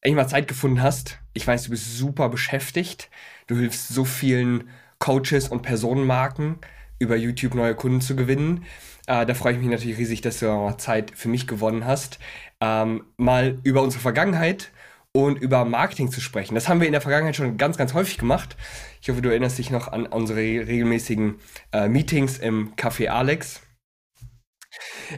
endlich 0.00 0.16
mal 0.16 0.28
Zeit 0.28 0.48
gefunden 0.48 0.82
hast. 0.82 1.18
Ich 1.34 1.46
weiß, 1.46 1.64
du 1.64 1.70
bist 1.70 1.98
super 1.98 2.28
beschäftigt. 2.28 3.10
Du 3.46 3.56
hilfst 3.56 3.88
so 3.88 4.04
vielen 4.04 4.68
Coaches 4.98 5.48
und 5.48 5.62
Personenmarken 5.62 6.58
über 6.98 7.16
YouTube 7.16 7.54
neue 7.54 7.74
Kunden 7.74 8.00
zu 8.00 8.16
gewinnen. 8.16 8.64
Äh, 9.06 9.26
da 9.26 9.34
freue 9.34 9.52
ich 9.52 9.58
mich 9.58 9.68
natürlich 9.68 9.98
riesig, 9.98 10.20
dass 10.20 10.40
du 10.40 10.50
auch 10.50 10.76
Zeit 10.78 11.12
für 11.14 11.28
mich 11.28 11.46
gewonnen 11.46 11.84
hast, 11.84 12.18
ähm, 12.60 13.04
mal 13.16 13.58
über 13.62 13.82
unsere 13.82 14.00
Vergangenheit 14.00 14.70
und 15.12 15.38
über 15.38 15.64
Marketing 15.64 16.10
zu 16.10 16.20
sprechen. 16.20 16.54
Das 16.54 16.68
haben 16.68 16.80
wir 16.80 16.86
in 16.86 16.92
der 16.92 17.00
Vergangenheit 17.00 17.36
schon 17.36 17.56
ganz, 17.56 17.76
ganz 17.76 17.94
häufig 17.94 18.18
gemacht. 18.18 18.56
Ich 19.00 19.08
hoffe, 19.08 19.22
du 19.22 19.30
erinnerst 19.30 19.58
dich 19.58 19.70
noch 19.70 19.88
an 19.88 20.06
unsere 20.06 20.40
regelmäßigen 20.40 21.36
äh, 21.72 21.88
Meetings 21.88 22.38
im 22.38 22.74
Café 22.76 23.08
Alex 23.08 23.62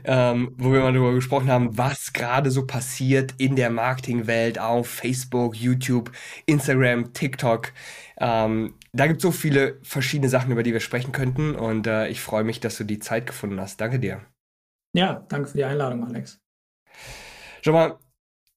ähm, 0.05 0.55
wo 0.57 0.73
wir 0.73 0.81
mal 0.81 0.93
darüber 0.93 1.15
gesprochen 1.15 1.51
haben, 1.51 1.77
was 1.77 2.13
gerade 2.13 2.51
so 2.51 2.67
passiert 2.67 3.35
in 3.39 3.57
der 3.57 3.71
Marketingwelt 3.71 4.59
auf 4.59 4.89
Facebook, 4.89 5.57
YouTube, 5.57 6.11
Instagram, 6.47 7.13
TikTok. 7.13 7.73
Ähm, 8.19 8.75
da 8.93 9.07
gibt 9.07 9.19
es 9.19 9.23
so 9.23 9.31
viele 9.31 9.79
verschiedene 9.83 10.29
Sachen, 10.29 10.51
über 10.51 10.63
die 10.63 10.73
wir 10.73 10.81
sprechen 10.81 11.13
könnten 11.13 11.55
und 11.55 11.87
äh, 11.87 12.09
ich 12.09 12.21
freue 12.21 12.45
mich, 12.45 12.61
dass 12.61 12.77
du 12.77 12.85
die 12.85 12.99
Zeit 12.99 13.27
gefunden 13.27 13.61
hast. 13.61 13.81
Danke 13.81 13.99
dir. 13.99 14.21
Ja, 14.95 15.27
danke 15.29 15.49
für 15.49 15.59
die 15.59 15.65
Einladung, 15.65 16.05
Alex. 16.05 16.41
Schau 17.63 17.73
mal, 17.73 17.99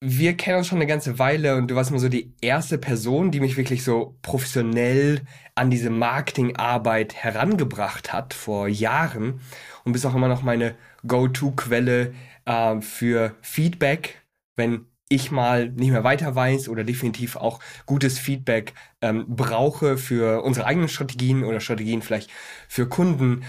wir 0.04 0.36
kennen 0.36 0.58
uns 0.58 0.68
schon 0.68 0.80
eine 0.80 0.88
ganze 0.88 1.20
Weile 1.20 1.56
und 1.56 1.70
du 1.70 1.76
warst 1.76 1.92
mal 1.92 2.00
so 2.00 2.10
die 2.10 2.34
erste 2.42 2.80
Person, 2.80 3.30
die 3.30 3.40
mich 3.40 3.56
wirklich 3.56 3.84
so 3.84 4.18
professionell 4.24 5.22
an 5.54 5.70
diese 5.70 5.92
Marketingarbeit 5.92 7.14
herangebracht 7.14 8.12
hat 8.12 8.34
vor 8.34 8.68
Jahren 8.68 9.42
und 9.84 9.92
bist 9.94 10.08
auch 10.08 10.16
immer 10.16 10.28
noch 10.28 10.42
meine 10.42 10.76
Go-To-Quelle 11.06 12.16
äh, 12.46 12.82
für 12.82 13.36
Feedback, 13.42 14.24
wenn 14.56 14.88
ich 15.08 15.30
mal 15.30 15.70
nicht 15.70 15.92
mehr 15.92 16.04
weiter 16.04 16.34
weiß 16.34 16.68
oder 16.70 16.84
definitiv 16.84 17.36
auch 17.36 17.60
gutes 17.86 18.18
Feedback 18.18 18.74
ähm, 19.02 19.26
brauche 19.28 19.98
für 19.98 20.42
unsere 20.42 20.66
eigenen 20.66 20.90
Strategien 20.90 21.44
oder 21.44 21.60
Strategien 21.60 22.02
vielleicht 22.02 22.32
für 22.68 22.90
Kunden. 22.90 23.44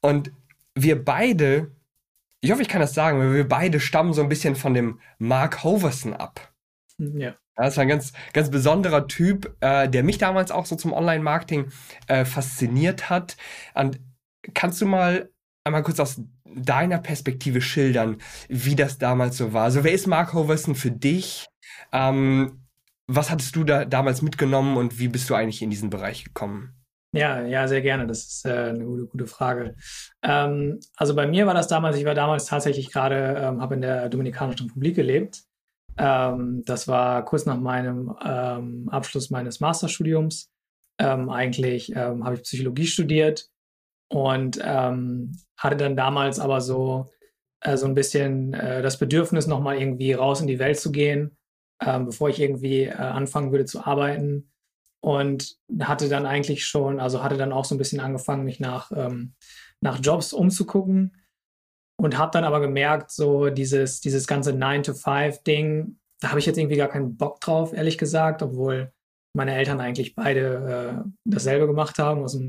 Und 0.00 0.32
wir 0.74 1.04
beide 1.04 1.70
ich 2.42 2.50
hoffe, 2.50 2.62
ich 2.62 2.68
kann 2.68 2.80
das 2.80 2.92
sagen, 2.92 3.18
weil 3.18 3.34
wir 3.34 3.48
beide 3.48 3.78
stammen 3.78 4.12
so 4.12 4.20
ein 4.20 4.28
bisschen 4.28 4.56
von 4.56 4.74
dem 4.74 5.00
Mark 5.18 5.62
Hoverson 5.62 6.12
ab. 6.12 6.52
Hm, 6.98 7.18
ja. 7.18 7.34
Das 7.54 7.76
war 7.76 7.82
ein 7.82 7.88
ganz, 7.88 8.12
ganz 8.32 8.50
besonderer 8.50 9.06
Typ, 9.06 9.56
äh, 9.60 9.88
der 9.88 10.02
mich 10.02 10.18
damals 10.18 10.50
auch 10.50 10.66
so 10.66 10.74
zum 10.74 10.92
Online-Marketing 10.92 11.70
äh, 12.08 12.24
fasziniert 12.24 13.10
hat. 13.10 13.36
Und 13.74 14.00
kannst 14.54 14.80
du 14.80 14.86
mal 14.86 15.30
einmal 15.64 15.84
kurz 15.84 16.00
aus 16.00 16.20
deiner 16.44 16.98
Perspektive 16.98 17.60
schildern, 17.60 18.18
wie 18.48 18.74
das 18.74 18.98
damals 18.98 19.36
so 19.36 19.52
war? 19.52 19.64
Also, 19.64 19.84
wer 19.84 19.92
ist 19.92 20.08
Mark 20.08 20.32
Hoverson 20.32 20.74
für 20.74 20.90
dich? 20.90 21.46
Ähm, 21.92 22.66
was 23.06 23.30
hattest 23.30 23.54
du 23.54 23.62
da 23.62 23.84
damals 23.84 24.22
mitgenommen 24.22 24.76
und 24.76 24.98
wie 24.98 25.08
bist 25.08 25.30
du 25.30 25.34
eigentlich 25.34 25.62
in 25.62 25.70
diesen 25.70 25.90
Bereich 25.90 26.24
gekommen? 26.24 26.81
Ja, 27.14 27.42
ja, 27.42 27.68
sehr 27.68 27.82
gerne. 27.82 28.06
Das 28.06 28.24
ist 28.24 28.46
äh, 28.46 28.70
eine 28.70 28.84
gute, 28.84 29.06
gute 29.06 29.26
Frage. 29.26 29.76
Ähm, 30.22 30.80
also 30.96 31.14
bei 31.14 31.26
mir 31.26 31.46
war 31.46 31.52
das 31.52 31.68
damals, 31.68 31.96
ich 31.96 32.06
war 32.06 32.14
damals 32.14 32.46
tatsächlich 32.46 32.90
gerade, 32.90 33.36
ähm, 33.38 33.60
habe 33.60 33.74
in 33.74 33.82
der 33.82 34.08
Dominikanischen 34.08 34.68
Republik 34.68 34.96
gelebt. 34.96 35.42
Ähm, 35.98 36.62
das 36.64 36.88
war 36.88 37.22
kurz 37.26 37.44
nach 37.44 37.58
meinem 37.58 38.16
ähm, 38.24 38.88
Abschluss 38.88 39.28
meines 39.28 39.60
Masterstudiums. 39.60 40.50
Ähm, 40.98 41.28
eigentlich 41.28 41.94
ähm, 41.94 42.24
habe 42.24 42.36
ich 42.36 42.42
Psychologie 42.42 42.86
studiert 42.86 43.48
und 44.08 44.58
hatte 44.62 45.76
dann 45.76 45.96
damals 45.96 46.38
aber 46.38 46.60
so, 46.60 47.06
äh, 47.60 47.76
so 47.76 47.86
ein 47.86 47.94
bisschen 47.94 48.52
äh, 48.54 48.82
das 48.82 48.98
Bedürfnis, 48.98 49.46
nochmal 49.46 49.78
irgendwie 49.78 50.12
raus 50.12 50.40
in 50.40 50.46
die 50.46 50.58
Welt 50.58 50.78
zu 50.78 50.92
gehen, 50.92 51.36
bevor 51.78 52.28
ich 52.28 52.40
irgendwie 52.40 52.84
äh, 52.84 52.92
anfangen 52.92 53.50
würde 53.50 53.64
zu 53.64 53.84
arbeiten 53.84 54.51
und 55.02 55.58
hatte 55.80 56.08
dann 56.08 56.26
eigentlich 56.26 56.64
schon, 56.64 57.00
also 57.00 57.22
hatte 57.22 57.36
dann 57.36 57.52
auch 57.52 57.64
so 57.64 57.74
ein 57.74 57.78
bisschen 57.78 58.00
angefangen, 58.00 58.44
mich 58.44 58.60
nach, 58.60 58.92
ähm, 58.94 59.34
nach 59.80 59.98
Jobs 60.00 60.32
umzugucken 60.32 61.16
und 61.96 62.16
habe 62.16 62.30
dann 62.32 62.44
aber 62.44 62.60
gemerkt, 62.60 63.10
so 63.10 63.50
dieses, 63.50 64.00
dieses 64.00 64.26
ganze 64.26 64.52
9-to-5-Ding, 64.52 65.98
da 66.20 66.28
habe 66.28 66.38
ich 66.38 66.46
jetzt 66.46 66.56
irgendwie 66.56 66.76
gar 66.76 66.88
keinen 66.88 67.16
Bock 67.16 67.40
drauf, 67.40 67.72
ehrlich 67.72 67.98
gesagt, 67.98 68.42
obwohl 68.42 68.92
meine 69.34 69.54
Eltern 69.54 69.80
eigentlich 69.80 70.14
beide 70.14 71.04
äh, 71.04 71.10
dasselbe 71.24 71.66
gemacht 71.66 71.98
haben, 71.98 72.22
also 72.22 72.40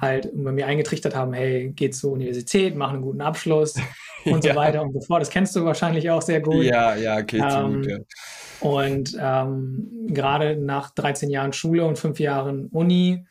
halt 0.00 0.30
bei 0.34 0.52
mir 0.52 0.66
eingetrichtert 0.66 1.14
haben, 1.14 1.32
hey, 1.32 1.72
geh 1.74 1.90
zur 1.90 2.12
Universität, 2.12 2.76
mach 2.76 2.92
einen 2.92 3.02
guten 3.02 3.20
Abschluss 3.20 3.74
und 4.24 4.44
ja. 4.44 4.52
so 4.52 4.58
weiter 4.58 4.82
und 4.82 4.92
so 4.92 5.00
fort. 5.00 5.20
Das 5.20 5.30
kennst 5.30 5.56
du 5.56 5.64
wahrscheinlich 5.64 6.10
auch 6.10 6.22
sehr 6.22 6.40
gut. 6.40 6.64
Ja, 6.64 6.94
ja, 6.94 7.20
geht 7.22 7.42
ähm, 7.42 7.74
gut, 7.74 7.86
ja. 7.86 7.98
Und 8.60 9.16
ähm, 9.20 10.06
gerade 10.08 10.56
nach 10.56 10.90
13 10.90 11.30
Jahren 11.30 11.52
Schule 11.52 11.84
und 11.84 11.98
fünf 11.98 12.20
Jahren 12.20 12.66
Uni, 12.66 13.24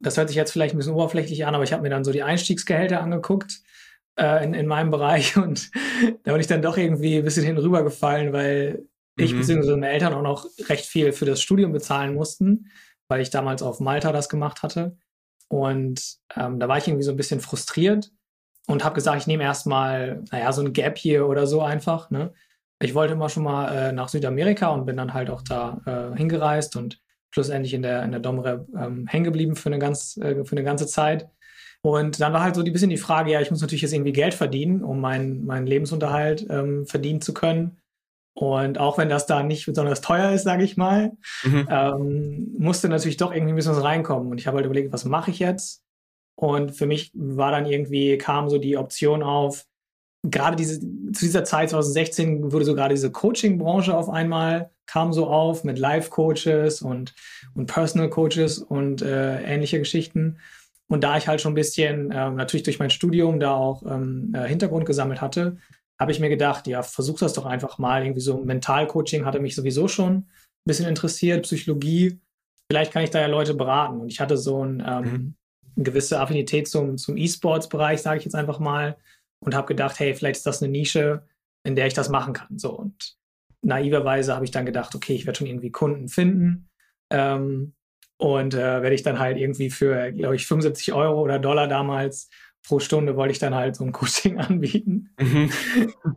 das 0.00 0.16
hört 0.16 0.28
sich 0.28 0.36
jetzt 0.36 0.52
vielleicht 0.52 0.74
ein 0.74 0.78
bisschen 0.78 0.94
oberflächlich 0.94 1.46
an, 1.46 1.54
aber 1.54 1.64
ich 1.64 1.72
habe 1.72 1.82
mir 1.82 1.90
dann 1.90 2.04
so 2.04 2.12
die 2.12 2.22
Einstiegsgehälter 2.22 3.00
angeguckt 3.00 3.60
äh, 4.16 4.44
in, 4.44 4.54
in 4.54 4.66
meinem 4.66 4.90
Bereich 4.90 5.36
und 5.38 5.70
da 6.22 6.32
bin 6.32 6.40
ich 6.40 6.46
dann 6.46 6.62
doch 6.62 6.78
irgendwie 6.78 7.18
ein 7.18 7.24
bisschen 7.24 7.44
hinübergefallen, 7.44 8.32
weil 8.32 8.86
ich 9.16 9.32
mhm. 9.32 9.38
bzw. 9.38 9.70
meine 9.72 9.90
Eltern 9.90 10.14
auch 10.14 10.22
noch 10.22 10.46
recht 10.68 10.86
viel 10.86 11.12
für 11.12 11.26
das 11.26 11.40
Studium 11.40 11.72
bezahlen 11.72 12.14
mussten, 12.14 12.70
weil 13.08 13.20
ich 13.20 13.30
damals 13.30 13.62
auf 13.62 13.80
Malta 13.80 14.12
das 14.12 14.28
gemacht 14.28 14.62
hatte. 14.62 14.96
Und 15.48 16.16
ähm, 16.36 16.58
da 16.58 16.68
war 16.68 16.78
ich 16.78 16.88
irgendwie 16.88 17.04
so 17.04 17.10
ein 17.10 17.16
bisschen 17.16 17.40
frustriert 17.40 18.10
und 18.66 18.82
habe 18.82 18.94
gesagt, 18.94 19.18
ich 19.20 19.26
nehme 19.26 19.44
erstmal, 19.44 20.22
naja, 20.32 20.52
so 20.52 20.62
ein 20.62 20.72
Gap 20.72 20.98
hier 20.98 21.28
oder 21.28 21.46
so 21.46 21.60
einfach. 21.60 22.10
Ne? 22.10 22.32
ich 22.84 22.94
wollte 22.94 23.14
immer 23.14 23.28
schon 23.28 23.44
mal 23.44 23.68
äh, 23.68 23.92
nach 23.92 24.08
Südamerika 24.08 24.68
und 24.68 24.86
bin 24.86 24.96
dann 24.96 25.14
halt 25.14 25.30
auch 25.30 25.42
da 25.42 25.80
äh, 25.86 26.16
hingereist 26.16 26.76
und 26.76 27.00
schlussendlich 27.30 27.74
in 27.74 27.82
der, 27.82 28.02
in 28.04 28.12
der 28.12 28.20
Domrep 28.20 28.66
ähm, 28.76 29.06
hängen 29.06 29.24
geblieben 29.24 29.56
für 29.56 29.68
eine, 29.68 29.78
ganz, 29.78 30.16
äh, 30.18 30.44
für 30.44 30.52
eine 30.52 30.64
ganze 30.64 30.86
Zeit. 30.86 31.28
Und 31.82 32.20
dann 32.20 32.32
war 32.32 32.42
halt 32.42 32.54
so 32.54 32.62
ein 32.62 32.72
bisschen 32.72 32.90
die 32.90 32.96
Frage, 32.96 33.32
ja, 33.32 33.40
ich 33.40 33.50
muss 33.50 33.60
natürlich 33.60 33.82
jetzt 33.82 33.92
irgendwie 33.92 34.12
Geld 34.12 34.34
verdienen, 34.34 34.82
um 34.82 35.00
meinen, 35.00 35.44
meinen 35.44 35.66
Lebensunterhalt 35.66 36.46
ähm, 36.48 36.86
verdienen 36.86 37.20
zu 37.20 37.34
können. 37.34 37.78
Und 38.34 38.78
auch 38.78 38.98
wenn 38.98 39.08
das 39.08 39.26
da 39.26 39.42
nicht 39.42 39.66
besonders 39.66 40.00
teuer 40.00 40.32
ist, 40.32 40.42
sage 40.42 40.64
ich 40.64 40.76
mal, 40.76 41.12
mhm. 41.44 41.68
ähm, 41.70 42.54
musste 42.58 42.88
natürlich 42.88 43.16
doch 43.16 43.32
irgendwie 43.32 43.52
ein 43.52 43.56
bisschen 43.56 43.76
was 43.76 43.84
reinkommen. 43.84 44.30
Und 44.30 44.38
ich 44.38 44.46
habe 44.46 44.56
halt 44.56 44.66
überlegt, 44.66 44.92
was 44.92 45.04
mache 45.04 45.30
ich 45.30 45.38
jetzt? 45.38 45.82
Und 46.34 46.72
für 46.72 46.86
mich 46.86 47.12
war 47.14 47.52
dann 47.52 47.64
irgendwie, 47.64 48.18
kam 48.18 48.48
so 48.48 48.58
die 48.58 48.76
Option 48.76 49.22
auf, 49.22 49.66
gerade 50.24 50.56
diese, 50.56 50.80
zu 50.80 51.24
dieser 51.24 51.44
Zeit 51.44 51.70
2016 51.70 52.50
wurde 52.50 52.64
so 52.64 52.74
gerade 52.74 52.94
diese 52.94 53.12
Coaching-Branche 53.12 53.96
auf 53.96 54.08
einmal 54.08 54.70
kam 54.86 55.12
so 55.12 55.26
auf 55.28 55.64
mit 55.64 55.78
Life-Coaches 55.78 56.82
und, 56.82 57.14
und 57.54 57.66
Personal-Coaches 57.66 58.58
und 58.58 59.02
äh, 59.02 59.42
ähnliche 59.42 59.78
Geschichten. 59.78 60.38
Und 60.88 61.04
da 61.04 61.16
ich 61.16 61.28
halt 61.28 61.40
schon 61.40 61.52
ein 61.52 61.56
bisschen, 61.56 62.10
äh, 62.10 62.30
natürlich 62.30 62.64
durch 62.64 62.78
mein 62.78 62.90
Studium 62.90 63.40
da 63.40 63.54
auch 63.54 63.82
ähm, 63.84 64.32
äh, 64.34 64.46
Hintergrund 64.46 64.86
gesammelt 64.86 65.20
hatte, 65.20 65.56
habe 66.00 66.12
ich 66.12 66.20
mir 66.20 66.28
gedacht, 66.28 66.66
ja, 66.66 66.82
versuch 66.82 67.18
das 67.18 67.34
doch 67.34 67.46
einfach 67.46 67.78
mal. 67.78 68.02
Irgendwie 68.02 68.20
so 68.20 68.38
Mental-Coaching 68.38 69.24
hatte 69.24 69.40
mich 69.40 69.54
sowieso 69.54 69.88
schon 69.88 70.12
ein 70.16 70.26
bisschen 70.64 70.88
interessiert, 70.88 71.42
Psychologie. 71.44 72.20
Vielleicht 72.70 72.92
kann 72.92 73.04
ich 73.04 73.10
da 73.10 73.20
ja 73.20 73.26
Leute 73.26 73.54
beraten. 73.54 74.00
Und 74.00 74.08
ich 74.08 74.20
hatte 74.20 74.36
so 74.36 74.64
ein, 74.64 74.82
ähm, 74.86 75.02
mhm. 75.04 75.34
eine 75.76 75.84
gewisse 75.84 76.20
Affinität 76.20 76.68
zum, 76.68 76.98
zum 76.98 77.16
E-Sports-Bereich, 77.16 78.02
sage 78.02 78.18
ich 78.18 78.24
jetzt 78.24 78.34
einfach 78.34 78.58
mal 78.58 78.96
und 79.40 79.54
habe 79.54 79.68
gedacht, 79.68 79.98
hey, 80.00 80.14
vielleicht 80.14 80.38
ist 80.38 80.46
das 80.46 80.62
eine 80.62 80.72
Nische, 80.72 81.26
in 81.64 81.76
der 81.76 81.86
ich 81.86 81.94
das 81.94 82.08
machen 82.08 82.32
kann. 82.32 82.58
So 82.58 82.72
und 82.72 83.16
naiverweise 83.62 84.34
habe 84.34 84.44
ich 84.44 84.50
dann 84.50 84.66
gedacht, 84.66 84.94
okay, 84.94 85.14
ich 85.14 85.26
werde 85.26 85.38
schon 85.38 85.46
irgendwie 85.46 85.70
Kunden 85.70 86.08
finden 86.08 86.68
ähm, 87.10 87.74
und 88.18 88.54
äh, 88.54 88.82
werde 88.82 88.94
ich 88.94 89.02
dann 89.02 89.18
halt 89.18 89.38
irgendwie 89.38 89.70
für, 89.70 90.12
glaube 90.12 90.36
ich, 90.36 90.46
75 90.46 90.92
Euro 90.92 91.20
oder 91.20 91.38
Dollar 91.38 91.68
damals 91.68 92.28
pro 92.66 92.80
Stunde 92.80 93.16
wollte 93.16 93.32
ich 93.32 93.38
dann 93.38 93.54
halt 93.54 93.76
so 93.76 93.84
ein 93.84 93.92
Coaching 93.92 94.38
anbieten. 94.38 95.10
Mhm. 95.20 95.50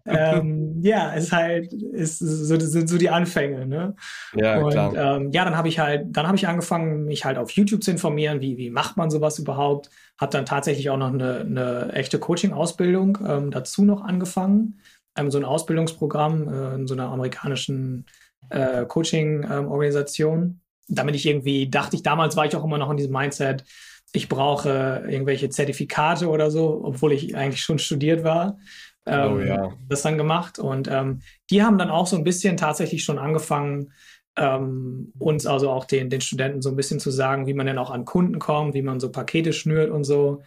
ähm, 0.06 0.80
ja, 0.82 1.12
ist 1.12 1.32
halt, 1.32 1.74
ist 1.74 2.20
so, 2.20 2.60
sind 2.60 2.88
so 2.88 2.98
die 2.98 3.10
Anfänge, 3.10 3.68
ne? 3.68 3.96
Ja, 4.34 4.60
und, 4.60 4.72
klar. 4.72 4.96
Ähm, 4.96 5.32
ja, 5.32 5.44
dann 5.46 5.58
habe 5.58 5.68
ich 5.68 5.80
halt, 5.80 6.06
dann 6.16 6.26
habe 6.26 6.38
ich 6.38 6.48
angefangen, 6.48 7.06
mich 7.06 7.26
halt 7.26 7.38
auf 7.38 7.52
YouTube 7.52 7.84
zu 7.84 7.92
informieren, 7.92 8.42
wie, 8.42 8.58
wie 8.58 8.70
macht 8.70 8.98
man 8.98 9.10
sowas 9.10 9.38
überhaupt. 9.40 9.90
Habe 10.20 10.32
dann 10.32 10.46
tatsächlich 10.46 10.90
auch 10.90 10.98
noch 10.98 11.14
eine, 11.14 11.42
eine 11.42 11.94
echte 11.94 12.18
Coaching-Ausbildung 12.18 13.20
ähm, 13.28 13.52
dazu 13.52 13.84
noch 13.84 14.02
angefangen. 14.02 14.80
Ähm, 15.16 15.30
so 15.30 15.38
ein 15.38 15.46
Ausbildungsprogramm 15.46 16.48
äh, 16.48 16.76
in 16.76 16.88
so 16.88 16.94
einer 16.94 17.10
amerikanischen 17.10 18.06
äh, 18.50 18.86
Coaching-Organisation. 18.86 20.40
Ähm, 20.40 20.62
damit 20.90 21.16
ich 21.16 21.26
irgendwie, 21.26 21.70
dachte 21.70 21.98
ich, 21.98 22.04
damals 22.04 22.38
war 22.38 22.46
ich 22.46 22.56
auch 22.56 22.64
immer 22.64 22.78
noch 22.78 22.90
in 22.90 22.96
diesem 22.96 23.12
Mindset, 23.12 23.66
ich 24.14 24.30
brauche 24.30 25.04
irgendwelche 25.08 25.50
Zertifikate 25.50 26.30
oder 26.30 26.50
so, 26.50 26.82
obwohl 26.84 27.14
ich 27.14 27.36
eigentlich 27.36 27.62
schon 27.62 27.80
studiert 27.80 28.24
war. 28.24 28.58
Ähm, 29.06 29.34
oh, 29.34 29.40
ja. 29.40 29.74
Das 29.88 30.02
dann 30.02 30.18
gemacht. 30.18 30.60
Und 30.60 30.88
ähm, 30.90 31.22
die 31.50 31.64
haben 31.64 31.78
dann 31.78 31.90
auch 31.90 32.08
so 32.08 32.16
ein 32.18 32.24
bisschen 32.24 32.58
tatsächlich 32.58 33.04
schon 33.04 33.20
angefangen, 33.20 33.94
ähm, 34.38 35.14
uns 35.18 35.46
also 35.46 35.70
auch 35.70 35.86
den, 35.86 36.10
den 36.10 36.22
Studenten 36.22 36.62
so 36.62 36.70
ein 36.70 36.76
bisschen 36.76 37.00
zu 37.00 37.12
sagen, 37.12 37.48
wie 37.48 37.54
man 37.54 37.66
denn 37.66 37.78
auch 37.78 37.90
an 37.90 38.06
Kunden 38.06 38.40
kommt, 38.40 38.74
wie 38.76 38.82
man 38.82 39.00
so 39.00 39.12
Pakete 39.12 39.54
schnürt 39.54 39.90
und 39.90 40.04
so. 40.04 40.44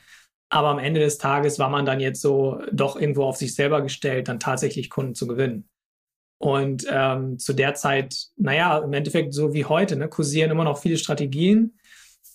Aber 0.48 0.68
am 0.68 0.78
Ende 0.78 1.00
des 1.00 1.18
Tages 1.18 1.58
war 1.58 1.68
man 1.68 1.86
dann 1.86 2.00
jetzt 2.00 2.20
so 2.20 2.60
doch 2.72 3.00
irgendwo 3.00 3.24
auf 3.24 3.36
sich 3.36 3.54
selber 3.54 3.82
gestellt, 3.82 4.28
dann 4.28 4.40
tatsächlich 4.40 4.90
Kunden 4.90 5.14
zu 5.14 5.26
gewinnen. 5.26 5.68
Und 6.38 6.86
ähm, 6.90 7.38
zu 7.38 7.52
der 7.52 7.74
Zeit, 7.74 8.28
naja, 8.36 8.78
im 8.78 8.92
Endeffekt 8.92 9.34
so 9.34 9.52
wie 9.52 9.66
heute, 9.66 9.96
ne, 9.96 10.08
kursieren 10.08 10.50
immer 10.50 10.64
noch 10.64 10.78
viele 10.78 10.96
Strategien. 10.96 11.78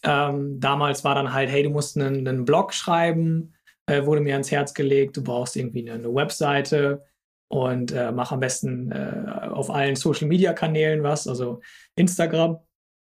Ähm, 0.05 0.59
damals 0.59 1.03
war 1.03 1.15
dann 1.15 1.33
halt, 1.33 1.49
hey, 1.49 1.63
du 1.63 1.71
musst 1.71 1.97
einen, 1.97 2.27
einen 2.27 2.45
Blog 2.45 2.73
schreiben, 2.73 3.55
äh, 3.87 4.05
wurde 4.05 4.21
mir 4.21 4.33
ans 4.33 4.51
Herz 4.51 4.73
gelegt, 4.73 5.17
du 5.17 5.23
brauchst 5.23 5.55
irgendwie 5.55 5.81
eine, 5.81 5.99
eine 5.99 6.13
Webseite 6.13 7.03
und 7.47 7.91
äh, 7.91 8.11
mach 8.11 8.31
am 8.31 8.39
besten 8.39 8.91
äh, 8.91 9.49
auf 9.49 9.71
allen 9.71 9.95
Social 9.95 10.27
Media 10.27 10.53
Kanälen 10.53 11.01
was, 11.03 11.27
also 11.27 11.61
Instagram. 11.95 12.59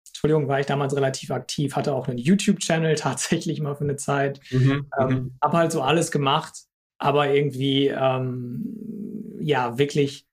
Entschuldigung, 0.08 0.46
war 0.46 0.60
ich 0.60 0.66
damals 0.66 0.94
relativ 0.94 1.32
aktiv, 1.32 1.74
hatte 1.74 1.94
auch 1.94 2.06
einen 2.06 2.18
YouTube-Channel 2.18 2.94
tatsächlich 2.96 3.60
mal 3.60 3.74
für 3.74 3.84
eine 3.84 3.96
Zeit. 3.96 4.40
Mhm, 4.50 4.88
ähm, 4.98 5.08
mhm. 5.08 5.38
hab 5.40 5.52
halt 5.54 5.72
so 5.72 5.82
alles 5.82 6.12
gemacht, 6.12 6.54
aber 6.98 7.34
irgendwie, 7.34 7.88
ähm, 7.88 9.38
ja, 9.40 9.76
wirklich, 9.76 10.28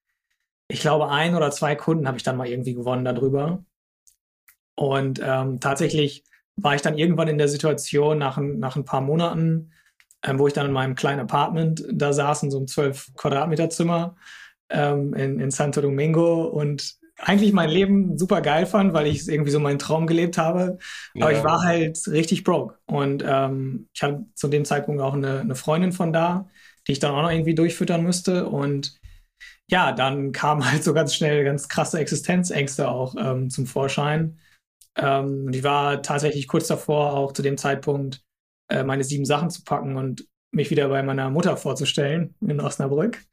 ich 0.68 0.82
glaube, 0.82 1.10
ein 1.10 1.34
oder 1.34 1.50
zwei 1.50 1.76
Kunden 1.76 2.08
habe 2.08 2.18
ich 2.18 2.24
dann 2.24 2.38
mal 2.38 2.48
irgendwie 2.48 2.76
gewonnen 2.76 3.06
darüber. 3.06 3.66
Und 4.76 5.20
ähm, 5.24 5.60
tatsächlich 5.60 6.24
war 6.62 6.76
ich 6.76 6.82
dann 6.82 6.98
irgendwann 6.98 7.28
in 7.28 7.38
der 7.38 7.48
Situation 7.48 8.18
nach, 8.18 8.38
nach 8.38 8.76
ein 8.76 8.86
paar 8.86 9.02
Monaten, 9.02 9.72
ähm, 10.24 10.40
wo 10.40 10.48
ich 10.48 10.54
dann 10.54 10.68
in 10.68 10.72
meinem 10.72 10.96
kleinen 10.96 11.20
Apartment 11.20 11.84
da 11.92 12.14
saß, 12.14 12.44
in 12.44 12.52
so 12.52 12.58
einem 12.58 12.68
12 12.68 13.16
Quadratmeter 13.16 13.70
Zimmer 13.70 14.16
ähm, 14.70 15.14
in, 15.14 15.40
in 15.40 15.52
Santo 15.52 15.82
Domingo 15.82 16.44
und 16.44 17.00
eigentlich 17.22 17.52
mein 17.52 17.70
Leben 17.70 18.18
super 18.18 18.42
geil 18.42 18.66
fand, 18.66 18.94
weil 18.94 19.08
ich 19.08 19.28
irgendwie 19.28 19.52
so 19.52 19.60
meinen 19.60 19.80
Traum 19.80 20.08
gelebt 20.08 20.38
habe. 20.38 20.78
Aber 21.20 21.32
ja. 21.32 21.38
ich 21.38 21.44
war 21.44 21.64
halt 21.64 22.00
richtig 22.08 22.44
broke. 22.44 22.76
Und 22.86 23.24
ähm, 23.28 23.90
ich 23.94 24.02
hatte 24.02 24.26
zu 24.36 24.48
dem 24.48 24.66
Zeitpunkt 24.66 25.02
auch 25.02 25.14
eine, 25.14 25.42
eine, 25.42 25.56
Freundin 25.56 25.92
von 25.92 26.14
da, 26.14 26.48
die 26.88 26.94
ich 26.94 27.00
dann 27.00 27.12
auch 27.12 27.22
noch 27.22 27.32
irgendwie 27.32 27.56
durchfüttern 27.56 28.04
müsste. 28.04 28.48
Und 28.48 28.98
ja, 29.70 29.92
dann 29.92 30.32
kamen 30.32 30.70
halt 30.72 30.84
so 30.84 30.94
ganz 30.94 31.14
schnell 31.14 31.44
ganz 31.44 31.68
krasse 31.68 32.00
Existenzängste 32.00 32.88
auch 32.88 33.16
ähm, 33.18 33.50
zum 33.50 33.66
Vorschein. 33.66 34.40
Ähm, 34.98 35.46
und 35.48 35.56
ich 35.56 35.64
war 35.64 36.02
tatsächlich 36.02 36.48
kurz 36.48 36.68
davor, 36.68 37.14
auch 37.14 37.32
zu 37.32 37.42
dem 37.42 37.58
Zeitpunkt 37.58 38.22
äh, 38.70 38.84
meine 38.84 39.04
sieben 39.04 39.26
Sachen 39.26 39.50
zu 39.50 39.64
packen 39.64 39.98
und 39.98 40.28
mich 40.52 40.72
wieder 40.72 40.90
bei 40.90 41.04
meiner 41.04 41.30
Mutter 41.30 41.58
vorzustellen 41.58 42.36
in 42.42 42.60
Osnabrück. 42.60 43.24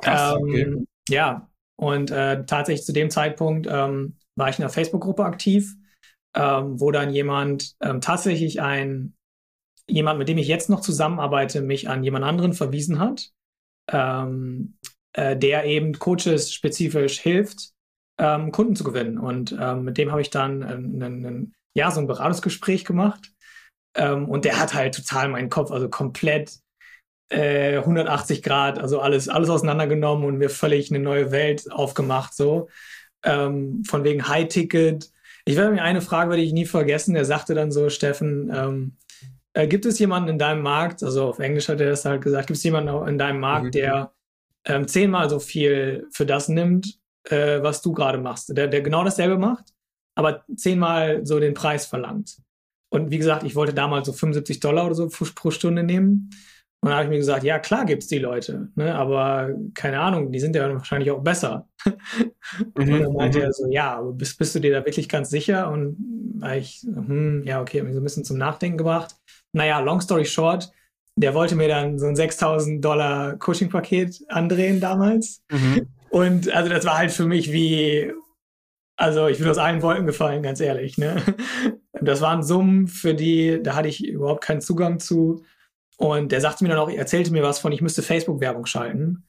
Krass, 0.00 0.36
okay. 0.36 0.62
Ähm, 0.62 0.86
ja, 1.08 1.48
und 1.76 2.10
äh, 2.10 2.44
tatsächlich 2.46 2.86
zu 2.86 2.92
dem 2.92 3.10
Zeitpunkt 3.10 3.66
ähm, 3.70 4.16
war 4.36 4.48
ich 4.48 4.58
in 4.58 4.64
einer 4.64 4.72
Facebook-Gruppe 4.72 5.24
aktiv, 5.24 5.74
ähm, 6.34 6.80
wo 6.80 6.90
dann 6.90 7.12
jemand 7.12 7.76
ähm, 7.80 8.00
tatsächlich 8.00 8.60
ein 8.60 9.14
jemand, 9.88 10.18
mit 10.18 10.28
dem 10.28 10.38
ich 10.38 10.48
jetzt 10.48 10.68
noch 10.68 10.80
zusammenarbeite, 10.80 11.60
mich 11.60 11.88
an 11.88 12.02
jemand 12.02 12.24
anderen 12.24 12.52
verwiesen 12.54 12.98
hat, 12.98 13.30
ähm, 13.90 14.76
äh, 15.12 15.36
der 15.36 15.64
eben 15.64 15.98
Coaches 15.98 16.52
spezifisch 16.52 17.20
hilft, 17.20 17.72
ähm, 18.18 18.52
Kunden 18.52 18.76
zu 18.76 18.84
gewinnen. 18.84 19.18
Und 19.18 19.56
ähm, 19.58 19.84
mit 19.84 19.98
dem 19.98 20.10
habe 20.10 20.20
ich 20.20 20.30
dann 20.30 20.62
ein, 20.62 21.02
ein, 21.02 21.24
ein, 21.24 21.54
ja, 21.74 21.90
so 21.90 22.00
ein 22.00 22.06
Beratungsgespräch 22.06 22.84
gemacht. 22.84 23.32
Ähm, 23.94 24.28
und 24.28 24.44
der 24.44 24.58
hat 24.58 24.74
halt 24.74 24.94
total 24.94 25.28
meinen 25.28 25.50
Kopf, 25.50 25.70
also 25.70 25.88
komplett 25.88 26.52
äh, 27.30 27.78
180 27.78 28.42
Grad, 28.42 28.78
also 28.78 29.00
alles, 29.00 29.28
alles 29.28 29.50
auseinandergenommen 29.50 30.24
und 30.24 30.38
mir 30.38 30.50
völlig 30.50 30.90
eine 30.90 31.00
neue 31.00 31.30
Welt 31.30 31.70
aufgemacht, 31.70 32.34
so. 32.34 32.68
Ähm, 33.24 33.82
von 33.84 34.04
wegen 34.04 34.28
High-Ticket. 34.28 35.10
Ich 35.44 35.56
werde 35.56 35.72
mir 35.72 35.82
eine 35.82 36.02
Frage, 36.02 36.30
werde 36.30 36.42
ich 36.42 36.52
nie 36.52 36.66
vergessen. 36.66 37.14
Der 37.14 37.24
sagte 37.24 37.54
dann 37.54 37.72
so, 37.72 37.88
Steffen, 37.90 38.52
ähm, 38.54 38.96
äh, 39.56 39.66
gibt 39.66 39.86
es 39.86 39.98
jemanden 39.98 40.28
in 40.28 40.38
deinem 40.38 40.62
Markt, 40.62 41.02
also 41.02 41.28
auf 41.28 41.38
Englisch 41.38 41.68
hat 41.68 41.80
er 41.80 41.88
das 41.88 42.04
halt 42.04 42.22
gesagt, 42.22 42.48
gibt 42.48 42.58
es 42.58 42.62
jemanden 42.62 43.08
in 43.08 43.16
deinem 43.16 43.40
Markt, 43.40 43.66
mhm. 43.66 43.70
der 43.70 44.12
ähm, 44.66 44.86
zehnmal 44.86 45.30
so 45.30 45.38
viel 45.38 46.06
für 46.12 46.26
das 46.26 46.48
nimmt, 46.48 46.98
äh, 47.30 47.62
was 47.62 47.82
du 47.82 47.92
gerade 47.92 48.18
machst, 48.18 48.56
der, 48.56 48.68
der 48.68 48.82
genau 48.82 49.04
dasselbe 49.04 49.38
macht, 49.38 49.72
aber 50.16 50.44
zehnmal 50.56 51.24
so 51.26 51.40
den 51.40 51.54
Preis 51.54 51.86
verlangt. 51.86 52.38
Und 52.92 53.10
wie 53.10 53.18
gesagt, 53.18 53.42
ich 53.42 53.56
wollte 53.56 53.74
damals 53.74 54.06
so 54.06 54.12
75 54.12 54.60
Dollar 54.60 54.86
oder 54.86 54.94
so 54.94 55.08
pro 55.08 55.50
Stunde 55.50 55.82
nehmen. 55.82 56.30
Und 56.82 56.90
da 56.90 56.96
habe 56.96 57.04
ich 57.04 57.10
mir 57.10 57.18
gesagt, 57.18 57.42
ja, 57.42 57.58
klar 57.58 57.84
gibt 57.84 58.02
es 58.02 58.08
die 58.08 58.18
Leute, 58.18 58.68
ne? 58.76 58.94
aber 58.94 59.50
keine 59.74 59.98
Ahnung, 59.98 60.30
die 60.30 60.38
sind 60.38 60.54
ja 60.54 60.72
wahrscheinlich 60.72 61.10
auch 61.10 61.22
besser. 61.22 61.68
und 62.74 62.88
dann 62.88 63.02
mhm, 63.02 63.12
meinte 63.14 63.38
mhm. 63.38 63.44
er 63.44 63.52
so, 63.52 63.68
ja, 63.68 63.96
aber 63.96 64.12
bist, 64.12 64.38
bist 64.38 64.54
du 64.54 64.60
dir 64.60 64.72
da 64.72 64.84
wirklich 64.84 65.08
ganz 65.08 65.30
sicher? 65.30 65.70
Und 65.70 65.96
ich, 66.56 66.82
hm, 66.82 67.42
ja, 67.44 67.60
okay, 67.60 67.78
habe 67.78 67.86
mich 67.86 67.94
so 67.94 68.00
ein 68.00 68.04
bisschen 68.04 68.24
zum 68.24 68.38
Nachdenken 68.38 68.78
gebracht. 68.78 69.16
Naja, 69.52 69.80
long 69.80 70.00
story 70.00 70.26
short, 70.26 70.70
der 71.16 71.34
wollte 71.34 71.56
mir 71.56 71.68
dann 71.68 71.98
so 71.98 72.06
ein 72.06 72.14
6000 72.14 72.84
Dollar 72.84 73.36
Coaching-Paket 73.36 74.24
andrehen 74.28 74.80
damals. 74.80 75.42
Mhm. 75.50 75.88
Und 76.16 76.50
also 76.50 76.70
das 76.70 76.86
war 76.86 76.96
halt 76.96 77.12
für 77.12 77.26
mich 77.26 77.52
wie, 77.52 78.10
also 78.96 79.28
ich 79.28 79.38
bin 79.38 79.48
aus 79.48 79.58
allen 79.58 79.82
Wolken 79.82 80.06
gefallen, 80.06 80.42
ganz 80.42 80.60
ehrlich. 80.60 80.96
Ne? 80.96 81.22
Das 81.98 82.20
waren 82.20 82.42
Summen, 82.42 82.88
für 82.88 83.14
die, 83.14 83.58
da 83.62 83.74
hatte 83.74 83.88
ich 83.88 84.06
überhaupt 84.06 84.44
keinen 84.44 84.60
Zugang 84.60 84.98
zu. 84.98 85.44
Und 85.96 86.30
der 86.30 86.42
sagte 86.42 86.62
mir 86.62 86.68
dann 86.68 86.78
auch, 86.78 86.90
er 86.90 86.98
erzählte 86.98 87.32
mir 87.32 87.42
was 87.42 87.58
von, 87.58 87.72
ich 87.72 87.80
müsste 87.80 88.02
Facebook-Werbung 88.02 88.66
schalten. 88.66 89.24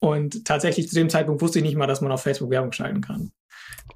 Und 0.00 0.44
tatsächlich 0.44 0.88
zu 0.88 0.96
dem 0.96 1.08
Zeitpunkt 1.08 1.40
wusste 1.40 1.60
ich 1.60 1.64
nicht 1.64 1.76
mal, 1.76 1.86
dass 1.86 2.00
man 2.00 2.10
auf 2.10 2.22
Facebook 2.22 2.50
Werbung 2.50 2.72
schalten 2.72 3.00
kann. 3.00 3.30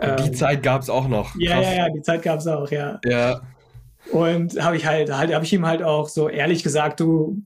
Die 0.01 0.29
ähm, 0.29 0.35
Zeit 0.35 0.63
gab 0.63 0.83
es 0.83 0.89
auch 0.89 1.09
noch. 1.09 1.35
Ja, 1.35 1.61
ja, 1.61 1.75
ja, 1.75 1.89
die 1.91 2.03
Zeit 2.03 2.23
gab 2.23 2.39
es 2.39 2.47
auch, 2.47 2.71
ja. 2.71 3.01
Ja. 3.05 3.43
Und 4.13 4.63
habe 4.63 4.77
ich 4.77 4.87
halt, 4.87 5.13
halt 5.13 5.35
habe 5.35 5.45
ich 5.45 5.53
ihm 5.53 5.67
halt 5.67 5.83
auch 5.83 6.09
so 6.09 6.29
ehrlich 6.29 6.63
gesagt, 6.63 7.01
du, 7.01 7.43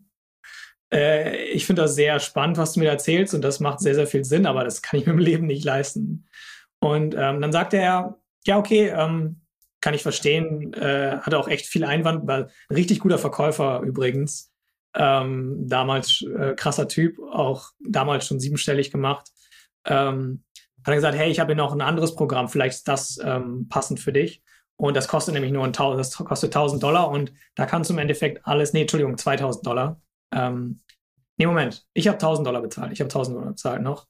äh, 0.93 1.45
ich 1.47 1.67
finde 1.67 1.83
das 1.83 1.95
sehr 1.95 2.21
spannend, 2.21 2.59
was 2.59 2.73
du 2.73 2.81
mir 2.81 2.91
erzählst 2.91 3.35
und 3.35 3.43
das 3.43 3.61
macht 3.61 3.81
sehr, 3.81 3.95
sehr 3.95 4.07
viel 4.07 4.25
Sinn, 4.25 4.47
aber 4.47 4.65
das 4.65 4.83
kann 4.83 5.01
ich 5.01 5.07
mir 5.07 5.13
im 5.13 5.19
Leben 5.19 5.47
nicht 5.47 5.65
leisten. 5.65 6.27
Und 6.81 7.15
ähm, 7.15 7.41
dann 7.41 7.53
sagte 7.53 7.79
er, 7.79 8.19
ja, 8.45 8.59
okay, 8.59 8.89
ähm, 8.89 9.41
kann 9.81 9.95
ich 9.95 10.03
verstehen, 10.03 10.73
äh, 10.75 11.19
hatte 11.21 11.39
auch 11.39 11.49
echt 11.49 11.67
viel 11.67 11.85
Einwand, 11.85 12.27
war 12.27 12.49
ein 12.69 12.75
richtig 12.75 13.01
guter 13.01 13.19
Verkäufer 13.19 13.81
übrigens. 13.81 14.53
Ähm, 14.95 15.69
damals 15.69 16.23
äh, 16.23 16.55
krasser 16.55 16.89
Typ, 16.89 17.19
auch 17.21 17.71
damals 17.81 18.27
schon 18.27 18.41
siebenstellig 18.41 18.91
gemacht. 18.91 19.29
Ähm, 19.85 20.43
hat 20.85 20.93
er 20.93 20.97
gesagt, 20.97 21.19
hey, 21.19 21.31
ich 21.31 21.41
habe 21.41 21.53
hier 21.53 21.63
noch 21.63 21.73
ein 21.73 21.83
anderes 21.83 22.15
Programm, 22.15 22.49
vielleicht 22.49 22.77
ist 22.77 22.89
das 22.89 23.19
ähm, 23.23 23.69
passend 23.69 24.01
für 24.01 24.13
dich. 24.13 24.43
Und 24.77 24.95
das 24.97 25.09
kostet 25.09 25.35
nämlich 25.35 25.53
nur 25.53 25.65
ein, 25.65 25.73
das 25.73 26.15
kostet 26.17 26.55
1000 26.55 26.83
Dollar 26.83 27.11
und 27.11 27.33
da 27.55 27.67
kannst 27.67 27.91
du 27.91 27.95
im 27.95 27.99
Endeffekt 27.99 28.47
alles, 28.47 28.73
nee, 28.73 28.83
Entschuldigung, 28.83 29.17
2000 29.17 29.67
Dollar. 29.67 30.01
Ähm, 30.33 30.81
nee, 31.37 31.47
Moment, 31.47 31.87
ich 31.95 32.09
habe 32.09 32.17
1000 32.17 32.47
Dollar 32.47 32.63
bezahlt, 32.63 32.93
ich 32.93 33.01
habe 33.01 33.09
1000 33.09 33.37
Dollar 33.37 33.51
bezahlt 33.51 33.83
noch. 33.83 34.07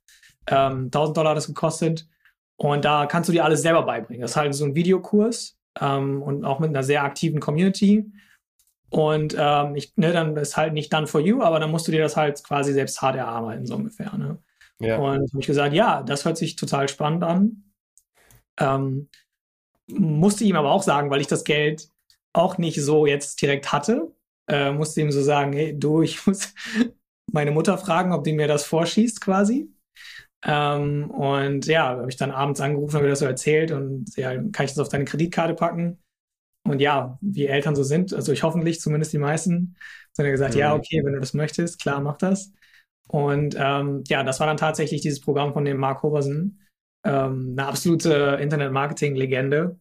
Ähm, 0.49 0.87
1000 0.87 1.17
Dollar 1.17 1.31
hat 1.31 1.37
das 1.37 1.49
gekostet 1.49 2.09
und 2.57 2.85
da 2.85 3.07
kannst 3.07 3.29
du 3.29 3.33
dir 3.33 3.45
alles 3.45 3.63
selber 3.63 3.83
beibringen. 3.83 4.23
Das 4.23 4.33
ist 4.33 4.37
halt 4.37 4.55
so 4.55 4.65
ein 4.65 4.75
Videokurs 4.75 5.59
ähm, 5.81 6.23
und 6.23 6.45
auch 6.45 6.59
mit 6.59 6.71
einer 6.71 6.83
sehr 6.83 7.03
aktiven 7.03 7.41
Community. 7.41 8.11
Und 8.89 9.37
ähm, 9.39 9.75
ich, 9.75 9.97
ne, 9.97 10.13
dann 10.13 10.37
ist 10.37 10.57
halt 10.57 10.73
nicht 10.73 10.93
done 10.93 11.07
for 11.07 11.21
you, 11.21 11.43
aber 11.43 11.59
dann 11.61 11.71
musst 11.71 11.89
du 11.89 11.93
dir 11.93 12.03
das 12.03 12.17
halt 12.17 12.43
quasi 12.45 12.73
selbst 12.73 13.03
hart 13.03 13.17
erarbeiten, 13.17 13.67
so 13.67 13.75
ungefähr. 13.75 14.17
Ne? 14.17 14.39
Ja. 14.79 14.99
Und 14.99 15.31
habe 15.33 15.41
ich 15.41 15.47
gesagt, 15.47 15.75
ja, 15.75 16.03
das 16.03 16.25
hört 16.25 16.37
sich 16.37 16.57
total 16.57 16.89
spannend 16.89 17.25
an. 17.25 17.65
Ähm, 18.59 19.09
musste 19.89 20.45
ihm 20.45 20.57
aber 20.57 20.71
auch 20.71 20.83
sagen, 20.83 21.11
weil 21.11 21.21
ich 21.21 21.27
das 21.27 21.45
Geld 21.45 21.89
auch 22.33 22.59
nicht 22.59 22.83
so 22.83 23.07
jetzt 23.07 23.41
direkt 23.43 23.73
hatte, 23.73 24.13
äh, 24.49 24.73
musste 24.73 25.01
ihm 25.01 25.11
so 25.11 25.23
sagen, 25.23 25.53
hey, 25.53 25.79
du, 25.79 26.03
ich 26.03 26.27
muss 26.27 26.55
meine 27.33 27.51
Mutter 27.51 27.79
fragen, 27.79 28.13
ob 28.13 28.25
die 28.25 28.33
mir 28.33 28.49
das 28.49 28.65
vorschießt 28.65 29.21
quasi. 29.21 29.71
Ähm, 30.45 31.11
und 31.11 31.67
ja, 31.67 31.89
habe 31.89 32.09
ich 32.09 32.17
dann 32.17 32.31
abends 32.31 32.61
angerufen, 32.61 32.97
habe 32.97 33.09
das 33.09 33.19
so 33.19 33.27
erzählt 33.27 33.73
und 33.73 34.17
ja, 34.17 34.31
kann 34.35 34.67
ich 34.67 34.73
das 34.73 34.79
auf 34.79 34.89
deine 34.89 35.05
Kreditkarte 35.05 35.55
packen? 35.55 35.99
Und 36.65 36.81
ja, 36.81 37.19
wie 37.21 37.47
Eltern 37.47 37.77
so 37.77 37.83
sind, 37.83 38.13
also 38.13 38.33
ich 38.33 38.43
hoffentlich 38.43 38.81
zumindest 38.81 39.13
die 39.13 39.19
meisten, 39.19 39.77
sind 40.13 40.25
ja 40.25 40.31
gesagt, 40.31 40.55
mhm. 40.55 40.61
ja, 40.61 40.75
okay, 40.75 41.03
wenn 41.05 41.15
du 41.15 41.21
das 41.21 41.35
möchtest, 41.35 41.81
klar, 41.81 42.01
mach 42.01 42.17
das. 42.17 42.53
Und 43.09 43.55
ähm, 43.59 44.03
ja, 44.09 44.25
das 44.25 44.41
war 44.41 44.47
dann 44.47 44.57
tatsächlich 44.57 45.01
dieses 45.01 45.21
Programm 45.21 45.53
von 45.53 45.65
dem 45.65 45.79
Mark 45.79 46.03
Hoversen, 46.03 46.61
ähm, 47.05 47.55
eine 47.57 47.69
absolute 47.69 48.39
Internet-Marketing-Legende. 48.41 49.79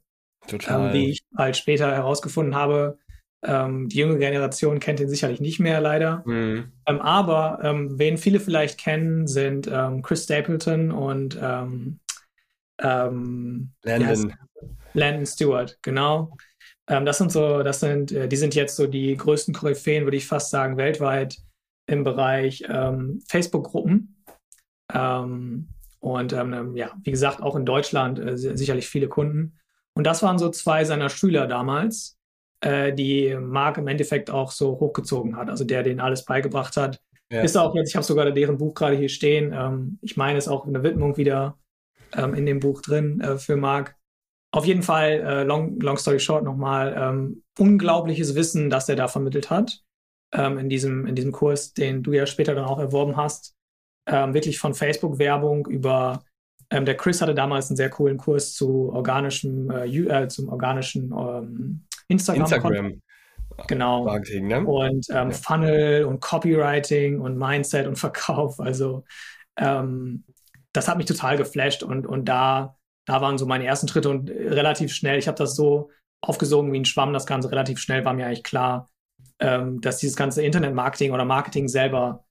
Ähm, 0.88 0.94
wie 0.94 1.10
ich 1.10 1.24
halt 1.36 1.58
später 1.58 1.92
herausgefunden 1.92 2.56
habe, 2.56 3.00
ähm, 3.44 3.90
die 3.90 4.00
junge 4.00 4.18
Generation 4.18 4.80
kennt 4.80 5.00
ihn 5.00 5.10
sicherlich 5.10 5.40
nicht 5.40 5.60
mehr, 5.60 5.82
leider. 5.82 6.24
Mhm. 6.26 6.72
Ähm, 6.86 7.02
aber 7.02 7.60
ähm, 7.64 7.98
wen 8.00 8.18
viele 8.18 8.40
vielleicht 8.40 8.80
kennen, 8.80 9.28
sind 9.28 9.68
ähm, 9.72 10.02
Chris 10.02 10.24
Stapleton 10.24 10.92
und 10.92 11.38
ähm, 11.42 12.00
Ähm, 12.78 13.72
Landon. 13.86 14.34
Landon 14.94 15.26
Stewart, 15.26 15.78
genau. 15.82 16.36
Ähm, 16.90 17.06
das 17.06 17.20
sind 17.20 17.32
so, 17.32 17.64
das 17.64 17.80
sind, 17.80 18.12
äh, 18.12 18.28
die 18.28 18.36
sind 18.36 18.54
jetzt 18.54 18.76
so 18.76 18.86
die 18.86 19.16
größten 19.16 19.54
Koryphäen, 19.54 20.04
würde 20.04 20.18
ich 20.18 20.28
fast 20.28 20.50
sagen, 20.50 20.76
weltweit 20.76 21.38
im 21.90 22.04
Bereich 22.04 22.66
ähm, 22.68 23.22
Facebook-Gruppen. 23.30 24.22
Ähm, 24.94 25.70
und 26.00 26.34
ja, 26.34 26.92
wie 27.02 27.12
gesagt, 27.12 27.42
auch 27.42 27.56
in 27.56 27.66
Deutschland 27.66 28.20
äh, 28.20 28.38
sicherlich 28.38 28.88
viele 28.88 29.08
Kunden. 29.08 29.58
Und 29.98 30.04
das 30.06 30.22
waren 30.22 30.38
so 30.38 30.50
zwei 30.50 30.84
seiner 30.84 31.10
Schüler 31.10 31.48
damals, 31.48 32.15
äh, 32.66 32.94
die 32.94 33.36
Mark 33.40 33.78
im 33.78 33.88
Endeffekt 33.88 34.32
auch 34.32 34.52
so 34.52 34.80
hochgezogen 34.80 35.38
hat, 35.38 35.50
also 35.50 35.64
der 35.64 35.84
den 35.84 36.00
alles 36.00 36.26
beigebracht 36.26 36.76
hat. 36.78 37.00
Ja. 37.32 37.42
Ist 37.42 37.58
auch 37.58 37.76
jetzt, 37.76 37.90
ich 37.90 37.96
habe 37.96 38.06
sogar 38.06 38.30
deren 38.32 38.58
Buch 38.58 38.74
gerade 38.74 38.96
hier 38.96 39.10
stehen. 39.10 39.54
Ähm, 39.54 40.00
ich 40.02 40.18
meine, 40.18 40.38
es 40.38 40.46
ist 40.46 40.52
auch 40.52 40.68
eine 40.68 40.84
Widmung 40.84 41.16
wieder 41.18 41.58
ähm, 42.16 42.34
in 42.34 42.46
dem 42.46 42.60
Buch 42.60 42.82
drin 42.82 43.22
äh, 43.22 43.38
für 43.38 43.56
Mark. 43.56 43.96
Auf 44.52 44.66
jeden 44.66 44.84
Fall, 44.84 45.22
äh, 45.22 45.44
long, 45.44 45.80
long 45.80 45.98
story 45.98 46.20
short 46.20 46.44
nochmal, 46.44 46.96
ähm, 46.98 47.44
unglaubliches 47.60 48.36
Wissen, 48.36 48.70
das 48.70 48.90
er 48.90 48.96
da 48.96 49.08
vermittelt 49.08 49.50
hat 49.50 49.84
ähm, 50.34 50.58
in, 50.58 50.70
diesem, 50.70 51.06
in 51.06 51.16
diesem 51.16 51.32
Kurs, 51.32 51.74
den 51.74 52.04
du 52.04 52.14
ja 52.14 52.26
später 52.26 52.56
dann 52.56 52.66
auch 52.66 52.80
erworben 52.80 53.16
hast. 53.16 53.54
Ähm, 54.08 54.34
wirklich 54.34 54.60
von 54.60 54.74
Facebook-Werbung 54.74 55.68
über, 55.68 56.24
ähm, 56.70 56.86
der 56.86 56.96
Chris 56.96 57.22
hatte 57.22 57.36
damals 57.36 57.70
einen 57.70 57.78
sehr 57.78 57.90
coolen 57.90 58.18
Kurs 58.18 58.54
zu 58.54 58.92
organischem, 58.94 59.70
äh, 59.72 59.86
äh, 59.88 60.28
zum 60.30 60.50
organischen 60.50 61.12
ähm, 61.12 61.86
Instagram. 62.08 62.42
Instagram. 62.42 63.02
Genau. 63.68 64.04
Marketing, 64.06 64.48
ne? 64.48 64.66
Und 64.66 65.08
ähm, 65.10 65.30
ja. 65.30 65.32
Funnel 65.32 66.06
und 66.06 66.20
Copywriting 66.20 67.20
und 67.20 67.38
Mindset 67.38 67.88
und 67.88 67.96
Verkauf. 68.00 68.60
Also 68.60 69.04
ähm, 69.58 70.24
das 70.74 70.88
hat 70.88 70.98
mich 70.98 71.06
total 71.06 71.38
geflasht 71.38 71.84
und, 71.84 72.06
und 72.06 72.26
da, 72.26 72.78
da 73.06 73.22
waren 73.22 73.38
so 73.38 73.46
meine 73.46 73.66
ersten 73.66 73.88
Schritte 73.88 74.10
und 74.10 74.30
relativ 74.30 74.94
schnell, 74.94 75.18
ich 75.18 75.28
habe 75.28 75.38
das 75.38 75.56
so 75.56 75.90
aufgesogen 76.22 76.74
wie 76.74 76.80
ein 76.80 76.86
Schwamm, 76.86 77.14
das 77.14 77.26
Ganze 77.26 77.52
relativ 77.52 77.80
schnell 77.80 78.04
war 78.04 78.14
mir 78.14 78.26
eigentlich 78.26 78.44
klar, 78.44 78.90
ähm, 79.40 79.80
dass 79.82 79.98
dieses 79.98 80.18
ganze 80.18 80.44
Internet-Marketing 80.44 81.12
oder 81.12 81.24
Marketing 81.24 81.68
selber 81.68 82.26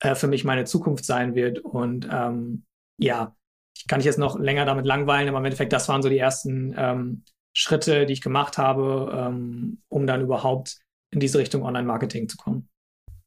äh, 0.00 0.14
für 0.14 0.28
mich 0.28 0.44
meine 0.44 0.64
Zukunft 0.64 1.04
sein 1.04 1.34
wird. 1.34 1.58
Und 1.58 2.08
ähm, 2.10 2.64
ja, 2.98 3.36
ich 3.76 3.86
kann 3.86 4.00
ich 4.00 4.06
jetzt 4.06 4.18
noch 4.18 4.38
länger 4.38 4.64
damit 4.64 4.86
langweilen, 4.86 5.28
aber 5.28 5.38
im 5.38 5.44
Endeffekt, 5.44 5.72
das 5.72 5.88
waren 5.88 6.02
so 6.02 6.08
die 6.08 6.18
ersten 6.18 6.74
ähm, 6.76 7.24
Schritte, 7.52 8.06
die 8.06 8.14
ich 8.14 8.20
gemacht 8.20 8.58
habe, 8.58 9.12
ähm, 9.14 9.78
um 9.88 10.06
dann 10.06 10.22
überhaupt 10.22 10.78
in 11.10 11.20
diese 11.20 11.38
Richtung 11.38 11.62
Online-Marketing 11.62 12.28
zu 12.28 12.36
kommen. 12.36 12.68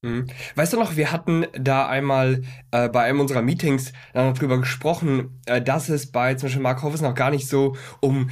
Mhm. 0.02 0.28
Weißt 0.56 0.74
du 0.74 0.78
noch, 0.78 0.96
wir 0.96 1.12
hatten 1.12 1.48
da 1.54 1.88
einmal 1.88 2.44
äh, 2.72 2.90
bei 2.90 3.04
einem 3.04 3.20
unserer 3.20 3.42
Meetings 3.42 3.92
darüber 4.14 4.60
gesprochen, 4.60 5.42
äh, 5.46 5.62
dass 5.62 5.90
es 5.90 6.12
bei 6.12 6.36
zum 6.36 6.48
Beispiel 6.48 6.62
Mark 6.62 6.84
Hoffes 6.84 7.02
noch 7.02 7.16
gar 7.16 7.32
nicht 7.32 7.48
so 7.48 7.76
um 8.02 8.30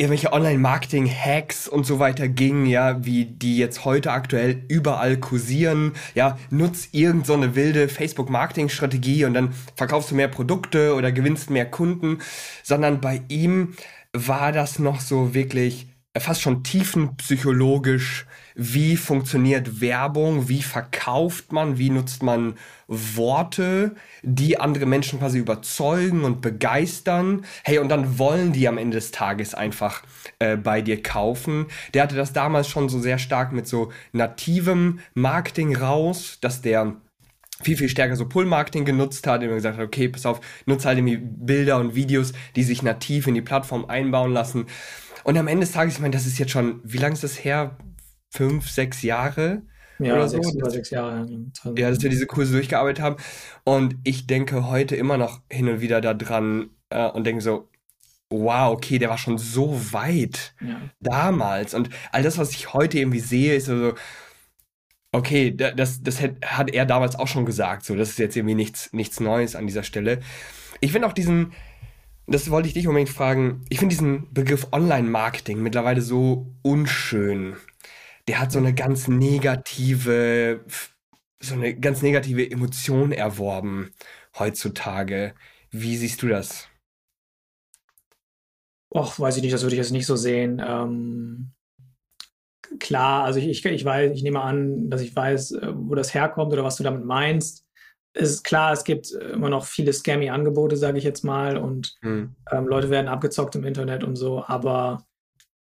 irgendwelche 0.00 0.32
Online-Marketing-Hacks 0.32 1.66
und 1.66 1.84
so 1.84 1.98
weiter 1.98 2.28
ging, 2.28 2.66
ja, 2.66 3.04
wie 3.04 3.24
die 3.24 3.58
jetzt 3.58 3.84
heute 3.84 4.12
aktuell 4.12 4.62
überall 4.68 5.16
kursieren. 5.16 5.92
Ja, 6.14 6.38
nutz 6.50 6.90
irgendeine 6.92 7.46
so 7.46 7.56
wilde 7.56 7.88
Facebook-Marketing-Strategie 7.88 9.24
und 9.24 9.34
dann 9.34 9.54
verkaufst 9.74 10.12
du 10.12 10.14
mehr 10.14 10.28
Produkte 10.28 10.94
oder 10.94 11.10
gewinnst 11.10 11.50
mehr 11.50 11.68
Kunden, 11.68 12.18
sondern 12.62 13.00
bei 13.00 13.22
ihm 13.28 13.74
war 14.26 14.52
das 14.52 14.78
noch 14.78 15.00
so 15.00 15.34
wirklich 15.34 15.88
fast 16.16 16.42
schon 16.42 16.64
tiefenpsychologisch 16.64 18.26
wie 18.60 18.96
funktioniert 18.96 19.80
Werbung, 19.80 20.48
wie 20.48 20.62
verkauft 20.62 21.52
man, 21.52 21.78
wie 21.78 21.90
nutzt 21.90 22.24
man 22.24 22.54
Worte, 22.88 23.94
die 24.22 24.58
andere 24.58 24.84
Menschen 24.84 25.20
quasi 25.20 25.38
überzeugen 25.38 26.24
und 26.24 26.40
begeistern. 26.40 27.44
Hey, 27.62 27.78
und 27.78 27.88
dann 27.88 28.18
wollen 28.18 28.52
die 28.52 28.66
am 28.66 28.76
Ende 28.76 28.96
des 28.96 29.12
Tages 29.12 29.54
einfach 29.54 30.02
äh, 30.40 30.56
bei 30.56 30.82
dir 30.82 31.00
kaufen. 31.02 31.66
Der 31.94 32.02
hatte 32.02 32.16
das 32.16 32.32
damals 32.32 32.68
schon 32.68 32.88
so 32.88 32.98
sehr 32.98 33.18
stark 33.18 33.52
mit 33.52 33.68
so 33.68 33.92
nativem 34.12 34.98
Marketing 35.14 35.76
raus, 35.76 36.38
dass 36.40 36.60
der 36.60 36.96
viel, 37.62 37.76
viel 37.76 37.88
stärker 37.88 38.16
so 38.16 38.28
Pull-Marketing 38.28 38.84
genutzt 38.84 39.26
hat, 39.26 39.36
indem 39.36 39.50
er 39.50 39.56
gesagt 39.56 39.78
hat, 39.78 39.84
okay, 39.84 40.08
pass 40.08 40.26
auf, 40.26 40.40
nutze 40.66 40.88
halt 40.88 40.98
irgendwie 40.98 41.18
Bilder 41.18 41.78
und 41.78 41.94
Videos, 41.94 42.32
die 42.56 42.62
sich 42.62 42.82
nativ 42.82 43.26
in 43.26 43.34
die 43.34 43.42
Plattform 43.42 43.86
einbauen 43.86 44.32
lassen. 44.32 44.66
Und 45.24 45.36
am 45.36 45.48
Ende 45.48 45.66
des 45.66 45.72
Tages, 45.72 45.94
ich 45.94 46.00
meine, 46.00 46.12
das 46.12 46.26
ist 46.26 46.38
jetzt 46.38 46.52
schon, 46.52 46.80
wie 46.84 46.98
lange 46.98 47.14
ist 47.14 47.24
das 47.24 47.44
her? 47.44 47.76
fünf, 48.30 48.68
sechs 48.68 49.02
Jahre. 49.02 49.62
Ja, 49.98 50.14
oder 50.14 50.28
sechs, 50.28 50.48
so. 50.52 50.70
sechs 50.70 50.90
Jahre. 50.90 51.26
Ja, 51.76 51.90
dass 51.90 52.02
wir 52.02 52.10
diese 52.10 52.26
Kurse 52.26 52.52
durchgearbeitet 52.52 53.02
haben. 53.02 53.16
Und 53.64 53.96
ich 54.04 54.26
denke 54.26 54.68
heute 54.68 54.94
immer 54.94 55.18
noch 55.18 55.40
hin 55.50 55.68
und 55.68 55.80
wieder 55.80 56.00
daran 56.00 56.70
äh, 56.90 57.08
und 57.08 57.24
denke 57.24 57.42
so, 57.42 57.68
wow, 58.30 58.72
okay, 58.72 58.98
der 58.98 59.08
war 59.08 59.18
schon 59.18 59.38
so 59.38 59.92
weit 59.92 60.54
ja. 60.60 60.80
damals. 61.00 61.74
Und 61.74 61.88
all 62.12 62.22
das, 62.22 62.38
was 62.38 62.52
ich 62.52 62.74
heute 62.74 62.98
irgendwie 62.98 63.20
sehe, 63.20 63.56
ist 63.56 63.66
so, 63.66 63.72
also, 63.72 63.94
okay, 65.12 65.54
das, 65.54 66.02
das 66.02 66.20
hat 66.20 66.70
er 66.70 66.86
damals 66.86 67.16
auch 67.16 67.28
schon 67.28 67.46
gesagt. 67.46 67.84
So, 67.84 67.96
das 67.96 68.10
ist 68.10 68.18
jetzt 68.18 68.36
irgendwie 68.36 68.54
nichts, 68.54 68.92
nichts 68.92 69.20
Neues 69.20 69.56
an 69.56 69.66
dieser 69.66 69.82
Stelle. 69.82 70.20
Ich 70.80 70.92
finde 70.92 71.08
auch 71.08 71.12
diesen, 71.12 71.52
das 72.26 72.50
wollte 72.50 72.68
ich 72.68 72.74
dich 72.74 72.86
unbedingt 72.86 73.10
fragen, 73.10 73.64
ich 73.68 73.78
finde 73.78 73.94
diesen 73.94 74.32
Begriff 74.32 74.68
Online-Marketing 74.72 75.62
mittlerweile 75.62 76.02
so 76.02 76.54
unschön 76.62 77.56
der 78.28 78.40
hat 78.40 78.52
so 78.52 78.58
eine 78.58 78.74
ganz 78.74 79.08
negative, 79.08 80.64
so 81.40 81.54
eine 81.54 81.74
ganz 81.74 82.02
negative 82.02 82.48
Emotion 82.48 83.10
erworben 83.10 83.90
heutzutage. 84.38 85.34
Wie 85.70 85.96
siehst 85.96 86.22
du 86.22 86.28
das? 86.28 86.68
Och, 88.90 89.18
weiß 89.18 89.36
ich 89.36 89.42
nicht, 89.42 89.54
das 89.54 89.62
würde 89.62 89.74
ich 89.74 89.80
jetzt 89.80 89.92
nicht 89.92 90.06
so 90.06 90.16
sehen. 90.16 90.62
Ähm, 90.64 91.52
klar, 92.78 93.24
also 93.24 93.38
ich, 93.38 93.48
ich, 93.48 93.64
ich 93.64 93.84
weiß, 93.84 94.12
ich 94.12 94.22
nehme 94.22 94.40
an, 94.40 94.90
dass 94.90 95.00
ich 95.00 95.14
weiß, 95.14 95.52
äh, 95.52 95.72
wo 95.74 95.94
das 95.94 96.14
herkommt 96.14 96.52
oder 96.52 96.64
was 96.64 96.76
du 96.76 96.82
damit 96.82 97.04
meinst. 97.04 97.64
Es 98.14 98.30
ist 98.30 98.44
klar, 98.44 98.72
es 98.72 98.84
gibt 98.84 99.12
immer 99.12 99.48
noch 99.48 99.64
viele 99.64 99.92
Scammy-Angebote, 99.92 100.76
sage 100.76 100.98
ich 100.98 101.04
jetzt 101.04 101.24
mal, 101.24 101.56
und 101.56 101.96
hm. 102.00 102.34
ähm, 102.50 102.66
Leute 102.66 102.90
werden 102.90 103.08
abgezockt 103.08 103.54
im 103.54 103.64
Internet 103.64 104.02
und 104.02 104.16
so, 104.16 104.42
aber 104.44 105.06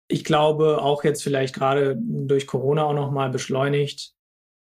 ich 0.09 0.25
glaube, 0.25 0.83
auch 0.83 1.05
jetzt 1.05 1.23
vielleicht 1.23 1.55
gerade 1.55 1.97
durch 1.99 2.47
Corona 2.47 2.85
auch 2.85 2.93
nochmal 2.93 3.31
beschleunigt, 3.31 4.13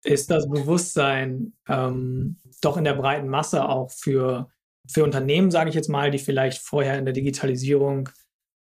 ist 0.03 0.31
das 0.31 0.49
Bewusstsein 0.49 1.53
ähm, 1.69 2.39
doch 2.61 2.77
in 2.77 2.85
der 2.85 2.95
breiten 2.95 3.29
Masse 3.29 3.69
auch 3.69 3.91
für, 3.91 4.49
für 4.91 5.05
Unternehmen, 5.05 5.51
sage 5.51 5.69
ich 5.71 5.77
jetzt 5.77 5.89
mal, 5.89 6.11
die 6.11 6.19
vielleicht 6.19 6.63
vorher 6.63 6.99
in 6.99 7.05
der 7.05 7.15
Digitalisierung 7.15 8.09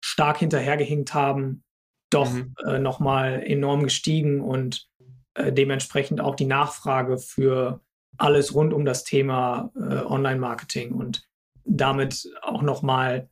stark 0.01 0.37
hinterhergehinkt 0.37 1.13
haben, 1.13 1.63
doch 2.09 2.31
mhm. 2.31 2.53
äh, 2.65 2.79
nochmal 2.79 3.43
enorm 3.43 3.83
gestiegen 3.83 4.41
und 4.41 4.87
äh, 5.33 5.51
dementsprechend 5.51 6.21
auch 6.21 6.35
die 6.35 6.45
Nachfrage 6.45 7.17
für 7.17 7.81
alles 8.17 8.53
rund 8.53 8.73
um 8.73 8.85
das 8.85 9.03
Thema 9.03 9.71
äh, 9.75 10.03
Online-Marketing 10.03 10.93
und 10.93 11.27
damit 11.65 12.29
auch 12.41 12.61
nochmal 12.61 13.29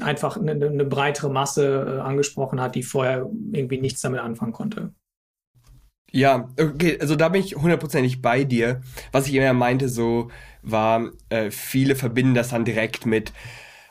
einfach 0.00 0.36
eine, 0.36 0.52
eine 0.52 0.84
breitere 0.84 1.30
Masse 1.30 1.98
äh, 1.98 2.00
angesprochen 2.00 2.60
hat, 2.60 2.74
die 2.74 2.82
vorher 2.82 3.28
irgendwie 3.52 3.78
nichts 3.78 4.00
damit 4.00 4.20
anfangen 4.20 4.52
konnte. 4.52 4.92
Ja, 6.10 6.48
okay, 6.58 6.98
also 7.00 7.16
da 7.16 7.28
bin 7.28 7.42
ich 7.42 7.56
hundertprozentig 7.56 8.22
bei 8.22 8.44
dir. 8.44 8.80
Was 9.12 9.26
ich 9.26 9.34
immer 9.34 9.52
meinte, 9.52 9.88
so 9.88 10.30
war, 10.62 11.10
äh, 11.28 11.50
viele 11.50 11.96
verbinden 11.96 12.34
das 12.34 12.48
dann 12.50 12.64
direkt 12.64 13.04
mit 13.04 13.32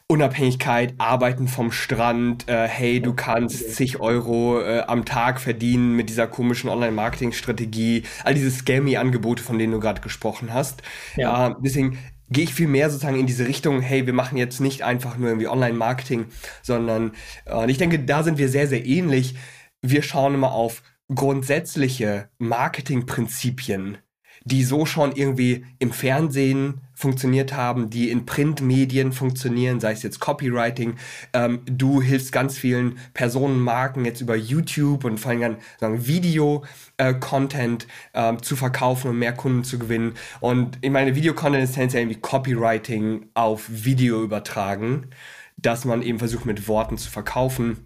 Unabhängigkeit, 0.10 0.94
Arbeiten 1.00 1.50
vom 1.50 1.72
Strand, 1.74 2.48
äh, 2.48 2.68
hey, 2.68 3.02
du 3.02 3.14
kannst 3.14 3.76
zig 3.76 4.00
Euro 4.00 4.62
äh, 4.62 4.84
am 4.88 5.04
Tag 5.04 5.42
verdienen 5.42 5.98
mit 5.98 6.10
dieser 6.10 6.28
komischen 6.28 6.70
Online-Marketing-Strategie, 6.70 8.04
all 8.24 8.34
diese 8.34 8.50
Scammy-Angebote, 8.50 9.44
von 9.44 9.60
denen 9.60 9.74
du 9.74 9.82
gerade 9.82 10.00
gesprochen 10.00 10.54
hast. 10.54 10.82
Ja. 11.18 11.50
Äh, 11.50 11.56
deswegen, 11.60 11.98
gehe 12.30 12.44
ich 12.44 12.54
viel 12.54 12.68
mehr 12.68 12.90
sozusagen 12.90 13.20
in 13.20 13.28
diese 13.28 13.48
Richtung, 13.48 13.82
hey, 13.82 14.06
wir 14.06 14.14
machen 14.14 14.38
jetzt 14.38 14.60
nicht 14.60 14.82
einfach 14.84 15.18
nur 15.18 15.30
irgendwie 15.30 15.48
Online-Marketing, 15.48 16.26
sondern 16.62 17.12
äh, 17.46 17.70
ich 17.70 17.78
denke, 17.78 18.00
da 18.00 18.24
sind 18.24 18.38
wir 18.38 18.50
sehr, 18.50 18.68
sehr 18.68 18.86
ähnlich. 18.86 19.36
Wir 19.82 20.02
schauen 20.04 20.34
immer 20.34 20.52
auf 20.52 20.84
grundsätzliche 21.14 22.30
Marketingprinzipien, 22.38 23.98
die 24.44 24.64
so 24.64 24.86
schon 24.86 25.14
irgendwie 25.14 25.66
im 25.80 25.92
Fernsehen 25.92 26.82
funktioniert 26.98 27.54
haben, 27.54 27.92
die 27.92 28.10
in 28.10 28.26
Printmedien 28.26 29.14
funktionieren, 29.14 29.80
sei 29.80 29.92
es 29.92 30.02
jetzt 30.02 30.20
Copywriting. 30.20 30.96
Ähm, 31.32 31.62
du 31.66 32.02
hilfst 32.02 32.32
ganz 32.32 32.58
vielen 32.58 32.98
Personenmarken 33.14 34.04
jetzt 34.04 34.20
über 34.20 34.36
YouTube 34.36 35.04
und 35.04 35.20
vor 35.20 35.30
allem 35.30 35.58
dann 35.80 36.08
Video-Content 36.08 37.88
äh, 38.14 38.30
äh, 38.34 38.38
zu 38.38 38.56
verkaufen 38.56 39.12
und 39.12 39.20
mehr 39.20 39.34
Kunden 39.34 39.64
zu 39.64 39.78
gewinnen. 39.78 40.16
Und 40.40 40.80
ich 40.82 40.90
meine, 40.90 41.14
Video-Content 41.14 41.64
ist 41.64 41.74
tendenziell 41.74 42.02
irgendwie 42.02 42.20
Copywriting 42.20 43.28
auf 43.36 43.66
Video 43.70 44.24
übertragen, 44.24 45.12
dass 45.56 45.86
man 45.86 46.02
eben 46.02 46.18
versucht 46.18 46.48
mit 46.48 46.68
Worten 46.68 46.98
zu 46.98 47.12
verkaufen. 47.12 47.86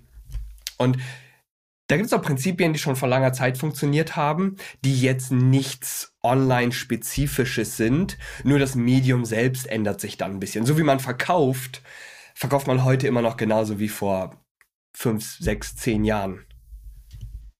Und 0.77 0.98
da 1.88 1.98
gibt 1.98 2.08
es 2.08 2.13
auch 2.13 2.22
Prinzipien, 2.22 2.72
die 2.72 2.80
schon 2.80 2.96
vor 2.96 3.10
langer 3.10 3.34
Zeit 3.34 3.58
funktioniert 3.58 4.15
haben, 4.15 4.56
die 4.86 5.01
jetzt 5.01 5.34
nichts 5.34 6.11
Online-Spezifisches 6.23 7.77
sind. 7.77 8.17
Nur 8.43 8.59
das 8.59 8.75
Medium 8.75 9.25
selbst 9.25 9.67
ändert 9.67 10.01
sich 10.01 10.17
dann 10.17 10.31
ein 10.31 10.39
bisschen. 10.39 10.65
So 10.65 10.77
wie 10.77 10.83
man 10.83 10.99
verkauft, 10.99 11.81
verkauft 12.35 12.67
man 12.67 12.83
heute 12.83 13.07
immer 13.07 13.21
noch 13.21 13.37
genauso 13.37 13.79
wie 13.79 13.89
vor 13.89 14.35
fünf, 14.93 15.37
sechs, 15.39 15.75
zehn 15.75 16.03
Jahren. 16.03 16.45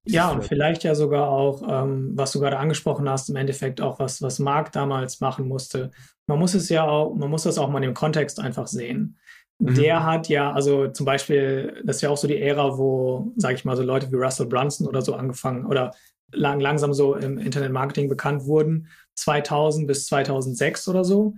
Ja, 0.04 0.32
und 0.32 0.44
vielleicht 0.44 0.84
ja 0.84 0.96
sogar 0.96 1.30
auch, 1.30 1.62
ähm, 1.68 2.14
was 2.16 2.32
du 2.32 2.40
gerade 2.40 2.58
angesprochen 2.58 3.08
hast, 3.08 3.30
im 3.30 3.36
Endeffekt 3.36 3.82
auch 3.82 4.00
was, 4.00 4.22
was 4.22 4.40
Mark 4.40 4.72
damals 4.72 5.20
machen 5.22 5.48
musste. 5.48 5.92
Man 6.26 6.40
muss 6.40 6.56
es 6.56 6.70
ja 6.70 6.88
auch, 6.88 7.14
man 7.14 7.30
muss 7.30 7.44
das 7.44 7.60
auch 7.60 7.70
mal 7.70 7.84
im 7.84 7.94
Kontext 7.94 8.40
einfach 8.40 8.66
sehen. 8.66 9.20
Mhm. 9.60 9.76
Der 9.76 10.04
hat 10.04 10.28
ja, 10.28 10.52
also 10.52 10.88
zum 10.88 11.06
Beispiel, 11.06 11.84
das 11.86 11.98
ist 11.98 12.02
ja 12.02 12.10
auch 12.10 12.18
so 12.18 12.28
die 12.28 12.42
Ära, 12.42 12.80
wo, 12.80 13.32
sage 13.36 13.56
ich 13.56 13.66
mal, 13.66 13.78
so 13.78 13.84
Leute 13.84 14.12
wie 14.12 14.16
Russell 14.16 14.48
Brunson 14.48 14.88
oder 14.88 15.04
so 15.04 15.14
angefangen 15.14 15.68
oder 15.68 15.94
lang, 16.32 16.60
langsam 16.60 16.94
so 16.94 17.16
im 17.16 17.38
Internetmarketing 17.38 18.10
bekannt 18.10 18.46
wurden, 18.46 18.88
2000 19.16 19.88
bis 19.88 20.08
2006 20.08 20.88
oder 20.88 21.04
so. 21.04 21.36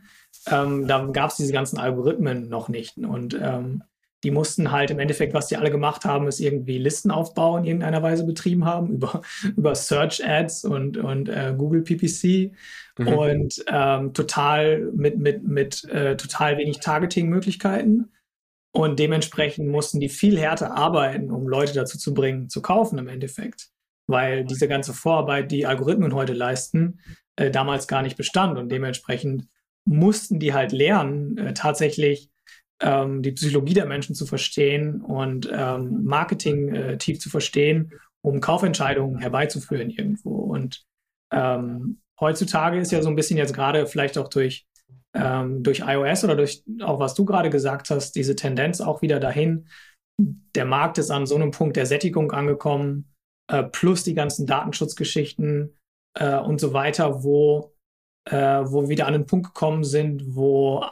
Ähm, 0.47 0.87
da 0.87 1.05
gab 1.05 1.29
es 1.29 1.37
diese 1.37 1.53
ganzen 1.53 1.77
Algorithmen 1.77 2.49
noch 2.49 2.69
nicht. 2.69 2.97
Und 2.97 3.33
ähm, 3.33 3.83
die 4.23 4.31
mussten 4.31 4.71
halt 4.71 4.89
im 4.89 4.99
Endeffekt, 4.99 5.33
was 5.33 5.47
die 5.47 5.57
alle 5.57 5.69
gemacht 5.69 6.05
haben, 6.05 6.27
ist 6.27 6.39
irgendwie 6.39 6.77
Listenaufbau 6.77 7.57
in 7.57 7.65
irgendeiner 7.65 8.01
Weise 8.01 8.25
betrieben 8.25 8.65
haben 8.65 8.89
über, 8.89 9.21
über 9.57 9.75
Search 9.75 10.25
Ads 10.25 10.65
und, 10.65 10.97
und 10.97 11.29
äh, 11.29 11.53
Google 11.57 11.81
PPC 11.81 12.53
mhm. 12.97 13.07
und 13.07 13.65
ähm, 13.67 14.13
total 14.13 14.91
mit, 14.93 15.17
mit, 15.17 15.43
mit 15.43 15.83
äh, 15.85 16.15
total 16.15 16.57
wenig 16.57 16.79
Targeting-Möglichkeiten. 16.79 18.11
Und 18.75 18.97
dementsprechend 18.97 19.69
mussten 19.69 19.99
die 19.99 20.09
viel 20.09 20.39
härter 20.39 20.75
arbeiten, 20.75 21.29
um 21.29 21.47
Leute 21.47 21.73
dazu 21.73 21.99
zu 21.99 22.13
bringen, 22.13 22.49
zu 22.49 22.61
kaufen 22.61 22.97
im 22.97 23.07
Endeffekt. 23.07 23.69
Weil 24.07 24.45
diese 24.45 24.67
ganze 24.67 24.93
Vorarbeit, 24.93 25.51
die 25.51 25.65
Algorithmen 25.65 26.13
heute 26.13 26.33
leisten, 26.33 26.99
äh, 27.35 27.49
damals 27.49 27.87
gar 27.87 28.01
nicht 28.01 28.17
bestand. 28.17 28.57
Und 28.57 28.69
dementsprechend 28.69 29.47
mussten 29.85 30.39
die 30.39 30.53
halt 30.53 30.71
lernen, 30.71 31.37
äh, 31.37 31.53
tatsächlich 31.53 32.29
ähm, 32.79 33.21
die 33.21 33.31
Psychologie 33.31 33.73
der 33.73 33.85
Menschen 33.85 34.15
zu 34.15 34.25
verstehen 34.25 35.01
und 35.01 35.49
ähm, 35.51 36.03
Marketing 36.03 36.73
äh, 36.73 36.97
tief 36.97 37.19
zu 37.19 37.29
verstehen, 37.29 37.93
um 38.21 38.39
Kaufentscheidungen 38.39 39.19
herbeizuführen 39.19 39.89
irgendwo. 39.89 40.35
Und 40.35 40.83
ähm, 41.31 42.01
heutzutage 42.19 42.79
ist 42.79 42.91
ja 42.91 43.01
so 43.01 43.09
ein 43.09 43.15
bisschen 43.15 43.37
jetzt 43.37 43.53
gerade 43.53 43.85
vielleicht 43.85 44.17
auch 44.17 44.27
durch, 44.27 44.67
ähm, 45.13 45.63
durch 45.63 45.79
iOS 45.79 46.23
oder 46.23 46.35
durch 46.35 46.63
auch 46.81 46.99
was 46.99 47.13
du 47.13 47.25
gerade 47.25 47.49
gesagt 47.49 47.89
hast, 47.89 48.15
diese 48.15 48.35
Tendenz 48.35 48.81
auch 48.81 49.01
wieder 49.01 49.19
dahin. 49.19 49.67
Der 50.19 50.65
Markt 50.65 50.97
ist 50.97 51.09
an 51.09 51.25
so 51.25 51.35
einem 51.35 51.51
Punkt 51.51 51.75
der 51.75 51.85
Sättigung 51.85 52.31
angekommen, 52.31 53.12
äh, 53.47 53.63
plus 53.63 54.03
die 54.03 54.13
ganzen 54.13 54.45
Datenschutzgeschichten 54.45 55.77
äh, 56.17 56.37
und 56.37 56.59
so 56.59 56.73
weiter, 56.73 57.23
wo, 57.23 57.73
äh, 58.29 58.35
wo 58.35 58.83
wir 58.83 58.89
wieder 58.89 59.07
an 59.07 59.15
einen 59.15 59.25
Punkt 59.25 59.47
gekommen 59.47 59.83
sind, 59.83 60.35
wo 60.35 60.85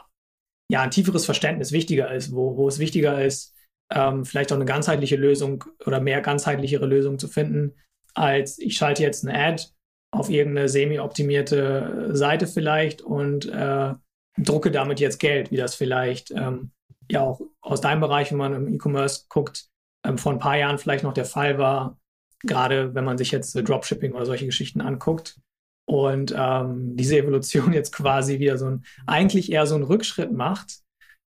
ja, 0.70 0.82
ein 0.82 0.90
tieferes 0.90 1.24
Verständnis 1.24 1.72
wichtiger 1.72 2.12
ist, 2.12 2.34
wo, 2.34 2.56
wo 2.56 2.68
es 2.68 2.78
wichtiger 2.78 3.22
ist, 3.22 3.54
ähm, 3.92 4.24
vielleicht 4.24 4.52
auch 4.52 4.56
eine 4.56 4.64
ganzheitliche 4.64 5.16
Lösung 5.16 5.64
oder 5.84 6.00
mehr 6.00 6.20
ganzheitlichere 6.20 6.86
Lösung 6.86 7.18
zu 7.18 7.28
finden, 7.28 7.74
als 8.14 8.58
ich 8.58 8.76
schalte 8.76 9.02
jetzt 9.02 9.26
eine 9.26 9.38
Ad 9.38 9.64
auf 10.10 10.28
irgendeine 10.28 10.68
semi-optimierte 10.68 12.10
Seite 12.12 12.46
vielleicht 12.46 13.02
und 13.02 13.46
äh, 13.46 13.94
drucke 14.38 14.70
damit 14.70 15.00
jetzt 15.00 15.18
Geld, 15.18 15.50
wie 15.50 15.56
das 15.56 15.74
vielleicht 15.74 16.30
ähm, 16.30 16.72
ja 17.10 17.20
auch 17.22 17.40
aus 17.60 17.80
deinem 17.80 18.00
Bereich, 18.00 18.30
wenn 18.30 18.38
man 18.38 18.54
im 18.54 18.68
E-Commerce 18.68 19.26
guckt, 19.28 19.68
ähm, 20.04 20.18
vor 20.18 20.32
ein 20.32 20.38
paar 20.38 20.56
Jahren 20.56 20.78
vielleicht 20.78 21.04
noch 21.04 21.14
der 21.14 21.24
Fall 21.24 21.58
war, 21.58 21.98
gerade 22.42 22.94
wenn 22.94 23.04
man 23.04 23.18
sich 23.18 23.30
jetzt 23.30 23.54
Dropshipping 23.54 24.12
oder 24.12 24.26
solche 24.26 24.46
Geschichten 24.46 24.80
anguckt 24.80 25.38
und 25.86 26.34
ähm, 26.36 26.96
diese 26.96 27.18
Evolution 27.18 27.72
jetzt 27.72 27.92
quasi 27.92 28.38
wieder 28.38 28.58
so 28.58 28.66
ein, 28.66 28.84
eigentlich 29.06 29.50
eher 29.52 29.66
so 29.66 29.74
einen 29.74 29.84
Rückschritt 29.84 30.32
macht, 30.32 30.80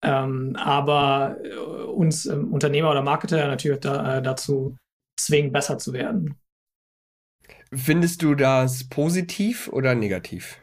ähm, 0.02 0.56
aber 0.56 1.36
äh, 1.42 1.56
uns 1.56 2.26
ähm, 2.26 2.52
Unternehmer 2.52 2.90
oder 2.90 3.02
Marketer 3.02 3.46
natürlich 3.46 3.80
da, 3.80 4.18
äh, 4.18 4.22
dazu 4.22 4.76
zwingen, 5.18 5.52
besser 5.52 5.78
zu 5.78 5.92
werden. 5.92 6.36
Findest 7.72 8.22
du 8.22 8.34
das 8.34 8.88
positiv 8.88 9.68
oder 9.68 9.94
negativ? 9.94 10.58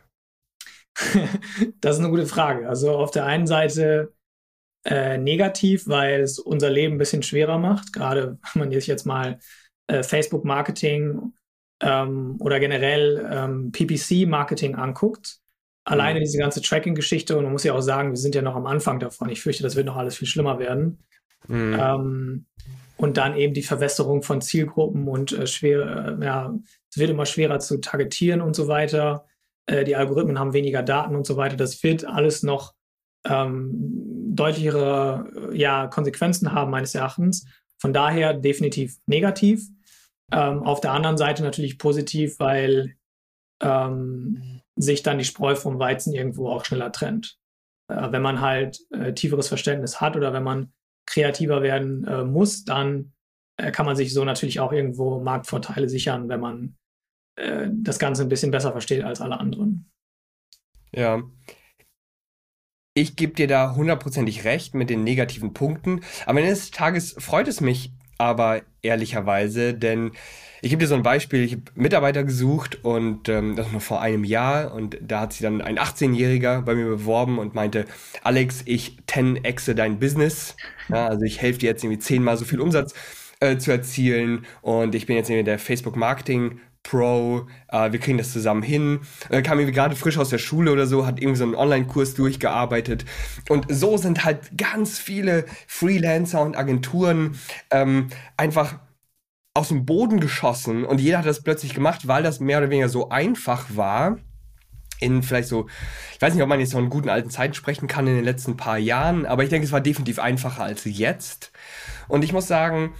das 1.79 1.95
ist 1.95 1.99
eine 1.99 2.09
gute 2.09 2.25
Frage. 2.25 2.67
Also 2.67 2.91
auf 2.91 3.11
der 3.11 3.25
einen 3.25 3.47
Seite 3.47 4.13
äh, 4.83 5.17
negativ, 5.17 5.87
weil 5.87 6.21
es 6.21 6.39
unser 6.39 6.69
Leben 6.69 6.95
ein 6.95 6.97
bisschen 6.97 7.23
schwerer 7.23 7.59
macht, 7.59 7.93
gerade 7.93 8.39
wenn 8.53 8.59
man 8.59 8.71
sich 8.71 8.87
jetzt 8.87 9.05
mal 9.05 9.39
äh, 9.87 10.03
Facebook-Marketing 10.03 11.33
ähm, 11.81 12.37
oder 12.39 12.59
generell 12.59 13.27
ähm, 13.31 13.71
PPC-Marketing 13.71 14.75
anguckt, 14.75 15.39
alleine 15.83 16.19
mhm. 16.19 16.23
diese 16.23 16.37
ganze 16.37 16.61
Tracking-Geschichte, 16.61 17.37
und 17.37 17.43
man 17.43 17.53
muss 17.53 17.63
ja 17.63 17.73
auch 17.73 17.81
sagen, 17.81 18.11
wir 18.11 18.17
sind 18.17 18.35
ja 18.35 18.41
noch 18.41 18.55
am 18.55 18.65
Anfang 18.65 18.99
davon. 18.99 19.29
Ich 19.29 19.41
fürchte, 19.41 19.63
das 19.63 19.75
wird 19.75 19.85
noch 19.85 19.97
alles 19.97 20.17
viel 20.17 20.27
schlimmer 20.27 20.59
werden. 20.59 20.99
Mhm. 21.47 21.77
Ähm, 21.79 22.45
und 22.97 23.17
dann 23.17 23.37
eben 23.37 23.53
die 23.53 23.63
Verwässerung 23.63 24.23
von 24.23 24.41
Zielgruppen 24.41 25.07
und 25.07 25.31
äh, 25.31 25.45
schwer, 25.45 26.17
äh, 26.19 26.25
ja, 26.25 26.53
es 26.89 26.97
wird 26.97 27.11
immer 27.11 27.25
schwerer 27.25 27.59
zu 27.59 27.77
targetieren 27.79 28.41
und 28.41 28.55
so 28.55 28.67
weiter. 28.67 29.25
Äh, 29.67 29.83
die 29.83 29.95
Algorithmen 29.95 30.39
haben 30.39 30.53
weniger 30.53 30.81
Daten 30.81 31.15
und 31.15 31.25
so 31.25 31.37
weiter. 31.37 31.55
Das 31.55 31.83
wird 31.83 32.05
alles 32.05 32.41
noch 32.41 32.73
ähm, 33.23 33.69
deutlichere 34.35 35.51
ja, 35.53 35.87
Konsequenzen 35.87 36.53
haben, 36.53 36.71
meines 36.71 36.95
Erachtens. 36.95 37.45
Von 37.77 37.93
daher 37.93 38.33
definitiv 38.33 38.97
negativ. 39.05 39.67
Ähm, 40.31 40.63
auf 40.63 40.81
der 40.81 40.91
anderen 40.91 41.17
Seite 41.17 41.43
natürlich 41.43 41.77
positiv, 41.77 42.39
weil 42.39 42.95
ähm, 43.61 44.61
sich 44.75 45.03
dann 45.03 45.17
die 45.17 45.25
Spreu 45.25 45.55
vom 45.55 45.79
Weizen 45.79 46.13
irgendwo 46.13 46.49
auch 46.49 46.65
schneller 46.65 46.91
trennt. 46.91 47.37
Äh, 47.89 48.11
wenn 48.11 48.21
man 48.21 48.41
halt 48.41 48.79
äh, 48.91 49.13
tieferes 49.13 49.47
Verständnis 49.47 50.01
hat 50.01 50.15
oder 50.15 50.33
wenn 50.33 50.43
man 50.43 50.73
kreativer 51.05 51.61
werden 51.61 52.05
äh, 52.05 52.23
muss, 52.23 52.65
dann 52.65 53.13
äh, 53.57 53.71
kann 53.71 53.85
man 53.85 53.95
sich 53.95 54.13
so 54.13 54.23
natürlich 54.25 54.59
auch 54.59 54.71
irgendwo 54.71 55.19
Marktvorteile 55.19 55.89
sichern, 55.89 56.29
wenn 56.29 56.41
man 56.41 56.77
äh, 57.37 57.69
das 57.71 57.99
Ganze 57.99 58.23
ein 58.23 58.29
bisschen 58.29 58.51
besser 58.51 58.71
versteht 58.71 59.03
als 59.03 59.21
alle 59.21 59.39
anderen. 59.39 59.89
Ja. 60.93 61.23
Ich 62.93 63.15
gebe 63.15 63.33
dir 63.33 63.47
da 63.47 63.75
hundertprozentig 63.75 64.43
recht 64.43 64.73
mit 64.73 64.89
den 64.89 65.03
negativen 65.03 65.53
Punkten. 65.53 66.01
Am 66.25 66.35
Ende 66.37 66.49
des 66.49 66.71
Tages 66.71 67.13
freut 67.19 67.47
es 67.47 67.61
mich 67.61 67.93
aber 68.17 68.61
ehrlicherweise, 68.81 69.73
denn 69.73 70.11
ich 70.61 70.71
gebe 70.71 70.79
dir 70.79 70.87
so 70.87 70.95
ein 70.95 71.03
Beispiel, 71.03 71.43
ich 71.43 71.53
habe 71.53 71.63
Mitarbeiter 71.75 72.23
gesucht 72.23 72.83
und 72.83 73.29
ähm, 73.29 73.55
das 73.55 73.71
nur 73.71 73.81
vor 73.81 74.01
einem 74.01 74.23
Jahr 74.23 74.73
und 74.73 74.97
da 75.01 75.21
hat 75.21 75.33
sich 75.33 75.41
dann 75.41 75.61
ein 75.61 75.77
18-Jähriger 75.77 76.61
bei 76.61 76.73
mir 76.73 76.85
beworben 76.85 77.37
und 77.37 77.53
meinte, 77.53 77.85
Alex, 78.23 78.63
ich 78.65 78.97
10xe 79.07 79.73
dein 79.75 79.99
Business, 79.99 80.55
ja, 80.89 81.07
also 81.07 81.23
ich 81.23 81.41
helfe 81.41 81.59
dir 81.59 81.69
jetzt 81.69 81.83
irgendwie 81.83 81.99
zehnmal 81.99 82.37
so 82.37 82.45
viel 82.45 82.59
Umsatz 82.59 82.95
äh, 83.39 83.57
zu 83.57 83.71
erzielen 83.71 84.45
und 84.61 84.95
ich 84.95 85.05
bin 85.05 85.15
jetzt 85.15 85.29
irgendwie 85.29 85.45
der 85.45 85.59
Facebook 85.59 85.95
Marketing 85.95 86.59
Pro, 86.89 87.47
äh, 87.67 87.91
wir 87.91 87.99
kriegen 87.99 88.17
das 88.17 88.31
zusammen 88.31 88.63
hin. 88.63 89.01
Äh, 89.29 89.41
kam 89.41 89.59
irgendwie 89.59 89.75
gerade 89.75 89.95
frisch 89.95 90.17
aus 90.17 90.29
der 90.29 90.37
Schule 90.37 90.71
oder 90.71 90.87
so, 90.87 91.05
hat 91.05 91.19
irgendwie 91.19 91.37
so 91.37 91.43
einen 91.43 91.55
Online-Kurs 91.55 92.13
durchgearbeitet. 92.13 93.05
Und 93.49 93.65
so 93.69 93.97
sind 93.97 94.23
halt 94.23 94.57
ganz 94.57 94.97
viele 94.97 95.45
Freelancer 95.67 96.41
und 96.41 96.55
Agenturen 96.55 97.37
ähm, 97.71 98.07
einfach 98.37 98.79
aus 99.53 99.69
dem 99.69 99.85
Boden 99.85 100.19
geschossen 100.19 100.85
und 100.85 101.01
jeder 101.01 101.17
hat 101.17 101.25
das 101.25 101.41
plötzlich 101.41 101.73
gemacht, 101.73 102.07
weil 102.07 102.21
das 102.21 102.39
mehr 102.39 102.59
oder 102.59 102.69
weniger 102.69 102.89
so 102.89 103.09
einfach 103.09 103.65
war. 103.75 104.17
In 104.99 105.23
vielleicht 105.23 105.49
so, 105.49 105.67
ich 106.13 106.21
weiß 106.21 106.33
nicht, 106.33 106.43
ob 106.43 106.49
man 106.49 106.59
jetzt 106.59 106.73
von 106.73 106.89
guten 106.89 107.09
alten 107.09 107.29
Zeiten 107.29 107.53
sprechen 107.53 107.87
kann 107.87 108.07
in 108.07 108.15
den 108.15 108.23
letzten 108.23 108.55
paar 108.55 108.77
Jahren, 108.77 109.25
aber 109.25 109.43
ich 109.43 109.49
denke, 109.49 109.65
es 109.65 109.71
war 109.71 109.81
definitiv 109.81 110.19
einfacher 110.19 110.63
als 110.63 110.85
jetzt. 110.85 111.51
Und 112.07 112.23
ich 112.23 112.33
muss 112.33 112.47
sagen, 112.47 112.93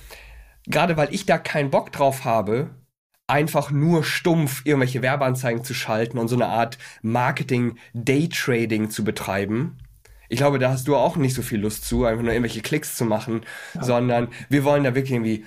gerade 0.65 0.97
weil 0.97 1.13
ich 1.13 1.25
da 1.25 1.37
keinen 1.37 1.69
Bock 1.69 1.91
drauf 1.91 2.25
habe, 2.25 2.71
einfach 3.27 3.71
nur 3.71 4.03
stumpf 4.03 4.61
irgendwelche 4.65 5.01
Werbeanzeigen 5.01 5.63
zu 5.63 5.73
schalten 5.73 6.17
und 6.17 6.29
so 6.29 6.35
eine 6.35 6.47
Art 6.47 6.77
Marketing-Daytrading 7.01 8.89
zu 8.89 9.03
betreiben. 9.03 9.77
Ich 10.29 10.37
glaube, 10.37 10.59
da 10.59 10.71
hast 10.71 10.87
du 10.87 10.95
auch 10.95 11.15
nicht 11.17 11.35
so 11.35 11.41
viel 11.41 11.59
Lust 11.59 11.85
zu, 11.85 12.05
einfach 12.05 12.23
nur 12.23 12.33
irgendwelche 12.33 12.61
Klicks 12.61 12.95
zu 12.95 13.05
machen, 13.05 13.41
ja. 13.73 13.83
sondern 13.83 14.29
wir 14.49 14.63
wollen 14.63 14.83
da 14.83 14.95
wirklich 14.95 15.13
irgendwie 15.13 15.45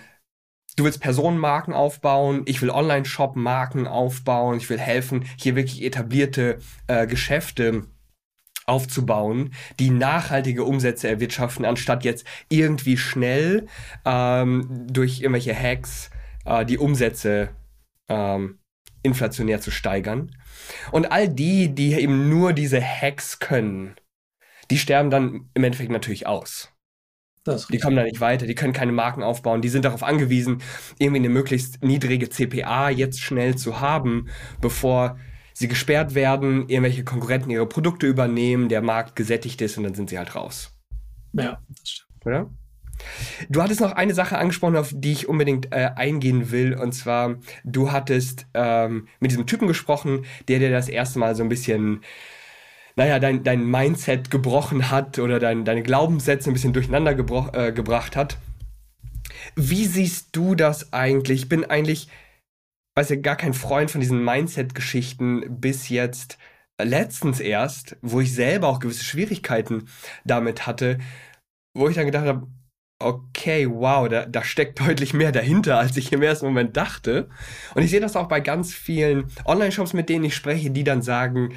du 0.77 0.85
willst 0.85 1.01
Personenmarken 1.01 1.75
aufbauen, 1.75 2.43
ich 2.47 2.62
will 2.62 2.71
Online-Shop-Marken 2.71 3.87
aufbauen, 3.87 4.57
ich 4.57 4.71
will 4.71 4.79
helfen, 4.79 5.27
hier 5.37 5.57
wirklich 5.57 5.83
etablierte 5.83 6.59
äh, 6.87 7.07
Geschäfte 7.07 7.85
aufzubauen, 8.66 9.53
die 9.79 9.90
nachhaltige 9.90 10.64
Umsätze 10.64 11.09
erwirtschaften, 11.09 11.64
anstatt 11.64 12.05
jetzt 12.05 12.25
irgendwie 12.49 12.97
schnell 12.97 13.66
ähm, 14.05 14.87
durch 14.88 15.21
irgendwelche 15.21 15.55
Hacks 15.55 16.11
äh, 16.45 16.64
die 16.64 16.79
Umsätze 16.79 17.51
ähm, 18.11 18.59
inflationär 19.03 19.61
zu 19.61 19.70
steigern. 19.70 20.37
Und 20.92 21.11
all 21.11 21.29
die, 21.29 21.75
die 21.75 21.94
eben 21.94 22.29
nur 22.29 22.53
diese 22.53 22.83
Hacks 22.83 23.38
können, 23.38 23.94
die 24.70 24.79
sterben 24.79 25.11
dann 25.11 25.49
im 25.55 25.64
Endeffekt 25.64 25.90
natürlich 25.90 26.27
aus. 26.27 26.70
die 27.73 27.79
kommen 27.79 27.96
da 27.96 28.03
nicht 28.03 28.20
weiter, 28.20 28.46
die 28.46 28.55
können 28.55 28.75
keine 28.75 28.92
Marken 28.92 29.23
aufbauen, 29.23 29.62
die 29.62 29.70
sind 29.70 29.87
darauf 29.87 30.03
angewiesen, 30.03 30.62
irgendwie 30.99 31.20
eine 31.20 31.31
möglichst 31.31 31.83
niedrige 31.83 32.29
CPA 32.29 32.90
jetzt 32.90 33.20
schnell 33.20 33.57
zu 33.57 33.81
haben, 33.81 34.29
bevor 34.61 35.18
sie 35.55 35.66
gesperrt 35.66 36.14
werden, 36.14 36.68
irgendwelche 36.68 37.05
Konkurrenten 37.05 37.51
ihre 37.51 37.66
Produkte 37.66 38.07
übernehmen, 38.07 38.68
der 38.68 38.83
Markt 38.83 39.16
gesättigt 39.16 39.61
ist 39.62 39.79
und 39.79 39.85
dann 39.85 39.94
sind 39.94 40.11
sie 40.11 40.18
halt 40.18 40.35
raus. 40.35 40.79
Ja, 41.33 41.62
das 41.68 41.88
stimmt. 41.88 42.27
Oder? 42.27 42.51
Du 43.49 43.63
hattest 43.63 43.81
noch 43.81 43.93
eine 43.93 44.15
Sache 44.15 44.39
angesprochen, 44.39 44.77
auf 44.77 44.93
die 44.95 45.13
ich 45.13 45.29
unbedingt 45.29 45.73
äh, 45.73 45.91
eingehen 45.95 46.51
will. 46.51 46.75
Und 46.75 46.93
zwar, 46.93 47.37
du 47.65 47.93
hattest 47.93 48.47
ähm, 48.55 49.09
mit 49.21 49.31
diesem 49.31 49.47
Typen 49.47 49.69
gesprochen, 49.69 50.25
der 50.49 50.59
dir 50.59 50.71
das 50.71 50.89
erste 50.89 51.19
Mal 51.19 51.35
so 51.35 51.43
ein 51.43 51.49
bisschen, 51.49 52.03
naja, 52.97 53.19
dein, 53.19 53.43
dein 53.45 53.65
Mindset 53.65 54.31
gebrochen 54.31 54.91
hat 54.91 55.19
oder 55.19 55.39
dein, 55.39 55.65
deine 55.65 55.83
Glaubenssätze 55.83 56.51
ein 56.51 56.55
bisschen 56.55 56.73
durcheinander 56.73 57.13
äh, 57.13 57.73
gebracht 57.73 58.17
hat. 58.17 58.39
Wie 59.57 59.87
siehst 59.87 60.29
du 60.33 60.55
das 60.55 60.93
eigentlich? 60.93 61.43
Ich 61.43 61.49
bin 61.49 61.65
eigentlich, 61.65 62.09
weiß 62.97 63.11
ja, 63.11 63.17
gar 63.17 63.37
kein 63.37 63.55
Freund 63.55 63.91
von 63.91 64.01
diesen 64.01 64.25
Mindset-Geschichten 64.25 65.61
bis 65.61 65.89
jetzt 65.89 66.39
letztens 66.83 67.41
erst, 67.41 67.97
wo 68.03 68.21
ich 68.21 68.35
selber 68.35 68.69
auch 68.69 68.81
gewisse 68.81 69.05
Schwierigkeiten 69.05 69.89
damit 70.25 70.67
hatte, 70.67 70.99
wo 71.75 71.89
ich 71.89 71.95
dann 71.95 72.07
gedacht 72.07 72.27
habe, 72.27 72.47
okay, 73.01 73.69
wow, 73.69 74.09
da, 74.09 74.27
da 74.27 74.45
steckt 74.45 74.79
deutlich 74.87 75.13
mehr 75.15 75.33
dahinter, 75.33 75.79
als 75.79 75.97
ich 75.97 76.13
im 76.13 76.23
ersten 76.23 76.47
Moment 76.47 76.77
dachte. 76.77 77.29
Und 77.75 77.83
ich 77.83 77.91
sehe 77.91 78.01
das 78.01 78.17
auch 78.17 78.29
bei 78.29 78.41
ganz 78.41 78.73
vielen 78.73 79.27
Online-Shops, 79.45 79.93
mit 79.93 80.09
denen 80.09 80.25
ich 80.25 80.37
spreche, 80.37 80.71
die 80.71 80.85
dann 80.85 81.03
sagen, 81.03 81.55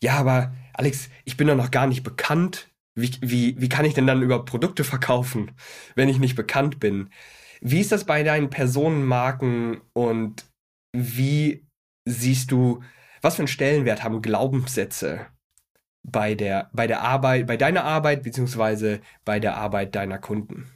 ja, 0.00 0.14
aber 0.14 0.52
Alex, 0.74 1.08
ich 1.24 1.36
bin 1.36 1.46
doch 1.46 1.56
noch 1.56 1.70
gar 1.70 1.86
nicht 1.86 2.02
bekannt. 2.02 2.68
Wie, 2.94 3.10
wie, 3.22 3.58
wie 3.58 3.68
kann 3.70 3.86
ich 3.86 3.94
denn 3.94 4.06
dann 4.06 4.20
über 4.20 4.44
Produkte 4.44 4.84
verkaufen, 4.84 5.52
wenn 5.94 6.10
ich 6.10 6.18
nicht 6.18 6.36
bekannt 6.36 6.78
bin? 6.78 7.08
Wie 7.62 7.80
ist 7.80 7.92
das 7.92 8.04
bei 8.04 8.22
deinen 8.22 8.50
Personenmarken 8.50 9.80
und 9.94 10.44
wie 10.94 11.64
siehst 12.04 12.50
du, 12.50 12.82
was 13.22 13.36
für 13.36 13.42
einen 13.42 13.48
Stellenwert 13.48 14.02
haben 14.02 14.20
Glaubenssätze 14.20 15.26
bei 16.02 16.34
der, 16.34 16.70
bei 16.72 16.86
der 16.86 17.02
Arbeit, 17.02 17.46
bei 17.46 17.56
deiner 17.56 17.84
Arbeit, 17.84 18.22
beziehungsweise 18.22 19.00
bei 19.24 19.38
der 19.38 19.56
Arbeit 19.56 19.94
deiner 19.94 20.18
Kunden? 20.18 20.70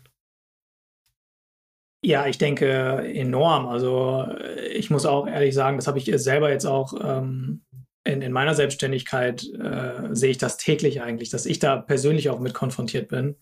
Ja, 2.04 2.26
ich 2.26 2.38
denke 2.38 2.68
enorm. 3.14 3.66
Also 3.66 4.28
ich 4.72 4.90
muss 4.90 5.06
auch 5.06 5.26
ehrlich 5.26 5.54
sagen, 5.54 5.76
das 5.76 5.88
habe 5.88 5.98
ich 5.98 6.04
selber 6.22 6.50
jetzt 6.50 6.66
auch 6.66 6.94
ähm, 7.02 7.62
in, 8.04 8.22
in, 8.22 8.32
meiner 8.32 8.54
Selbstständigkeit, 8.54 9.44
äh, 9.54 10.14
sehe 10.14 10.30
ich 10.30 10.38
das 10.38 10.56
täglich 10.56 11.02
eigentlich, 11.02 11.30
dass 11.30 11.46
ich 11.46 11.58
da 11.58 11.76
persönlich 11.76 12.30
auch 12.30 12.38
mit 12.38 12.54
konfrontiert 12.54 13.08
bin, 13.08 13.34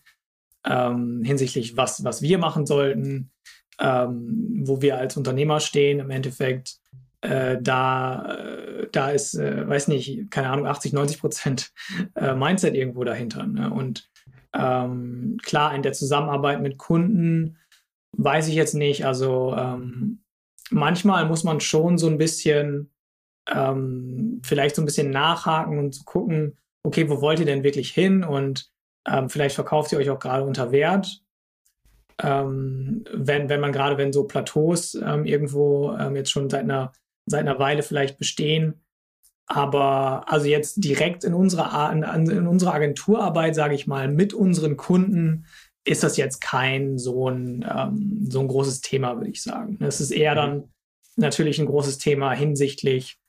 ähm, 0.65 1.21
hinsichtlich 1.23 1.77
was, 1.77 2.03
was 2.03 2.23
wir 2.23 2.39
machen 2.39 2.65
sollten, 2.65 3.29
ähm, 3.79 4.63
wo 4.65 4.81
wir 4.81 4.97
als 4.97 5.15
Unternehmer 5.15 5.59
stehen 5.59 5.99
im 5.99 6.09
Endeffekt. 6.09 6.79
Äh, 7.25 7.59
da, 7.59 8.35
äh, 8.35 8.87
da 8.91 9.09
ist, 9.09 9.33
äh, 9.33 9.67
weiß 9.67 9.87
nicht, 9.87 10.29
keine 10.29 10.49
Ahnung, 10.49 10.67
80, 10.67 10.93
90 10.93 11.19
Prozent 11.19 11.73
äh, 12.15 12.35
Mindset 12.35 12.75
irgendwo 12.75 13.03
dahinter. 13.03 13.47
Ne? 13.47 13.71
Und 13.71 14.09
ähm, 14.53 15.37
klar, 15.41 15.73
in 15.73 15.81
der 15.81 15.93
Zusammenarbeit 15.93 16.61
mit 16.61 16.77
Kunden 16.77 17.57
weiß 18.15 18.47
ich 18.47 18.53
jetzt 18.53 18.75
nicht. 18.75 19.05
Also 19.05 19.55
ähm, 19.57 20.21
manchmal 20.69 21.25
muss 21.25 21.43
man 21.43 21.59
schon 21.61 21.97
so 21.97 22.07
ein 22.07 22.19
bisschen, 22.19 22.91
ähm, 23.49 24.41
vielleicht 24.43 24.75
so 24.75 24.83
ein 24.83 24.85
bisschen 24.85 25.09
nachhaken 25.09 25.79
und 25.79 26.05
gucken, 26.05 26.57
okay, 26.83 27.09
wo 27.09 27.21
wollt 27.21 27.39
ihr 27.39 27.45
denn 27.47 27.63
wirklich 27.63 27.89
hin? 27.89 28.23
Und 28.23 28.69
ähm, 29.07 29.29
vielleicht 29.29 29.55
verkauft 29.55 29.91
ihr 29.91 29.97
euch 29.97 30.11
auch 30.11 30.19
gerade 30.19 30.43
unter 30.43 30.71
Wert. 30.71 31.23
Ähm, 32.21 33.03
wenn, 33.11 33.49
wenn 33.49 33.59
man 33.59 33.71
gerade, 33.71 33.97
wenn 33.97 34.13
so 34.13 34.25
Plateaus 34.25 34.93
ähm, 34.93 35.25
irgendwo 35.25 35.97
jetzt 36.13 36.31
schon 36.31 36.49
seit 36.51 36.63
einer 36.63 36.93
seit 37.25 37.41
einer 37.41 37.59
Weile 37.59 37.83
vielleicht 37.83 38.17
bestehen. 38.17 38.85
Aber 39.47 40.31
also 40.31 40.47
jetzt 40.47 40.83
direkt 40.83 41.23
in 41.23 41.33
unserer, 41.33 41.91
in, 41.91 42.03
in 42.29 42.47
unserer 42.47 42.73
Agenturarbeit, 42.73 43.53
sage 43.53 43.75
ich 43.75 43.85
mal, 43.85 44.07
mit 44.07 44.33
unseren 44.33 44.75
Kunden 44.75 45.45
ist 45.83 46.03
das 46.03 46.17
jetzt 46.17 46.41
kein 46.41 46.97
so 46.97 47.29
ein, 47.29 47.63
ähm, 47.69 48.25
so 48.27 48.39
ein 48.39 48.47
großes 48.47 48.81
Thema, 48.81 49.17
würde 49.17 49.29
ich 49.29 49.43
sagen. 49.43 49.77
Es 49.81 50.01
ist 50.01 50.11
eher 50.11 50.31
mhm. 50.31 50.35
dann 50.35 50.63
natürlich 51.15 51.59
ein 51.59 51.67
großes 51.67 51.99
Thema 51.99 52.33
hinsichtlich 52.33 53.19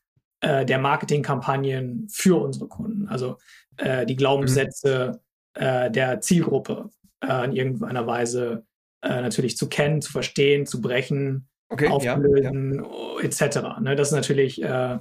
äh, 0.40 0.64
der 0.64 0.78
Marketingkampagnen 0.78 2.08
für 2.10 2.40
unsere 2.40 2.66
Kunden. 2.66 3.08
Also 3.08 3.36
äh, 3.76 4.06
die 4.06 4.16
Glaubenssätze 4.16 5.20
mhm. 5.54 5.62
äh, 5.62 5.90
der 5.90 6.22
Zielgruppe 6.22 6.90
äh, 7.20 7.44
in 7.44 7.52
irgendeiner 7.52 8.06
Weise 8.06 8.64
äh, 9.02 9.20
natürlich 9.20 9.58
zu 9.58 9.68
kennen, 9.68 10.00
zu 10.00 10.10
verstehen, 10.10 10.64
zu 10.64 10.80
brechen 10.80 11.48
okay, 11.68 11.88
auflösen, 11.88 12.74
ja, 12.74 12.80
ja. 12.82 13.20
etc. 13.20 13.80
Ne, 13.80 13.96
das 13.96 14.08
ist 14.08 14.14
natürlich 14.14 14.62
äh, 14.62 14.98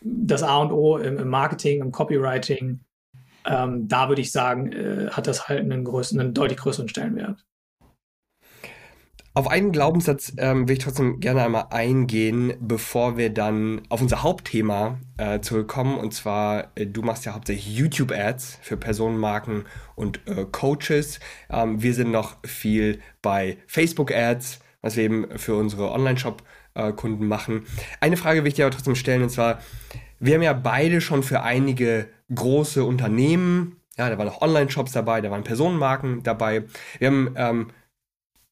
das 0.00 0.42
A 0.42 0.58
und 0.58 0.72
O 0.72 0.96
im, 0.96 1.18
im 1.18 1.28
Marketing, 1.28 1.80
im 1.80 1.92
Copywriting. 1.92 2.80
Ähm, 3.46 3.88
da 3.88 4.08
würde 4.08 4.20
ich 4.20 4.32
sagen, 4.32 4.72
äh, 4.72 5.08
hat 5.10 5.26
das 5.26 5.48
halt 5.48 5.60
einen, 5.60 5.84
größeren, 5.84 6.20
einen 6.20 6.34
deutlich 6.34 6.58
größeren 6.58 6.88
Stellenwert. 6.88 7.44
Auf 9.32 9.46
einen 9.46 9.70
Glaubenssatz 9.70 10.32
ähm, 10.38 10.68
will 10.68 10.76
ich 10.76 10.82
trotzdem 10.82 11.20
gerne 11.20 11.44
einmal 11.44 11.66
eingehen, 11.70 12.54
bevor 12.60 13.16
wir 13.16 13.30
dann 13.30 13.82
auf 13.88 14.02
unser 14.02 14.24
Hauptthema 14.24 14.98
äh, 15.18 15.40
zurückkommen. 15.40 15.98
Und 15.98 16.12
zwar, 16.12 16.72
äh, 16.74 16.86
du 16.86 17.02
machst 17.02 17.24
ja 17.24 17.34
hauptsächlich 17.34 17.76
YouTube-Ads 17.76 18.58
für 18.60 18.76
Personenmarken 18.76 19.66
und 19.94 20.20
äh, 20.26 20.46
Coaches. 20.50 21.20
Ähm, 21.48 21.80
wir 21.80 21.94
sind 21.94 22.10
noch 22.10 22.38
viel 22.44 22.98
bei 23.22 23.58
Facebook-Ads 23.68 24.58
was 24.82 24.96
wir 24.96 25.04
eben 25.04 25.38
für 25.38 25.54
unsere 25.56 25.90
Online-Shop-Kunden 25.92 27.26
machen. 27.26 27.66
Eine 28.00 28.16
Frage 28.16 28.42
will 28.42 28.48
ich 28.48 28.54
dir 28.54 28.66
aber 28.66 28.74
trotzdem 28.74 28.94
stellen, 28.94 29.22
und 29.22 29.30
zwar, 29.30 29.60
wir 30.18 30.34
haben 30.34 30.42
ja 30.42 30.52
beide 30.52 31.00
schon 31.00 31.22
für 31.22 31.42
einige 31.42 32.08
große 32.34 32.84
Unternehmen, 32.84 33.76
ja, 33.96 34.08
da 34.08 34.16
waren 34.16 34.28
auch 34.28 34.40
Online-Shops 34.40 34.92
dabei, 34.92 35.20
da 35.20 35.30
waren 35.30 35.44
Personenmarken 35.44 36.22
dabei. 36.22 36.64
Wir 36.98 37.08
haben 37.08 37.34
ähm, 37.36 37.70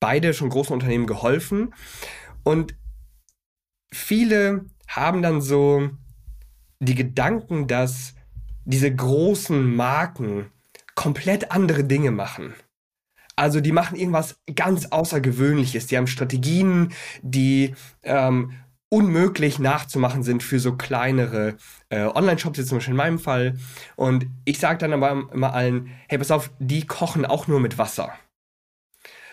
beide 0.01 0.35
schon 0.35 0.51
großen 0.51 0.75
Unternehmen 0.75 1.07
geholfen 1.07 1.75
und 2.43 2.75
viele 3.91 4.67
haben 4.89 5.23
dann 5.23 5.41
so 5.41 5.91
die 6.81 6.95
Gedanken, 6.95 7.67
dass 7.67 8.15
diese 8.65 8.95
großen 8.95 9.75
Marken 9.75 10.51
komplett 10.95 11.51
andere 11.53 11.85
Dinge 11.85 12.11
machen. 12.11 12.55
Also 13.39 13.61
die 13.61 13.71
machen 13.71 13.97
irgendwas 13.97 14.41
ganz 14.57 14.87
Außergewöhnliches. 14.87 15.87
Die 15.87 15.97
haben 15.97 16.09
Strategien, 16.09 16.93
die 17.23 17.75
ähm, 18.03 18.53
unmöglich 18.89 19.61
nachzumachen 19.61 20.25
sind 20.25 20.43
für 20.43 20.59
so 20.59 20.77
kleinere 20.77 21.57
äh, 21.89 22.07
Online-Shops, 22.07 22.59
jetzt 22.59 22.69
zum 22.69 22.79
Beispiel 22.79 22.93
in 22.93 22.99
meinem 22.99 23.19
Fall. 23.21 23.57
Und 23.95 24.27
ich 24.45 24.59
sage 24.59 24.79
dann 24.79 24.93
aber 24.93 25.29
immer 25.33 25.55
allen, 25.55 25.91
hey, 26.09 26.19
pass 26.19 26.33
auf, 26.33 26.51
die 26.59 26.85
kochen 26.87 27.25
auch 27.25 27.47
nur 27.47 27.61
mit 27.61 27.79
Wasser. 27.79 28.13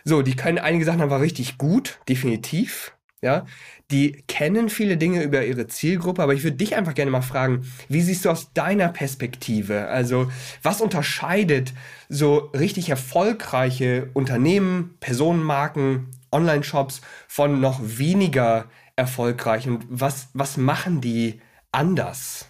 So, 0.04 0.22
die 0.22 0.36
können 0.36 0.60
einige 0.60 0.86
Sachen 0.86 1.02
einfach 1.02 1.22
richtig 1.22 1.58
gut, 1.58 2.00
definitiv. 2.08 2.95
Ja, 3.22 3.46
die 3.92 4.24
kennen 4.28 4.70
viele 4.70 4.98
Dinge 4.98 5.24
über 5.24 5.44
ihre 5.46 5.68
Zielgruppe, 5.68 6.22
aber 6.22 6.34
ich 6.34 6.44
würde 6.44 6.58
dich 6.58 6.76
einfach 6.76 6.94
gerne 6.94 7.12
mal 7.12 7.22
fragen, 7.22 7.66
wie 7.88 8.02
siehst 8.02 8.26
du 8.26 8.30
aus 8.30 8.54
deiner 8.54 8.90
Perspektive? 8.90 9.88
Also, 9.88 10.30
was 10.62 10.82
unterscheidet 10.82 11.74
so 12.10 12.52
richtig 12.54 12.90
erfolgreiche 12.90 14.10
Unternehmen, 14.14 14.98
Personenmarken, 15.00 16.12
Online-Shops 16.32 17.02
von 17.28 17.62
noch 17.62 17.80
weniger 17.82 18.66
erfolgreichen? 18.96 19.80
Was, 19.90 20.30
was 20.34 20.58
machen 20.58 21.02
die 21.02 21.42
anders? 21.72 22.48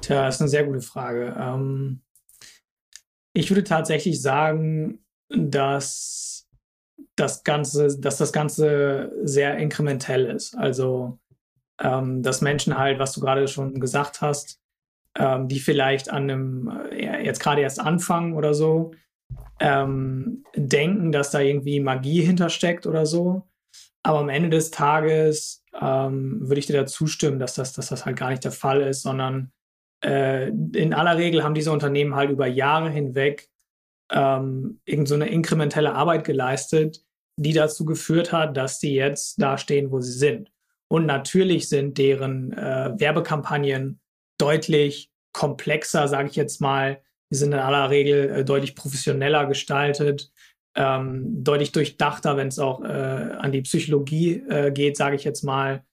Tja, 0.00 0.26
das 0.26 0.36
ist 0.36 0.40
eine 0.40 0.50
sehr 0.50 0.64
gute 0.64 0.80
Frage. 0.80 1.36
Ähm, 1.38 2.02
ich 3.32 3.50
würde 3.50 3.64
tatsächlich 3.64 4.20
sagen, 4.20 5.04
dass 5.28 6.39
das 7.16 7.44
Ganze, 7.44 7.98
dass 7.98 8.18
das 8.18 8.32
Ganze 8.32 9.12
sehr 9.22 9.56
inkrementell 9.58 10.26
ist. 10.26 10.56
Also, 10.56 11.18
ähm, 11.80 12.22
dass 12.22 12.40
Menschen 12.40 12.78
halt, 12.78 12.98
was 12.98 13.12
du 13.12 13.20
gerade 13.20 13.48
schon 13.48 13.80
gesagt 13.80 14.20
hast, 14.20 14.60
ähm, 15.18 15.48
die 15.48 15.60
vielleicht 15.60 16.10
an 16.10 16.24
einem, 16.24 16.88
äh, 16.90 17.24
jetzt 17.24 17.40
gerade 17.40 17.62
erst 17.62 17.80
anfangen 17.80 18.34
oder 18.34 18.54
so, 18.54 18.92
ähm, 19.60 20.44
denken, 20.54 21.12
dass 21.12 21.30
da 21.30 21.40
irgendwie 21.40 21.80
Magie 21.80 22.22
hintersteckt 22.22 22.86
oder 22.86 23.06
so. 23.06 23.46
Aber 24.02 24.20
am 24.20 24.28
Ende 24.28 24.48
des 24.48 24.70
Tages 24.70 25.64
ähm, 25.78 26.40
würde 26.40 26.58
ich 26.58 26.66
dir 26.66 26.80
da 26.80 26.86
zustimmen, 26.86 27.38
dass 27.38 27.54
das, 27.54 27.74
dass 27.74 27.88
das 27.88 28.06
halt 28.06 28.16
gar 28.16 28.30
nicht 28.30 28.44
der 28.44 28.52
Fall 28.52 28.80
ist, 28.80 29.02
sondern 29.02 29.52
äh, 30.02 30.48
in 30.48 30.94
aller 30.94 31.18
Regel 31.18 31.44
haben 31.44 31.54
diese 31.54 31.72
Unternehmen 31.72 32.14
halt 32.14 32.30
über 32.30 32.46
Jahre 32.46 32.88
hinweg 32.88 33.49
ähm, 34.10 34.80
irgend 34.84 35.08
so 35.08 35.14
eine 35.14 35.28
inkrementelle 35.28 35.94
Arbeit 35.94 36.24
geleistet, 36.24 37.02
die 37.36 37.52
dazu 37.52 37.84
geführt 37.84 38.32
hat, 38.32 38.56
dass 38.56 38.78
die 38.78 38.94
jetzt 38.94 39.40
da 39.40 39.56
stehen, 39.56 39.90
wo 39.90 40.00
sie 40.00 40.12
sind. 40.12 40.50
Und 40.88 41.06
natürlich 41.06 41.68
sind 41.68 41.98
deren 41.98 42.52
äh, 42.52 42.92
Werbekampagnen 42.96 44.00
deutlich 44.38 45.10
komplexer, 45.32 46.08
sage 46.08 46.28
ich 46.28 46.36
jetzt 46.36 46.60
mal. 46.60 47.00
Die 47.30 47.36
sind 47.36 47.52
in 47.52 47.58
aller 47.58 47.90
Regel 47.90 48.30
äh, 48.30 48.44
deutlich 48.44 48.74
professioneller 48.74 49.46
gestaltet, 49.46 50.32
ähm, 50.74 51.44
deutlich 51.44 51.72
durchdachter, 51.72 52.36
wenn 52.36 52.48
es 52.48 52.58
auch 52.58 52.82
äh, 52.82 52.86
an 52.86 53.52
die 53.52 53.62
Psychologie 53.62 54.42
äh, 54.48 54.72
geht, 54.72 54.96
sage 54.96 55.16
ich 55.16 55.24
jetzt 55.24 55.42
mal. 55.42 55.84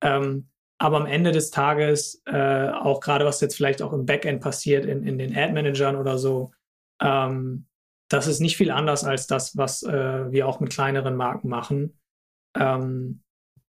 Ähm, 0.00 0.48
aber 0.78 0.98
am 0.98 1.06
Ende 1.06 1.32
des 1.32 1.50
Tages, 1.50 2.22
äh, 2.26 2.68
auch 2.68 3.00
gerade 3.00 3.24
was 3.24 3.40
jetzt 3.40 3.56
vielleicht 3.56 3.80
auch 3.82 3.92
im 3.92 4.06
Backend 4.06 4.40
passiert, 4.40 4.84
in, 4.84 5.06
in 5.06 5.18
den 5.18 5.36
Ad-Managern 5.36 5.96
oder 5.96 6.18
so, 6.18 6.52
Ähm, 7.00 7.66
das 8.08 8.26
ist 8.26 8.40
nicht 8.40 8.56
viel 8.56 8.70
anders 8.70 9.04
als 9.04 9.26
das, 9.26 9.56
was 9.56 9.82
äh, 9.82 10.30
wir 10.30 10.46
auch 10.46 10.60
mit 10.60 10.70
kleineren 10.70 11.16
Marken 11.16 11.48
machen. 11.48 11.98
Ähm, 12.56 13.22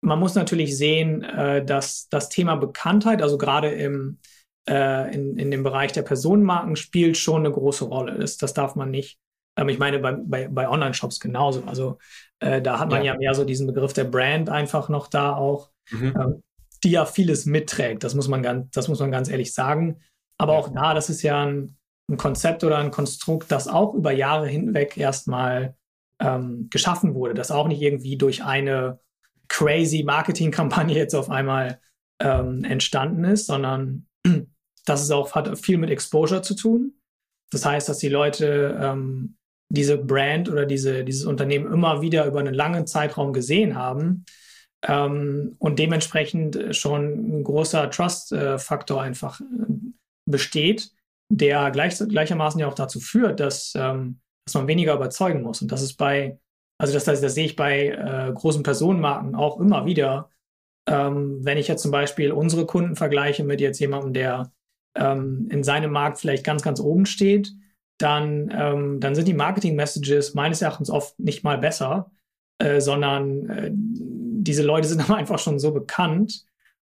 man 0.02 0.20
muss 0.20 0.36
natürlich 0.36 0.78
sehen, 0.78 1.24
äh, 1.24 1.64
dass 1.64 2.10
das 2.10 2.30
Thema 2.30 2.56
Bekanntheit, 2.56 3.22
also 3.22 3.38
gerade 3.38 3.70
im, 3.70 4.20
äh, 4.68 5.14
in, 5.14 5.38
in 5.38 5.52
dem 5.52 5.64
Bereich 5.64 5.92
der 5.94 6.02
Personenmarken, 6.02 6.76
spielt 6.76 7.18
schon 7.18 7.46
eine 7.46 7.52
große 7.52 7.86
Rolle. 7.86 8.18
Das, 8.20 8.38
das 8.38 8.54
darf 8.54 8.76
man 8.76 8.92
nicht. 8.92 9.20
Ähm, 9.58 9.70
ich 9.70 9.80
meine, 9.80 10.00
bei, 10.00 10.14
bei, 10.14 10.48
bei 10.48 10.68
Online-Shops 10.68 11.20
genauso. 11.20 11.64
Also 11.66 12.00
äh, 12.40 12.62
da 12.62 12.80
hat 12.80 12.90
man 12.90 13.04
ja. 13.04 13.14
ja. 13.14 13.20
mehr 13.20 13.34
so 13.34 13.46
diesen 13.46 13.68
Begriff 13.68 13.94
der 13.94 14.06
Brand 14.06 14.50
einfach 14.50 14.90
noch 14.90 15.08
da 15.08 15.36
auch, 15.36 15.70
mhm. 15.92 16.14
ähm, 16.20 16.44
die 16.84 16.92
ja 16.92 17.06
vieles 17.06 17.46
mitträgt. 17.46 18.04
Das 18.04 18.16
muss 18.16 18.28
man 18.28 18.44
ganz, 18.44 18.72
das 18.72 18.88
muss 18.88 19.00
man 19.00 19.12
ganz 19.12 19.30
ehrlich 19.30 19.54
sagen. 19.54 20.02
Aber 20.38 20.54
ja. 20.54 20.60
auch 20.60 20.70
da, 20.70 20.94
das 20.94 21.10
ist 21.10 21.22
ja 21.22 21.46
ein, 21.46 21.78
ein 22.10 22.18
Konzept 22.18 22.64
oder 22.64 22.78
ein 22.78 22.92
Konstrukt, 22.92 23.52
das 23.52 23.68
auch 23.68 23.94
über 23.94 24.12
Jahre 24.12 24.48
hinweg 24.48 24.98
erstmal 24.98 25.76
ähm, 26.20 26.68
geschaffen 26.70 27.14
wurde, 27.16 27.34
das 27.34 27.52
auch 27.52 27.68
nicht 27.68 27.82
irgendwie 27.82 28.18
durch 28.18 28.44
eine 28.44 29.00
crazy 29.48 30.04
Marketingkampagne 30.04 30.96
jetzt 30.98 31.16
auf 31.16 31.30
einmal 31.30 31.80
ähm, 32.20 32.64
entstanden 32.64 33.24
ist, 33.24 33.48
sondern 33.48 34.08
das 34.86 35.02
ist 35.02 35.12
auch, 35.12 35.34
hat 35.36 35.58
viel 35.58 35.78
mit 35.78 35.90
Exposure 35.90 36.42
zu 36.42 36.56
tun. 36.56 36.94
Das 37.52 37.66
heißt, 37.66 37.88
dass 37.88 38.00
die 38.00 38.10
Leute 38.10 38.80
ähm, 38.82 39.38
diese 39.70 39.98
Brand 39.98 40.50
oder 40.50 40.66
diese, 40.66 41.04
dieses 41.04 41.26
Unternehmen 41.26 41.72
immer 41.72 42.02
wieder 42.02 42.26
über 42.26 42.40
einen 42.40 42.54
langen 42.54 42.88
Zeitraum 42.88 43.34
gesehen 43.34 43.76
haben 43.76 44.26
ähm, 44.84 45.56
und 45.60 45.80
dementsprechend 45.80 46.76
schon 46.76 47.40
ein 47.40 47.44
großer 47.44 47.90
Trust-Faktor 47.90 49.02
einfach 49.02 49.40
äh, 49.42 49.46
besteht, 50.26 50.92
der 51.38 51.72
gleich, 51.72 51.98
gleichermaßen 51.98 52.60
ja 52.60 52.68
auch 52.68 52.76
dazu 52.76 53.00
führt, 53.00 53.40
dass, 53.40 53.74
ähm, 53.76 54.20
dass 54.46 54.56
man 54.56 54.68
weniger 54.68 54.96
überzeugen 54.96 55.42
muss. 55.42 55.62
Und 55.62 55.72
das 55.72 55.82
ist 55.82 55.96
bei, 55.96 56.38
also 56.78 56.94
das, 56.94 57.06
das, 57.06 57.22
das 57.22 57.34
sehe 57.34 57.46
ich 57.46 57.56
bei 57.56 57.90
äh, 57.90 58.32
großen 58.34 58.64
Personenmarken 58.64 59.36
auch 59.36 59.60
immer 59.60 59.86
wieder. 59.86 60.30
Ähm, 60.88 61.40
wenn 61.44 61.58
ich 61.58 61.68
jetzt 61.68 61.82
zum 61.82 61.92
Beispiel 61.92 62.32
unsere 62.32 62.66
Kunden 62.66 62.96
vergleiche 62.96 63.44
mit 63.44 63.62
jetzt 63.62 63.80
jemandem, 63.80 64.14
der 64.14 64.52
ähm, 64.96 65.48
in 65.50 65.64
seinem 65.64 65.92
Markt 65.92 66.20
vielleicht 66.20 66.44
ganz, 66.44 66.62
ganz 66.62 66.80
oben 66.80 67.06
steht, 67.06 67.54
dann, 67.98 68.54
ähm, 68.56 69.00
dann 69.00 69.16
sind 69.16 69.28
die 69.28 69.34
Marketing-Messages 69.34 70.34
meines 70.34 70.62
Erachtens 70.62 70.90
oft 70.90 71.18
nicht 71.20 71.44
mal 71.44 71.58
besser, 71.58 72.12
äh, 72.60 72.82
sondern 72.82 73.50
äh, 73.50 73.72
diese 73.74 74.64
Leute 74.64 74.88
sind 74.88 75.02
aber 75.10 75.18
einfach 75.18 75.40
schon 75.40 75.58
so 75.58 75.72
bekannt, 75.72 76.46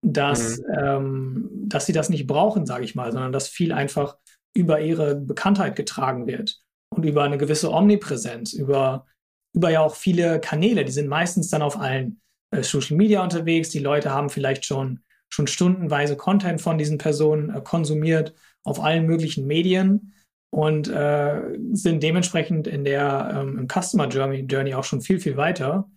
dass, 0.03 0.59
mhm. 0.59 0.65
ähm, 0.79 1.51
dass 1.67 1.87
sie 1.87 1.93
das 1.93 2.09
nicht 2.09 2.27
brauchen, 2.27 2.67
sage 2.67 2.85
ich 2.85 2.95
mal, 2.95 3.13
sondern 3.13 3.33
dass 3.33 3.49
viel 3.49 3.73
einfach 3.73 4.17
über 4.55 4.81
ihre 4.81 5.15
Bekanntheit 5.15 5.77
getragen 5.77 6.27
wird 6.27 6.61
und 6.91 7.05
über 7.05 7.23
eine 7.23 7.39
gewisse 7.39 7.71
Omnipräsenz, 7.71 8.53
über, 8.53 9.07
über 9.55 9.71
ja 9.71 9.81
auch 9.81 9.95
viele 9.95 10.41
Kanäle. 10.41 10.85
Die 10.85 10.93
sind 10.93 11.09
meistens 11.09 11.49
dann 11.51 11.63
auf 11.63 11.79
allen 11.79 12.21
äh, 12.51 12.63
Social 12.63 12.97
Media 12.97 13.23
unterwegs. 13.23 13.69
Die 13.71 13.79
Leute 13.79 14.11
haben 14.11 14.31
vielleicht 14.31 14.65
schon, 14.65 15.01
schon 15.29 15.47
stundenweise 15.47 16.17
Content 16.17 16.61
von 16.61 16.79
diesen 16.79 16.99
Personen 16.99 17.55
äh, 17.55 17.61
konsumiert 17.61 18.35
auf 18.65 18.83
allen 18.83 19.07
möglichen 19.07 19.47
Medien 19.47 20.15
und 20.51 20.89
äh, 20.89 21.43
sind 21.73 22.03
dementsprechend 22.03 22.67
in 22.67 22.85
der 22.85 23.37
ähm, 23.41 23.59
im 23.59 23.69
Customer 23.69 24.09
Journey, 24.09 24.41
Journey 24.41 24.75
auch 24.75 24.85
schon 24.85 25.01
viel, 25.01 25.21
viel 25.21 25.37
weiter 25.37 25.89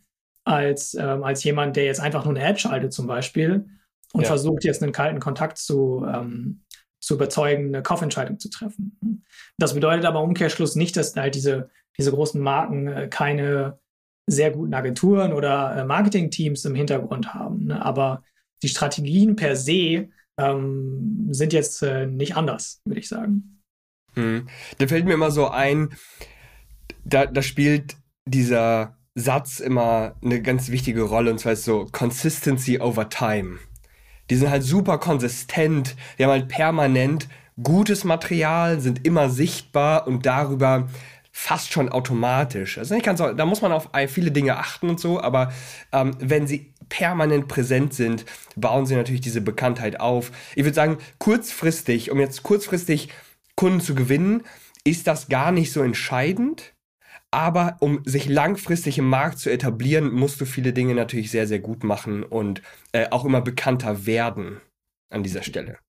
als, 0.43 0.93
ähm, 0.93 1.23
als 1.23 1.43
jemand, 1.43 1.75
der 1.75 1.85
jetzt 1.85 1.99
einfach 1.99 2.25
nur 2.25 2.35
eine 2.35 2.45
Ad 2.45 2.59
schaltet 2.59 2.93
zum 2.93 3.07
Beispiel 3.07 3.65
und 4.13 4.21
ja. 4.21 4.27
versucht 4.27 4.63
jetzt 4.63 4.81
einen 4.81 4.91
kalten 4.91 5.19
Kontakt 5.19 5.57
zu, 5.57 6.05
ähm, 6.07 6.63
zu 7.01 7.15
überzeugen, 7.15 7.67
eine 7.67 7.83
Kaufentscheidung 7.83 8.39
zu 8.39 8.49
treffen. 8.49 9.25
Das 9.57 9.73
bedeutet 9.73 10.05
aber 10.05 10.19
im 10.19 10.29
Umkehrschluss 10.29 10.75
nicht, 10.75 10.95
dass 10.95 11.15
halt 11.15 11.35
diese, 11.35 11.69
diese 11.97 12.11
großen 12.11 12.39
Marken 12.39 12.87
äh, 12.87 13.07
keine 13.09 13.79
sehr 14.27 14.51
guten 14.51 14.73
Agenturen 14.73 15.33
oder 15.33 15.75
äh, 15.75 15.83
Marketingteams 15.83 16.63
im 16.63 16.75
Hintergrund 16.75 17.33
haben. 17.33 17.65
Ne? 17.65 17.83
Aber 17.83 18.23
die 18.61 18.69
Strategien 18.69 19.35
per 19.35 19.55
se 19.55 20.09
ähm, 20.37 21.27
sind 21.31 21.51
jetzt 21.51 21.81
äh, 21.81 22.05
nicht 22.05 22.37
anders, 22.37 22.81
würde 22.85 22.99
ich 22.99 23.09
sagen. 23.09 23.61
Hm. 24.13 24.47
Da 24.77 24.87
fällt 24.87 25.05
mir 25.05 25.15
immer 25.15 25.31
so 25.31 25.49
ein, 25.49 25.89
da, 27.03 27.25
da 27.25 27.41
spielt 27.41 27.97
dieser 28.25 28.97
Satz 29.15 29.59
immer 29.59 30.15
eine 30.23 30.41
ganz 30.41 30.69
wichtige 30.69 31.01
Rolle 31.01 31.31
und 31.31 31.39
zwar 31.39 31.53
ist 31.53 31.65
so 31.65 31.85
Consistency 31.91 32.79
over 32.79 33.09
time 33.09 33.59
die 34.29 34.35
sind 34.35 34.49
halt 34.49 34.63
super 34.63 34.97
konsistent, 34.97 35.95
die 36.17 36.23
haben 36.23 36.31
halt 36.31 36.47
permanent 36.47 37.27
gutes 37.61 38.03
Material, 38.03 38.79
sind 38.79 39.05
immer 39.05 39.29
sichtbar 39.29 40.07
und 40.07 40.25
darüber 40.25 40.87
fast 41.31 41.71
schon 41.71 41.89
automatisch. 41.89 42.77
Also 42.77 42.93
nicht 42.93 43.05
ganz, 43.05 43.19
da 43.19 43.45
muss 43.45 43.61
man 43.61 43.71
auf 43.71 43.89
viele 44.07 44.31
Dinge 44.31 44.57
achten 44.57 44.89
und 44.89 44.99
so, 44.99 45.19
aber 45.19 45.51
ähm, 45.91 46.15
wenn 46.19 46.47
sie 46.47 46.73
permanent 46.89 47.47
präsent 47.47 47.93
sind, 47.93 48.25
bauen 48.55 48.85
sie 48.85 48.95
natürlich 48.95 49.21
diese 49.21 49.41
Bekanntheit 49.41 49.99
auf. 49.99 50.31
Ich 50.55 50.63
würde 50.63 50.75
sagen, 50.75 50.97
kurzfristig, 51.17 52.11
um 52.11 52.19
jetzt 52.19 52.43
kurzfristig 52.43 53.09
Kunden 53.55 53.81
zu 53.81 53.95
gewinnen, 53.95 54.43
ist 54.83 55.07
das 55.07 55.27
gar 55.27 55.51
nicht 55.51 55.71
so 55.71 55.81
entscheidend. 55.81 56.72
Aber 57.33 57.77
um 57.79 58.05
sich 58.05 58.29
langfristig 58.29 58.99
im 58.99 59.09
Markt 59.09 59.39
zu 59.39 59.49
etablieren, 59.49 60.13
musst 60.13 60.39
du 60.39 60.45
viele 60.45 60.71
Dinge 60.71 60.93
natürlich 60.93 61.31
sehr, 61.31 61.47
sehr 61.47 61.57
gut 61.57 61.83
machen 61.83 62.21
und 62.21 62.61
äh, 62.91 63.09
auch 63.09 63.25
immer 63.25 63.41
bekannter 63.41 64.05
werden 64.05 64.61
an 65.11 65.23
dieser 65.23 65.41
Stelle. 65.41 65.79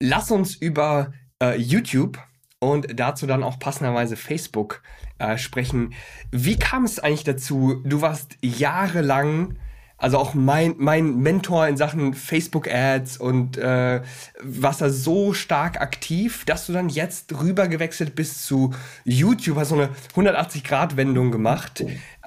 Lass 0.00 0.30
uns 0.30 0.54
über 0.54 1.12
äh, 1.42 1.58
YouTube 1.58 2.20
und 2.60 3.00
dazu 3.00 3.26
dann 3.26 3.42
auch 3.42 3.58
passenderweise 3.58 4.14
Facebook 4.14 4.80
äh, 5.18 5.36
sprechen. 5.38 5.92
Wie 6.30 6.56
kam 6.56 6.84
es 6.84 7.00
eigentlich 7.00 7.24
dazu? 7.24 7.82
Du 7.84 8.02
warst 8.02 8.38
jahrelang 8.42 9.58
also 10.00 10.16
auch 10.16 10.32
mein, 10.32 10.74
mein 10.78 11.18
Mentor 11.18 11.68
in 11.68 11.76
Sachen 11.76 12.14
Facebook-Ads 12.14 13.18
und 13.18 13.58
äh, 13.58 14.00
warst 14.42 14.80
da 14.80 14.88
so 14.88 15.34
stark 15.34 15.80
aktiv, 15.80 16.44
dass 16.46 16.66
du 16.66 16.72
dann 16.72 16.88
jetzt 16.88 17.38
rüber 17.38 17.68
gewechselt 17.68 18.14
bist 18.14 18.46
zu 18.46 18.72
YouTube, 19.04 19.58
hast 19.58 19.68
so 19.68 19.74
eine 19.74 19.90
180-Grad-Wendung 20.14 21.30
gemacht. 21.30 21.84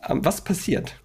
Ähm, 0.07 0.23
was 0.23 0.41
passiert? 0.41 1.01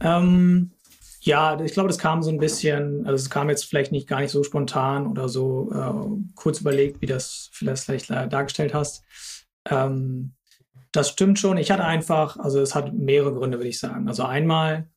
Ähm, 0.00 0.72
ja, 1.20 1.58
ich 1.58 1.72
glaube, 1.72 1.88
das 1.88 1.98
kam 1.98 2.22
so 2.22 2.30
ein 2.30 2.38
bisschen, 2.38 3.06
also 3.06 3.14
es 3.14 3.30
kam 3.30 3.48
jetzt 3.48 3.64
vielleicht 3.64 3.90
nicht 3.90 4.06
gar 4.06 4.20
nicht 4.20 4.32
so 4.32 4.44
spontan 4.44 5.06
oder 5.06 5.30
so 5.30 5.72
äh, 5.72 6.34
kurz 6.34 6.60
überlegt, 6.60 7.00
wie 7.00 7.06
das 7.06 7.48
vielleicht 7.52 8.10
dargestellt 8.10 8.74
hast. 8.74 9.02
Ähm, 9.64 10.34
das 10.92 11.08
stimmt 11.08 11.38
schon. 11.38 11.56
Ich 11.56 11.70
hatte 11.70 11.84
einfach, 11.84 12.36
also 12.36 12.60
es 12.60 12.74
hat 12.74 12.92
mehrere 12.92 13.32
Gründe, 13.32 13.58
würde 13.58 13.70
ich 13.70 13.78
sagen. 13.78 14.06
Also 14.08 14.24
einmal 14.24 14.88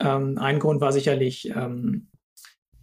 ähm, 0.00 0.38
ein 0.38 0.58
Grund 0.58 0.80
war 0.80 0.92
sicherlich, 0.92 1.50
ähm, 1.54 2.08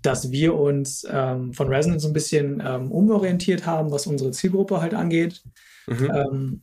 dass 0.02 0.32
wir 0.32 0.56
uns 0.56 1.06
ähm, 1.10 1.54
von 1.54 1.68
Resonance 1.68 2.08
ein 2.08 2.14
bisschen 2.14 2.64
ähm, 2.66 2.92
umorientiert 2.92 3.66
haben, 3.66 3.92
was 3.92 4.08
unsere 4.08 4.32
Zielgruppe 4.32 4.80
halt 4.82 4.94
angeht. 4.94 5.44
Mhm. 5.88 6.12
Ähm, 6.14 6.62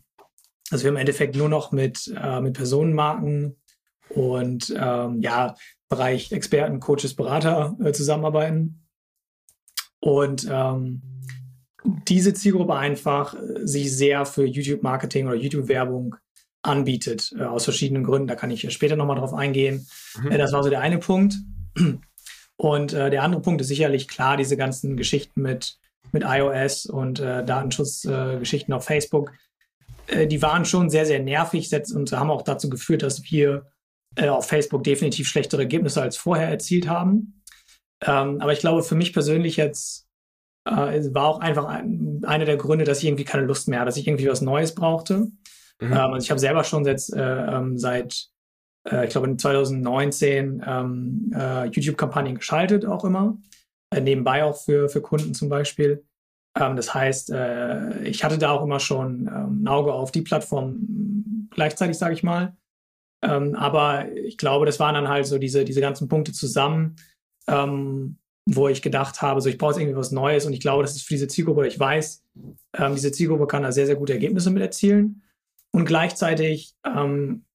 also 0.71 0.85
wir 0.85 0.90
im 0.90 0.97
Endeffekt 0.97 1.37
nur 1.37 1.49
noch 1.49 1.73
mit, 1.73 2.12
äh, 2.17 2.40
mit 2.40 2.55
Personenmarken 2.55 3.57
und 4.09 4.75
ähm, 4.77 5.21
ja, 5.21 5.55
Bereich 5.88 6.33
Experten, 6.33 6.81
Coaches, 6.81 7.14
Berater 7.14 7.77
äh, 7.85 7.93
zusammenarbeiten. 7.93 8.81
Und 10.01 10.49
diese 11.85 12.35
Zielgruppe 12.35 12.75
einfach 12.75 13.35
äh, 13.35 13.67
sich 13.67 13.95
sehr 13.95 14.25
für 14.27 14.45
YouTube-Marketing 14.45 15.27
oder 15.27 15.37
YouTube-Werbung 15.37 16.17
anbietet, 16.64 17.33
äh, 17.38 17.44
aus 17.44 17.64
verschiedenen 17.64 18.05
Gründen. 18.05 18.29
Da 18.29 18.35
kann 18.35 18.50
ich 18.50 18.70
später 18.72 18.96
nochmal 18.96 19.18
drauf 19.18 19.35
eingehen. 19.35 19.87
Mhm. 20.20 20.33
Äh, 20.33 20.38
das 20.38 20.53
war 20.53 20.62
so 20.62 20.70
der 20.70 20.81
eine 20.81 20.98
Punkt. 20.98 21.35
Und 22.57 22.92
äh, 22.92 23.11
der 23.11 23.22
andere 23.22 23.42
Punkt 23.42 23.61
ist 23.61 23.68
sicherlich 23.68 24.09
klar, 24.09 24.37
diese 24.37 24.57
ganzen 24.57 24.96
Geschichten 24.96 25.42
mit, 25.42 25.79
mit 26.12 26.22
iOS 26.24 26.87
und 26.87 27.20
äh, 27.20 27.44
Datenschutzgeschichten 27.44 28.72
auf 28.72 28.85
Facebook, 28.85 29.33
äh, 30.07 30.27
die 30.27 30.40
waren 30.40 30.64
schon 30.64 30.88
sehr, 30.88 31.05
sehr 31.05 31.20
nervig 31.20 31.70
und 31.94 32.12
haben 32.12 32.31
auch 32.31 32.42
dazu 32.42 32.70
geführt, 32.70 33.03
dass 33.03 33.24
wir 33.24 33.66
äh, 34.14 34.29
auf 34.29 34.46
Facebook 34.46 34.85
definitiv 34.85 35.29
schlechtere 35.29 35.62
Ergebnisse 35.62 36.00
als 36.00 36.16
vorher 36.16 36.48
erzielt 36.48 36.88
haben. 36.88 37.42
Ähm, 38.00 38.40
aber 38.40 38.53
ich 38.53 38.61
glaube, 38.61 38.83
für 38.83 38.94
mich 38.94 39.12
persönlich 39.12 39.57
jetzt 39.57 40.03
war 40.66 41.27
auch 41.27 41.40
einfach 41.40 41.66
ein, 41.66 42.22
einer 42.24 42.46
der 42.46 42.57
Gründe, 42.57 42.87
dass 42.87 43.00
ich 43.00 43.05
irgendwie 43.05 43.24
keine 43.24 43.44
Lust 43.44 43.68
mehr 43.68 43.81
hatte, 43.81 43.88
dass 43.88 43.98
ich 43.98 44.07
irgendwie 44.07 44.29
was 44.29 44.40
Neues 44.40 44.74
brauchte. 44.74 45.31
Mhm. 45.81 45.93
Ähm, 45.93 45.99
also 45.99 46.25
ich 46.25 46.31
habe 46.31 46.41
selber 46.41 46.65
schon 46.65 46.85
jetzt, 46.85 47.15
äh, 47.15 47.21
ähm, 47.21 47.79
seit, 47.79 48.29
äh, 48.89 49.05
ich 49.05 49.11
glaube, 49.11 49.37
2019 49.37 50.63
ähm, 50.67 51.33
äh, 51.35 51.67
YouTube-Kampagnen 51.67 52.37
geschaltet, 52.37 52.87
auch 52.87 53.05
immer. 53.05 53.39
Äh, 53.95 54.01
nebenbei 54.01 54.45
auch 54.45 54.57
für, 54.57 54.89
für 54.89 55.01
Kunden 55.01 55.35
zum 55.35 55.49
Beispiel. 55.49 56.05
Ähm, 56.59 56.77
das 56.77 56.95
heißt, 56.95 57.31
äh, 57.31 58.05
ich 58.05 58.25
hatte 58.25 58.39
da 58.39 58.53
auch 58.53 58.63
immer 58.63 58.81
schon 58.81 59.27
ähm, 59.27 59.63
ein 59.63 59.69
Auge 59.69 59.93
auf 59.93 60.13
die 60.13 60.23
Plattform 60.23 61.49
gleichzeitig, 61.51 61.99
sage 61.99 62.15
ich 62.15 62.23
mal. 62.23 62.57
Ähm, 63.23 63.55
aber 63.55 64.13
ich 64.13 64.39
glaube, 64.39 64.67
das 64.67 64.79
waren 64.81 64.95
dann 64.95 65.09
halt 65.09 65.27
so 65.27 65.39
diese, 65.39 65.65
diese 65.65 65.81
ganzen 65.81 66.09
Punkte 66.09 66.33
zusammen, 66.33 66.97
wo 68.47 68.69
ich 68.69 68.81
gedacht 68.81 69.21
habe, 69.21 69.43
so 69.43 69.51
ich 69.51 69.59
brauche 69.59 69.73
jetzt 69.73 69.81
irgendwie 69.81 69.99
was 69.99 70.13
Neues 70.13 70.47
und 70.47 70.55
ich 70.55 70.61
glaube, 70.61 70.83
das 70.83 70.95
ist 70.95 71.03
für 71.03 71.13
diese 71.13 71.29
Zielgruppe, 71.29 71.61
oder 71.61 71.69
ich 71.69 71.79
weiß, 71.79 72.25
Ähm, 72.75 72.95
diese 72.95 73.13
Zielgruppe 73.13 73.47
kann 73.47 73.63
da 73.63 73.71
sehr, 73.73 73.85
sehr 73.87 73.97
gute 73.97 74.15
Ergebnisse 74.15 74.51
mit 74.51 74.63
erzielen. 74.63 75.23
Und 75.75 75.87
gleichzeitig 75.87 76.77
ähm, 76.87 77.47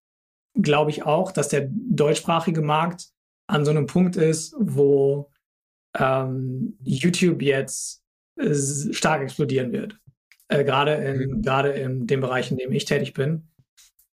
glaube 0.54 0.92
ich 0.92 1.04
auch, 1.04 1.32
dass 1.32 1.48
der 1.48 1.70
deutschsprachige 1.72 2.62
Markt 2.62 3.06
an 3.48 3.64
so 3.64 3.72
einem 3.72 3.88
Punkt 3.88 4.18
ist, 4.18 4.54
wo 4.60 5.32
ähm, 5.98 6.78
YouTube 6.84 7.42
jetzt 7.42 8.04
äh, 8.36 8.54
stark 8.92 9.22
explodieren 9.22 9.72
wird. 9.72 9.98
Äh, 10.50 10.66
gerade 10.66 10.96
in, 10.96 11.38
mhm. 11.38 11.42
gerade 11.44 11.70
in 11.70 12.08
dem 12.08 12.20
Bereich, 12.20 12.52
in 12.52 12.58
dem 12.58 12.74
ich 12.74 12.84
tätig 12.84 13.14
bin, 13.14 13.48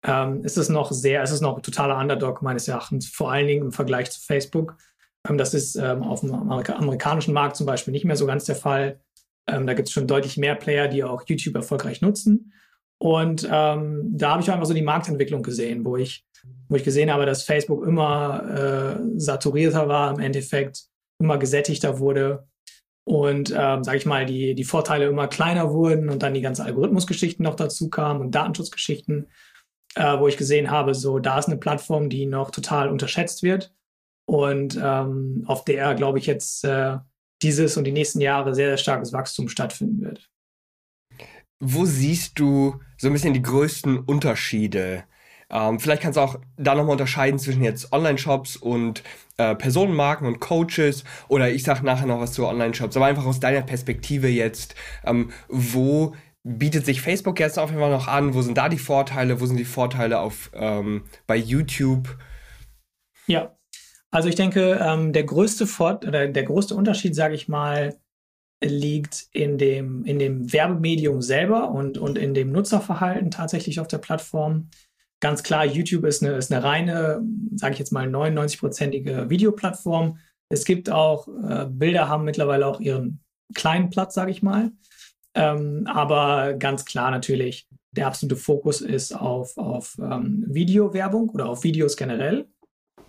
ähm, 0.05 0.45
ist 0.45 0.57
es 0.57 0.69
noch 0.69 0.93
sehr, 0.93 1.25
ist 1.25 1.33
es 1.33 1.41
noch 1.41 1.61
totaler 1.61 1.99
Underdog 1.99 2.43
meines 2.43 2.69
Erachtens, 2.69 3.09
vor 3.09 3.33
allen 3.33 3.49
Dingen 3.49 3.65
im 3.65 3.73
Vergleich 3.73 4.13
zu 4.13 4.21
Facebook. 4.21 4.77
Ähm, 5.29 5.37
das 5.37 5.53
ist 5.53 5.75
ähm, 5.75 6.05
auf 6.05 6.21
dem 6.21 6.33
Amerika 6.33 6.77
amerikanischen 6.77 7.35
Markt 7.35 7.57
zum 7.57 7.67
Beispiel 7.67 7.91
nicht 7.91 8.05
mehr 8.05 8.17
so 8.17 8.27
ganz 8.27 8.45
der 8.45 8.55
Fall. 8.55 9.01
Ähm, 9.49 9.67
da 9.67 9.75
gibt 9.75 9.89
es 9.89 9.93
schon 9.93 10.07
deutlich 10.07 10.37
mehr 10.37 10.55
Player, 10.55 10.87
die 10.87 11.03
auch 11.03 11.25
YouTube 11.27 11.57
erfolgreich 11.57 12.03
nutzen. 12.03 12.53
Und 12.99 13.47
ähm, 13.51 14.11
da 14.17 14.33
habe 14.33 14.43
ich 14.43 14.51
einfach 14.51 14.67
so 14.67 14.75
die 14.75 14.83
Marktentwicklung 14.83 15.43
gesehen, 15.43 15.85
wo 15.85 15.97
ich, 15.97 16.25
wo 16.69 16.77
ich 16.77 16.85
gesehen 16.85 17.13
habe, 17.13 17.27
dass 17.27 17.43
Facebook 17.43 17.87
immer 17.87 18.99
äh, 18.99 19.19
saturierter 19.19 19.89
war 19.89 20.15
im 20.15 20.21
Endeffekt, 20.21 20.85
immer 21.19 21.39
gesättigter 21.39 21.99
wurde 21.99 22.47
und, 23.05 23.55
ähm, 23.57 23.85
sage 23.85 23.99
ich 23.99 24.07
mal, 24.07 24.27
die, 24.27 24.55
die 24.55 24.65
Vorteile 24.65 25.07
immer 25.07 25.29
kleiner 25.29 25.73
wurden 25.73 26.09
und 26.09 26.23
dann 26.23 26.35
die 26.35 26.41
ganzen 26.41 26.63
Algorithmusgeschichten 26.63 27.43
noch 27.45 27.55
dazu 27.55 27.89
kamen 27.89 28.21
und 28.21 28.35
Datenschutzgeschichten, 28.35 29.29
äh, 29.95 30.19
wo 30.19 30.27
ich 30.27 30.37
gesehen 30.37 30.71
habe, 30.71 30.95
so 30.95 31.19
da 31.19 31.39
ist 31.39 31.47
eine 31.47 31.57
Plattform, 31.57 32.09
die 32.11 32.27
noch 32.27 32.51
total 32.51 32.89
unterschätzt 32.89 33.43
wird 33.43 33.73
und 34.27 34.79
ähm, 34.83 35.45
auf 35.47 35.65
der, 35.65 35.95
glaube 35.95 36.19
ich, 36.19 36.27
jetzt 36.27 36.65
äh, 36.65 36.99
dieses 37.43 37.77
und 37.77 37.85
die 37.85 37.93
nächsten 37.93 38.21
Jahre 38.21 38.55
sehr, 38.55 38.69
sehr 38.71 38.77
starkes 38.77 39.13
Wachstum 39.13 39.49
stattfinden 39.49 40.03
wird. 40.03 40.29
Wo 41.61 41.85
siehst 41.85 42.39
du 42.39 42.81
so 42.99 43.09
ein 43.09 43.13
bisschen 43.13 43.35
die 43.35 43.43
größten 43.43 43.99
Unterschiede? 44.01 45.05
Ähm, 45.49 45.79
vielleicht 45.79 46.03
kannst 46.03 46.17
du 46.17 46.21
auch 46.21 46.41
da 46.57 46.75
nochmal 46.75 46.93
unterscheiden 46.93 47.39
zwischen 47.39 47.63
jetzt 47.63 47.93
Online-Shops 47.93 48.57
und 48.57 49.03
äh, 49.37 49.55
Personenmarken 49.55 50.27
und 50.27 50.41
Coaches 50.41 51.05
oder 51.29 51.51
ich 51.51 51.63
sag 51.63 51.83
nachher 51.83 52.07
noch 52.07 52.21
was 52.21 52.33
zu 52.33 52.47
Online-Shops, 52.47 52.97
aber 52.97 53.07
einfach 53.07 53.27
aus 53.27 53.39
deiner 53.39 53.63
Perspektive 53.63 54.29
jetzt, 54.29 54.75
ähm, 55.05 55.31
wo 55.49 56.15
bietet 56.43 56.87
sich 56.87 57.01
Facebook 57.01 57.41
jetzt 57.41 57.59
auf 57.59 57.71
jeden 57.71 57.81
Fall 57.81 57.91
noch 57.91 58.09
an? 58.09 58.35
Wo 58.35 58.43
sind 58.43 58.57
da 58.57 58.69
die 58.69 58.79
Vorteile? 58.79 59.41
Wo 59.41 59.47
sind 59.47 59.57
die 59.57 59.65
Vorteile 59.65 60.21
auf 60.21 60.51
ähm, 60.55 61.05
bei 61.27 61.37
YouTube? 61.37 62.17
Ja, 63.27 63.57
also 64.11 64.29
ich 64.29 64.37
denke, 64.37 64.81
ähm, 64.81 65.13
der 65.13 65.25
größte 65.25 65.67
Fort 65.67 66.07
oder 66.07 66.29
der 66.29 66.45
größte 66.45 66.75
Unterschied, 66.75 67.15
sage 67.15 67.35
ich 67.35 67.49
mal, 67.49 67.97
liegt 68.63 69.27
in 69.33 69.59
dem, 69.59 70.05
in 70.05 70.19
dem 70.19 70.53
Werbemedium 70.53 71.21
selber 71.21 71.71
und, 71.71 71.99
und 71.99 72.17
in 72.17 72.35
dem 72.35 72.53
Nutzerverhalten 72.53 73.31
tatsächlich 73.31 73.81
auf 73.81 73.89
der 73.89 73.99
Plattform. 73.99 74.71
Ganz 75.21 75.43
klar, 75.43 75.65
YouTube 75.65 76.05
ist 76.05 76.23
eine, 76.23 76.37
ist 76.37 76.53
eine 76.53 76.65
reine, 76.65 77.23
sage 77.55 77.75
ich 77.75 77.79
jetzt 77.79 77.93
mal, 77.93 78.07
99-prozentige 78.07 79.29
Videoplattform. 79.29 80.19
Es 80.49 80.65
gibt 80.65 80.91
auch, 80.91 81.29
äh, 81.29 81.67
Bilder 81.69 82.09
haben 82.09 82.25
mittlerweile 82.25 82.67
auch 82.67 82.81
ihren 82.81 83.21
kleinen 83.55 83.91
Platz, 83.91 84.15
sage 84.15 84.31
ich 84.31 84.43
mal. 84.43 84.73
Ähm, 85.35 85.87
aber 85.87 86.55
ganz 86.55 86.85
klar 86.85 87.11
natürlich, 87.11 87.69
der 87.93 88.07
absolute 88.07 88.37
Fokus 88.37 88.81
ist 88.81 89.13
auf, 89.13 89.57
auf 89.57 89.97
ähm, 89.99 90.45
Videowerbung 90.49 91.31
oder 91.31 91.49
auf 91.49 91.65
Videos 91.65 91.97
generell. 91.97 92.49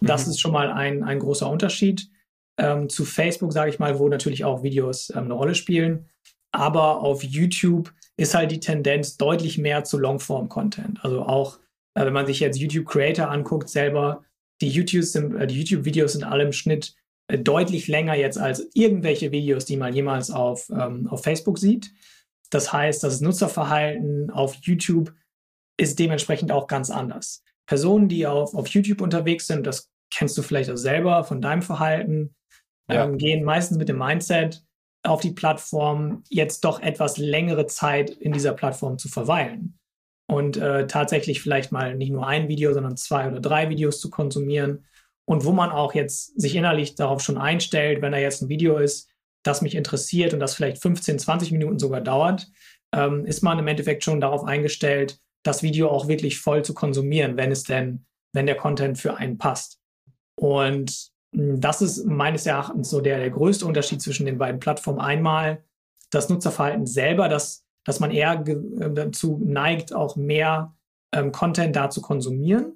Das 0.01 0.25
mhm. 0.25 0.31
ist 0.31 0.39
schon 0.39 0.51
mal 0.51 0.71
ein, 0.71 1.03
ein 1.03 1.19
großer 1.19 1.49
Unterschied 1.49 2.09
ähm, 2.57 2.89
zu 2.89 3.05
Facebook, 3.05 3.53
sage 3.53 3.69
ich 3.69 3.79
mal, 3.79 3.99
wo 3.99 4.09
natürlich 4.09 4.45
auch 4.45 4.63
Videos 4.63 5.09
ähm, 5.11 5.25
eine 5.25 5.33
Rolle 5.33 5.55
spielen. 5.55 6.09
Aber 6.51 7.01
auf 7.01 7.23
YouTube 7.23 7.93
ist 8.17 8.33
halt 8.33 8.51
die 8.51 8.59
Tendenz 8.59 9.17
deutlich 9.17 9.57
mehr 9.57 9.83
zu 9.83 9.97
Longform-Content. 9.97 11.03
Also 11.03 11.23
auch, 11.23 11.59
äh, 11.95 12.05
wenn 12.05 12.13
man 12.13 12.25
sich 12.25 12.39
jetzt 12.39 12.59
YouTube-Creator 12.59 13.29
anguckt, 13.29 13.69
selber, 13.69 14.23
die 14.61 14.69
YouTube-Videos 14.69 15.11
sind, 15.11 15.35
äh, 15.35 15.45
YouTube 15.45 16.09
sind 16.09 16.23
alle 16.23 16.43
im 16.43 16.53
Schnitt 16.53 16.95
äh, 17.27 17.37
deutlich 17.37 17.87
länger 17.87 18.15
jetzt 18.15 18.37
als 18.37 18.67
irgendwelche 18.73 19.31
Videos, 19.31 19.65
die 19.65 19.77
man 19.77 19.93
jemals 19.93 20.31
auf, 20.31 20.69
ähm, 20.69 21.07
auf 21.07 21.23
Facebook 21.23 21.59
sieht. 21.59 21.93
Das 22.49 22.71
heißt, 22.71 23.03
das 23.03 23.21
Nutzerverhalten 23.21 24.31
auf 24.31 24.55
YouTube 24.61 25.13
ist 25.77 25.99
dementsprechend 25.99 26.51
auch 26.51 26.67
ganz 26.67 26.89
anders. 26.89 27.43
Personen, 27.67 28.07
die 28.07 28.25
auf, 28.25 28.55
auf 28.55 28.67
YouTube 28.69 29.01
unterwegs 29.01 29.45
sind, 29.45 29.67
das 29.67 29.91
kennst 30.11 30.37
du 30.37 30.41
vielleicht 30.41 30.71
auch 30.71 30.77
selber 30.77 31.23
von 31.23 31.41
deinem 31.41 31.61
Verhalten, 31.61 32.33
ja. 32.89 33.05
ähm, 33.05 33.17
gehen 33.17 33.43
meistens 33.43 33.77
mit 33.77 33.89
dem 33.89 33.97
Mindset 33.97 34.63
auf 35.03 35.21
die 35.21 35.31
Plattform, 35.31 36.23
jetzt 36.29 36.63
doch 36.65 36.81
etwas 36.81 37.17
längere 37.17 37.65
Zeit 37.67 38.09
in 38.09 38.31
dieser 38.31 38.53
Plattform 38.53 38.97
zu 38.97 39.07
verweilen. 39.07 39.79
Und 40.29 40.57
äh, 40.57 40.87
tatsächlich 40.87 41.41
vielleicht 41.41 41.71
mal 41.71 41.95
nicht 41.95 42.11
nur 42.11 42.27
ein 42.27 42.49
Video, 42.49 42.73
sondern 42.73 42.97
zwei 42.97 43.27
oder 43.27 43.39
drei 43.39 43.69
Videos 43.69 44.01
zu 44.01 44.09
konsumieren. 44.09 44.85
Und 45.25 45.45
wo 45.45 45.51
man 45.51 45.69
auch 45.69 45.93
jetzt 45.93 46.39
sich 46.39 46.55
innerlich 46.55 46.95
darauf 46.95 47.21
schon 47.21 47.37
einstellt, 47.37 48.01
wenn 48.01 48.11
da 48.11 48.17
jetzt 48.17 48.41
ein 48.41 48.49
Video 48.49 48.77
ist, 48.77 49.09
das 49.43 49.61
mich 49.61 49.75
interessiert 49.75 50.33
und 50.33 50.39
das 50.39 50.55
vielleicht 50.55 50.81
15, 50.81 51.19
20 51.19 51.51
Minuten 51.51 51.79
sogar 51.79 52.01
dauert, 52.01 52.47
ähm, 52.93 53.25
ist 53.25 53.41
man 53.41 53.59
im 53.59 53.67
Endeffekt 53.67 54.03
schon 54.03 54.19
darauf 54.19 54.43
eingestellt, 54.43 55.19
das 55.43 55.63
Video 55.63 55.89
auch 55.89 56.07
wirklich 56.07 56.39
voll 56.39 56.63
zu 56.63 56.73
konsumieren, 56.73 57.37
wenn 57.37 57.51
es 57.51 57.63
denn, 57.63 58.05
wenn 58.33 58.45
der 58.45 58.55
Content 58.55 58.97
für 58.97 59.15
einen 59.15 59.37
passt. 59.37 59.79
Und 60.35 61.11
das 61.37 61.81
ist 61.81 62.05
meines 62.05 62.45
Erachtens 62.45 62.89
so 62.89 62.99
der, 62.99 63.19
der 63.19 63.29
größte 63.29 63.65
Unterschied 63.65 64.01
zwischen 64.01 64.25
den 64.25 64.39
beiden 64.39 64.59
Plattformen. 64.59 64.99
Einmal 64.99 65.63
das 66.09 66.29
Nutzerverhalten 66.29 66.87
selber, 66.87 67.29
dass, 67.29 67.65
dass 67.83 67.99
man 67.99 68.11
eher 68.11 68.43
äh, 68.47 68.55
dazu 68.91 69.39
neigt, 69.45 69.93
auch 69.93 70.15
mehr 70.15 70.75
ähm, 71.13 71.31
Content 71.31 71.75
da 71.75 71.89
zu 71.89 72.01
konsumieren 72.01 72.73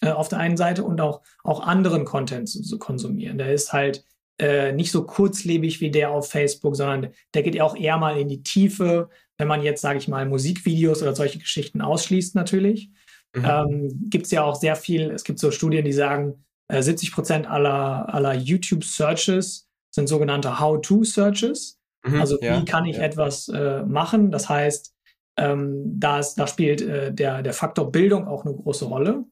äh, 0.00 0.10
auf 0.10 0.28
der 0.28 0.38
einen 0.38 0.56
Seite 0.56 0.84
und 0.84 1.00
auch, 1.00 1.20
auch 1.44 1.60
anderen 1.60 2.04
Content 2.04 2.48
zu, 2.48 2.62
zu 2.62 2.78
konsumieren. 2.78 3.36
Der 3.36 3.52
ist 3.52 3.72
halt 3.72 4.04
äh, 4.38 4.72
nicht 4.72 4.90
so 4.90 5.04
kurzlebig 5.04 5.80
wie 5.80 5.90
der 5.90 6.10
auf 6.10 6.30
Facebook, 6.30 6.76
sondern 6.76 7.08
der 7.34 7.42
geht 7.42 7.56
ja 7.56 7.64
auch 7.64 7.76
eher 7.76 7.98
mal 7.98 8.18
in 8.18 8.28
die 8.28 8.42
Tiefe, 8.42 9.10
wenn 9.36 9.48
man 9.48 9.62
jetzt, 9.62 9.82
sage 9.82 9.98
ich 9.98 10.08
mal, 10.08 10.24
Musikvideos 10.24 11.02
oder 11.02 11.14
solche 11.14 11.38
Geschichten 11.40 11.82
ausschließt 11.82 12.34
natürlich. 12.34 12.90
Mhm. 13.34 13.44
Ähm, 13.44 14.06
gibt 14.08 14.26
es 14.26 14.32
ja 14.32 14.44
auch 14.44 14.54
sehr 14.54 14.76
viel, 14.76 15.10
es 15.10 15.24
gibt 15.24 15.40
so 15.40 15.50
Studien, 15.50 15.84
die 15.84 15.92
sagen, 15.92 16.44
70 16.70 17.08
äh, 17.08 17.12
Prozent 17.12 17.46
aller, 17.46 18.12
aller 18.12 18.34
YouTube-Searches 18.34 19.68
sind 19.90 20.06
sogenannte 20.06 20.60
How-to-Searches. 20.60 21.78
Mhm, 22.04 22.20
also 22.20 22.38
wie 22.40 22.46
ja, 22.46 22.62
kann 22.62 22.84
ich 22.84 22.96
ja. 22.96 23.02
etwas 23.02 23.48
äh, 23.48 23.82
machen? 23.82 24.30
Das 24.30 24.48
heißt, 24.48 24.94
ähm, 25.38 25.98
da, 25.98 26.18
ist, 26.18 26.34
da 26.34 26.46
spielt 26.46 26.82
äh, 26.82 27.12
der, 27.12 27.42
der 27.42 27.52
Faktor 27.52 27.90
Bildung 27.90 28.26
auch 28.26 28.44
eine 28.44 28.54
große 28.54 28.84
Rolle. 28.84 29.24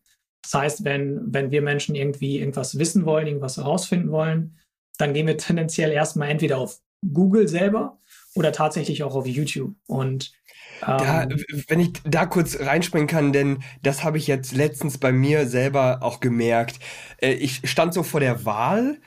Das 0.42 0.54
heißt, 0.54 0.84
wenn, 0.84 1.22
wenn 1.26 1.50
wir 1.50 1.62
Menschen 1.62 1.94
irgendwie 1.94 2.38
irgendwas 2.38 2.78
wissen 2.78 3.04
wollen, 3.04 3.26
irgendwas 3.26 3.56
herausfinden 3.56 4.12
wollen, 4.12 4.58
dann 4.98 5.12
gehen 5.12 5.26
wir 5.26 5.36
tendenziell 5.36 5.90
erstmal 5.90 6.30
entweder 6.30 6.58
auf 6.58 6.80
Google 7.12 7.48
selber 7.48 7.98
oder 8.34 8.52
tatsächlich 8.52 9.02
auch 9.02 9.14
auf 9.14 9.26
YouTube. 9.26 9.74
Und 9.86 10.32
da, 10.80 11.22
ähm, 11.22 11.44
wenn 11.68 11.80
ich 11.80 11.92
da 12.04 12.26
kurz 12.26 12.58
reinspringen 12.60 13.08
kann, 13.08 13.32
denn 13.32 13.62
das 13.82 14.04
habe 14.04 14.18
ich 14.18 14.26
jetzt 14.26 14.52
letztens 14.52 14.98
bei 14.98 15.12
mir 15.12 15.46
selber 15.46 15.98
auch 16.02 16.20
gemerkt. 16.20 16.78
Äh, 17.18 17.32
ich 17.32 17.68
stand 17.68 17.94
so 17.94 18.02
vor 18.02 18.20
der 18.20 18.44
Wahl, 18.44 18.98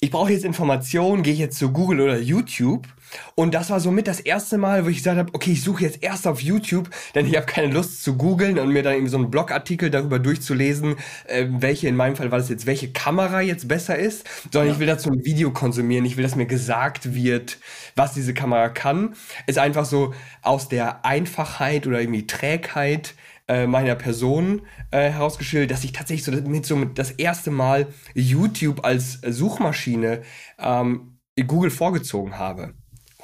ich 0.00 0.10
brauche 0.10 0.32
jetzt 0.32 0.44
Informationen, 0.44 1.22
gehe 1.22 1.32
ich 1.32 1.40
jetzt 1.40 1.58
zu 1.58 1.72
Google 1.72 2.00
oder 2.00 2.18
YouTube. 2.18 2.86
Und 3.34 3.54
das 3.54 3.70
war 3.70 3.80
somit 3.80 4.06
das 4.06 4.20
erste 4.20 4.58
Mal, 4.58 4.84
wo 4.84 4.90
ich 4.90 4.98
gesagt 4.98 5.18
habe, 5.18 5.30
okay, 5.32 5.52
ich 5.52 5.62
suche 5.62 5.82
jetzt 5.82 6.02
erst 6.02 6.26
auf 6.26 6.40
YouTube, 6.40 6.90
denn 7.14 7.26
ich 7.26 7.36
habe 7.36 7.46
keine 7.46 7.72
Lust 7.72 8.04
zu 8.04 8.16
googeln 8.16 8.58
und 8.58 8.68
mir 8.68 8.82
dann 8.82 8.92
irgendwie 8.92 9.10
so 9.10 9.16
einen 9.16 9.30
Blogartikel 9.30 9.90
darüber 9.90 10.18
durchzulesen, 10.18 10.96
äh, 11.26 11.46
welche, 11.48 11.88
in 11.88 11.96
meinem 11.96 12.16
Fall 12.16 12.30
war 12.30 12.38
das 12.38 12.50
jetzt, 12.50 12.66
welche 12.66 12.92
Kamera 12.92 13.40
jetzt 13.40 13.66
besser 13.66 13.98
ist, 13.98 14.28
sondern 14.52 14.68
ja. 14.68 14.74
ich 14.74 14.78
will 14.78 14.86
dazu 14.86 15.10
ein 15.10 15.24
Video 15.24 15.50
konsumieren, 15.50 16.04
ich 16.04 16.16
will, 16.16 16.22
dass 16.22 16.36
mir 16.36 16.46
gesagt 16.46 17.14
wird, 17.14 17.58
was 17.96 18.12
diese 18.12 18.34
Kamera 18.34 18.68
kann. 18.68 19.14
Ist 19.46 19.58
einfach 19.58 19.86
so 19.86 20.12
aus 20.42 20.68
der 20.68 21.04
Einfachheit 21.04 21.86
oder 21.86 22.00
irgendwie 22.00 22.26
Trägheit 22.26 23.14
äh, 23.48 23.66
meiner 23.66 23.94
Person 23.94 24.62
äh, 24.90 25.10
herausgestellt, 25.10 25.70
dass 25.70 25.84
ich 25.84 25.92
tatsächlich 25.92 26.24
so 26.24 26.32
mit 26.32 26.66
so 26.66 26.84
das 26.84 27.12
erste 27.12 27.50
Mal 27.50 27.86
YouTube 28.14 28.84
als 28.84 29.20
Suchmaschine 29.26 30.22
ähm, 30.58 31.18
Google 31.46 31.70
vorgezogen 31.70 32.38
habe. 32.38 32.74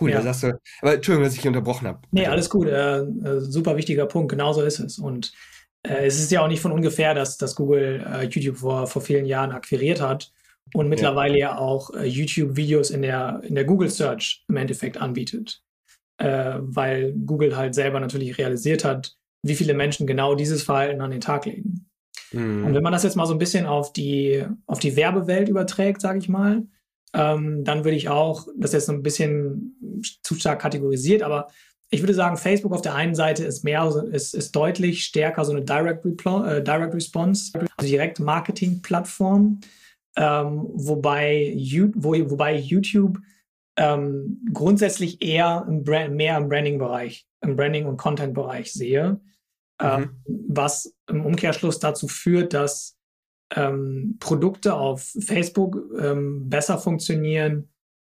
Cool, 0.01 0.11
ja. 0.11 0.17
da 0.17 0.23
sagst 0.23 0.43
du, 0.43 0.61
aber 0.83 0.95
Entschuldigung, 0.95 1.25
dass 1.25 1.35
ich 1.35 1.43
hier 1.43 1.51
unterbrochen 1.51 1.87
habe. 1.87 2.01
Nee, 2.11 2.27
alles 2.27 2.51
gut. 2.51 2.67
Äh, 2.67 2.99
äh, 3.01 3.41
super 3.41 3.77
wichtiger 3.77 4.07
Punkt, 4.07 4.31
genauso 4.31 4.63
ist 4.63 4.81
es. 4.81 4.99
Und 4.99 5.33
äh, 5.83 6.07
es 6.07 6.19
ist 6.19 6.33
ja 6.33 6.43
auch 6.43 6.49
nicht 6.49 6.61
von 6.61 6.73
ungefähr, 6.73 7.15
dass, 7.15 7.37
dass 7.37 7.55
Google 7.55 8.29
YouTube 8.31 8.57
vor, 8.57 8.87
vor 8.87 9.03
vielen 9.03 9.27
Jahren 9.27 9.53
akquiriert 9.53 10.01
hat 10.01 10.33
und 10.73 10.89
mittlerweile 10.89 11.39
ja, 11.39 11.51
ja 11.51 11.59
auch 11.59 11.91
YouTube-Videos 12.03 12.91
in 12.91 13.03
der, 13.03 13.41
in 13.45 13.55
der 13.55 13.65
Google 13.65 13.91
Search 13.91 14.45
im 14.49 14.57
Endeffekt 14.57 14.97
anbietet. 14.97 15.63
Äh, 16.17 16.59
weil 16.61 17.13
Google 17.13 17.57
halt 17.57 17.75
selber 17.75 17.99
natürlich 17.99 18.39
realisiert 18.39 18.85
hat, 18.85 19.17
wie 19.45 19.55
viele 19.55 19.75
Menschen 19.75 20.07
genau 20.07 20.35
dieses 20.35 20.63
Verhalten 20.63 21.01
an 21.03 21.11
den 21.11 21.21
Tag 21.21 21.45
legen. 21.45 21.87
Mhm. 22.33 22.65
Und 22.65 22.75
wenn 22.75 22.83
man 22.83 22.93
das 22.93 23.03
jetzt 23.03 23.15
mal 23.15 23.27
so 23.27 23.35
ein 23.35 23.39
bisschen 23.39 23.67
auf 23.67 23.93
die, 23.93 24.45
auf 24.67 24.79
die 24.79 24.97
Werbewelt 24.97 25.49
überträgt, 25.49 26.01
sage 26.01 26.19
ich 26.19 26.29
mal, 26.29 26.67
ähm, 27.13 27.63
dann 27.63 27.85
würde 27.85 27.97
ich 27.97 28.09
auch, 28.09 28.49
das 28.57 28.71
ist 28.71 28.75
jetzt 28.75 28.87
so 28.87 28.93
ein 28.93 29.03
bisschen 29.03 29.77
zu 30.23 30.35
stark 30.35 30.61
kategorisiert, 30.61 31.23
aber 31.23 31.49
ich 31.91 32.03
würde 32.03 32.15
sagen, 32.15 32.39
Facebook 32.39 32.73
auf 32.73 32.83
der 32.83 32.95
einen 32.95 33.15
Seite 33.15 33.45
ist 33.45 33.63
mehr, 33.63 33.87
ist, 34.11 34.35
ist 34.35 34.57
deutlich 34.57 35.05
stärker 35.05 35.45
so 35.45 35.53
eine 35.53 35.63
Direct, 35.63 36.05
Repl 36.05 36.45
äh, 36.49 36.63
Direct 36.63 36.95
Response, 36.95 37.53
also 37.77 37.89
direkt 37.89 38.19
Marketing-Plattform, 38.19 39.61
ähm, 40.17 40.67
wobei, 40.73 41.55
wo, 41.95 42.13
wobei 42.31 42.57
YouTube 42.57 43.19
ähm, 43.77 44.41
grundsätzlich 44.53 45.23
eher 45.23 45.67
im 45.69 45.85
Brand, 45.85 46.15
mehr 46.15 46.39
im 46.39 46.49
Branding-Bereich, 46.49 47.27
im 47.43 47.57
Branding- 47.57 47.87
und 47.87 47.99
Content-Bereich 47.99 48.73
sehe, 48.73 49.21
mhm. 49.81 50.11
was 50.27 50.95
im 51.09 51.25
Umkehrschluss 51.25 51.79
dazu 51.79 52.09
führt, 52.09 52.55
dass 52.55 52.97
ähm, 53.55 54.17
Produkte 54.21 54.75
auf 54.75 55.15
Facebook 55.21 55.79
ähm, 55.99 56.49
besser 56.49 56.79
funktionieren, 56.79 57.69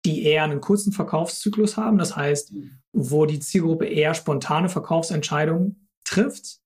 die 0.06 0.24
eher 0.24 0.44
einen 0.44 0.62
kurzen 0.62 0.92
Verkaufszyklus 0.92 1.78
haben. 1.78 1.98
Das 1.98 2.16
heißt, 2.16 2.54
mhm. 2.54 2.80
wo 2.94 3.26
die 3.26 3.40
Zielgruppe 3.40 3.86
eher 3.86 4.14
spontane 4.14 4.70
Verkaufsentscheidungen 4.70 5.90
trifft. 6.04 6.60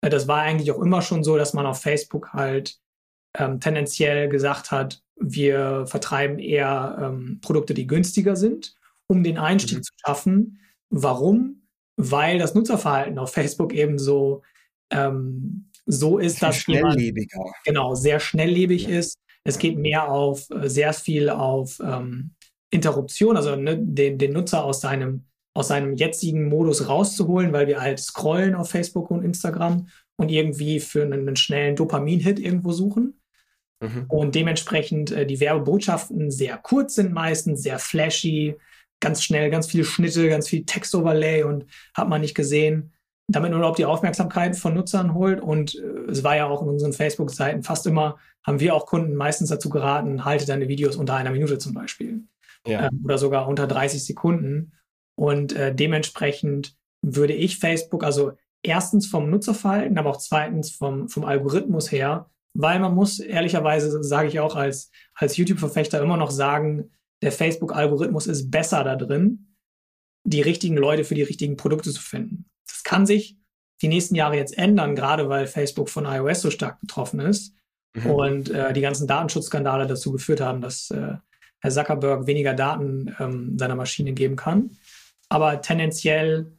Äh, 0.00 0.10
das 0.10 0.28
war 0.28 0.40
eigentlich 0.40 0.70
auch 0.72 0.80
immer 0.80 1.02
schon 1.02 1.24
so, 1.24 1.36
dass 1.36 1.52
man 1.52 1.66
auf 1.66 1.80
Facebook 1.80 2.32
halt 2.32 2.78
ähm, 3.36 3.60
tendenziell 3.60 4.28
gesagt 4.28 4.70
hat, 4.70 5.02
wir 5.16 5.86
vertreiben 5.86 6.38
eher 6.38 6.98
ähm, 7.00 7.40
Produkte, 7.40 7.74
die 7.74 7.86
günstiger 7.86 8.36
sind, 8.36 8.74
um 9.06 9.22
den 9.22 9.38
Einstieg 9.38 9.78
mhm. 9.78 9.82
zu 9.82 9.92
schaffen. 10.04 10.60
Warum? 10.90 11.65
Weil 11.96 12.38
das 12.38 12.54
Nutzerverhalten 12.54 13.18
auf 13.18 13.32
Facebook 13.32 13.72
eben 13.72 13.98
so, 13.98 14.42
ähm, 14.90 15.70
so 15.86 16.18
ist, 16.18 16.42
dass 16.42 16.56
schnelllebiger. 16.56 17.38
Jemand, 17.38 17.54
genau 17.64 17.94
sehr 17.94 18.20
schnelllebig 18.20 18.86
ja. 18.86 18.98
ist. 18.98 19.18
Es 19.44 19.58
geht 19.58 19.78
mehr 19.78 20.10
auf 20.10 20.50
äh, 20.50 20.68
sehr 20.68 20.92
viel 20.92 21.30
auf 21.30 21.78
ähm, 21.80 22.32
Interruption, 22.70 23.36
also 23.36 23.56
ne, 23.56 23.78
den, 23.78 24.18
den 24.18 24.32
Nutzer 24.32 24.64
aus 24.64 24.80
seinem, 24.80 25.24
aus 25.54 25.68
seinem 25.68 25.94
jetzigen 25.94 26.48
Modus 26.48 26.88
rauszuholen, 26.88 27.52
weil 27.52 27.66
wir 27.68 27.80
halt 27.80 28.00
scrollen 28.00 28.54
auf 28.54 28.70
Facebook 28.70 29.10
und 29.10 29.24
Instagram 29.24 29.88
und 30.16 30.30
irgendwie 30.30 30.80
für 30.80 31.02
einen, 31.02 31.26
einen 31.26 31.36
schnellen 31.36 31.76
Dopamin-Hit 31.76 32.38
irgendwo 32.38 32.72
suchen. 32.72 33.20
Mhm. 33.80 34.06
Und 34.08 34.34
dementsprechend 34.34 35.12
äh, 35.12 35.26
die 35.26 35.40
Werbebotschaften 35.40 36.30
sehr 36.30 36.56
kurz 36.58 36.94
sind 36.94 37.12
meistens, 37.12 37.62
sehr 37.62 37.78
flashy, 37.78 38.56
ganz 39.00 39.22
schnell, 39.22 39.50
ganz 39.50 39.66
viele 39.66 39.84
Schnitte, 39.84 40.28
ganz 40.28 40.48
viel 40.48 40.64
Textoverlay 40.64 41.42
und 41.42 41.66
hat 41.94 42.08
man 42.08 42.20
nicht 42.20 42.34
gesehen, 42.34 42.92
damit 43.28 43.50
nur 43.50 43.58
überhaupt 43.58 43.78
die 43.78 43.84
Aufmerksamkeit 43.84 44.56
von 44.56 44.74
Nutzern 44.74 45.14
holt. 45.14 45.40
Und 45.40 45.74
äh, 45.74 46.10
es 46.10 46.24
war 46.24 46.36
ja 46.36 46.46
auch 46.46 46.62
in 46.62 46.68
unseren 46.68 46.92
Facebook-Seiten 46.92 47.62
fast 47.62 47.86
immer, 47.86 48.18
haben 48.44 48.60
wir 48.60 48.74
auch 48.74 48.86
Kunden 48.86 49.14
meistens 49.14 49.50
dazu 49.50 49.68
geraten, 49.68 50.24
halte 50.24 50.46
deine 50.46 50.68
Videos 50.68 50.96
unter 50.96 51.14
einer 51.14 51.30
Minute 51.30 51.58
zum 51.58 51.74
Beispiel. 51.74 52.22
Ja. 52.66 52.86
Ähm, 52.86 53.02
oder 53.04 53.18
sogar 53.18 53.48
unter 53.48 53.66
30 53.66 54.04
Sekunden. 54.04 54.72
Und 55.16 55.52
äh, 55.54 55.74
dementsprechend 55.74 56.76
würde 57.02 57.32
ich 57.32 57.58
Facebook, 57.58 58.04
also 58.04 58.32
erstens 58.62 59.06
vom 59.06 59.30
Nutzerverhalten, 59.30 59.98
aber 59.98 60.10
auch 60.10 60.18
zweitens 60.18 60.70
vom, 60.70 61.08
vom 61.08 61.24
Algorithmus 61.24 61.90
her, 61.90 62.30
weil 62.54 62.80
man 62.80 62.94
muss 62.94 63.20
ehrlicherweise, 63.20 64.02
sage 64.02 64.28
ich 64.28 64.40
auch 64.40 64.56
als, 64.56 64.90
als 65.14 65.36
YouTube-Verfechter, 65.36 66.00
immer 66.00 66.16
noch 66.16 66.30
sagen, 66.30 66.90
der 67.22 67.32
Facebook-Algorithmus 67.32 68.26
ist 68.26 68.50
besser 68.50 68.84
da 68.84 68.96
drin, 68.96 69.56
die 70.24 70.42
richtigen 70.42 70.76
Leute 70.76 71.04
für 71.04 71.14
die 71.14 71.22
richtigen 71.22 71.56
Produkte 71.56 71.92
zu 71.92 72.00
finden. 72.00 72.50
Das 72.66 72.82
kann 72.82 73.06
sich 73.06 73.38
die 73.82 73.88
nächsten 73.88 74.14
Jahre 74.14 74.36
jetzt 74.36 74.56
ändern, 74.56 74.94
gerade 74.94 75.28
weil 75.28 75.46
Facebook 75.46 75.88
von 75.88 76.04
iOS 76.06 76.42
so 76.42 76.50
stark 76.50 76.80
betroffen 76.80 77.20
ist 77.20 77.54
mhm. 77.94 78.10
und 78.10 78.50
äh, 78.50 78.72
die 78.72 78.80
ganzen 78.80 79.06
Datenschutzskandale 79.06 79.86
dazu 79.86 80.12
geführt 80.12 80.40
haben, 80.40 80.60
dass 80.60 80.90
äh, 80.90 81.14
Herr 81.60 81.70
Zuckerberg 81.70 82.26
weniger 82.26 82.54
Daten 82.54 83.14
ähm, 83.18 83.58
seiner 83.58 83.74
Maschine 83.74 84.12
geben 84.12 84.36
kann. 84.36 84.70
Aber 85.28 85.60
tendenziell 85.60 86.52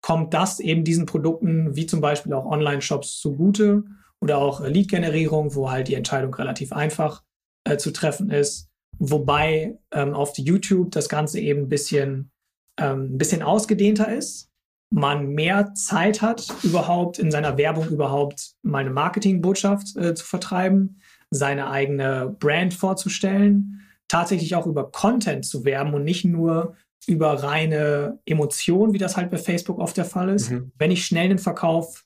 kommt 0.00 0.34
das 0.34 0.60
eben 0.60 0.84
diesen 0.84 1.06
Produkten, 1.06 1.74
wie 1.76 1.86
zum 1.86 2.00
Beispiel 2.00 2.32
auch 2.32 2.46
Online-Shops, 2.46 3.18
zugute 3.18 3.84
oder 4.20 4.38
auch 4.38 4.60
Lead-Generierung, 4.60 5.54
wo 5.54 5.70
halt 5.70 5.88
die 5.88 5.94
Entscheidung 5.94 6.34
relativ 6.34 6.72
einfach 6.72 7.22
äh, 7.64 7.76
zu 7.76 7.92
treffen 7.92 8.30
ist. 8.30 8.67
Wobei 8.98 9.78
ähm, 9.92 10.14
auf 10.14 10.36
YouTube 10.36 10.90
das 10.90 11.08
Ganze 11.08 11.40
eben 11.40 11.62
ein 11.62 11.68
bisschen, 11.68 12.30
ähm, 12.78 13.14
ein 13.14 13.18
bisschen 13.18 13.42
ausgedehnter 13.42 14.12
ist. 14.12 14.50
Man 14.90 15.28
mehr 15.28 15.74
Zeit 15.74 16.22
hat, 16.22 16.46
überhaupt 16.62 17.18
in 17.18 17.30
seiner 17.30 17.58
Werbung 17.58 17.88
überhaupt 17.88 18.54
mal 18.62 18.78
eine 18.78 18.90
Marketingbotschaft 18.90 19.96
äh, 19.96 20.14
zu 20.14 20.24
vertreiben, 20.24 21.00
seine 21.30 21.70
eigene 21.70 22.34
Brand 22.40 22.72
vorzustellen, 22.72 23.82
tatsächlich 24.08 24.54
auch 24.54 24.66
über 24.66 24.90
Content 24.90 25.44
zu 25.44 25.64
werben 25.64 25.92
und 25.92 26.04
nicht 26.04 26.24
nur 26.24 26.74
über 27.06 27.42
reine 27.42 28.18
Emotionen, 28.24 28.94
wie 28.94 28.98
das 28.98 29.16
halt 29.16 29.30
bei 29.30 29.38
Facebook 29.38 29.78
oft 29.78 29.96
der 29.96 30.04
Fall 30.04 30.30
ist. 30.30 30.50
Mhm. 30.50 30.72
Wenn 30.78 30.90
ich 30.90 31.04
schnell 31.04 31.28
den 31.28 31.38
Verkauf 31.38 32.04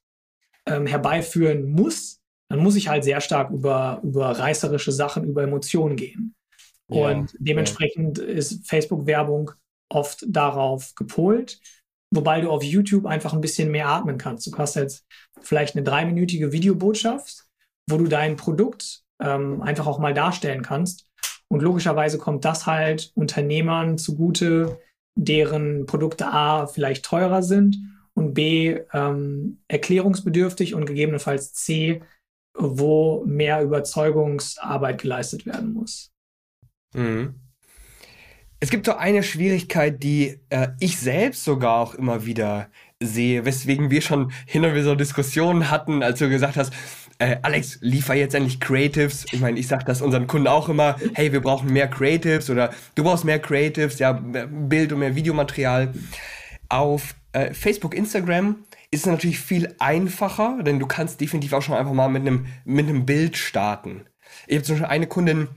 ähm, 0.66 0.86
herbeiführen 0.86 1.70
muss, 1.70 2.20
dann 2.48 2.60
muss 2.60 2.76
ich 2.76 2.88
halt 2.88 3.04
sehr 3.04 3.20
stark 3.20 3.50
über, 3.50 4.00
über 4.02 4.30
reißerische 4.38 4.92
Sachen, 4.92 5.24
über 5.24 5.42
Emotionen 5.42 5.96
gehen. 5.96 6.34
Ja, 6.90 7.10
und 7.10 7.34
dementsprechend 7.38 8.18
ja. 8.18 8.24
ist 8.24 8.66
Facebook-Werbung 8.68 9.52
oft 9.88 10.24
darauf 10.26 10.94
gepolt, 10.94 11.60
wobei 12.10 12.40
du 12.40 12.50
auf 12.50 12.62
YouTube 12.62 13.06
einfach 13.06 13.32
ein 13.32 13.40
bisschen 13.40 13.70
mehr 13.70 13.88
atmen 13.88 14.18
kannst. 14.18 14.46
Du 14.46 14.56
hast 14.58 14.76
jetzt 14.76 15.06
vielleicht 15.40 15.76
eine 15.76 15.84
dreiminütige 15.84 16.52
Videobotschaft, 16.52 17.44
wo 17.88 17.98
du 17.98 18.06
dein 18.06 18.36
Produkt 18.36 19.02
ähm, 19.20 19.62
einfach 19.62 19.86
auch 19.86 19.98
mal 19.98 20.14
darstellen 20.14 20.62
kannst. 20.62 21.08
Und 21.48 21.60
logischerweise 21.60 22.18
kommt 22.18 22.44
das 22.44 22.66
halt 22.66 23.12
Unternehmern 23.14 23.98
zugute, 23.98 24.80
deren 25.14 25.86
Produkte 25.86 26.26
A 26.28 26.66
vielleicht 26.66 27.04
teurer 27.04 27.42
sind 27.42 27.76
und 28.14 28.34
B 28.34 28.80
ähm, 28.92 29.62
erklärungsbedürftig 29.68 30.74
und 30.74 30.86
gegebenenfalls 30.86 31.52
C, 31.52 32.02
wo 32.56 33.24
mehr 33.26 33.62
Überzeugungsarbeit 33.62 35.00
geleistet 35.00 35.46
werden 35.46 35.72
muss. 35.72 36.11
Mhm. 36.94 37.34
Es 38.60 38.70
gibt 38.70 38.86
so 38.86 38.94
eine 38.94 39.24
Schwierigkeit, 39.24 40.02
die 40.02 40.38
äh, 40.50 40.68
ich 40.78 40.96
selbst 40.96 41.44
sogar 41.44 41.80
auch 41.80 41.94
immer 41.94 42.26
wieder 42.26 42.68
sehe, 43.00 43.44
weswegen 43.44 43.90
wir 43.90 44.00
schon 44.02 44.30
hin 44.46 44.64
und 44.64 44.72
wieder 44.72 44.84
so 44.84 44.94
Diskussionen 44.94 45.68
hatten, 45.68 46.04
als 46.04 46.20
du 46.20 46.28
gesagt 46.28 46.56
hast, 46.56 46.72
äh, 47.18 47.38
Alex, 47.42 47.78
liefer 47.80 48.14
jetzt 48.14 48.34
endlich 48.34 48.60
Creatives. 48.60 49.26
Ich 49.32 49.40
meine, 49.40 49.58
ich 49.58 49.68
sage 49.68 49.84
das 49.84 50.00
unseren 50.00 50.26
Kunden 50.26 50.46
auch 50.46 50.68
immer, 50.68 50.96
hey, 51.14 51.32
wir 51.32 51.40
brauchen 51.40 51.72
mehr 51.72 51.88
Creatives 51.88 52.50
oder 52.50 52.72
du 52.94 53.04
brauchst 53.04 53.24
mehr 53.24 53.38
Creatives, 53.38 53.98
ja, 53.98 54.12
Bild 54.12 54.92
und 54.92 55.00
mehr 55.00 55.14
Videomaterial. 55.14 55.92
Auf 56.68 57.14
äh, 57.32 57.52
Facebook, 57.54 57.94
Instagram 57.94 58.64
ist 58.90 59.00
es 59.00 59.06
natürlich 59.06 59.40
viel 59.40 59.74
einfacher, 59.78 60.62
denn 60.62 60.78
du 60.78 60.86
kannst 60.86 61.20
definitiv 61.20 61.52
auch 61.52 61.62
schon 61.62 61.76
einfach 61.76 61.92
mal 61.92 62.08
mit 62.08 62.22
einem 62.22 62.46
mit 62.64 62.88
einem 62.88 63.06
Bild 63.06 63.36
starten. 63.36 64.02
Ich 64.46 64.56
habe 64.56 64.64
zum 64.64 64.76
Beispiel 64.76 64.90
eine 64.90 65.06
Kundin 65.06 65.48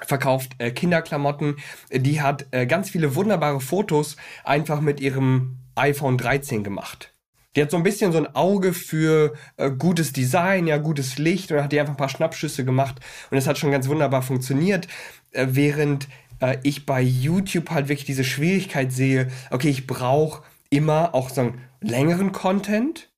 verkauft 0.00 0.52
äh, 0.58 0.70
Kinderklamotten, 0.70 1.56
die 1.92 2.20
hat 2.20 2.46
äh, 2.50 2.66
ganz 2.66 2.90
viele 2.90 3.14
wunderbare 3.14 3.60
Fotos 3.60 4.16
einfach 4.44 4.80
mit 4.80 5.00
ihrem 5.00 5.58
iPhone 5.74 6.18
13 6.18 6.64
gemacht. 6.64 7.12
Die 7.56 7.62
hat 7.62 7.70
so 7.70 7.76
ein 7.76 7.82
bisschen 7.82 8.12
so 8.12 8.18
ein 8.18 8.34
Auge 8.34 8.72
für 8.72 9.34
äh, 9.56 9.70
gutes 9.70 10.12
Design, 10.12 10.66
ja, 10.66 10.78
gutes 10.78 11.18
Licht 11.18 11.50
und 11.50 11.62
hat 11.62 11.72
die 11.72 11.80
einfach 11.80 11.94
ein 11.94 11.98
paar 11.98 12.08
Schnappschüsse 12.08 12.64
gemacht 12.64 13.00
und 13.30 13.38
es 13.38 13.46
hat 13.46 13.58
schon 13.58 13.72
ganz 13.72 13.88
wunderbar 13.88 14.22
funktioniert, 14.22 14.86
äh, 15.32 15.46
während 15.50 16.08
äh, 16.40 16.58
ich 16.62 16.86
bei 16.86 17.00
YouTube 17.00 17.70
halt 17.70 17.88
wirklich 17.88 18.06
diese 18.06 18.24
Schwierigkeit 18.24 18.92
sehe, 18.92 19.28
okay, 19.50 19.70
ich 19.70 19.86
brauche 19.86 20.42
immer 20.70 21.14
auch 21.14 21.30
so 21.30 21.40
einen 21.40 21.60
längeren 21.80 22.32
Content. 22.32 23.10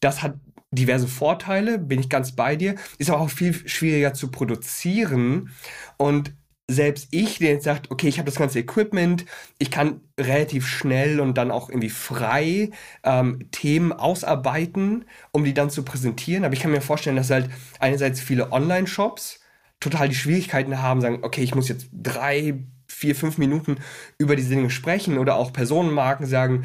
Das 0.00 0.22
hat 0.22 0.34
diverse 0.72 1.06
Vorteile, 1.06 1.78
bin 1.78 2.00
ich 2.00 2.08
ganz 2.08 2.32
bei 2.32 2.56
dir. 2.56 2.74
Ist 2.98 3.10
aber 3.10 3.20
auch 3.20 3.30
viel 3.30 3.54
schwieriger 3.68 4.14
zu 4.14 4.30
produzieren. 4.30 5.50
Und 5.98 6.32
selbst 6.68 7.08
ich, 7.10 7.38
der 7.38 7.52
jetzt 7.52 7.64
sagt, 7.64 7.90
okay, 7.90 8.08
ich 8.08 8.18
habe 8.18 8.26
das 8.26 8.38
ganze 8.38 8.58
Equipment, 8.58 9.26
ich 9.58 9.70
kann 9.70 10.00
relativ 10.18 10.66
schnell 10.66 11.20
und 11.20 11.36
dann 11.36 11.50
auch 11.50 11.68
irgendwie 11.68 11.90
frei 11.90 12.70
ähm, 13.04 13.50
Themen 13.50 13.92
ausarbeiten, 13.92 15.04
um 15.32 15.44
die 15.44 15.54
dann 15.54 15.70
zu 15.70 15.84
präsentieren. 15.84 16.44
Aber 16.44 16.54
ich 16.54 16.60
kann 16.60 16.70
mir 16.70 16.80
vorstellen, 16.80 17.16
dass 17.16 17.30
halt 17.30 17.50
einerseits 17.78 18.20
viele 18.20 18.52
Online-Shops 18.52 19.40
total 19.80 20.08
die 20.08 20.14
Schwierigkeiten 20.14 20.80
haben, 20.80 21.00
sagen, 21.00 21.18
okay, 21.22 21.42
ich 21.42 21.54
muss 21.54 21.68
jetzt 21.68 21.88
drei, 21.92 22.54
vier, 22.86 23.14
fünf 23.14 23.38
Minuten 23.38 23.76
über 24.18 24.36
diese 24.36 24.50
Dinge 24.50 24.70
sprechen 24.70 25.18
oder 25.18 25.36
auch 25.36 25.52
Personenmarken 25.52 26.26
sagen, 26.26 26.64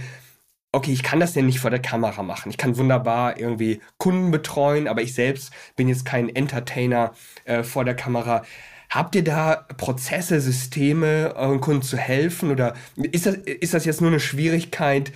okay, 0.78 0.94
ich 0.94 1.04
kann 1.04 1.20
das 1.20 1.36
ja 1.36 1.42
nicht 1.42 1.60
vor 1.60 1.72
der 1.72 1.82
Kamera 1.82 2.24
machen. 2.24 2.50
Ich 2.50 2.58
kann 2.58 2.78
wunderbar 2.78 3.40
irgendwie 3.40 3.82
Kunden 3.98 4.32
betreuen, 4.32 4.88
aber 4.88 5.02
ich 5.02 5.14
selbst 5.14 5.52
bin 5.76 5.90
jetzt 5.90 6.06
kein 6.06 6.34
Entertainer 6.34 7.14
äh, 7.46 7.64
vor 7.64 7.84
der 7.84 7.96
Kamera. 7.96 8.44
Habt 8.90 9.16
ihr 9.16 9.24
da 9.24 9.66
Prozesse, 9.78 10.40
Systeme, 10.40 11.34
euren 11.36 11.60
Kunden 11.62 11.82
zu 11.82 11.98
helfen? 11.98 12.52
Oder 12.52 12.76
ist 12.96 13.26
das, 13.26 13.36
ist 13.36 13.74
das 13.74 13.86
jetzt 13.86 14.02
nur 14.02 14.12
eine 14.12 14.20
Schwierigkeit, 14.20 15.12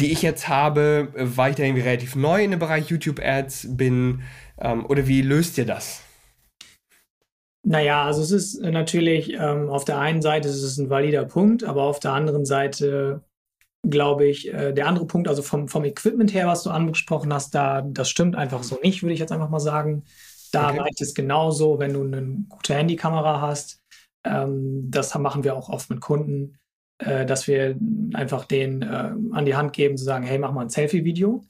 die 0.00 0.12
ich 0.12 0.22
jetzt 0.22 0.48
habe, 0.48 1.08
weil 1.14 1.50
ich 1.50 1.56
da 1.56 1.64
irgendwie 1.64 1.82
relativ 1.82 2.14
neu 2.14 2.44
in 2.44 2.52
dem 2.52 2.60
Bereich 2.60 2.88
YouTube-Ads 2.88 3.76
bin? 3.76 4.22
Ähm, 4.58 4.86
oder 4.86 5.06
wie 5.08 5.20
löst 5.20 5.58
ihr 5.58 5.66
das? 5.66 6.02
Naja, 7.64 8.04
also 8.04 8.22
es 8.22 8.30
ist 8.30 8.62
natürlich, 8.62 9.32
ähm, 9.34 9.68
auf 9.68 9.84
der 9.84 9.98
einen 9.98 10.22
Seite 10.22 10.48
ist 10.48 10.62
es 10.62 10.78
ein 10.78 10.88
valider 10.88 11.24
Punkt, 11.24 11.64
aber 11.64 11.82
auf 11.82 11.98
der 11.98 12.12
anderen 12.12 12.46
Seite 12.46 13.24
glaube 13.82 14.26
ich, 14.26 14.52
äh, 14.52 14.72
der 14.72 14.86
andere 14.86 15.06
Punkt, 15.06 15.28
also 15.28 15.42
vom, 15.42 15.68
vom 15.68 15.84
Equipment 15.84 16.32
her, 16.34 16.46
was 16.46 16.62
du 16.62 16.70
angesprochen 16.70 17.32
hast, 17.32 17.54
da, 17.54 17.82
das 17.82 18.08
stimmt 18.08 18.36
einfach 18.36 18.62
so 18.62 18.78
nicht, 18.82 19.02
würde 19.02 19.14
ich 19.14 19.20
jetzt 19.20 19.32
einfach 19.32 19.50
mal 19.50 19.60
sagen. 19.60 20.04
Da 20.52 20.70
okay. 20.70 20.80
reicht 20.80 21.00
es 21.00 21.14
genauso, 21.14 21.78
wenn 21.78 21.92
du 21.92 22.02
eine 22.02 22.44
gute 22.48 22.74
Handykamera 22.74 23.40
hast. 23.40 23.82
Ähm, 24.24 24.90
das 24.90 25.16
machen 25.16 25.44
wir 25.44 25.54
auch 25.54 25.68
oft 25.68 25.90
mit 25.90 26.00
Kunden, 26.00 26.58
äh, 26.98 27.26
dass 27.26 27.46
wir 27.46 27.76
einfach 28.14 28.44
den 28.44 28.82
äh, 28.82 29.12
an 29.32 29.44
die 29.44 29.56
Hand 29.56 29.72
geben, 29.72 29.96
zu 29.96 30.04
sagen, 30.04 30.24
hey, 30.24 30.38
mach 30.38 30.52
mal 30.52 30.62
ein 30.62 30.70
Selfie-Video. 30.70 31.44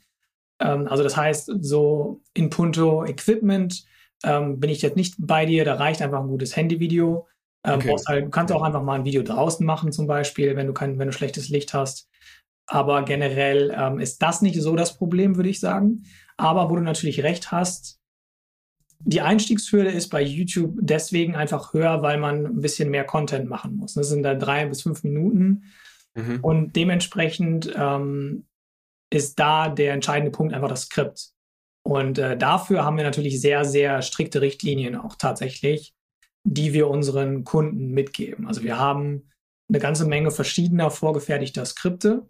Ähm, 0.60 0.88
also 0.88 1.02
das 1.02 1.16
heißt, 1.16 1.50
so 1.60 2.20
in 2.34 2.50
puncto 2.50 3.04
Equipment 3.04 3.84
ähm, 4.24 4.60
bin 4.60 4.70
ich 4.70 4.82
jetzt 4.82 4.96
nicht 4.96 5.14
bei 5.18 5.46
dir, 5.46 5.64
da 5.64 5.74
reicht 5.74 6.02
einfach 6.02 6.20
ein 6.20 6.28
gutes 6.28 6.56
Handyvideo. 6.56 7.26
Ähm, 7.64 7.80
okay. 7.80 7.96
halt, 8.06 8.26
du 8.26 8.30
kannst 8.30 8.52
auch 8.52 8.62
einfach 8.62 8.82
mal 8.82 8.94
ein 8.94 9.04
Video 9.04 9.22
draußen 9.22 9.64
machen, 9.64 9.92
zum 9.92 10.06
Beispiel, 10.06 10.56
wenn 10.56 10.66
du 10.66 10.72
kein, 10.72 10.98
wenn 10.98 11.08
du 11.08 11.12
schlechtes 11.12 11.48
Licht 11.48 11.74
hast. 11.74 12.08
Aber 12.66 13.04
generell 13.04 13.74
ähm, 13.76 14.00
ist 14.00 14.22
das 14.22 14.42
nicht 14.42 14.60
so 14.60 14.74
das 14.74 14.96
Problem, 14.96 15.36
würde 15.36 15.48
ich 15.48 15.60
sagen. 15.60 16.04
Aber 16.36 16.68
wo 16.68 16.76
du 16.76 16.82
natürlich 16.82 17.22
recht 17.22 17.52
hast, 17.52 18.00
die 19.00 19.20
Einstiegshürde 19.20 19.90
ist 19.90 20.08
bei 20.08 20.22
YouTube 20.22 20.74
deswegen 20.80 21.36
einfach 21.36 21.72
höher, 21.72 22.02
weil 22.02 22.18
man 22.18 22.46
ein 22.46 22.60
bisschen 22.60 22.90
mehr 22.90 23.04
Content 23.04 23.48
machen 23.48 23.76
muss. 23.76 23.94
Das 23.94 24.08
sind 24.08 24.22
da 24.22 24.34
drei 24.34 24.66
bis 24.66 24.82
fünf 24.82 25.04
Minuten. 25.04 25.64
Mhm. 26.14 26.38
Und 26.42 26.76
dementsprechend 26.76 27.72
ähm, 27.76 28.46
ist 29.10 29.38
da 29.38 29.68
der 29.68 29.92
entscheidende 29.92 30.32
Punkt 30.32 30.54
einfach 30.54 30.68
das 30.68 30.82
Skript. 30.82 31.30
Und 31.82 32.18
äh, 32.18 32.36
dafür 32.36 32.84
haben 32.84 32.96
wir 32.96 33.04
natürlich 33.04 33.40
sehr, 33.40 33.64
sehr 33.64 34.02
strikte 34.02 34.40
Richtlinien 34.40 34.96
auch 34.96 35.14
tatsächlich, 35.14 35.94
die 36.42 36.72
wir 36.72 36.88
unseren 36.88 37.44
Kunden 37.44 37.92
mitgeben. 37.92 38.48
Also 38.48 38.64
wir 38.64 38.78
haben 38.78 39.28
eine 39.68 39.78
ganze 39.78 40.06
Menge 40.06 40.30
verschiedener 40.30 40.90
vorgefertigter 40.90 41.64
Skripte, 41.64 42.28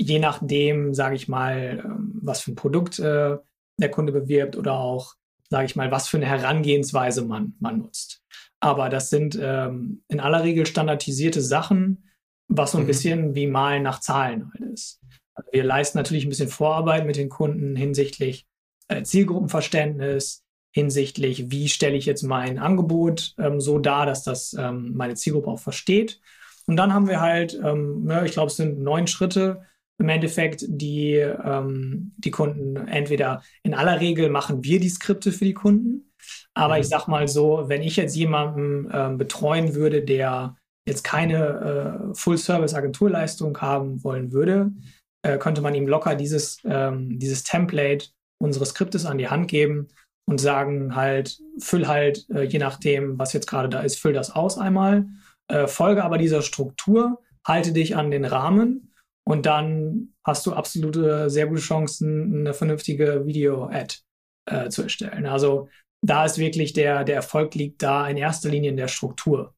je 0.00 0.18
nachdem, 0.18 0.94
sage 0.94 1.14
ich 1.14 1.28
mal, 1.28 1.82
ähm, 1.84 2.20
was 2.22 2.40
für 2.40 2.52
ein 2.52 2.56
Produkt 2.56 2.98
äh, 2.98 3.36
der 3.78 3.90
Kunde 3.90 4.12
bewirbt 4.12 4.56
oder 4.56 4.74
auch, 4.74 5.14
sage 5.48 5.66
ich 5.66 5.76
mal, 5.76 5.90
was 5.90 6.08
für 6.08 6.16
eine 6.16 6.26
Herangehensweise 6.26 7.24
man, 7.24 7.54
man 7.60 7.78
nutzt. 7.78 8.22
Aber 8.60 8.88
das 8.88 9.10
sind 9.10 9.38
ähm, 9.40 10.02
in 10.08 10.20
aller 10.20 10.44
Regel 10.44 10.66
standardisierte 10.66 11.40
Sachen, 11.40 12.08
was 12.48 12.72
so 12.72 12.78
ein 12.78 12.84
mhm. 12.84 12.88
bisschen 12.88 13.34
wie 13.34 13.46
Malen 13.46 13.82
nach 13.82 14.00
Zahlen 14.00 14.50
halt 14.52 14.72
ist. 14.72 15.00
Also 15.34 15.50
wir 15.52 15.64
leisten 15.64 15.98
natürlich 15.98 16.24
ein 16.24 16.28
bisschen 16.28 16.48
Vorarbeit 16.48 17.06
mit 17.06 17.16
den 17.16 17.28
Kunden 17.28 17.74
hinsichtlich 17.74 18.46
äh, 18.88 19.02
Zielgruppenverständnis, 19.02 20.44
hinsichtlich, 20.70 21.50
wie 21.50 21.68
stelle 21.68 21.96
ich 21.96 22.06
jetzt 22.06 22.22
mein 22.22 22.58
Angebot 22.58 23.34
ähm, 23.38 23.60
so 23.60 23.78
dar, 23.78 24.06
dass 24.06 24.22
das 24.22 24.54
ähm, 24.58 24.92
meine 24.94 25.14
Zielgruppe 25.14 25.50
auch 25.50 25.60
versteht. 25.60 26.20
Und 26.66 26.76
dann 26.76 26.94
haben 26.94 27.08
wir 27.08 27.20
halt, 27.20 27.58
ähm, 27.62 28.06
ja, 28.08 28.24
ich 28.24 28.32
glaube, 28.32 28.48
es 28.48 28.56
sind 28.56 28.78
neun 28.80 29.06
Schritte, 29.06 29.62
im 30.02 30.08
Endeffekt 30.08 30.64
die, 30.66 31.14
ähm, 31.14 32.12
die 32.16 32.32
Kunden 32.32 32.76
entweder 32.88 33.42
in 33.62 33.72
aller 33.72 34.00
Regel 34.00 34.30
machen 34.30 34.64
wir 34.64 34.80
die 34.80 34.88
Skripte 34.88 35.30
für 35.30 35.44
die 35.44 35.54
Kunden. 35.54 36.12
Aber 36.54 36.74
mhm. 36.74 36.80
ich 36.80 36.88
sag 36.88 37.06
mal 37.06 37.28
so, 37.28 37.64
wenn 37.68 37.82
ich 37.82 37.96
jetzt 37.96 38.16
jemanden 38.16 38.90
ähm, 38.92 39.16
betreuen 39.16 39.76
würde, 39.76 40.02
der 40.02 40.56
jetzt 40.86 41.04
keine 41.04 42.10
äh, 42.10 42.14
Full-Service-Agenturleistung 42.14 43.56
haben 43.60 44.02
wollen 44.02 44.32
würde, 44.32 44.72
äh, 45.22 45.38
könnte 45.38 45.62
man 45.62 45.76
ihm 45.76 45.86
locker 45.86 46.16
dieses, 46.16 46.58
ähm, 46.64 47.20
dieses 47.20 47.44
Template 47.44 48.08
unseres 48.40 48.70
Skriptes 48.70 49.06
an 49.06 49.18
die 49.18 49.28
Hand 49.28 49.46
geben 49.46 49.86
und 50.28 50.40
sagen 50.40 50.96
halt, 50.96 51.38
füll 51.60 51.86
halt, 51.86 52.28
äh, 52.30 52.42
je 52.42 52.58
nachdem, 52.58 53.20
was 53.20 53.32
jetzt 53.32 53.46
gerade 53.46 53.68
da 53.68 53.82
ist, 53.82 54.00
füll 54.00 54.12
das 54.12 54.34
aus 54.34 54.58
einmal, 54.58 55.06
äh, 55.46 55.68
folge 55.68 56.02
aber 56.02 56.18
dieser 56.18 56.42
Struktur, 56.42 57.20
halte 57.46 57.72
dich 57.72 57.94
an 57.94 58.10
den 58.10 58.24
Rahmen 58.24 58.91
und 59.24 59.46
dann 59.46 60.14
hast 60.24 60.46
du 60.46 60.52
absolute, 60.52 61.30
sehr 61.30 61.46
gute 61.46 61.60
Chancen, 61.60 62.40
eine 62.40 62.54
vernünftige 62.54 63.24
Video-Ad 63.26 63.96
äh, 64.46 64.68
zu 64.68 64.82
erstellen. 64.82 65.26
Also 65.26 65.68
da 66.04 66.24
ist 66.24 66.38
wirklich 66.38 66.72
der, 66.72 67.04
der 67.04 67.16
Erfolg 67.16 67.54
liegt 67.54 67.82
da 67.82 68.08
in 68.08 68.16
erster 68.16 68.48
Linie 68.48 68.70
in 68.70 68.76
der 68.76 68.88
Struktur, 68.88 69.54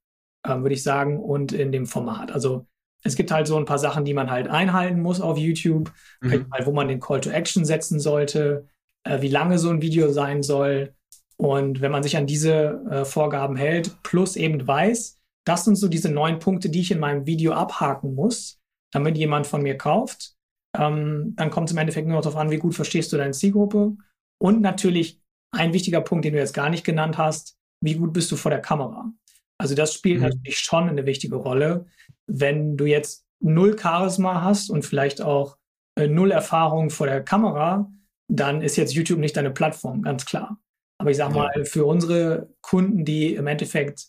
ähm, 0.47 0.63
würde 0.63 0.75
ich 0.75 0.83
sagen, 0.83 1.19
und 1.23 1.53
in 1.53 1.73
dem 1.73 1.87
Format. 1.87 2.31
Also 2.33 2.67
es 3.03 3.17
gibt 3.17 3.31
halt 3.31 3.47
so 3.47 3.57
ein 3.57 3.65
paar 3.65 3.79
Sachen, 3.79 4.05
die 4.05 4.15
man 4.15 4.31
halt 4.31 4.49
einhalten 4.49 5.01
muss 5.01 5.21
auf 5.21 5.39
YouTube, 5.39 5.93
mhm. 6.21 6.47
halt, 6.53 6.67
wo 6.67 6.73
man 6.73 6.89
den 6.89 7.01
Call 7.01 7.21
to 7.21 7.31
Action 7.31 7.65
setzen 7.65 8.01
sollte, 8.01 8.67
äh, 9.05 9.21
wie 9.23 9.29
lange 9.29 9.59
so 9.59 9.71
ein 9.71 9.83
Video 9.83 10.11
sein 10.11 10.43
soll. 10.43 10.95
Und 11.37 11.81
wenn 11.81 11.93
man 11.93 12.03
sich 12.03 12.17
an 12.17 12.27
diese 12.27 12.83
äh, 12.91 13.05
Vorgaben 13.05 13.57
hält, 13.57 14.03
plus 14.03 14.37
eben 14.37 14.67
weiß, 14.67 15.19
das 15.47 15.65
sind 15.65 15.77
so 15.77 15.89
diese 15.89 16.11
neun 16.11 16.39
Punkte, 16.39 16.71
die 16.71 16.81
ich 16.81 16.91
in 16.91 17.01
meinem 17.01 17.27
Video 17.27 17.53
abhaken 17.53 18.15
muss, 18.15 18.61
damit 18.95 19.19
jemand 19.19 19.47
von 19.47 19.63
mir 19.63 19.77
kauft. 19.77 20.35
Ähm, 20.77 21.35
dann 21.37 21.51
kommt 21.51 21.69
es 21.69 21.73
im 21.73 21.79
Endeffekt 21.79 22.07
nur 22.07 22.17
noch 22.17 22.23
darauf 22.23 22.39
an, 22.39 22.51
wie 22.51 22.59
gut 22.59 22.75
verstehst 22.75 23.13
du 23.13 23.17
deine 23.17 23.33
Zielgruppe. 23.33 23.97
Und 24.41 24.61
natürlich 24.61 25.21
ein 25.53 25.73
wichtiger 25.73 26.01
Punkt, 26.01 26.25
den 26.25 26.33
du 26.33 26.39
jetzt 26.39 26.55
gar 26.55 26.71
nicht 26.71 26.85
genannt 26.85 27.19
hast, 27.19 27.59
wie 27.83 27.95
gut 27.95 28.13
bist 28.13 28.31
du 28.31 28.37
vor 28.37 28.51
der 28.51 28.61
Kamera? 28.61 29.13
Also 29.59 29.75
das 29.75 29.93
spielt 29.93 30.21
mhm. 30.21 30.29
natürlich 30.29 30.59
schon 30.59 30.89
eine 30.89 31.07
wichtige 31.07 31.37
Rolle. 31.37 31.87
Wenn 32.27 32.77
du 32.77 32.87
jetzt 32.87 33.27
null 33.41 33.79
Charisma 33.79 34.43
hast 34.43 34.71
und 34.71 34.85
vielleicht 34.85 35.21
auch 35.21 35.59
äh, 35.99 36.07
null 36.07 36.31
Erfahrung 36.31 36.91
vor 36.91 37.07
der 37.07 37.23
Kamera, 37.23 37.91
dann 38.29 38.63
ist 38.63 38.77
jetzt 38.77 38.95
YouTube 38.95 39.19
nicht 39.19 39.37
deine 39.37 39.51
Plattform, 39.51 40.03
ganz 40.03 40.25
klar. 40.25 40.59
Aber 40.99 41.11
ich 41.11 41.17
sag 41.17 41.31
ja. 41.31 41.37
mal, 41.37 41.65
für 41.65 41.85
unsere 41.85 42.49
Kunden, 42.63 43.05
die 43.05 43.35
im 43.35 43.47
Endeffekt 43.47 44.09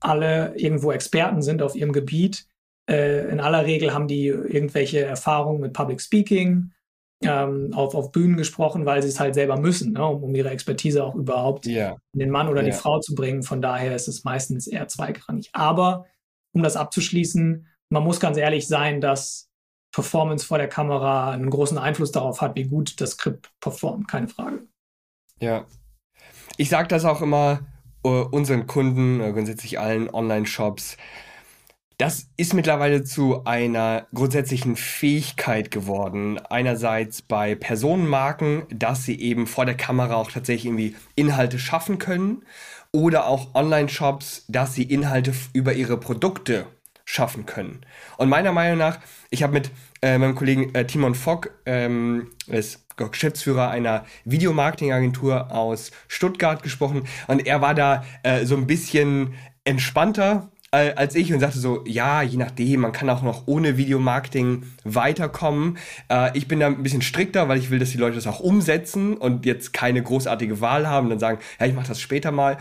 alle 0.00 0.54
irgendwo 0.56 0.92
Experten 0.92 1.42
sind 1.42 1.62
auf 1.62 1.74
ihrem 1.74 1.92
Gebiet, 1.92 2.46
äh, 2.88 3.28
in 3.28 3.40
aller 3.40 3.66
Regel 3.66 3.92
haben 3.92 4.08
die 4.08 4.26
irgendwelche 4.26 5.00
Erfahrungen 5.00 5.60
mit 5.60 5.72
Public 5.72 6.00
Speaking, 6.00 6.72
ähm, 7.22 7.72
auf, 7.72 7.94
auf 7.94 8.12
Bühnen 8.12 8.36
gesprochen, 8.36 8.84
weil 8.84 9.02
sie 9.02 9.08
es 9.08 9.18
halt 9.18 9.34
selber 9.34 9.58
müssen, 9.58 9.92
ne, 9.92 10.06
um, 10.06 10.22
um 10.22 10.34
ihre 10.34 10.50
Expertise 10.50 11.02
auch 11.02 11.14
überhaupt 11.14 11.66
yeah. 11.66 11.96
in 12.12 12.20
den 12.20 12.30
Mann 12.30 12.48
oder 12.48 12.62
yeah. 12.62 12.70
die 12.70 12.76
Frau 12.76 13.00
zu 13.00 13.14
bringen. 13.14 13.42
Von 13.42 13.62
daher 13.62 13.94
ist 13.94 14.08
es 14.08 14.24
meistens 14.24 14.66
eher 14.66 14.88
zweigrangig. 14.88 15.50
Aber 15.52 16.06
um 16.52 16.62
das 16.62 16.76
abzuschließen, 16.76 17.66
man 17.88 18.02
muss 18.02 18.20
ganz 18.20 18.36
ehrlich 18.36 18.68
sein, 18.68 19.00
dass 19.00 19.48
Performance 19.92 20.44
vor 20.44 20.58
der 20.58 20.68
Kamera 20.68 21.30
einen 21.30 21.48
großen 21.48 21.78
Einfluss 21.78 22.12
darauf 22.12 22.42
hat, 22.42 22.54
wie 22.56 22.64
gut 22.64 23.00
das 23.00 23.12
Skript 23.12 23.50
performt, 23.60 24.08
keine 24.08 24.28
Frage. 24.28 24.66
Ja. 25.40 25.64
Ich 26.58 26.68
sage 26.68 26.88
das 26.88 27.04
auch 27.04 27.22
immer 27.22 27.60
uh, 28.04 28.26
unseren 28.30 28.66
Kunden, 28.66 29.20
uh, 29.20 29.32
grundsätzlich 29.32 29.78
allen 29.78 30.10
Online-Shops. 30.10 30.96
Das 31.98 32.28
ist 32.36 32.52
mittlerweile 32.52 33.04
zu 33.04 33.46
einer 33.46 34.06
grundsätzlichen 34.12 34.76
Fähigkeit 34.76 35.70
geworden. 35.70 36.38
Einerseits 36.50 37.22
bei 37.22 37.54
Personenmarken, 37.54 38.64
dass 38.68 39.04
sie 39.04 39.18
eben 39.18 39.46
vor 39.46 39.64
der 39.64 39.78
Kamera 39.78 40.16
auch 40.16 40.30
tatsächlich 40.30 40.66
irgendwie 40.66 40.94
Inhalte 41.14 41.58
schaffen 41.58 41.98
können. 41.98 42.42
Oder 42.92 43.26
auch 43.26 43.54
Online-Shops, 43.54 44.44
dass 44.48 44.74
sie 44.74 44.82
Inhalte 44.82 45.32
über 45.54 45.72
ihre 45.72 45.98
Produkte 45.98 46.66
schaffen 47.06 47.46
können. 47.46 47.80
Und 48.18 48.28
meiner 48.28 48.52
Meinung 48.52 48.78
nach, 48.78 48.98
ich 49.30 49.42
habe 49.42 49.54
mit 49.54 49.70
äh, 50.02 50.18
meinem 50.18 50.34
Kollegen 50.34 50.74
äh, 50.74 50.86
Timon 50.86 51.14
Fock, 51.14 51.50
ähm, 51.64 52.28
ist 52.46 52.84
Geschäftsführer 52.96 53.70
einer 53.70 54.04
Videomarketingagentur 54.24 55.52
aus 55.52 55.92
Stuttgart 56.08 56.62
gesprochen 56.62 57.06
und 57.26 57.46
er 57.46 57.60
war 57.60 57.74
da 57.74 58.04
äh, 58.22 58.46
so 58.46 58.56
ein 58.56 58.66
bisschen 58.66 59.34
entspannter 59.64 60.50
als 60.76 61.14
ich 61.14 61.32
und 61.32 61.40
sagte 61.40 61.58
so, 61.58 61.84
ja, 61.86 62.22
je 62.22 62.36
nachdem, 62.36 62.80
man 62.80 62.92
kann 62.92 63.10
auch 63.10 63.22
noch 63.22 63.46
ohne 63.46 63.76
Videomarketing 63.76 64.64
weiterkommen. 64.84 65.78
Äh, 66.08 66.36
ich 66.36 66.48
bin 66.48 66.60
da 66.60 66.66
ein 66.66 66.82
bisschen 66.82 67.02
strikter, 67.02 67.48
weil 67.48 67.58
ich 67.58 67.70
will, 67.70 67.78
dass 67.78 67.90
die 67.90 67.98
Leute 67.98 68.16
das 68.16 68.26
auch 68.26 68.40
umsetzen 68.40 69.16
und 69.16 69.46
jetzt 69.46 69.72
keine 69.72 70.02
großartige 70.02 70.60
Wahl 70.60 70.88
haben 70.88 71.06
und 71.06 71.10
dann 71.10 71.18
sagen, 71.18 71.38
ja, 71.60 71.66
ich 71.66 71.74
mache 71.74 71.88
das 71.88 72.00
später 72.00 72.32
mal. 72.32 72.58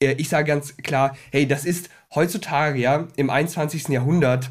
Äh, 0.00 0.12
ich 0.12 0.28
sage 0.28 0.46
ganz 0.46 0.76
klar, 0.76 1.16
hey, 1.32 1.46
das 1.46 1.64
ist 1.64 1.90
heutzutage 2.14 2.78
ja 2.78 3.08
im 3.16 3.30
21. 3.30 3.88
Jahrhundert 3.88 4.50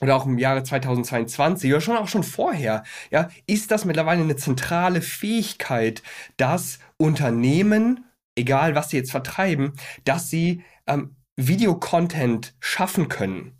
oder 0.00 0.16
auch 0.16 0.26
im 0.26 0.38
Jahre 0.38 0.62
2022 0.62 1.70
oder 1.70 1.80
schon 1.80 1.96
auch 1.96 2.08
schon 2.08 2.22
vorher, 2.22 2.84
ja, 3.10 3.28
ist 3.46 3.70
das 3.70 3.84
mittlerweile 3.84 4.22
eine 4.22 4.36
zentrale 4.36 5.02
Fähigkeit, 5.02 6.02
dass 6.36 6.78
Unternehmen, 6.96 8.06
egal 8.34 8.74
was 8.74 8.90
sie 8.90 8.96
jetzt 8.96 9.10
vertreiben, 9.10 9.74
dass 10.04 10.30
sie 10.30 10.62
ähm, 10.86 11.16
Videocontent 11.48 12.54
schaffen 12.60 13.08
können. 13.08 13.56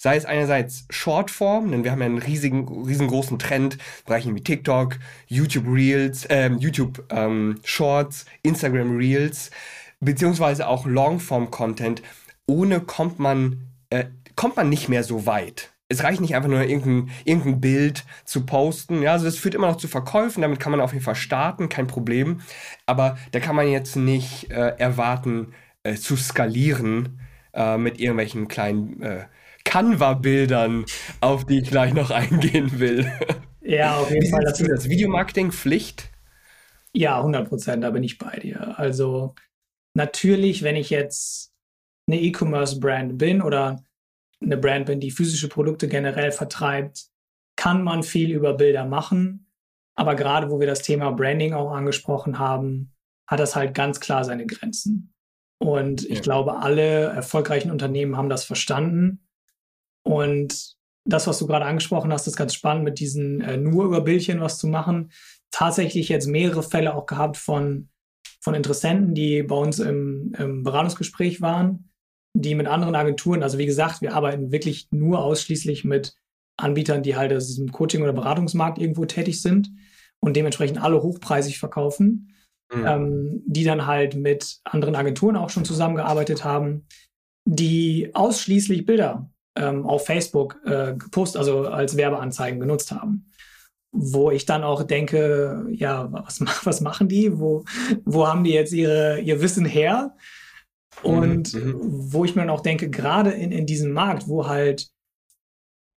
Sei 0.00 0.16
es 0.16 0.24
einerseits 0.24 0.86
Shortform, 0.90 1.72
denn 1.72 1.82
wir 1.82 1.90
haben 1.90 2.00
ja 2.00 2.06
einen 2.06 2.18
riesigen, 2.18 2.84
riesengroßen 2.84 3.38
Trend, 3.40 3.78
Bereichen 4.06 4.36
wie 4.36 4.44
TikTok, 4.44 4.96
YouTube 5.26 5.66
Reels, 5.66 6.24
äh, 6.26 6.50
YouTube 6.50 7.04
ähm, 7.10 7.58
Shorts, 7.64 8.24
Instagram 8.42 8.96
Reels, 8.96 9.50
beziehungsweise 9.98 10.68
auch 10.68 10.86
Longform-Content. 10.86 12.02
Ohne 12.46 12.80
kommt 12.80 13.18
man, 13.18 13.72
äh, 13.90 14.04
kommt 14.36 14.56
man 14.56 14.68
nicht 14.68 14.88
mehr 14.88 15.02
so 15.02 15.26
weit. 15.26 15.72
Es 15.88 16.04
reicht 16.04 16.20
nicht 16.20 16.36
einfach 16.36 16.50
nur 16.50 16.62
irgendein, 16.62 17.10
irgendein 17.24 17.60
Bild 17.60 18.04
zu 18.24 18.44
posten. 18.46 19.02
Ja, 19.02 19.12
also 19.12 19.24
das 19.24 19.38
führt 19.38 19.54
immer 19.54 19.68
noch 19.68 19.78
zu 19.78 19.88
Verkäufen, 19.88 20.42
damit 20.42 20.60
kann 20.60 20.70
man 20.70 20.80
auf 20.80 20.92
jeden 20.92 21.04
Fall 21.04 21.16
starten, 21.16 21.68
kein 21.70 21.86
Problem. 21.88 22.40
Aber 22.86 23.18
da 23.32 23.40
kann 23.40 23.56
man 23.56 23.68
jetzt 23.68 23.96
nicht 23.96 24.50
äh, 24.50 24.76
erwarten, 24.76 25.54
äh, 25.88 25.96
zu 25.96 26.16
skalieren 26.16 27.20
äh, 27.52 27.76
mit 27.76 28.00
irgendwelchen 28.00 28.48
kleinen 28.48 29.02
äh, 29.02 29.26
Canva-Bildern, 29.64 30.84
auf 31.20 31.44
die 31.44 31.60
ich 31.60 31.70
gleich 31.70 31.92
noch 31.92 32.10
eingehen 32.12 32.78
will. 32.78 33.10
Ja, 33.60 33.98
auf 33.98 34.10
jeden 34.10 34.30
Fall. 34.30 34.44
du 34.44 34.66
das 34.66 34.88
Videomarketing 34.88 35.52
Pflicht? 35.52 36.10
Ja, 36.94 37.18
100 37.18 37.48
Prozent, 37.48 37.84
da 37.84 37.90
bin 37.90 38.02
ich 38.02 38.18
bei 38.18 38.38
dir. 38.38 38.78
Also 38.78 39.34
natürlich, 39.94 40.62
wenn 40.62 40.76
ich 40.76 40.90
jetzt 40.90 41.52
eine 42.06 42.20
E-Commerce-Brand 42.20 43.18
bin 43.18 43.42
oder 43.42 43.84
eine 44.40 44.56
Brand 44.56 44.86
bin, 44.86 45.00
die 45.00 45.10
physische 45.10 45.48
Produkte 45.48 45.88
generell 45.88 46.32
vertreibt, 46.32 47.08
kann 47.56 47.82
man 47.82 48.02
viel 48.02 48.30
über 48.30 48.54
Bilder 48.54 48.86
machen. 48.86 49.46
Aber 49.96 50.14
gerade 50.14 50.50
wo 50.50 50.60
wir 50.60 50.66
das 50.66 50.82
Thema 50.82 51.10
Branding 51.10 51.52
auch 51.52 51.72
angesprochen 51.72 52.38
haben, 52.38 52.94
hat 53.26 53.40
das 53.40 53.56
halt 53.56 53.74
ganz 53.74 54.00
klar 54.00 54.24
seine 54.24 54.46
Grenzen. 54.46 55.12
Und 55.58 56.04
ich 56.04 56.16
Ja. 56.16 56.20
glaube, 56.20 56.58
alle 56.58 57.04
erfolgreichen 57.04 57.70
Unternehmen 57.70 58.16
haben 58.16 58.28
das 58.28 58.44
verstanden. 58.44 59.26
Und 60.02 60.76
das, 61.04 61.26
was 61.26 61.38
du 61.38 61.46
gerade 61.46 61.64
angesprochen 61.64 62.12
hast, 62.12 62.26
ist 62.26 62.36
ganz 62.36 62.54
spannend, 62.54 62.84
mit 62.84 63.00
diesen 63.00 63.40
äh, 63.40 63.56
nur 63.56 63.84
über 63.86 64.00
Bildchen 64.00 64.40
was 64.40 64.58
zu 64.58 64.68
machen. 64.68 65.10
Tatsächlich 65.50 66.08
jetzt 66.08 66.26
mehrere 66.26 66.62
Fälle 66.62 66.94
auch 66.94 67.06
gehabt 67.06 67.36
von, 67.36 67.88
von 68.40 68.54
Interessenten, 68.54 69.14
die 69.14 69.42
bei 69.42 69.56
uns 69.56 69.78
im, 69.78 70.32
im 70.38 70.62
Beratungsgespräch 70.62 71.40
waren, 71.40 71.90
die 72.34 72.54
mit 72.54 72.66
anderen 72.66 72.94
Agenturen, 72.94 73.42
also 73.42 73.58
wie 73.58 73.66
gesagt, 73.66 74.02
wir 74.02 74.14
arbeiten 74.14 74.52
wirklich 74.52 74.88
nur 74.90 75.24
ausschließlich 75.24 75.84
mit 75.84 76.14
Anbietern, 76.56 77.02
die 77.02 77.16
halt 77.16 77.32
aus 77.32 77.46
diesem 77.46 77.72
Coaching- 77.72 78.02
oder 78.02 78.12
Beratungsmarkt 78.12 78.78
irgendwo 78.78 79.06
tätig 79.06 79.40
sind 79.42 79.70
und 80.20 80.36
dementsprechend 80.36 80.80
alle 80.82 81.02
hochpreisig 81.02 81.58
verkaufen 81.58 82.34
Mhm. 82.72 82.86
ähm, 82.86 83.42
die 83.46 83.64
dann 83.64 83.86
halt 83.86 84.14
mit 84.14 84.60
anderen 84.64 84.94
Agenturen 84.94 85.36
auch 85.36 85.50
schon 85.50 85.64
zusammengearbeitet 85.64 86.44
haben, 86.44 86.86
die 87.46 88.10
ausschließlich 88.12 88.84
Bilder 88.84 89.30
ähm, 89.56 89.86
auf 89.86 90.04
Facebook 90.04 90.60
äh, 90.66 90.94
gepostet, 90.94 91.38
also 91.38 91.66
als 91.66 91.96
Werbeanzeigen 91.96 92.60
genutzt 92.60 92.92
haben. 92.92 93.30
Wo 93.90 94.30
ich 94.30 94.44
dann 94.44 94.64
auch 94.64 94.82
denke, 94.82 95.66
ja, 95.70 96.12
was, 96.12 96.40
was 96.64 96.80
machen 96.80 97.08
die? 97.08 97.38
Wo, 97.38 97.64
wo 98.04 98.26
haben 98.26 98.44
die 98.44 98.52
jetzt 98.52 98.72
ihre, 98.72 99.20
ihr 99.20 99.40
Wissen 99.40 99.64
her? 99.64 100.14
Und 101.02 101.54
Mhm, 101.54 101.70
mhm. 101.70 102.12
wo 102.12 102.24
ich 102.24 102.34
mir 102.34 102.42
dann 102.42 102.50
auch 102.50 102.60
denke, 102.60 102.90
gerade 102.90 103.30
in, 103.30 103.52
in 103.52 103.66
diesem 103.66 103.92
Markt, 103.92 104.28
wo 104.28 104.46
halt 104.46 104.90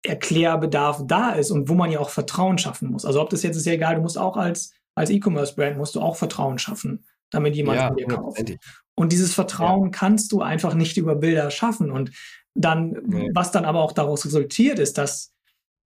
Erklärbedarf 0.03 1.03
da 1.05 1.31
ist 1.31 1.51
und 1.51 1.69
wo 1.69 1.73
man 1.73 1.91
ja 1.91 1.99
auch 1.99 2.09
Vertrauen 2.09 2.57
schaffen 2.57 2.91
muss. 2.91 3.05
Also 3.05 3.21
ob 3.21 3.29
das 3.29 3.43
jetzt 3.43 3.57
ist 3.57 3.65
ja 3.65 3.73
egal, 3.73 3.95
du 3.95 4.01
musst 4.01 4.17
auch 4.17 4.37
als, 4.37 4.73
als 4.95 5.09
E-Commerce-Brand 5.09 5.77
musst 5.77 5.95
du 5.95 6.01
auch 6.01 6.15
Vertrauen 6.15 6.57
schaffen, 6.57 7.05
damit 7.31 7.55
jemand 7.55 7.79
Ja, 7.79 7.87
von 7.87 7.97
dir 7.97 8.07
kauft. 8.07 8.53
Und 8.95 9.11
dieses 9.11 9.33
Vertrauen 9.33 9.91
kannst 9.91 10.31
du 10.31 10.41
einfach 10.41 10.73
nicht 10.73 10.97
über 10.97 11.15
Bilder 11.15 11.49
schaffen. 11.51 11.91
Und 11.91 12.11
dann, 12.53 12.97
Nee. 13.05 13.29
was 13.33 13.51
dann 13.51 13.65
aber 13.65 13.81
auch 13.81 13.93
daraus 13.93 14.25
resultiert, 14.25 14.79
ist, 14.79 14.97
dass 14.97 15.33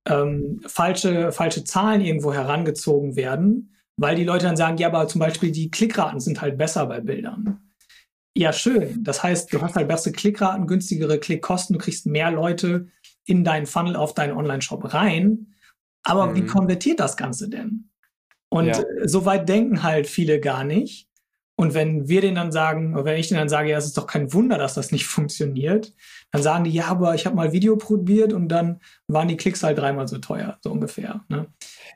ähm, 0.08 0.62
falsche, 0.68 1.32
falsche 1.32 1.64
Zahlen 1.64 2.02
irgendwo 2.02 2.32
herangezogen 2.34 3.16
werden, 3.16 3.76
weil 3.98 4.16
die 4.16 4.24
Leute 4.24 4.46
dann 4.46 4.58
sagen, 4.58 4.78
ja, 4.78 4.88
aber 4.88 5.08
zum 5.08 5.20
Beispiel 5.20 5.52
die 5.52 5.72
Klickraten 5.72 6.20
sind 6.20 6.42
halt 6.42 6.58
besser 6.58 6.86
bei 6.86 7.00
Bildern. 7.02 7.72
Ja, 8.38 8.52
schön. 8.54 9.04
Das 9.04 9.24
heißt, 9.24 9.54
du 9.54 9.62
hast 9.62 9.76
halt 9.76 9.88
bessere 9.88 10.12
Klickraten, 10.14 10.68
günstigere 10.68 11.20
Klickkosten, 11.20 11.76
du 11.78 11.80
kriegst 11.84 12.06
mehr 12.06 12.32
Leute 12.32 12.88
in 13.26 13.44
deinen 13.44 13.66
Funnel 13.66 13.96
auf 13.96 14.14
deinen 14.14 14.36
Online-Shop 14.38 14.94
rein. 14.94 15.54
Aber 16.04 16.36
wie 16.36 16.42
Mhm. 16.42 16.48
konvertiert 16.48 17.00
das 17.00 17.18
Ganze 17.18 17.50
denn? 17.50 17.90
Und 18.56 18.68
Ja. 18.68 18.80
äh, 18.80 19.08
so 19.08 19.26
weit 19.26 19.50
denken 19.50 19.84
halt 19.84 20.08
viele 20.08 20.40
gar 20.40 20.64
nicht. 20.64 21.08
Und 21.58 21.74
wenn 21.74 22.08
wir 22.10 22.22
denen 22.22 22.36
dann 22.36 22.52
sagen, 22.52 22.94
oder 22.96 23.06
wenn 23.06 23.20
ich 23.20 23.30
denen 23.30 23.40
dann 23.40 23.50
sage, 23.50 23.70
ja, 23.70 23.78
es 23.78 23.86
ist 23.86 23.98
doch 23.98 24.08
kein 24.08 24.34
Wunder, 24.34 24.58
dass 24.58 24.74
das 24.74 24.92
nicht 24.92 25.06
funktioniert, 25.08 25.94
dann 26.32 26.42
sagen 26.44 26.64
die, 26.66 26.72
ja, 26.72 26.88
aber 26.88 27.16
ich 27.16 27.26
habe 27.26 27.36
mal 27.36 27.52
Video 27.54 27.78
probiert 27.78 28.34
und 28.34 28.50
dann 28.50 28.82
waren 29.08 29.28
die 29.28 29.38
Klicks 29.38 29.64
halt 29.64 29.78
dreimal 29.78 30.08
so 30.08 30.18
teuer, 30.20 30.58
so 30.62 30.72
ungefähr. 30.72 31.24
Ne? 31.30 31.48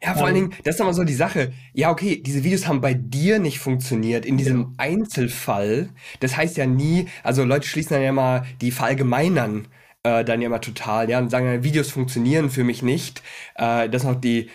Ja, 0.02 0.16
vor 0.16 0.28
allen 0.28 0.36
Ähm, 0.36 0.50
Dingen, 0.50 0.54
das 0.64 0.76
ist 0.76 0.82
immer 0.82 0.94
so 0.94 1.04
die 1.04 1.14
Sache. 1.14 1.52
Ja, 1.74 1.92
okay, 1.92 2.22
diese 2.22 2.44
Videos 2.44 2.68
haben 2.68 2.82
bei 2.82 2.94
dir 2.94 3.40
nicht 3.40 3.60
funktioniert, 3.60 4.26
in 4.26 4.38
diesem 4.38 4.58
Genau. 4.58 4.74
Einzelfall. 4.78 5.90
Das 6.20 6.38
heißt 6.38 6.58
ja 6.58 6.66
nie, 6.66 7.08
also 7.24 7.44
Leute 7.44 7.68
schließen 7.68 7.96
dann 7.96 8.04
ja 8.04 8.12
mal 8.12 8.46
die 8.62 8.72
verallgemeinern 8.72 9.68
äh, 10.04 10.24
dann 10.24 10.42
ja 10.42 10.48
immer 10.48 10.62
total, 10.62 11.10
ja, 11.10 11.20
und 11.20 11.30
sagen, 11.30 11.46
ja, 11.48 11.64
Videos 11.64 11.92
funktionieren 11.92 12.50
für 12.50 12.64
mich 12.64 12.82
nicht. 12.82 13.22
Äh, 13.56 13.90
das 13.90 14.04
ist 14.04 14.08
noch 14.08 14.16
die, 14.20 14.50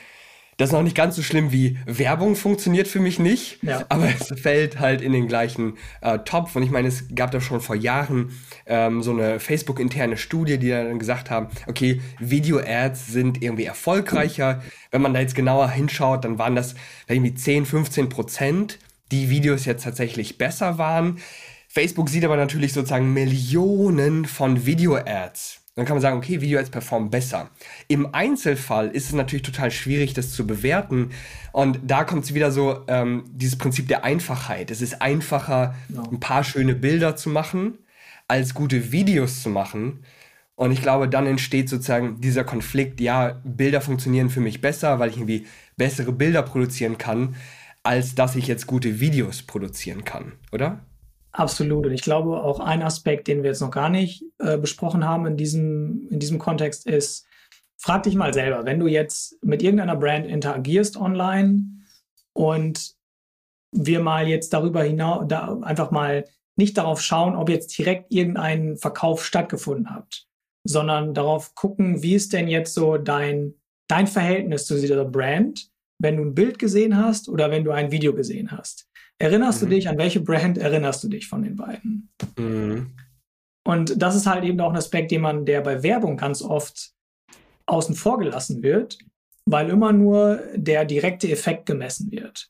das 0.57 0.69
ist 0.69 0.73
noch 0.73 0.83
nicht 0.83 0.97
ganz 0.97 1.17
so 1.17 1.23
schlimm 1.23 1.53
wie 1.53 1.79
Werbung 1.87 2.37
funktioniert 2.37 2.89
für 2.89 3.01
mich 3.01 3.19
nicht, 3.19 3.63
Ja. 3.63 3.85
aber 3.89 4.09
es 4.09 4.33
fällt 4.41 4.79
halt 4.79 5.01
in 5.01 5.13
den 5.13 5.27
gleichen 5.29 5.75
äh, 6.01 6.19
Topf. 6.21 6.55
Und 6.57 6.63
ich 6.63 6.71
meine, 6.71 6.89
es 6.89 7.05
gab 7.15 7.31
da 7.31 7.41
schon 7.41 7.61
vor 7.61 7.77
Jahren 7.77 8.31
ähm, 8.67 9.03
so 9.03 9.11
eine 9.13 9.41
Facebook-interne 9.41 10.17
Studie, 10.17 10.59
die 10.59 10.71
dann 10.71 10.99
gesagt 10.99 11.31
haben, 11.31 11.49
okay, 11.67 12.01
Video-Ads 12.21 13.09
sind 13.09 13.43
irgendwie 13.43 13.65
erfolgreicher. 13.65 14.63
Wenn 14.91 15.03
man 15.03 15.15
da 15.15 15.21
jetzt 15.21 15.35
genauer 15.35 15.71
hinschaut, 15.71 16.25
dann 16.25 16.39
waren 16.39 16.55
das 16.55 16.75
irgendwie 17.09 17.35
10, 17.35 17.67
15 17.67 18.09
Prozent, 18.09 18.79
die 19.13 19.31
Videos 19.31 19.65
jetzt 19.65 19.85
tatsächlich 19.85 20.39
besser 20.39 20.79
waren. 20.79 21.19
Facebook 21.69 22.09
sieht 22.09 22.25
aber 22.25 22.37
natürlich 22.37 22.73
sozusagen 22.73 23.13
Millionen 23.13 24.25
von 24.27 24.65
Video-Ads. 24.67 25.64
Dann 25.77 25.87
kann 25.87 25.97
man 25.97 26.03
sagen, 26.03 26.17
okay, 26.17 26.41
Video-Ads 26.41 26.71
performen 26.71 27.11
besser. 27.11 27.51
Im 27.89 28.15
Einzelfall 28.15 28.89
ist 28.91 29.07
es 29.07 29.13
natürlich 29.13 29.43
total 29.43 29.73
schwierig, 29.73 30.15
das 30.15 30.31
zu 30.33 30.47
bewerten. 30.47 31.11
Und 31.53 31.81
da 31.85 32.05
kommt 32.05 32.25
es 32.25 32.35
wieder 32.35 32.53
so, 32.53 32.85
ähm, 32.87 33.25
dieses 33.33 33.59
Prinzip 33.59 33.89
der 33.89 34.05
Einfachheit. 34.05 34.71
Es 34.71 34.81
ist 34.81 35.03
einfacher, 35.03 35.75
Genau. 35.89 36.09
ein 36.11 36.21
paar 36.21 36.45
schöne 36.45 36.75
Bilder 36.77 37.17
zu 37.17 37.29
machen, 37.29 37.79
als 38.29 38.55
gute 38.55 38.93
Videos 38.93 39.43
zu 39.43 39.51
machen. 39.51 40.05
Und 40.55 40.71
ich 40.71 40.81
glaube, 40.81 41.09
dann 41.09 41.27
entsteht 41.27 41.69
sozusagen 41.69 42.21
dieser 42.21 42.45
Konflikt, 42.45 43.01
ja, 43.01 43.41
Bilder 43.43 43.81
funktionieren 43.81 44.31
für 44.31 44.41
mich 44.41 44.61
besser, 44.61 45.01
weil 45.01 45.11
ich 45.11 45.17
irgendwie 45.17 45.47
bessere 45.77 46.13
Bilder 46.13 46.43
produzieren 46.43 46.99
kann, 46.99 47.35
als 47.83 48.15
dass 48.15 48.37
ich 48.37 48.47
jetzt 48.47 48.69
gute 48.69 49.01
Videos 49.01 49.43
produzieren 49.43 50.05
kann, 50.05 50.33
oder? 50.53 50.85
Absolut. 51.37 51.87
Und 51.87 51.93
ich 51.93 52.03
glaube, 52.03 52.41
auch 52.45 52.61
ein 52.61 52.83
Aspekt, 52.83 53.27
den 53.27 53.43
wir 53.43 53.51
jetzt 53.51 53.61
noch 53.61 53.73
gar 53.73 53.89
nicht 53.89 54.25
äh, 54.39 54.57
besprochen 54.57 55.05
haben 55.05 55.27
in 55.27 55.37
diesem, 55.37 56.07
in 56.09 56.21
diesem 56.21 56.39
Kontext 56.39 56.87
ist, 56.87 57.27
frag 57.77 58.05
dich 58.05 58.15
mal 58.15 58.33
selber, 58.33 58.65
wenn 58.65 58.79
du 58.79 58.87
jetzt 58.87 59.43
mit 59.43 59.61
irgendeiner 59.61 59.97
Brand 59.97 60.27
interagierst 60.27 60.97
online 60.97 61.65
und 62.35 62.95
wir 63.73 63.99
mal 63.99 64.29
jetzt 64.29 64.53
darüber 64.53 64.85
hinaus, 64.85 65.25
da 65.27 65.59
einfach 65.63 65.91
mal 65.91 66.25
nicht 66.57 66.79
darauf 66.79 67.01
schauen, 67.01 67.35
ob 67.35 67.49
jetzt 67.49 67.77
direkt 67.77 68.13
irgendein 68.13 68.77
Verkauf 68.77 69.25
stattgefunden 69.25 69.91
hat, 69.91 70.29
sondern 70.63 71.15
darauf 71.15 71.57
gucken, 71.57 72.01
wie 72.01 72.15
ist 72.15 72.33
denn 72.33 72.47
jetzt 72.47 72.75
so 72.75 72.97
dein, 72.97 73.55
dein 73.89 74.07
Verhältnis 74.07 74.67
zu 74.67 74.81
dieser 74.81 75.05
Brand, 75.05 75.69
wenn 75.99 76.17
du 76.17 76.23
ein 76.23 76.35
Bild 76.37 76.61
gesehen 76.61 76.97
hast 76.97 77.29
oder 77.29 77.51
wenn 77.51 77.65
du 77.65 77.73
ein 77.73 77.91
Video 77.91 78.15
gesehen 78.15 78.53
hast. 78.53 78.89
Erinnerst 79.25 79.63
Mhm. 79.63 79.67
du 79.71 79.75
dich, 79.75 79.89
an 79.89 79.97
welche 79.97 80.21
Brand 80.21 80.59
erinnerst 80.59 81.03
du 81.03 81.09
dich 81.09 81.27
von 81.29 81.43
den 81.43 81.57
beiden? 81.57 82.11
Mhm. 82.39 82.93
Und 83.67 84.01
das 84.03 84.15
ist 84.15 84.27
halt 84.27 84.45
eben 84.45 84.61
auch 84.61 84.69
ein 84.71 84.77
Aspekt, 84.77 85.11
den 85.11 85.23
man, 85.23 85.47
der 85.47 85.63
bei 85.63 85.83
Werbung 85.83 86.19
ganz 86.19 86.43
oft 86.43 86.93
außen 87.65 87.95
vor 87.95 88.19
gelassen 88.19 88.63
wird, 88.63 88.99
weil 89.47 89.71
immer 89.71 89.93
nur 89.95 90.43
der 90.55 90.85
direkte 90.85 91.31
Effekt 91.31 91.65
gemessen 91.65 92.13
wird. 92.13 92.49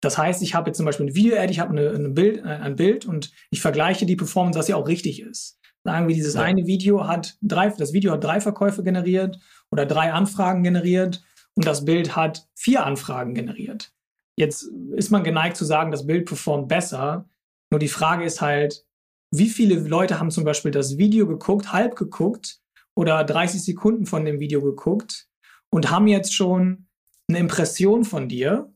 Das 0.00 0.16
heißt, 0.16 0.40
ich 0.42 0.54
habe 0.54 0.68
jetzt 0.68 0.76
zum 0.76 0.86
Beispiel 0.86 1.06
ein 1.06 1.14
Video-Ad, 1.16 1.50
ich 1.50 1.58
habe 1.58 1.70
eine, 1.72 1.90
eine 1.90 2.10
Bild, 2.10 2.44
ein 2.44 2.62
ein 2.62 2.76
Bild 2.76 3.06
und 3.06 3.32
ich 3.50 3.60
vergleiche 3.60 4.06
die 4.06 4.14
Performance, 4.16 4.56
was 4.58 4.68
ja 4.68 4.76
auch 4.76 4.86
richtig 4.86 5.20
ist. 5.20 5.58
Sagen 5.82 6.06
wir, 6.06 6.14
dieses 6.14 6.34
Ja. 6.34 6.42
eine 6.42 6.64
Video 6.66 7.08
hat 7.08 7.36
drei, 7.42 7.68
das 7.70 7.92
Video 7.92 8.12
hat 8.12 8.22
drei 8.22 8.40
Verkäufe 8.40 8.84
generiert 8.84 9.38
oder 9.72 9.84
drei 9.86 10.12
Anfragen 10.12 10.62
generiert 10.62 11.24
und 11.56 11.66
das 11.66 11.84
Bild 11.84 12.14
hat 12.14 12.46
vier 12.54 12.86
Anfragen 12.86 13.34
generiert. 13.34 13.90
Jetzt 14.36 14.64
ist 14.96 15.10
man 15.10 15.24
geneigt 15.24 15.56
zu 15.56 15.64
sagen, 15.64 15.90
das 15.90 16.06
Bild 16.06 16.26
performt 16.26 16.68
besser. 16.68 17.28
Nur 17.70 17.78
die 17.78 17.88
Frage 17.88 18.24
ist 18.24 18.40
halt, 18.40 18.84
wie 19.32 19.48
viele 19.48 19.76
Leute 19.76 20.18
haben 20.18 20.30
zum 20.30 20.44
Beispiel 20.44 20.70
das 20.70 20.96
Video 20.96 21.26
geguckt, 21.26 21.72
halb 21.72 21.96
geguckt 21.96 22.60
oder 22.96 23.24
30 23.24 23.62
Sekunden 23.62 24.06
von 24.06 24.24
dem 24.24 24.40
Video 24.40 24.62
geguckt 24.62 25.28
und 25.70 25.90
haben 25.90 26.06
jetzt 26.06 26.34
schon 26.34 26.86
eine 27.28 27.38
Impression 27.38 28.04
von 28.04 28.28
dir 28.28 28.70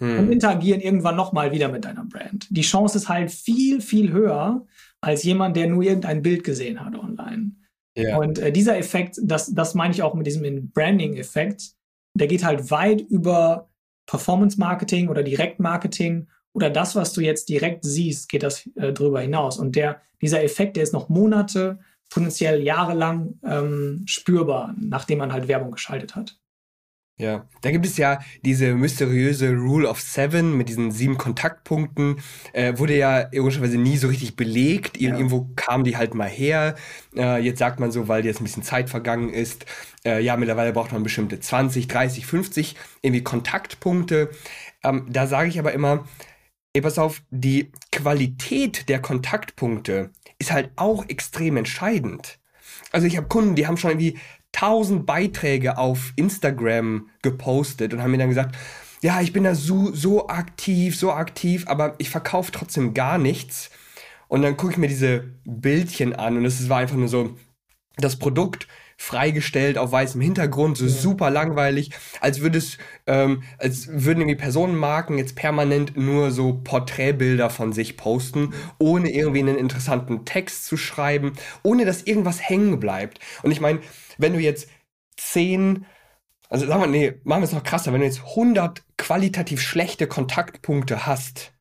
und 0.00 0.16
Hm. 0.16 0.32
interagieren 0.32 0.80
irgendwann 0.80 1.16
nochmal 1.16 1.50
wieder 1.50 1.68
mit 1.68 1.84
deiner 1.84 2.04
Brand. 2.04 2.46
Die 2.50 2.62
Chance 2.62 2.98
ist 2.98 3.08
halt 3.08 3.32
viel, 3.32 3.80
viel 3.80 4.12
höher 4.12 4.64
als 5.00 5.24
jemand, 5.24 5.56
der 5.56 5.68
nur 5.68 5.82
irgendein 5.82 6.22
Bild 6.22 6.44
gesehen 6.44 6.84
hat 6.84 6.94
online. 6.94 7.52
Ja. 7.96 8.16
Und 8.18 8.38
äh, 8.38 8.52
dieser 8.52 8.78
Effekt, 8.78 9.18
das, 9.22 9.52
das 9.52 9.74
meine 9.74 9.92
ich 9.92 10.02
auch 10.02 10.14
mit 10.14 10.26
diesem 10.26 10.70
Branding-Effekt, 10.70 11.72
der 12.14 12.28
geht 12.28 12.44
halt 12.44 12.70
weit 12.70 13.00
über 13.00 13.70
Performance-Marketing 14.08 15.08
oder 15.08 15.22
Direktmarketing 15.22 16.28
oder 16.52 16.70
das, 16.70 16.96
was 16.96 17.12
du 17.12 17.20
jetzt 17.20 17.48
direkt 17.48 17.84
siehst, 17.84 18.28
geht 18.28 18.42
das 18.42 18.66
äh, 18.74 18.92
drüber 18.92 19.20
hinaus. 19.20 19.58
Und 19.58 19.76
der, 19.76 20.00
dieser 20.20 20.42
Effekt, 20.42 20.76
der 20.76 20.82
ist 20.82 20.92
noch 20.92 21.08
Monate, 21.08 21.78
potenziell 22.10 22.62
jahrelang 22.62 23.38
ähm, 23.44 24.02
spürbar, 24.06 24.74
nachdem 24.80 25.18
man 25.18 25.32
halt 25.32 25.46
Werbung 25.46 25.70
geschaltet 25.70 26.16
hat. 26.16 26.38
Ja, 27.20 27.48
da 27.62 27.72
gibt 27.72 27.84
es 27.84 27.96
ja 27.96 28.20
diese 28.44 28.74
mysteriöse 28.74 29.52
Rule 29.52 29.88
of 29.88 30.00
Seven 30.00 30.56
mit 30.56 30.68
diesen 30.68 30.92
sieben 30.92 31.18
Kontaktpunkten. 31.18 32.20
Äh, 32.52 32.78
wurde 32.78 32.96
ja 32.96 33.32
ironischerweise 33.32 33.76
nie 33.76 33.96
so 33.96 34.06
richtig 34.06 34.36
belegt. 34.36 34.96
Ir 34.96 35.10
ja. 35.10 35.16
Irgendwo 35.16 35.48
kam 35.56 35.82
die 35.82 35.96
halt 35.96 36.14
mal 36.14 36.28
her. 36.28 36.76
Äh, 37.16 37.42
jetzt 37.42 37.58
sagt 37.58 37.80
man 37.80 37.90
so, 37.90 38.06
weil 38.06 38.24
jetzt 38.24 38.40
ein 38.40 38.44
bisschen 38.44 38.62
Zeit 38.62 38.88
vergangen 38.88 39.30
ist. 39.30 39.66
Äh, 40.04 40.22
ja, 40.22 40.36
mittlerweile 40.36 40.72
braucht 40.72 40.92
man 40.92 41.02
bestimmte 41.02 41.40
20, 41.40 41.88
30, 41.88 42.24
50 42.24 42.76
irgendwie 43.02 43.24
Kontaktpunkte. 43.24 44.30
Ähm, 44.84 45.06
da 45.10 45.26
sage 45.26 45.48
ich 45.48 45.58
aber 45.58 45.72
immer, 45.72 46.06
ey, 46.72 46.82
pass 46.82 47.00
auf, 47.00 47.22
die 47.30 47.72
Qualität 47.90 48.88
der 48.88 49.00
Kontaktpunkte 49.00 50.10
ist 50.38 50.52
halt 50.52 50.70
auch 50.76 51.08
extrem 51.08 51.56
entscheidend. 51.56 52.38
Also 52.92 53.06
ich 53.06 53.16
habe 53.16 53.28
Kunden, 53.28 53.56
die 53.56 53.66
haben 53.66 53.76
schon 53.76 53.90
irgendwie 53.90 54.18
tausend 54.52 55.06
Beiträge 55.06 55.78
auf 55.78 56.12
Instagram 56.16 57.10
gepostet 57.22 57.92
und 57.92 58.02
haben 58.02 58.10
mir 58.10 58.18
dann 58.18 58.28
gesagt, 58.28 58.56
ja, 59.02 59.20
ich 59.20 59.32
bin 59.32 59.44
da 59.44 59.54
so, 59.54 59.92
so 59.92 60.28
aktiv, 60.28 60.98
so 60.98 61.12
aktiv, 61.12 61.66
aber 61.68 61.94
ich 61.98 62.10
verkaufe 62.10 62.50
trotzdem 62.52 62.94
gar 62.94 63.18
nichts. 63.18 63.70
Und 64.26 64.42
dann 64.42 64.56
gucke 64.56 64.72
ich 64.72 64.78
mir 64.78 64.88
diese 64.88 65.34
Bildchen 65.44 66.14
an 66.14 66.36
und 66.36 66.44
es 66.44 66.68
war 66.68 66.78
einfach 66.78 66.96
nur 66.96 67.08
so, 67.08 67.36
das 67.96 68.16
Produkt 68.16 68.68
freigestellt 69.00 69.78
auf 69.78 69.92
weißem 69.92 70.20
Hintergrund, 70.20 70.76
so 70.76 70.84
ja. 70.84 70.90
super 70.90 71.30
langweilig, 71.30 71.90
als 72.20 72.40
würde 72.40 72.58
es, 72.58 72.78
ähm, 73.06 73.44
als 73.56 73.86
würden 73.88 74.20
irgendwie 74.20 74.34
Personenmarken 74.36 75.16
jetzt 75.16 75.36
permanent 75.36 75.96
nur 75.96 76.32
so 76.32 76.60
Porträtbilder 76.64 77.48
von 77.48 77.72
sich 77.72 77.96
posten, 77.96 78.52
ohne 78.78 79.10
irgendwie 79.10 79.38
einen 79.38 79.56
interessanten 79.56 80.24
Text 80.24 80.66
zu 80.66 80.76
schreiben, 80.76 81.32
ohne 81.62 81.84
dass 81.84 82.02
irgendwas 82.02 82.46
hängen 82.46 82.80
bleibt. 82.80 83.20
Und 83.42 83.52
ich 83.52 83.60
meine, 83.60 83.78
wenn 84.18 84.32
du 84.32 84.40
jetzt 84.40 84.68
zehn, 85.16 85.86
also 86.48 86.66
sagen 86.66 86.80
wir, 86.80 86.88
nee, 86.88 87.14
machen 87.22 87.42
wir 87.42 87.46
es 87.46 87.52
noch 87.52 87.62
krasser, 87.62 87.92
wenn 87.92 88.00
du 88.00 88.06
jetzt 88.06 88.24
100 88.30 88.82
qualitativ 88.96 89.62
schlechte 89.62 90.08
Kontaktpunkte 90.08 91.06
hast, 91.06 91.52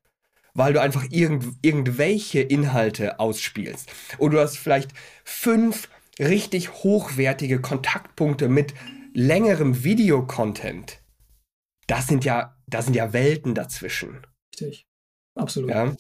weil 0.56 0.74
du 0.74 0.82
einfach 0.82 1.06
irgend, 1.12 1.56
irgendwelche 1.62 2.42
Inhalte 2.42 3.20
ausspielst, 3.20 3.92
oder 4.18 4.38
du 4.38 4.42
hast 4.42 4.58
vielleicht 4.58 4.90
fünf 5.24 5.88
richtig 6.20 6.72
hochwertige 6.84 7.62
Kontaktpunkte 7.62 8.50
mit 8.50 8.74
längerem 9.14 9.84
Videocontent, 9.84 11.02
das 11.88 12.08
sind 12.08 12.26
ja, 12.26 12.56
da 12.68 12.82
sind 12.82 12.96
ja 12.96 13.14
Welten 13.14 13.56
dazwischen. 13.56 14.22
Richtig. 14.54 14.88
Absolut. 15.36 15.70
Ja. 15.70 15.96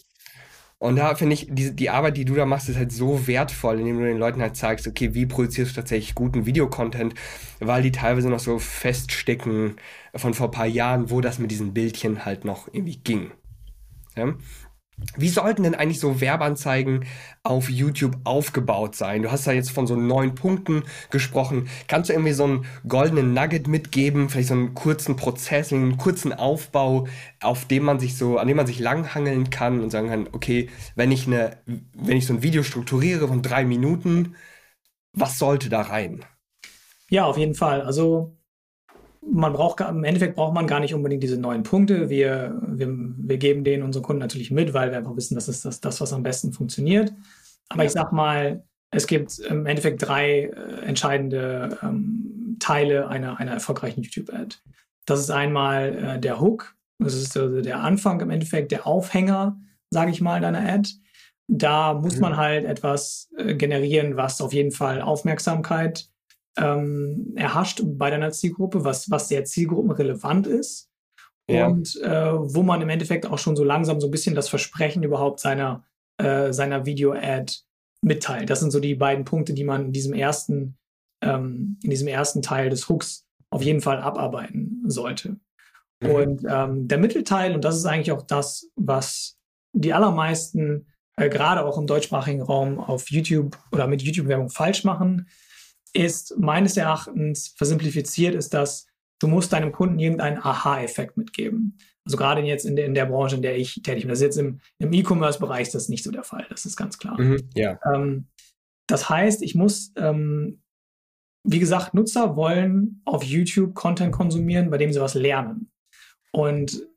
Und 0.80 0.97
da 0.97 1.15
finde 1.15 1.34
ich, 1.34 1.47
die, 1.49 1.76
die 1.76 1.89
Arbeit, 1.89 2.18
die 2.18 2.26
du 2.26 2.36
da 2.36 2.45
machst, 2.45 2.70
ist 2.70 2.78
halt 2.78 2.91
so 2.91 3.26
wertvoll, 3.26 3.80
indem 3.80 3.97
du 3.97 4.05
den 4.05 4.20
Leuten 4.20 4.41
halt 4.41 4.55
zeigst, 4.55 4.88
okay, 4.88 5.15
wie 5.15 5.26
produzierst 5.26 5.72
du 5.72 5.76
tatsächlich 5.76 6.13
guten 6.13 6.45
Videocontent, 6.45 7.15
weil 7.59 7.82
die 7.82 7.91
teilweise 7.91 8.30
noch 8.30 8.39
so 8.39 8.59
feststecken 8.59 9.78
von 10.13 10.36
vor 10.36 10.49
ein 10.49 10.51
paar 10.51 10.68
Jahren, 10.68 11.09
wo 11.09 11.20
das 11.20 11.39
mit 11.39 11.49
diesen 11.49 11.74
Bildchen 11.74 12.26
halt 12.26 12.45
noch 12.45 12.68
irgendwie 12.72 12.97
ging. 12.97 13.32
Ja? 14.15 14.36
Wie 15.15 15.29
sollten 15.29 15.63
denn 15.63 15.75
eigentlich 15.75 15.99
so 15.99 16.21
Werbeanzeigen 16.21 17.05
auf 17.43 17.69
YouTube 17.69 18.17
aufgebaut 18.23 18.95
sein? 18.95 19.21
Du 19.21 19.31
hast 19.31 19.45
da 19.45 19.51
jetzt 19.51 19.71
von 19.71 19.85
so 19.85 19.95
neun 19.95 20.33
Punkten 20.33 20.83
gesprochen. 21.11 21.69
Kannst 21.87 22.09
du 22.09 22.13
irgendwie 22.13 22.33
so 22.33 22.45
einen 22.45 22.65
goldenen 22.87 23.33
Nugget 23.33 23.67
mitgeben, 23.67 24.29
vielleicht 24.29 24.49
so 24.49 24.55
einen 24.55 24.73
kurzen 24.73 25.15
Prozess, 25.15 25.71
einen 25.71 25.97
kurzen 25.97 26.33
Aufbau, 26.33 27.07
auf 27.41 27.65
dem 27.65 27.83
man 27.83 27.99
sich 27.99 28.17
so, 28.17 28.37
an 28.37 28.47
dem 28.47 28.57
man 28.57 28.67
sich 28.67 28.79
langhangeln 28.79 29.49
kann 29.49 29.81
und 29.81 29.91
sagen 29.91 30.09
kann, 30.09 30.29
okay, 30.31 30.69
wenn 30.95 31.11
ich 31.11 31.27
eine, 31.27 31.57
wenn 31.65 32.17
ich 32.17 32.25
so 32.25 32.33
ein 32.33 32.43
Video 32.43 32.63
strukturiere 32.63 33.27
von 33.27 33.41
drei 33.41 33.65
Minuten, 33.65 34.35
was 35.13 35.37
sollte 35.37 35.69
da 35.69 35.81
rein? 35.81 36.25
Ja, 37.09 37.25
auf 37.25 37.37
jeden 37.37 37.55
Fall. 37.55 37.81
Also 37.81 38.36
man 39.30 39.53
braucht 39.53 39.82
im 39.82 40.03
Endeffekt 40.03 40.36
braucht 40.36 40.53
man 40.53 40.67
gar 40.67 40.80
nicht 40.80 40.93
unbedingt 40.93 41.23
diese 41.23 41.38
neuen 41.38 41.63
Punkte. 41.63 42.09
Wir, 42.09 42.59
wir, 42.65 42.88
wir 42.89 43.38
geben 43.38 43.63
denen 43.63 43.84
unseren 43.84 44.03
Kunden 44.03 44.21
natürlich 44.21 44.51
mit, 44.51 44.73
weil 44.73 44.91
wir 44.91 44.97
einfach 44.97 45.15
wissen, 45.15 45.36
das 45.36 45.47
ist 45.47 45.65
das, 45.65 45.82
das 45.82 46.01
was 46.01 46.13
am 46.13 46.23
besten 46.23 46.53
funktioniert. 46.53 47.13
Aber 47.69 47.84
ja. 47.84 47.88
ich 47.88 47.93
sag 47.93 48.11
mal, 48.11 48.63
es 48.91 49.07
gibt 49.07 49.39
im 49.39 49.65
Endeffekt 49.65 50.01
drei 50.07 50.43
äh, 50.43 50.86
entscheidende 50.86 51.78
ähm, 51.84 52.57
Teile 52.59 53.07
einer, 53.09 53.39
einer 53.39 53.51
erfolgreichen 53.51 54.01
YouTube-Ad. 54.01 54.55
Das 55.05 55.19
ist 55.19 55.30
einmal 55.30 55.95
äh, 55.95 56.19
der 56.19 56.39
Hook, 56.39 56.75
das 56.99 57.13
ist 57.13 57.38
also 57.38 57.61
der 57.61 57.82
Anfang 57.82 58.19
im 58.21 58.30
Endeffekt, 58.30 58.71
der 58.71 58.88
Aufhänger, 58.88 59.59
sage 59.89 60.11
ich 60.11 60.21
mal, 60.21 60.41
deiner 60.41 60.67
Ad. 60.67 60.89
Da 61.47 61.93
muss 61.93 62.15
mhm. 62.15 62.21
man 62.21 62.38
halt 62.38 62.65
etwas 62.65 63.30
äh, 63.38 63.55
generieren, 63.55 64.17
was 64.17 64.41
auf 64.41 64.53
jeden 64.53 64.71
Fall 64.71 65.01
Aufmerksamkeit 65.01 66.09
ähm, 66.58 67.34
erhascht 67.36 67.82
bei 67.84 68.10
deiner 68.10 68.32
Zielgruppe, 68.32 68.84
was, 68.84 69.10
was 69.10 69.30
sehr 69.30 69.45
zielgruppenrelevant 69.45 70.47
ist. 70.47 70.89
Ja. 71.49 71.68
Und 71.68 71.95
äh, 72.01 72.34
wo 72.34 72.62
man 72.62 72.82
im 72.82 72.89
Endeffekt 72.89 73.26
auch 73.26 73.38
schon 73.38 73.55
so 73.55 73.64
langsam 73.64 74.01
so 74.01 74.08
ein 74.08 74.12
bisschen 74.12 74.36
das 74.36 74.49
Versprechen 74.49 75.03
überhaupt 75.03 75.39
seiner, 75.39 75.86
äh, 76.18 76.51
seiner 76.51 76.86
Video-Ad 76.86 77.53
mitteilt. 78.01 78.49
Das 78.49 78.60
sind 78.60 78.72
so 78.72 78.80
die 78.80 78.95
beiden 78.95 79.24
Punkte, 79.24 79.53
die 79.53 79.64
man 79.64 79.86
in 79.86 79.91
diesem 79.93 80.14
ersten, 80.14 80.78
ähm, 81.24 81.80
in 81.84 81.89
diesem 81.89 82.08
ersten 82.08 82.41
Teil 82.41 82.70
des 82.70 82.89
Hooks 82.89 83.26
auf 83.49 83.62
jeden 83.62 83.82
Fall 83.82 84.01
abarbeiten 84.01 84.84
sollte. 84.88 85.38
Mhm. 86.01 86.10
Und 86.10 86.45
ähm, 86.49 86.88
der 86.88 86.97
Mittelteil, 86.97 87.55
und 87.55 87.64
das 87.64 87.78
ist 87.78 87.86
eigentlich 87.86 88.12
auch 88.12 88.24
das, 88.24 88.70
was 88.76 89.38
die 89.74 89.93
allermeisten, 89.93 90.88
äh, 91.16 91.30
gerade 91.30 91.66
auch 91.66 91.78
im 91.78 91.88
deutschsprachigen 91.88 92.41
Raum 92.41 92.80
auf 92.80 93.10
YouTube 93.10 93.58
oder 93.72 93.88
mit 93.88 94.01
YouTube-Werbung 94.01 94.49
falsch 94.49 94.84
machen, 94.84 95.28
ist 95.97 96.37
meines 96.37 96.77
Erachtens 96.77 97.53
versimplifiziert, 97.57 98.35
ist 98.35 98.53
dass 98.53 98.87
du 99.19 99.27
musst 99.27 99.51
deinem 99.51 99.71
Kunden 99.71 99.97
irgendeinen 99.97 100.37
Aha-Effekt 100.37 101.17
mitgeben. 101.17 101.77
Also 102.05 102.17
gerade 102.17 102.41
jetzt 102.41 102.65
in 102.65 102.75
der, 102.75 102.85
in 102.85 102.93
der 102.93 103.07
Branche, 103.07 103.35
in 103.35 103.41
der 103.41 103.57
ich 103.57 103.81
tätig 103.83 104.03
bin. 104.03 104.09
Das 104.09 104.19
ist 104.19 104.23
jetzt 104.23 104.37
im, 104.37 104.59
im 104.77 104.93
E-Commerce-Bereich 104.93 105.71
das 105.71 105.89
nicht 105.89 106.03
so 106.03 106.11
der 106.11 106.23
Fall. 106.23 106.45
Das 106.49 106.65
ist 106.65 106.77
ganz 106.77 106.99
klar. 106.99 107.19
Mhm, 107.19 107.49
ja. 107.55 107.79
Ähm, 107.91 108.27
das 108.87 109.09
heißt, 109.09 109.41
ich 109.41 109.55
muss, 109.55 109.91
ähm, 109.97 110.61
wie 111.43 111.59
gesagt, 111.59 111.93
Nutzer 111.93 112.35
wollen 112.35 113.01
auf 113.03 113.23
YouTube 113.23 113.73
Content 113.73 114.13
konsumieren, 114.13 114.69
bei 114.69 114.77
dem 114.77 114.93
sie 114.93 115.01
was 115.01 115.15
lernen. 115.15 115.71
Und 116.31 116.87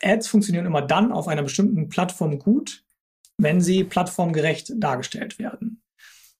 Ads 0.00 0.28
funktionieren 0.28 0.66
immer 0.66 0.82
dann 0.82 1.12
auf 1.12 1.26
einer 1.26 1.42
bestimmten 1.42 1.88
Plattform 1.88 2.38
gut, 2.38 2.84
wenn 3.36 3.60
sie 3.60 3.84
plattformgerecht 3.84 4.72
dargestellt 4.76 5.38
werden. 5.38 5.82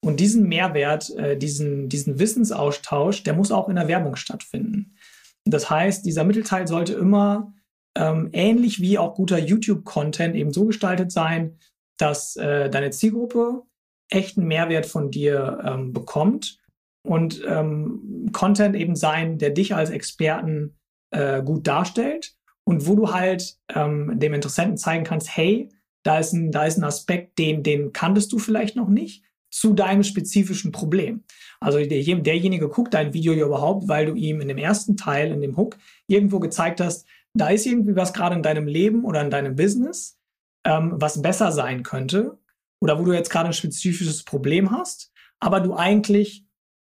Und 0.04 0.20
diesen 0.20 0.48
Mehrwert, 0.48 1.10
äh, 1.16 1.36
diesen, 1.36 1.88
diesen 1.88 2.18
Wissensaustausch, 2.18 3.22
der 3.22 3.34
muss 3.34 3.50
auch 3.50 3.68
in 3.68 3.76
der 3.76 3.88
Werbung 3.88 4.16
stattfinden. 4.16 4.96
Das 5.44 5.70
heißt, 5.70 6.04
dieser 6.04 6.24
Mittelteil 6.24 6.66
sollte 6.66 6.94
immer 6.94 7.52
ähm, 7.96 8.28
ähnlich 8.32 8.80
wie 8.80 8.98
auch 8.98 9.14
guter 9.14 9.38
YouTube-Content 9.38 10.36
eben 10.36 10.52
so 10.52 10.66
gestaltet 10.66 11.10
sein, 11.10 11.58
dass 11.98 12.36
äh, 12.36 12.68
deine 12.68 12.90
Zielgruppe 12.90 13.62
echten 14.10 14.46
Mehrwert 14.46 14.86
von 14.86 15.10
dir 15.10 15.62
ähm, 15.64 15.92
bekommt 15.92 16.58
und 17.04 17.42
ähm, 17.46 18.28
Content 18.32 18.76
eben 18.76 18.96
sein, 18.96 19.38
der 19.38 19.50
dich 19.50 19.74
als 19.74 19.90
Experten 19.90 20.76
äh, 21.10 21.42
gut 21.42 21.66
darstellt 21.66 22.34
und 22.64 22.86
wo 22.86 22.94
du 22.94 23.12
halt 23.12 23.56
ähm, 23.74 24.18
dem 24.18 24.34
Interessenten 24.34 24.76
zeigen 24.76 25.04
kannst, 25.04 25.36
hey, 25.36 25.70
da 26.02 26.18
ist 26.18 26.32
ein, 26.32 26.52
da 26.52 26.66
ist 26.66 26.76
ein 26.76 26.84
Aspekt, 26.84 27.38
den, 27.38 27.62
den 27.62 27.92
kanntest 27.92 28.32
du 28.32 28.38
vielleicht 28.38 28.76
noch 28.76 28.88
nicht 28.88 29.24
zu 29.56 29.72
deinem 29.72 30.02
spezifischen 30.02 30.70
Problem. 30.70 31.24
Also 31.60 31.78
der, 31.78 31.88
derjenige 31.88 32.68
guckt 32.68 32.92
dein 32.92 33.14
Video 33.14 33.32
ja 33.32 33.46
überhaupt, 33.46 33.88
weil 33.88 34.04
du 34.04 34.14
ihm 34.14 34.42
in 34.42 34.48
dem 34.48 34.58
ersten 34.58 34.98
Teil, 34.98 35.32
in 35.32 35.40
dem 35.40 35.56
Hook, 35.56 35.78
irgendwo 36.06 36.40
gezeigt 36.40 36.80
hast, 36.80 37.06
da 37.32 37.48
ist 37.48 37.64
irgendwie 37.64 37.96
was 37.96 38.12
gerade 38.12 38.36
in 38.36 38.42
deinem 38.42 38.66
Leben 38.66 39.04
oder 39.04 39.22
in 39.22 39.30
deinem 39.30 39.56
Business, 39.56 40.18
ähm, 40.66 40.92
was 40.96 41.22
besser 41.22 41.52
sein 41.52 41.82
könnte 41.82 42.38
oder 42.82 42.98
wo 42.98 43.04
du 43.04 43.14
jetzt 43.14 43.30
gerade 43.30 43.48
ein 43.48 43.54
spezifisches 43.54 44.24
Problem 44.24 44.70
hast, 44.72 45.10
aber 45.40 45.60
du 45.60 45.74
eigentlich 45.74 46.44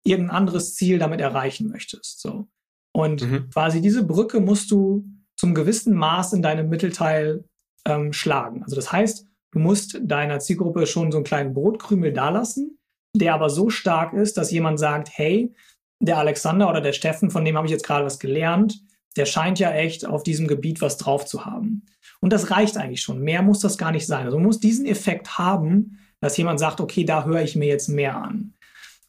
irgendein 0.03 0.35
anderes 0.35 0.73
Ziel 0.73 0.97
damit 0.97 1.21
erreichen 1.21 1.69
möchtest. 1.69 2.19
So. 2.19 2.47
Und 2.93 3.21
mhm. 3.21 3.49
quasi 3.51 3.79
diese 3.79 4.03
Brücke 4.03 4.39
musst 4.39 4.71
du 4.71 5.05
zum 5.35 5.53
gewissen 5.53 5.93
Maß 5.93 6.33
in 6.33 6.41
deinem 6.41 6.69
Mittelteil 6.69 7.43
ähm, 7.85 8.11
schlagen. 8.11 8.63
Also 8.63 8.75
das 8.75 8.91
heißt, 8.91 9.27
Du 9.55 9.61
musst 9.61 9.97
deiner 10.01 10.39
Zielgruppe 10.39 10.85
schon 10.85 11.13
so 11.13 11.17
einen 11.17 11.23
kleinen 11.23 11.53
Brotkrümel 11.53 12.11
dalassen, 12.11 12.77
der 13.15 13.33
aber 13.33 13.49
so 13.49 13.69
stark 13.69 14.11
ist, 14.11 14.35
dass 14.35 14.51
jemand 14.51 14.79
sagt, 14.79 15.09
hey, 15.13 15.55
der 16.01 16.17
Alexander 16.17 16.69
oder 16.69 16.81
der 16.81 16.91
Steffen, 16.91 17.31
von 17.31 17.45
dem 17.45 17.55
habe 17.55 17.65
ich 17.65 17.71
jetzt 17.71 17.85
gerade 17.85 18.03
was 18.03 18.19
gelernt, 18.19 18.81
der 19.15 19.25
scheint 19.25 19.57
ja 19.59 19.71
echt 19.71 20.05
auf 20.05 20.23
diesem 20.23 20.49
Gebiet 20.49 20.81
was 20.81 20.97
drauf 20.97 21.23
zu 21.25 21.45
haben. 21.45 21.85
Und 22.19 22.33
das 22.33 22.51
reicht 22.51 22.75
eigentlich 22.75 23.01
schon. 23.01 23.21
Mehr 23.21 23.41
muss 23.43 23.61
das 23.61 23.77
gar 23.77 23.93
nicht 23.93 24.05
sein. 24.05 24.25
Also 24.25 24.35
man 24.35 24.45
muss 24.45 24.59
diesen 24.59 24.85
Effekt 24.85 25.37
haben, 25.37 25.99
dass 26.19 26.35
jemand 26.35 26.59
sagt, 26.59 26.81
okay, 26.81 27.05
da 27.05 27.23
höre 27.23 27.41
ich 27.41 27.55
mir 27.55 27.69
jetzt 27.69 27.87
mehr 27.87 28.17
an. 28.17 28.55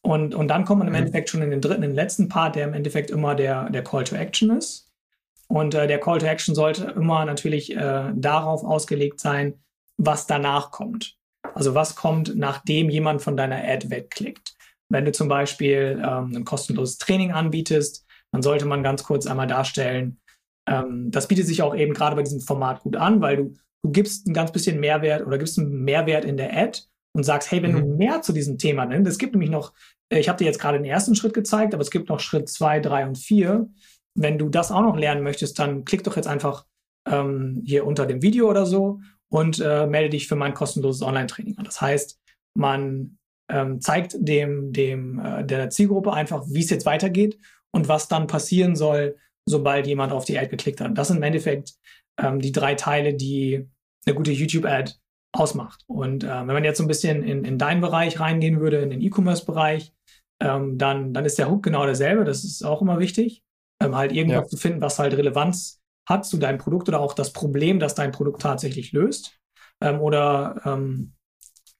Und, 0.01 0.32
und 0.36 0.47
dann 0.47 0.64
kommt 0.64 0.78
man 0.78 0.86
im 0.86 0.92
mhm. 0.92 1.01
Endeffekt 1.01 1.28
schon 1.28 1.42
in 1.42 1.51
den 1.51 1.61
dritten, 1.61 1.82
in 1.82 1.90
den 1.90 1.97
letzten 1.97 2.28
Part, 2.28 2.55
der 2.55 2.68
im 2.68 2.74
Endeffekt 2.74 3.11
immer 3.11 3.34
der, 3.34 3.68
der 3.70 3.82
Call 3.82 4.05
to 4.05 4.14
Action 4.14 4.57
ist. 4.57 4.92
Und 5.49 5.74
äh, 5.74 5.88
der 5.88 5.99
Call 5.99 6.20
to 6.20 6.26
Action 6.26 6.55
sollte 6.55 6.84
immer 6.94 7.24
natürlich 7.24 7.74
äh, 7.74 8.12
darauf 8.14 8.62
ausgelegt 8.62 9.18
sein, 9.18 9.55
was 9.97 10.26
danach 10.26 10.70
kommt. 10.70 11.16
Also 11.55 11.74
was 11.74 11.97
kommt, 11.97 12.36
nachdem 12.36 12.90
jemand 12.90 13.22
von 13.22 13.36
deiner 13.36 13.62
Ad 13.62 13.90
wegklickt. 13.90 14.55
Wenn 14.88 15.05
du 15.05 15.12
zum 15.12 15.28
Beispiel 15.28 16.03
ähm, 16.05 16.32
ein 16.36 16.44
kostenloses 16.44 16.99
Training 16.99 17.32
anbietest, 17.32 18.05
dann 18.32 18.42
sollte 18.42 18.66
man 18.66 18.82
ganz 18.82 19.03
kurz 19.03 19.26
einmal 19.26 19.47
darstellen, 19.47 20.20
ähm, 20.68 21.11
das 21.11 21.28
bietet 21.28 21.47
sich 21.47 21.62
auch 21.62 21.74
eben 21.74 21.94
gerade 21.94 22.16
bei 22.16 22.22
diesem 22.22 22.40
Format 22.40 22.80
gut 22.80 22.97
an, 22.97 23.20
weil 23.20 23.36
du, 23.36 23.55
du 23.82 23.90
gibst 23.92 24.26
ein 24.26 24.34
ganz 24.34 24.53
bisschen 24.53 24.80
Mehrwert 24.80 25.26
oder 25.26 25.38
gibst 25.38 25.59
einen 25.59 25.84
Mehrwert 25.84 26.24
in 26.24 26.36
der 26.36 26.57
Ad 26.57 26.80
und 27.14 27.22
sagst, 27.22 27.51
hey, 27.51 27.62
wenn 27.62 27.72
mhm. 27.72 27.80
du 27.80 27.86
mehr 27.97 28.22
zu 28.22 28.32
diesem 28.32 28.59
Thema 28.59 28.84
nimmst, 28.84 29.11
es 29.11 29.18
gibt 29.18 29.32
nämlich 29.32 29.51
noch, 29.51 29.72
äh, 30.12 30.18
ich 30.18 30.28
habe 30.28 30.38
dir 30.38 30.44
jetzt 30.44 30.61
gerade 30.61 30.78
den 30.78 30.84
ersten 30.84 31.14
Schritt 31.14 31.34
gezeigt, 31.34 31.72
aber 31.72 31.82
es 31.82 31.90
gibt 31.90 32.09
noch 32.09 32.20
Schritt 32.20 32.49
zwei, 32.49 32.80
drei 32.80 33.07
und 33.07 33.16
vier. 33.16 33.68
Wenn 34.18 34.38
du 34.38 34.49
das 34.49 34.72
auch 34.72 34.82
noch 34.82 34.97
lernen 34.97 35.22
möchtest, 35.22 35.59
dann 35.59 35.84
klick 35.84 36.03
doch 36.05 36.16
jetzt 36.16 36.28
einfach 36.28 36.66
ähm, 37.09 37.62
hier 37.64 37.86
unter 37.86 38.07
dem 38.07 38.22
Video 38.22 38.51
oder 38.51 38.66
so 38.66 39.01
und 39.31 39.61
äh, 39.61 39.87
melde 39.87 40.11
dich 40.11 40.29
für 40.29 40.37
mein 40.37 40.55
kostenloses 40.55 41.03
Online-Training 41.03 41.59
an. 41.59 41.64
Das 41.64 41.81
heißt, 41.81 42.20
man 42.55 43.18
ähm, 43.51 43.81
zeigt 43.81 44.16
dem, 44.18 44.72
dem 44.72 45.18
äh, 45.18 45.45
der 45.45 45.70
Zielgruppe 45.70 46.12
einfach, 46.12 46.45
wie 46.49 46.61
es 46.61 46.70
jetzt 46.70 46.87
weitergeht 46.87 47.39
und 47.72 47.89
was 47.89 48.09
dann 48.09 48.27
passieren 48.27 48.77
soll, 48.77 49.16
sobald 49.49 49.87
jemand 49.87 50.12
auf 50.12 50.24
die 50.24 50.39
Ad 50.39 50.49
geklickt 50.49 50.81
hat. 50.81 50.97
Das 50.97 51.09
sind 51.09 51.18
im 51.18 51.22
Endeffekt 51.22 51.74
ähm, 52.20 52.41
die 52.41 52.53
drei 52.53 52.74
Teile, 52.74 53.14
die 53.14 53.68
eine 54.07 54.14
gute 54.14 54.33
YouTube-Ad 54.33 54.93
ausmacht. 55.33 55.85
Und 55.87 56.24
äh, 56.24 56.29
wenn 56.29 56.47
man 56.47 56.64
jetzt 56.64 56.79
so 56.79 56.85
ein 56.85 56.89
bisschen 56.89 57.22
in, 57.22 57.45
in 57.45 57.59
deinen 57.59 57.81
Bereich 57.81 58.18
reingehen 58.20 58.61
würde, 58.61 58.79
in 58.79 58.91
den 58.91 59.03
E-Commerce-Bereich, 59.03 59.93
ähm, 60.41 60.79
dann, 60.79 61.12
dann 61.12 61.24
ist 61.24 61.39
der 61.39 61.51
Hook 61.51 61.62
genau 61.62 61.85
derselbe. 61.85 62.24
Das 62.24 62.45
ist 62.45 62.64
auch 62.64 62.83
immer 62.83 62.99
wichtig. 62.99 63.43
Ähm, 63.83 63.95
halt 63.95 64.12
irgendwas 64.12 64.45
ja. 64.45 64.49
zu 64.49 64.57
finden, 64.57 64.81
was 64.81 64.99
halt 64.99 65.16
Relevanz 65.16 65.83
hat 66.07 66.24
zu 66.24 66.38
deinem 66.38 66.59
Produkt 66.59 66.88
oder 66.88 67.00
auch 67.00 67.12
das 67.12 67.32
Problem, 67.32 67.78
das 67.78 67.94
dein 67.94 68.12
Produkt 68.12 68.42
tatsächlich 68.42 68.92
löst. 68.92 69.38
Ähm, 69.82 70.00
oder 70.00 70.61
ähm, 70.64 71.12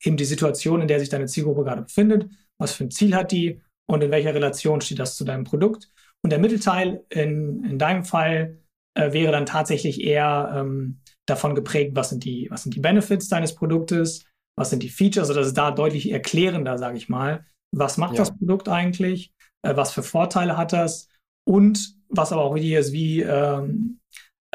eben 0.03 0.17
die 0.17 0.25
Situation, 0.25 0.83
in 0.83 0.89
der 0.89 1.01
sich 1.01 1.09
deine 1.09 1.27
Zielgruppe 1.27 1.65
gerade 1.65 1.83
befindet. 1.83 2.29
Was 2.59 2.73
für 2.73 2.85
ein 2.85 2.91
Ziel 2.91 3.15
hat 3.15 3.33
die 3.33 3.61
und 3.89 4.03
in 4.03 4.11
welcher 4.11 4.35
Relation 4.35 4.81
steht 4.81 4.99
das 4.99 5.17
zu 5.17 5.25
deinem 5.25 5.45
Produkt? 5.45 5.91
Und 6.23 6.31
der 6.31 6.39
Mittelteil 6.39 7.05
in, 7.09 7.65
in 7.65 7.79
deinem 7.79 8.05
Fall 8.05 8.59
äh, 8.95 9.13
wäre 9.13 9.33
dann 9.33 9.47
tatsächlich 9.47 10.03
eher 10.03 10.53
ähm, 10.57 11.01
davon 11.27 11.55
geprägt, 11.55 11.95
was 11.95 12.11
sind, 12.11 12.25
die, 12.25 12.49
was 12.51 12.63
sind 12.63 12.75
die 12.75 12.81
Benefits 12.81 13.29
deines 13.29 13.55
Produktes, 13.55 14.25
was 14.59 14.71
sind 14.71 14.83
die 14.83 14.89
Features, 14.89 15.29
also 15.29 15.35
das 15.35 15.49
ist 15.49 15.59
da 15.59 15.71
deutlich 15.71 16.11
erklärender, 16.11 16.79
sage 16.79 16.97
ich 16.97 17.09
mal. 17.09 17.45
Was 17.73 17.99
macht 17.99 18.15
ja. 18.15 18.19
das 18.19 18.37
Produkt 18.37 18.69
eigentlich? 18.69 19.33
Äh, 19.63 19.77
was 19.77 19.93
für 19.93 20.03
Vorteile 20.03 20.57
hat 20.57 20.73
das? 20.73 21.09
Und 21.45 21.97
was 22.09 22.33
aber 22.33 22.43
auch 22.43 22.55
wichtig 22.55 22.73
ist, 22.73 22.93
wie, 22.93 23.21
ähm, 23.23 24.01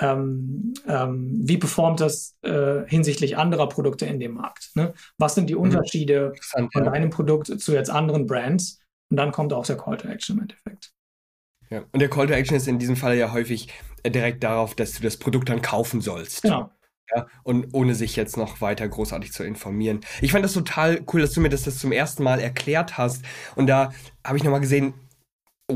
ähm, 0.02 0.74
ähm, 0.88 1.40
wie 1.44 1.58
performt 1.58 2.02
das 2.02 2.36
äh, 2.42 2.82
hinsichtlich 2.88 3.38
anderer 3.38 3.70
Produkte 3.70 4.06
in 4.08 4.20
dem 4.20 4.34
Markt? 4.34 4.72
Ne? 4.76 4.94
Was 5.18 5.36
sind 5.36 5.50
die 5.50 5.56
mhm. 5.56 5.62
Unterschiede 5.62 6.34
von 6.42 6.70
ja. 6.74 6.82
deinem 6.82 7.12
Produkt 7.12 7.48
zu 7.48 7.74
jetzt 7.74 7.90
anderen 7.90 8.26
Brands? 8.26 8.80
Und 9.10 9.18
dann 9.18 9.32
kommt 9.32 9.54
auch 9.54 9.66
der 9.66 9.78
Call 9.78 9.98
to 9.98 10.08
Action 10.08 10.38
im 10.38 10.44
Endeffekt. 10.44 10.92
Ja. 11.70 11.84
Und 11.92 12.00
der 12.00 12.10
Call 12.10 12.28
to 12.28 12.34
Action 12.34 12.58
ist 12.58 12.68
in 12.68 12.80
diesem 12.80 12.96
Fall 12.96 13.16
ja 13.16 13.32
häufig 13.32 13.70
äh, 14.04 14.10
direkt 14.10 14.44
darauf, 14.44 14.76
dass 14.76 14.94
du 14.94 15.04
das 15.04 15.18
Produkt 15.18 15.50
dann 15.50 15.62
kaufen 15.62 16.02
sollst. 16.02 16.42
Genau. 16.42 16.72
Ja, 17.14 17.28
und 17.44 17.74
ohne 17.74 17.94
sich 17.94 18.16
jetzt 18.16 18.38
noch 18.38 18.62
weiter 18.62 18.88
großartig 18.88 19.34
zu 19.34 19.44
informieren. 19.44 20.00
Ich 20.22 20.32
fand 20.32 20.46
das 20.46 20.54
total 20.54 21.02
cool, 21.12 21.20
dass 21.20 21.34
du 21.34 21.42
mir 21.42 21.50
das, 21.50 21.64
das 21.64 21.78
zum 21.78 21.92
ersten 21.92 22.24
Mal 22.24 22.40
erklärt 22.40 22.98
hast. 22.98 23.26
Und 23.56 23.68
da 23.68 23.92
habe 24.26 24.38
ich 24.38 24.46
nochmal 24.46 24.62
gesehen, 24.62 24.94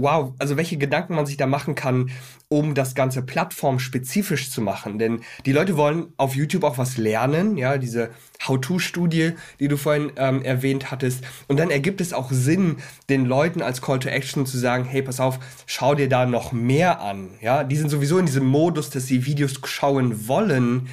wow, 0.01 0.33
also 0.39 0.57
welche 0.57 0.77
Gedanken 0.77 1.15
man 1.15 1.25
sich 1.25 1.37
da 1.37 1.47
machen 1.47 1.75
kann, 1.75 2.11
um 2.47 2.73
das 2.75 2.95
Ganze 2.95 3.21
plattformspezifisch 3.21 4.51
zu 4.51 4.61
machen. 4.61 4.99
Denn 4.99 5.21
die 5.45 5.51
Leute 5.51 5.77
wollen 5.77 6.07
auf 6.17 6.35
YouTube 6.35 6.63
auch 6.63 6.77
was 6.77 6.97
lernen, 6.97 7.57
ja, 7.57 7.77
diese 7.77 8.09
How-To-Studie, 8.47 9.33
die 9.59 9.67
du 9.67 9.77
vorhin 9.77 10.11
ähm, 10.17 10.41
erwähnt 10.43 10.91
hattest. 10.91 11.23
Und 11.47 11.59
dann 11.59 11.71
ergibt 11.71 12.01
es 12.01 12.13
auch 12.13 12.31
Sinn, 12.31 12.77
den 13.09 13.25
Leuten 13.25 13.61
als 13.61 13.81
Call 13.81 13.99
to 13.99 14.09
Action 14.09 14.45
zu 14.45 14.57
sagen, 14.57 14.85
hey, 14.85 15.01
pass 15.01 15.19
auf, 15.19 15.39
schau 15.65 15.95
dir 15.95 16.09
da 16.09 16.25
noch 16.25 16.51
mehr 16.51 17.01
an. 17.01 17.31
Ja, 17.41 17.63
die 17.63 17.77
sind 17.77 17.89
sowieso 17.89 18.17
in 18.17 18.25
diesem 18.25 18.45
Modus, 18.45 18.89
dass 18.89 19.07
sie 19.07 19.25
Videos 19.25 19.59
schauen 19.63 20.27
wollen 20.27 20.87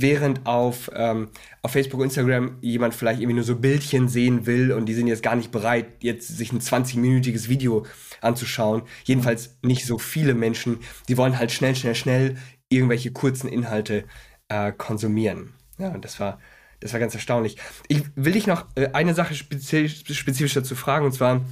während 0.00 0.46
auf, 0.46 0.90
ähm, 0.94 1.28
auf 1.62 1.72
Facebook, 1.72 2.02
Instagram 2.02 2.58
jemand 2.60 2.94
vielleicht 2.94 3.20
irgendwie 3.20 3.36
nur 3.36 3.44
so 3.44 3.56
Bildchen 3.56 4.08
sehen 4.08 4.46
will 4.46 4.72
und 4.72 4.86
die 4.86 4.94
sind 4.94 5.06
jetzt 5.06 5.22
gar 5.22 5.36
nicht 5.36 5.50
bereit, 5.50 6.02
jetzt 6.02 6.28
sich 6.28 6.52
ein 6.52 6.60
20-minütiges 6.60 7.48
Video 7.48 7.86
anzuschauen. 8.20 8.82
Jedenfalls 9.04 9.58
nicht 9.62 9.86
so 9.86 9.98
viele 9.98 10.34
Menschen. 10.34 10.78
Die 11.08 11.16
wollen 11.16 11.38
halt 11.38 11.52
schnell, 11.52 11.76
schnell, 11.76 11.94
schnell 11.94 12.36
irgendwelche 12.68 13.12
kurzen 13.12 13.48
Inhalte 13.48 14.04
äh, 14.48 14.72
konsumieren. 14.72 15.54
Ja, 15.78 15.88
und 15.88 16.04
das 16.04 16.20
war, 16.20 16.38
das 16.80 16.92
war 16.92 17.00
ganz 17.00 17.14
erstaunlich. 17.14 17.56
Ich 17.88 18.02
will 18.14 18.32
dich 18.32 18.46
noch 18.46 18.66
äh, 18.74 18.88
eine 18.92 19.14
Sache 19.14 19.34
spezifisch, 19.34 20.04
spezifisch 20.16 20.54
dazu 20.54 20.74
fragen, 20.74 21.06
und 21.06 21.12
zwar, 21.12 21.42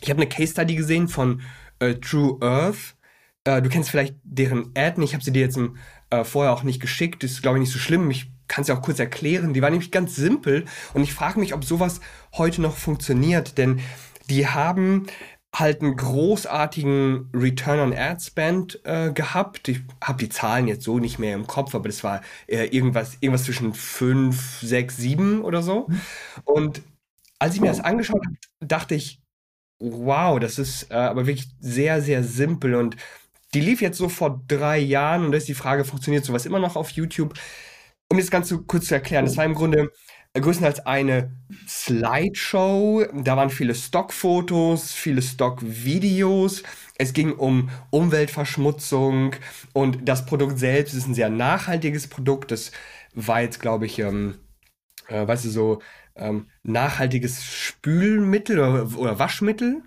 ich 0.00 0.10
habe 0.10 0.20
eine 0.20 0.28
Case 0.28 0.52
Study 0.52 0.76
gesehen 0.76 1.08
von 1.08 1.42
äh, 1.78 1.94
True 1.94 2.38
Earth. 2.40 2.96
Äh, 3.44 3.62
du 3.62 3.68
kennst 3.68 3.90
vielleicht 3.90 4.16
deren 4.22 4.72
Ad 4.76 5.02
ich 5.02 5.14
habe 5.14 5.24
sie 5.24 5.32
dir 5.32 5.42
jetzt 5.42 5.56
im 5.56 5.76
äh, 6.20 6.24
vorher 6.24 6.52
auch 6.52 6.62
nicht 6.62 6.80
geschickt. 6.80 7.24
ist, 7.24 7.42
glaube 7.42 7.58
ich, 7.58 7.60
nicht 7.60 7.72
so 7.72 7.78
schlimm. 7.78 8.10
Ich 8.10 8.30
kann 8.48 8.62
es 8.62 8.68
ja 8.68 8.76
auch 8.76 8.82
kurz 8.82 8.98
erklären. 8.98 9.54
Die 9.54 9.62
war 9.62 9.70
nämlich 9.70 9.90
ganz 9.90 10.16
simpel 10.16 10.64
und 10.94 11.02
ich 11.02 11.12
frage 11.12 11.40
mich, 11.40 11.54
ob 11.54 11.64
sowas 11.64 12.00
heute 12.36 12.62
noch 12.62 12.76
funktioniert, 12.76 13.58
denn 13.58 13.80
die 14.28 14.46
haben 14.46 15.06
halt 15.54 15.80
einen 15.80 15.96
großartigen 15.96 17.30
Return 17.32 17.80
on 17.80 17.94
Ad 17.94 18.22
Spend 18.22 18.80
äh, 18.84 19.10
gehabt. 19.12 19.68
Ich 19.68 19.80
habe 20.02 20.18
die 20.18 20.28
Zahlen 20.28 20.68
jetzt 20.68 20.84
so 20.84 20.98
nicht 20.98 21.18
mehr 21.18 21.34
im 21.34 21.46
Kopf, 21.46 21.74
aber 21.74 21.88
das 21.88 22.04
war 22.04 22.20
äh, 22.46 22.66
irgendwas, 22.66 23.16
irgendwas 23.20 23.44
zwischen 23.44 23.72
5, 23.72 24.60
6, 24.60 24.96
7 24.96 25.42
oder 25.42 25.62
so. 25.62 25.86
Mhm. 25.88 26.00
Und 26.44 26.82
als 27.38 27.54
ich 27.54 27.60
mir 27.60 27.68
das 27.68 27.80
angeschaut 27.80 28.22
habe, 28.24 28.36
dachte 28.60 28.94
ich, 28.94 29.20
wow, 29.78 30.38
das 30.38 30.58
ist 30.58 30.90
äh, 30.90 30.94
aber 30.94 31.26
wirklich 31.26 31.48
sehr, 31.60 32.02
sehr 32.02 32.22
simpel 32.22 32.74
und 32.74 32.96
die 33.54 33.60
lief 33.60 33.80
jetzt 33.80 33.98
so 33.98 34.08
vor 34.08 34.42
drei 34.48 34.78
Jahren 34.78 35.24
und 35.24 35.32
da 35.32 35.38
ist 35.38 35.48
die 35.48 35.54
Frage, 35.54 35.84
funktioniert 35.84 36.24
sowas 36.24 36.46
immer 36.46 36.58
noch 36.58 36.76
auf 36.76 36.90
YouTube? 36.90 37.34
Um 38.10 38.18
das 38.18 38.30
Ganze 38.30 38.58
kurz 38.62 38.86
zu 38.86 38.94
erklären, 38.94 39.24
das 39.24 39.36
war 39.36 39.44
im 39.44 39.54
Grunde 39.54 39.90
größtenteils 40.40 40.86
eine 40.86 41.36
Slideshow. 41.66 43.04
Da 43.14 43.36
waren 43.36 43.50
viele 43.50 43.74
Stockfotos, 43.74 44.92
viele 44.92 45.22
Stockvideos. 45.22 46.62
Es 46.98 47.12
ging 47.12 47.32
um 47.32 47.70
Umweltverschmutzung 47.90 49.34
und 49.72 50.08
das 50.08 50.26
Produkt 50.26 50.58
selbst 50.58 50.94
ist 50.94 51.06
ein 51.06 51.14
sehr 51.14 51.30
nachhaltiges 51.30 52.08
Produkt. 52.08 52.50
Das 52.50 52.72
war 53.14 53.40
jetzt, 53.40 53.60
glaube 53.60 53.86
ich, 53.86 53.98
ähm, 53.98 54.38
äh, 55.08 55.26
weißt 55.26 55.46
du, 55.46 55.50
so 55.50 55.82
ähm, 56.16 56.48
nachhaltiges 56.62 57.44
Spülmittel 57.44 58.58
oder, 58.58 58.98
oder 58.98 59.18
Waschmittel 59.18 59.82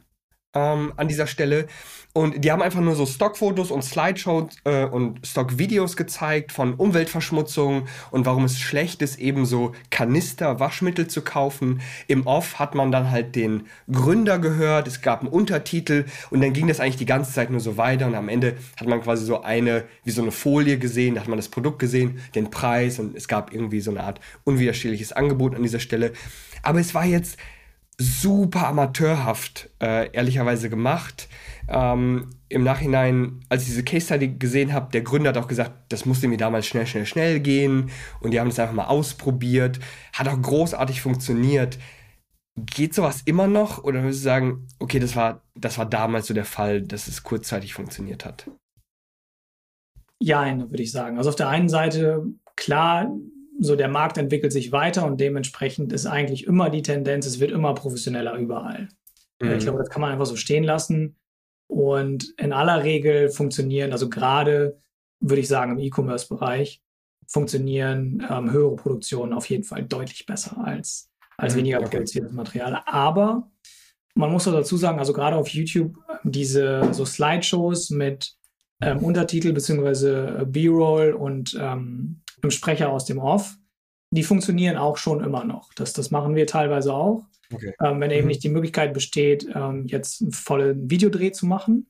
ähm, 0.54 0.94
an 0.98 1.08
dieser 1.08 1.28
Stelle. 1.28 1.68
Und 2.12 2.44
die 2.44 2.52
haben 2.52 2.64
einfach 2.64 2.82
nur 2.82 2.96
so 2.96 3.06
Stockfotos 3.06 3.70
und 3.70 3.84
Slideshows 3.84 4.56
äh, 4.64 4.86
und 4.86 5.26
Stockvideos 5.26 5.96
gezeigt 5.96 6.52
von 6.52 6.74
Umweltverschmutzung 6.74 7.88
und 8.10 8.26
warum 8.26 8.46
es 8.46 8.60
schlecht 8.60 9.04
ist, 9.04 9.20
eben 9.20 9.46
so 9.46 9.74
Kanister 9.92 10.60
Waschmittel 10.60 11.08
zu 11.08 11.22
kaufen. 11.22 11.82
Im 12.08 12.26
Off 12.26 12.58
hat 12.58 12.74
man 12.74 12.92
dann 12.92 13.12
halt 13.12 13.36
den 13.36 13.68
Gründer 13.92 14.40
gehört, 14.40 14.88
es 14.88 15.02
gab 15.02 15.20
einen 15.20 15.30
Untertitel 15.30 16.06
und 16.32 16.42
dann 16.42 16.54
ging 16.54 16.68
das 16.68 16.80
eigentlich 16.80 16.98
die 16.98 17.06
ganze 17.06 17.32
Zeit 17.32 17.52
nur 17.52 17.60
so 17.60 17.78
weiter 17.78 18.08
und 18.08 18.16
am 18.16 18.28
Ende 18.28 18.58
hat 18.80 18.88
man 18.88 19.04
quasi 19.04 19.24
so 19.24 19.44
eine, 19.44 19.84
wie 20.04 20.12
so 20.12 20.24
eine 20.24 20.32
Folie 20.32 20.80
gesehen, 20.80 21.14
da 21.14 21.22
hat 21.22 21.28
man 21.28 21.38
das 21.38 21.50
Produkt 21.50 21.78
gesehen, 21.78 22.20
den 22.34 22.50
Preis 22.50 22.98
und 22.98 23.16
es 23.16 23.28
gab 23.28 23.54
irgendwie 23.54 23.82
so 23.82 23.92
eine 23.92 24.04
Art 24.04 24.20
unwiderstehliches 24.46 25.12
Angebot 25.12 25.56
an 25.56 25.62
dieser 25.62 25.80
Stelle. 25.80 26.14
Aber 26.64 26.80
es 26.80 26.96
war 26.96 27.06
jetzt 27.06 27.38
super 28.00 28.68
amateurhaft, 28.68 29.70
äh, 29.82 30.10
ehrlicherweise 30.14 30.70
gemacht. 30.70 31.28
Ähm, 31.68 32.30
Im 32.48 32.64
Nachhinein, 32.64 33.42
als 33.50 33.64
ich 33.64 33.68
diese 33.70 33.84
Case 33.84 34.06
Study 34.06 34.30
gesehen 34.40 34.74
habe, 34.74 34.90
der 34.92 35.02
Gründer 35.02 35.30
hat 35.30 35.38
auch 35.38 35.50
gesagt, 35.50 35.74
das 35.90 36.06
musste 36.06 36.30
mir 36.30 36.38
damals 36.38 36.66
schnell, 36.66 36.88
schnell, 36.88 37.06
schnell 37.06 37.42
gehen 37.42 37.92
und 38.22 38.32
die 38.32 38.40
haben 38.40 38.50
das 38.50 38.58
einfach 38.58 38.74
mal 38.74 38.86
ausprobiert. 38.86 39.80
Hat 40.14 40.30
auch 40.30 40.42
großartig 40.42 41.02
funktioniert. 41.02 41.78
Geht 42.56 42.96
sowas 42.96 43.22
immer 43.26 43.48
noch 43.48 43.84
oder 43.84 44.02
würdest 44.02 44.22
du 44.22 44.24
sagen, 44.24 44.68
okay, 44.80 45.00
das 45.00 45.18
war, 45.18 45.44
das 45.54 45.78
war 45.78 45.86
damals 45.86 46.28
so 46.28 46.34
der 46.34 46.46
Fall, 46.46 46.82
dass 46.82 47.08
es 47.08 47.24
kurzzeitig 47.24 47.74
funktioniert 47.74 48.24
hat? 48.26 48.50
Ja, 50.22 50.46
würde 50.58 50.84
ich 50.84 50.92
sagen. 50.92 51.18
Also 51.18 51.30
auf 51.30 51.36
der 51.36 51.50
einen 51.50 51.70
Seite, 51.70 52.26
klar, 52.56 53.12
so 53.60 53.76
der 53.76 53.90
Markt 53.90 54.18
entwickelt 54.18 54.54
sich 54.54 54.72
weiter 54.72 55.06
und 55.06 55.20
dementsprechend 55.20 55.92
ist 55.92 56.06
eigentlich 56.06 56.46
immer 56.48 56.70
die 56.70 56.82
Tendenz, 56.82 57.26
es 57.26 57.40
wird 57.40 57.52
immer 57.52 57.76
professioneller 57.76 58.36
überall. 58.36 58.88
Mhm. 59.42 59.52
Ich 59.52 59.64
glaube, 59.64 59.80
das 59.80 59.90
kann 59.90 60.02
man 60.02 60.12
einfach 60.12 60.26
so 60.26 60.36
stehen 60.36 60.64
lassen. 60.64 61.18
Und 61.68 62.34
in 62.38 62.54
aller 62.54 62.84
Regel 62.84 63.30
funktionieren, 63.30 63.92
also 63.92 64.10
gerade 64.10 64.80
würde 65.20 65.42
ich 65.42 65.48
sagen 65.48 65.74
im 65.74 65.80
E-Commerce-Bereich, 65.80 66.82
funktionieren 67.28 68.26
ähm, 68.30 68.52
höhere 68.52 68.76
Produktionen 68.76 69.34
auf 69.34 69.48
jeden 69.50 69.64
Fall 69.64 69.84
deutlich 69.84 70.26
besser 70.26 70.58
als, 70.64 71.12
als 71.38 71.54
mhm, 71.54 71.60
weniger 71.60 71.80
okay. 71.80 71.90
produziertes 71.90 72.32
Material. 72.32 72.82
Aber 72.86 73.52
man 74.16 74.32
muss 74.32 74.48
auch 74.48 74.54
dazu 74.54 74.78
sagen, 74.78 74.98
also 74.98 75.14
gerade 75.14 75.36
auf 75.36 75.50
YouTube 75.50 75.96
diese 76.24 76.92
so 76.94 77.06
Slideshows 77.06 77.92
mit 77.92 78.34
ähm, 78.82 79.04
Untertitel 79.04 79.52
beziehungsweise 79.52 80.46
B-Roll 80.48 81.12
und 81.12 81.58
ähm, 81.60 82.19
einem 82.44 82.52
Sprecher 82.52 82.92
aus 82.92 83.06
dem 83.06 83.20
Off, 83.20 83.58
die 84.12 84.24
funktionieren 84.24 84.78
auch 84.78 84.98
schon 84.98 85.24
immer 85.24 85.44
noch. 85.44 85.74
Das, 85.74 85.94
das 85.94 86.12
machen 86.12 86.36
wir 86.36 86.48
teilweise 86.48 86.94
auch. 86.94 87.26
Okay. 87.54 87.74
Ähm, 87.82 88.00
wenn 88.00 88.12
eben 88.12 88.24
mhm. 88.24 88.28
nicht 88.28 88.44
die 88.44 88.50
Möglichkeit 88.50 88.94
besteht, 88.94 89.48
ähm, 89.54 89.86
jetzt 89.88 90.22
einen 90.22 90.32
vollen 90.32 90.90
Videodreh 90.90 91.32
zu 91.32 91.46
machen. 91.46 91.90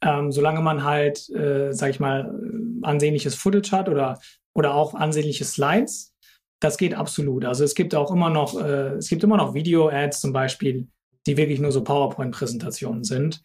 Ähm, 0.00 0.32
solange 0.32 0.60
man 0.60 0.84
halt, 0.84 1.28
äh, 1.30 1.72
sag 1.72 1.90
ich 1.90 2.00
mal, 2.00 2.34
ansehnliches 2.82 3.34
Footage 3.34 3.72
hat 3.72 3.88
oder, 3.88 4.20
oder 4.52 4.74
auch 4.74 4.94
ansehnliche 4.94 5.44
Slides, 5.44 6.14
das 6.60 6.76
geht 6.76 6.94
absolut. 6.94 7.44
Also 7.44 7.64
es 7.64 7.74
gibt 7.74 7.94
auch 7.94 8.10
immer 8.10 8.30
noch, 8.30 8.60
äh, 8.60 8.94
es 8.96 9.08
gibt 9.08 9.24
immer 9.24 9.36
noch 9.36 9.54
Video-Ads 9.54 10.20
zum 10.20 10.32
Beispiel, 10.32 10.88
die 11.26 11.36
wirklich 11.36 11.60
nur 11.60 11.72
so 11.72 11.82
PowerPoint-Präsentationen 11.82 13.04
sind 13.04 13.42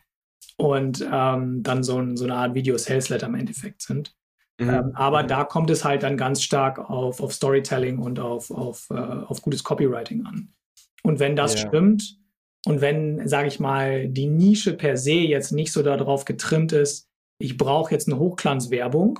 und 0.58 1.06
ähm, 1.12 1.64
dann 1.64 1.84
so, 1.84 1.98
ein, 1.98 2.18
so, 2.18 2.26
eine 2.26 2.36
Art 2.36 2.54
Video-Sales-Letter 2.54 3.28
im 3.28 3.36
Endeffekt 3.36 3.82
sind. 3.82 4.16
Mhm. 4.60 4.70
Ähm, 4.70 4.92
aber 4.94 5.24
da 5.24 5.46
kommt 5.46 5.70
es 5.70 5.86
halt 5.86 6.04
dann 6.04 6.18
ganz 6.18 6.44
stark 6.44 6.78
auf, 6.78 7.22
auf 7.22 7.34
Storytelling 7.34 7.98
und 8.00 8.20
auf, 8.20 8.52
auf, 8.52 8.88
äh, 8.92 8.94
auf 8.94 9.42
gutes 9.42 9.64
Copywriting 9.64 10.26
an. 10.26 10.54
Und 11.02 11.20
wenn 11.20 11.36
das 11.36 11.54
ja. 11.54 11.68
stimmt 11.68 12.20
und 12.66 12.82
wenn, 12.82 13.26
sage 13.28 13.48
ich 13.48 13.60
mal, 13.60 14.10
die 14.10 14.28
Nische 14.28 14.74
per 14.74 14.98
se 14.98 15.14
jetzt 15.14 15.52
nicht 15.52 15.72
so 15.72 15.82
darauf 15.82 16.26
getrimmt 16.26 16.74
ist, 16.74 17.08
ich 17.42 17.58
brauche 17.58 17.94
jetzt 17.94 18.10
eine 18.10 18.20
Hochglanzwerbung, 18.20 19.20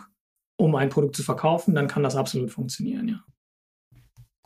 um 0.58 0.76
ein 0.76 0.90
Produkt 0.90 1.16
zu 1.16 1.24
verkaufen, 1.24 1.74
dann 1.74 1.88
kann 1.88 2.04
das 2.04 2.18
absolut 2.18 2.52
funktionieren, 2.52 3.08
ja. 3.08 3.24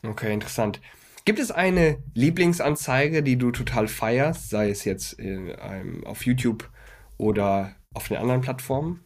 Okay, 0.08 0.32
interessant. 0.32 0.80
Gibt 1.26 1.40
es 1.40 1.50
eine 1.50 2.04
Lieblingsanzeige, 2.14 3.24
die 3.24 3.38
du 3.38 3.52
total 3.52 3.88
feierst, 3.88 4.50
sei 4.50 4.70
es 4.70 4.84
jetzt 4.84 5.14
in, 5.14 5.56
ähm, 5.58 6.06
auf 6.06 6.26
YouTube 6.26 6.70
oder 7.18 7.76
auf 7.94 8.10
den 8.10 8.18
anderen 8.18 8.42
Plattformen? 8.42 9.06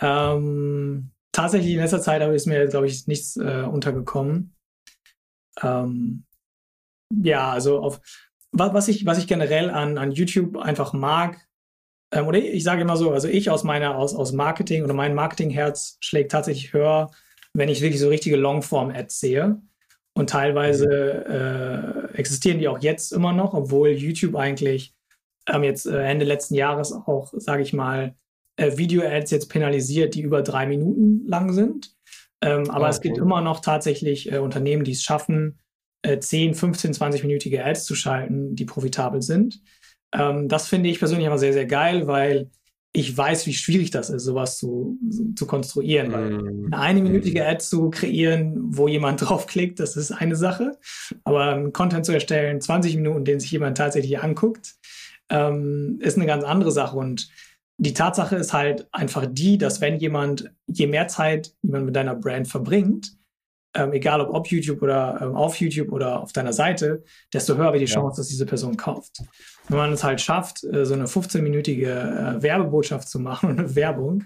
Ähm, 0.00 1.10
tatsächlich 1.32 1.72
in 1.72 1.80
letzter 1.80 2.00
Zeit 2.00 2.22
ist 2.22 2.46
mir, 2.46 2.66
glaube 2.66 2.86
ich, 2.86 3.06
nichts 3.06 3.36
äh, 3.36 3.62
untergekommen. 3.62 4.54
Ähm, 5.62 6.24
ja, 7.14 7.50
also 7.50 7.80
auf 7.80 8.00
was 8.52 8.88
ich, 8.88 9.04
was 9.04 9.18
ich 9.18 9.26
generell 9.26 9.70
an, 9.70 9.98
an 9.98 10.12
YouTube 10.12 10.56
einfach 10.56 10.92
mag, 10.92 11.46
ähm, 12.12 12.26
oder 12.26 12.38
ich 12.38 12.64
sage 12.64 12.82
immer 12.82 12.96
so, 12.96 13.12
also 13.12 13.28
ich 13.28 13.50
aus 13.50 13.64
meiner, 13.64 13.96
aus, 13.96 14.14
aus 14.14 14.32
Marketing 14.32 14.84
oder 14.84 14.94
mein 14.94 15.14
Marketingherz 15.14 15.98
schlägt 16.00 16.32
tatsächlich 16.32 16.72
höher, 16.72 17.10
wenn 17.52 17.68
ich 17.68 17.80
wirklich 17.80 18.00
so 18.00 18.08
richtige 18.08 18.36
Longform-Ads 18.36 19.20
sehe. 19.20 19.60
Und 20.14 20.30
teilweise 20.30 22.14
äh, 22.14 22.16
existieren 22.16 22.58
die 22.58 22.68
auch 22.68 22.78
jetzt 22.78 23.12
immer 23.12 23.32
noch, 23.32 23.52
obwohl 23.52 23.90
YouTube 23.90 24.34
eigentlich 24.34 24.94
ähm, 25.46 25.62
jetzt 25.62 25.84
äh, 25.86 26.02
Ende 26.02 26.24
letzten 26.24 26.54
Jahres 26.54 26.92
auch, 26.92 27.34
sage 27.36 27.62
ich 27.62 27.74
mal, 27.74 28.14
äh, 28.56 28.76
Video-Ads 28.76 29.30
jetzt 29.30 29.48
penalisiert, 29.48 30.14
die 30.14 30.22
über 30.22 30.42
drei 30.42 30.66
Minuten 30.66 31.26
lang 31.26 31.52
sind. 31.52 31.94
Ähm, 32.42 32.70
aber 32.70 32.86
oh, 32.86 32.88
es 32.88 33.00
gibt 33.00 33.18
immer 33.18 33.40
noch 33.40 33.60
tatsächlich 33.60 34.30
äh, 34.32 34.38
Unternehmen, 34.38 34.84
die 34.84 34.92
es 34.92 35.02
schaffen, 35.02 35.58
äh, 36.02 36.18
10, 36.18 36.54
15, 36.54 36.92
20-minütige 36.92 37.62
Ads 37.62 37.84
zu 37.84 37.94
schalten, 37.94 38.54
die 38.54 38.64
profitabel 38.64 39.22
sind. 39.22 39.62
Ähm, 40.12 40.48
das 40.48 40.68
finde 40.68 40.88
ich 40.90 40.98
persönlich 40.98 41.26
immer 41.26 41.38
sehr, 41.38 41.52
sehr 41.52 41.66
geil, 41.66 42.06
weil 42.06 42.50
ich 42.92 43.14
weiß, 43.14 43.46
wie 43.46 43.52
schwierig 43.52 43.90
das 43.90 44.08
ist, 44.08 44.24
sowas 44.24 44.56
zu, 44.56 44.98
zu 45.34 45.46
konstruieren. 45.46 46.12
Mm. 46.12 46.72
eine 46.72 46.78
einminütige 46.78 47.46
Ad 47.46 47.58
zu 47.62 47.90
kreieren, 47.90 48.54
wo 48.74 48.88
jemand 48.88 49.20
draufklickt, 49.28 49.78
das 49.80 49.96
ist 49.96 50.12
eine 50.12 50.34
Sache. 50.34 50.78
Aber 51.24 51.50
einen 51.50 51.74
Content 51.74 52.06
zu 52.06 52.12
erstellen, 52.12 52.60
20 52.60 52.96
Minuten, 52.96 53.26
den 53.26 53.38
sich 53.38 53.50
jemand 53.50 53.76
tatsächlich 53.76 54.18
anguckt, 54.20 54.76
ähm, 55.28 55.98
ist 56.00 56.16
eine 56.16 56.26
ganz 56.26 56.42
andere 56.42 56.72
Sache. 56.72 56.96
Und 56.96 57.28
die 57.78 57.92
Tatsache 57.92 58.36
ist 58.36 58.52
halt 58.52 58.88
einfach 58.92 59.26
die, 59.28 59.58
dass 59.58 59.80
wenn 59.80 59.98
jemand, 59.98 60.50
je 60.66 60.86
mehr 60.86 61.08
Zeit 61.08 61.52
jemand 61.62 61.86
mit 61.86 61.96
deiner 61.96 62.14
Brand 62.14 62.48
verbringt, 62.48 63.16
ähm, 63.76 63.92
egal 63.92 64.20
ob 64.22 64.34
auf 64.34 64.46
YouTube 64.46 64.80
oder 64.82 65.18
ähm, 65.20 65.36
auf 65.36 65.56
YouTube 65.56 65.92
oder 65.92 66.22
auf 66.22 66.32
deiner 66.32 66.52
Seite, 66.52 67.04
desto 67.32 67.56
höher 67.56 67.72
wird 67.72 67.82
die 67.82 67.86
Chance, 67.86 68.16
ja. 68.16 68.20
dass 68.22 68.28
diese 68.28 68.46
Person 68.46 68.76
kauft. 68.76 69.22
Wenn 69.68 69.76
man 69.78 69.92
es 69.92 70.02
halt 70.02 70.20
schafft, 70.20 70.64
äh, 70.64 70.86
so 70.86 70.94
eine 70.94 71.04
15-minütige 71.04 72.38
äh, 72.38 72.42
Werbebotschaft 72.42 73.08
zu 73.08 73.20
machen 73.20 73.50
und 73.50 73.58
eine 73.58 73.74
Werbung, 73.74 74.24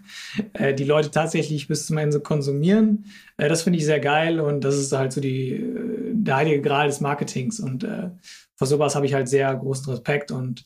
äh, 0.53 0.73
die 0.73 0.85
Leute 0.85 1.11
tatsächlich 1.11 1.67
bis 1.67 1.87
zum 1.87 1.99
Ende 1.99 2.21
konsumieren, 2.21 3.07
äh, 3.37 3.49
das 3.49 3.63
finde 3.63 3.79
ich 3.79 3.85
sehr 3.85 4.01
geil 4.01 4.39
und 4.39 4.63
das 4.63 4.77
ist 4.77 4.93
halt 4.93 5.13
so 5.13 5.21
die, 5.21 5.55
äh, 5.55 6.13
der 6.13 6.37
heilige 6.37 6.63
Gral 6.63 6.87
des 6.87 7.01
Marketings 7.01 7.59
und 7.59 7.83
äh, 7.83 8.11
vor 8.55 8.69
sowas 8.69 8.95
habe 8.95 9.07
ich 9.07 9.15
halt 9.15 9.29
sehr 9.29 9.53
großen 9.55 9.91
Respekt 9.91 10.31
und 10.31 10.65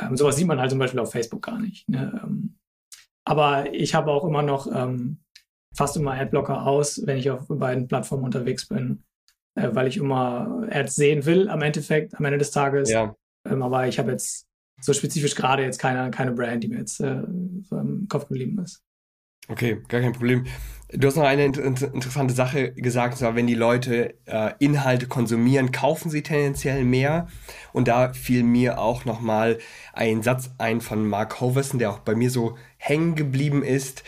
ähm, 0.00 0.16
sowas 0.16 0.36
sieht 0.36 0.46
man 0.46 0.60
halt 0.60 0.70
zum 0.70 0.78
Beispiel 0.78 1.00
auf 1.00 1.12
Facebook 1.12 1.42
gar 1.42 1.58
nicht. 1.58 1.88
Ne? 1.88 2.20
Ähm, 2.22 2.56
aber 3.24 3.72
ich 3.72 3.94
habe 3.94 4.10
auch 4.10 4.24
immer 4.24 4.42
noch 4.42 4.66
ähm, 4.72 5.18
fast 5.74 5.96
immer 5.96 6.12
Adblocker 6.12 6.66
aus, 6.66 7.04
wenn 7.06 7.18
ich 7.18 7.30
auf 7.30 7.46
beiden 7.48 7.88
Plattformen 7.88 8.24
unterwegs 8.24 8.66
bin, 8.66 9.04
äh, 9.54 9.70
weil 9.72 9.88
ich 9.88 9.96
immer 9.96 10.66
Ads 10.70 10.94
sehen 10.94 11.26
will 11.26 11.48
am 11.48 11.62
Endeffekt, 11.62 12.14
am 12.14 12.24
Ende 12.24 12.38
des 12.38 12.50
Tages. 12.50 12.90
Ja. 12.90 13.14
Ähm, 13.46 13.62
aber 13.62 13.88
ich 13.88 13.98
habe 13.98 14.12
jetzt 14.12 14.46
so 14.80 14.92
spezifisch 14.92 15.34
gerade 15.34 15.62
jetzt 15.62 15.78
keine, 15.78 16.10
keine 16.10 16.32
Brand, 16.32 16.62
die 16.62 16.68
mir 16.68 16.78
jetzt 16.78 17.00
äh, 17.00 17.22
so 17.62 17.78
im 17.78 18.06
Kopf 18.08 18.28
geblieben 18.28 18.58
ist. 18.58 18.82
Okay, 19.48 19.78
gar 19.88 20.00
kein 20.00 20.12
Problem. 20.12 20.44
Du 20.92 21.08
hast 21.08 21.16
noch 21.16 21.24
eine 21.24 21.44
inter 21.44 21.64
interessante 21.64 22.32
Sache 22.32 22.72
gesagt, 22.72 23.18
zwar, 23.18 23.34
wenn 23.34 23.48
die 23.48 23.54
Leute 23.54 24.14
äh, 24.26 24.52
Inhalte 24.60 25.08
konsumieren, 25.08 25.72
kaufen 25.72 26.10
sie 26.10 26.22
tendenziell 26.22 26.84
mehr. 26.84 27.26
Und 27.72 27.88
da 27.88 28.12
fiel 28.12 28.44
mir 28.44 28.78
auch 28.78 29.04
nochmal 29.04 29.58
ein 29.92 30.22
Satz 30.22 30.50
ein 30.58 30.80
von 30.80 31.06
Mark 31.06 31.40
Hoverson, 31.40 31.80
der 31.80 31.90
auch 31.90 31.98
bei 31.98 32.14
mir 32.14 32.30
so 32.30 32.56
hängen 32.76 33.16
geblieben 33.16 33.64
ist 33.64 34.04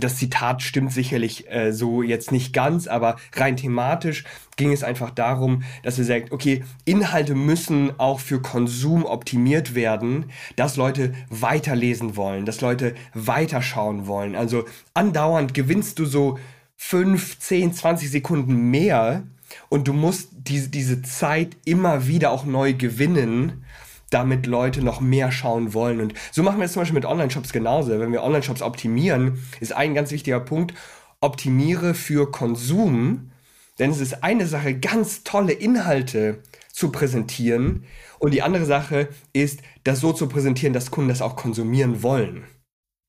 das 0.00 0.16
Zitat 0.16 0.62
stimmt 0.62 0.92
sicherlich 0.92 1.50
äh, 1.50 1.72
so 1.72 2.02
jetzt 2.02 2.32
nicht 2.32 2.52
ganz, 2.52 2.86
aber 2.86 3.16
rein 3.34 3.56
thematisch 3.56 4.24
ging 4.56 4.72
es 4.72 4.82
einfach 4.82 5.10
darum, 5.10 5.62
dass 5.82 5.98
er 5.98 6.04
sagt, 6.04 6.32
okay, 6.32 6.64
Inhalte 6.84 7.34
müssen 7.34 7.98
auch 7.98 8.20
für 8.20 8.42
Konsum 8.42 9.04
optimiert 9.04 9.74
werden, 9.74 10.26
dass 10.56 10.76
Leute 10.76 11.14
weiterlesen 11.30 12.16
wollen, 12.16 12.44
dass 12.44 12.60
Leute 12.60 12.94
weiterschauen 13.14 14.06
wollen. 14.06 14.36
Also 14.36 14.64
andauernd 14.92 15.54
gewinnst 15.54 15.98
du 15.98 16.04
so 16.04 16.38
5, 16.76 17.38
10, 17.38 17.72
20 17.74 18.10
Sekunden 18.10 18.70
mehr 18.70 19.22
und 19.68 19.88
du 19.88 19.92
musst 19.92 20.30
diese, 20.32 20.68
diese 20.68 21.02
Zeit 21.02 21.56
immer 21.64 22.06
wieder 22.06 22.30
auch 22.30 22.44
neu 22.44 22.74
gewinnen 22.74 23.64
damit 24.10 24.46
Leute 24.46 24.82
noch 24.82 25.00
mehr 25.00 25.32
schauen 25.32 25.72
wollen. 25.72 26.00
Und 26.00 26.14
so 26.32 26.42
machen 26.42 26.58
wir 26.58 26.64
es 26.64 26.72
zum 26.72 26.82
Beispiel 26.82 26.96
mit 26.96 27.06
Online-Shops 27.06 27.52
genauso. 27.52 27.98
Wenn 27.98 28.12
wir 28.12 28.22
Online-Shops 28.22 28.62
optimieren, 28.62 29.42
ist 29.60 29.72
ein 29.72 29.94
ganz 29.94 30.10
wichtiger 30.10 30.40
Punkt, 30.40 30.74
optimiere 31.20 31.94
für 31.94 32.30
Konsum. 32.30 33.30
Denn 33.78 33.90
es 33.90 34.00
ist 34.00 34.22
eine 34.22 34.46
Sache, 34.46 34.78
ganz 34.78 35.24
tolle 35.24 35.52
Inhalte 35.52 36.42
zu 36.72 36.90
präsentieren. 36.92 37.84
Und 38.18 38.34
die 38.34 38.42
andere 38.42 38.66
Sache 38.66 39.08
ist, 39.32 39.62
das 39.84 40.00
so 40.00 40.12
zu 40.12 40.28
präsentieren, 40.28 40.74
dass 40.74 40.90
Kunden 40.90 41.08
das 41.08 41.22
auch 41.22 41.36
konsumieren 41.36 42.02
wollen. 42.02 42.44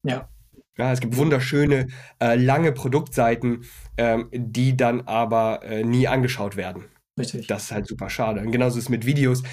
Ja. 0.03 0.29
Ja, 0.77 0.93
es 0.93 1.01
gibt 1.01 1.17
wunderschöne, 1.17 1.87
äh, 2.19 2.35
lange 2.35 2.71
Produktseiten, 2.71 3.65
ähm, 3.97 4.29
die 4.31 4.77
dann 4.77 5.01
aber 5.01 5.63
äh, 5.63 5.83
nie 5.83 6.07
angeschaut 6.07 6.55
werden. 6.55 6.85
Richtig. 7.21 7.47
Das 7.47 7.63
ist 7.63 7.71
halt 7.71 7.87
super 7.87 8.09
schade. 8.09 8.41
Und 8.41 8.51
genauso 8.51 8.77
ist 8.77 8.85
es 8.85 8.89
mit 8.89 9.05
Videos. 9.05 9.43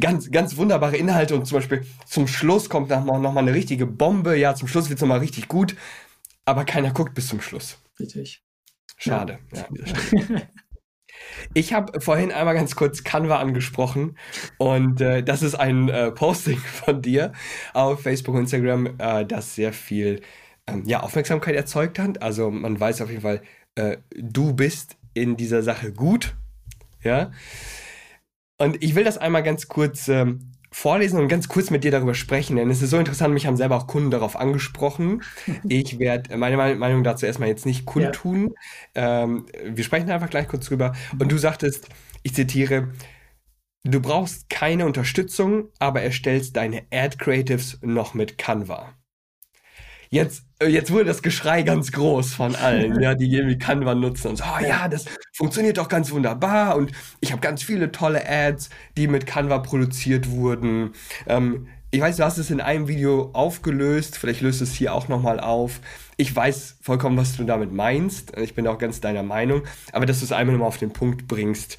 Ganz, 0.00 0.30
ganz 0.30 0.56
wunderbare 0.56 0.96
Inhalte 0.96 1.34
und 1.34 1.46
zum 1.46 1.58
Beispiel 1.58 1.84
zum 2.06 2.26
Schluss 2.26 2.68
kommt 2.68 2.90
noch 2.90 3.04
mal, 3.04 3.18
noch 3.18 3.32
mal 3.32 3.40
eine 3.40 3.54
richtige 3.54 3.86
Bombe. 3.86 4.36
Ja, 4.36 4.54
zum 4.54 4.68
Schluss 4.68 4.88
wird 4.88 4.98
es 4.98 5.00
nochmal 5.00 5.18
richtig 5.20 5.48
gut, 5.48 5.76
aber 6.44 6.64
keiner 6.64 6.92
guckt 6.92 7.14
bis 7.14 7.28
zum 7.28 7.40
Schluss. 7.40 7.78
Richtig. 7.98 8.42
Schade. 8.96 9.38
Ja. 9.52 9.66
Ja, 9.72 10.42
ich 11.54 11.72
habe 11.72 12.00
vorhin 12.00 12.32
einmal 12.32 12.54
ganz 12.54 12.76
kurz 12.76 13.04
Canva 13.04 13.38
angesprochen 13.38 14.16
und 14.58 15.00
äh, 15.00 15.22
das 15.22 15.42
ist 15.42 15.54
ein 15.54 15.88
äh, 15.88 16.10
Posting 16.12 16.58
von 16.84 17.02
dir 17.02 17.32
auf 17.74 18.02
Facebook 18.02 18.34
und 18.34 18.42
Instagram, 18.42 18.94
äh, 18.98 19.24
das 19.24 19.54
sehr 19.54 19.72
viel 19.72 20.20
ähm, 20.66 20.82
ja, 20.86 21.00
Aufmerksamkeit 21.00 21.54
erzeugt 21.54 21.98
hat. 21.98 22.22
Also 22.22 22.50
man 22.50 22.78
weiß 22.78 23.02
auf 23.02 23.10
jeden 23.10 23.22
Fall, 23.22 23.42
äh, 23.74 23.98
du 24.14 24.52
bist 24.54 24.96
in 25.14 25.36
dieser 25.36 25.62
Sache 25.62 25.92
gut 25.92 26.36
ja. 27.06 27.30
Und 28.58 28.82
ich 28.82 28.94
will 28.94 29.04
das 29.04 29.18
einmal 29.18 29.42
ganz 29.42 29.68
kurz 29.68 30.08
ähm, 30.08 30.52
vorlesen 30.70 31.20
und 31.20 31.28
ganz 31.28 31.48
kurz 31.48 31.70
mit 31.70 31.84
dir 31.84 31.90
darüber 31.90 32.14
sprechen, 32.14 32.56
denn 32.56 32.70
es 32.70 32.82
ist 32.82 32.90
so 32.90 32.98
interessant, 32.98 33.32
mich 33.32 33.46
haben 33.46 33.56
selber 33.56 33.76
auch 33.76 33.86
Kunden 33.86 34.10
darauf 34.10 34.36
angesprochen. 34.36 35.22
Ich 35.68 35.98
werde 35.98 36.36
meine 36.36 36.56
Meinung 36.56 37.02
dazu 37.02 37.26
erstmal 37.26 37.48
jetzt 37.48 37.66
nicht 37.66 37.86
kundtun. 37.86 38.54
Ja. 38.94 39.24
Ähm, 39.24 39.46
wir 39.64 39.84
sprechen 39.84 40.10
einfach 40.10 40.30
gleich 40.30 40.48
kurz 40.48 40.66
drüber. 40.66 40.94
Und 41.18 41.32
du 41.32 41.38
sagtest, 41.38 41.88
ich 42.22 42.34
zitiere, 42.34 42.92
du 43.84 44.00
brauchst 44.00 44.50
keine 44.50 44.86
Unterstützung, 44.86 45.70
aber 45.78 46.02
erstellst 46.02 46.56
deine 46.56 46.84
Ad 46.92 47.16
Creatives 47.18 47.78
noch 47.82 48.14
mit 48.14 48.36
Canva. 48.38 48.94
Jetzt, 50.08 50.42
äh, 50.42 50.45
jetzt 50.62 50.90
wurde 50.90 51.04
das 51.04 51.22
Geschrei 51.22 51.62
ganz 51.62 51.92
groß 51.92 52.34
von 52.34 52.56
allen, 52.56 53.00
ja, 53.00 53.14
die 53.14 53.30
irgendwie 53.30 53.58
Canva 53.58 53.94
nutzen 53.94 54.28
und 54.28 54.36
so, 54.36 54.44
oh, 54.44 54.64
ja, 54.64 54.88
das 54.88 55.04
funktioniert 55.32 55.78
doch 55.78 55.88
ganz 55.88 56.10
wunderbar 56.10 56.76
und 56.76 56.92
ich 57.20 57.32
habe 57.32 57.40
ganz 57.40 57.62
viele 57.62 57.92
tolle 57.92 58.26
Ads, 58.26 58.70
die 58.96 59.08
mit 59.08 59.26
Canva 59.26 59.58
produziert 59.58 60.30
wurden. 60.30 60.92
Ähm, 61.26 61.68
ich 61.90 62.00
weiß, 62.00 62.16
du 62.16 62.24
hast 62.24 62.38
es 62.38 62.50
in 62.50 62.60
einem 62.60 62.88
Video 62.88 63.30
aufgelöst, 63.32 64.18
vielleicht 64.18 64.40
löst 64.40 64.60
es 64.60 64.74
hier 64.74 64.92
auch 64.92 65.08
nochmal 65.08 65.40
auf. 65.40 65.80
Ich 66.16 66.34
weiß 66.34 66.78
vollkommen, 66.82 67.16
was 67.16 67.36
du 67.36 67.44
damit 67.44 67.72
meinst. 67.72 68.36
Ich 68.38 68.54
bin 68.54 68.66
auch 68.66 68.78
ganz 68.78 69.00
deiner 69.00 69.22
Meinung, 69.22 69.62
aber 69.92 70.06
dass 70.06 70.18
du 70.18 70.24
es 70.24 70.32
einmal 70.32 70.54
nochmal 70.54 70.68
auf 70.68 70.78
den 70.78 70.92
Punkt 70.92 71.28
bringst, 71.28 71.76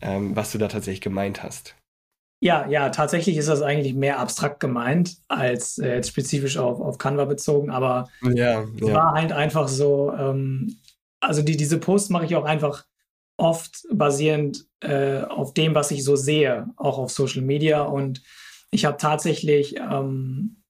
ähm, 0.00 0.34
was 0.34 0.52
du 0.52 0.58
da 0.58 0.68
tatsächlich 0.68 1.02
gemeint 1.02 1.42
hast. 1.42 1.74
Ja, 2.42 2.66
ja, 2.68 2.88
tatsächlich 2.88 3.36
ist 3.36 3.50
das 3.50 3.60
eigentlich 3.60 3.94
mehr 3.94 4.18
abstrakt 4.18 4.60
gemeint 4.60 5.16
als 5.28 5.76
äh, 5.78 5.96
jetzt 5.96 6.08
spezifisch 6.08 6.56
auf, 6.56 6.80
auf 6.80 6.96
Canva 6.96 7.26
bezogen, 7.26 7.70
aber 7.70 8.08
ja, 8.22 8.62
es 8.62 8.88
ja. 8.88 8.94
war 8.94 9.12
halt 9.12 9.30
einfach 9.32 9.68
so, 9.68 10.10
ähm, 10.12 10.78
also 11.20 11.42
die, 11.42 11.58
diese 11.58 11.78
Posts 11.78 12.08
mache 12.08 12.24
ich 12.24 12.36
auch 12.36 12.44
einfach 12.46 12.86
oft 13.36 13.86
basierend 13.92 14.66
äh, 14.80 15.22
auf 15.22 15.54
dem, 15.54 15.74
was 15.74 15.90
ich 15.90 16.04
so 16.04 16.16
sehe, 16.16 16.68
auch 16.76 16.98
auf 16.98 17.10
Social 17.10 17.42
Media. 17.42 17.82
Und 17.82 18.22
ich 18.70 18.84
habe 18.84 18.96
tatsächlich 18.98 19.76
ähm, 19.76 20.62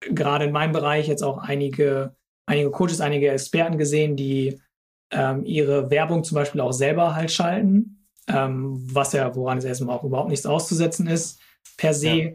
gerade 0.00 0.46
in 0.46 0.52
meinem 0.52 0.72
Bereich 0.72 1.08
jetzt 1.08 1.22
auch 1.22 1.38
einige, 1.38 2.16
einige 2.46 2.70
Coaches, 2.70 3.00
einige 3.00 3.30
Experten 3.30 3.78
gesehen, 3.78 4.16
die 4.16 4.60
ähm, 5.10 5.44
ihre 5.44 5.90
Werbung 5.90 6.24
zum 6.24 6.36
Beispiel 6.36 6.60
auch 6.60 6.72
selber 6.72 7.14
halt 7.14 7.30
schalten, 7.30 8.01
ähm, 8.28 8.86
was 8.92 9.12
ja, 9.12 9.34
woran 9.34 9.58
es 9.58 9.64
erstmal 9.64 9.96
auch 9.96 10.04
überhaupt 10.04 10.30
nichts 10.30 10.46
auszusetzen 10.46 11.06
ist, 11.06 11.40
per 11.76 11.94
se. 11.94 12.08
Ja. 12.08 12.30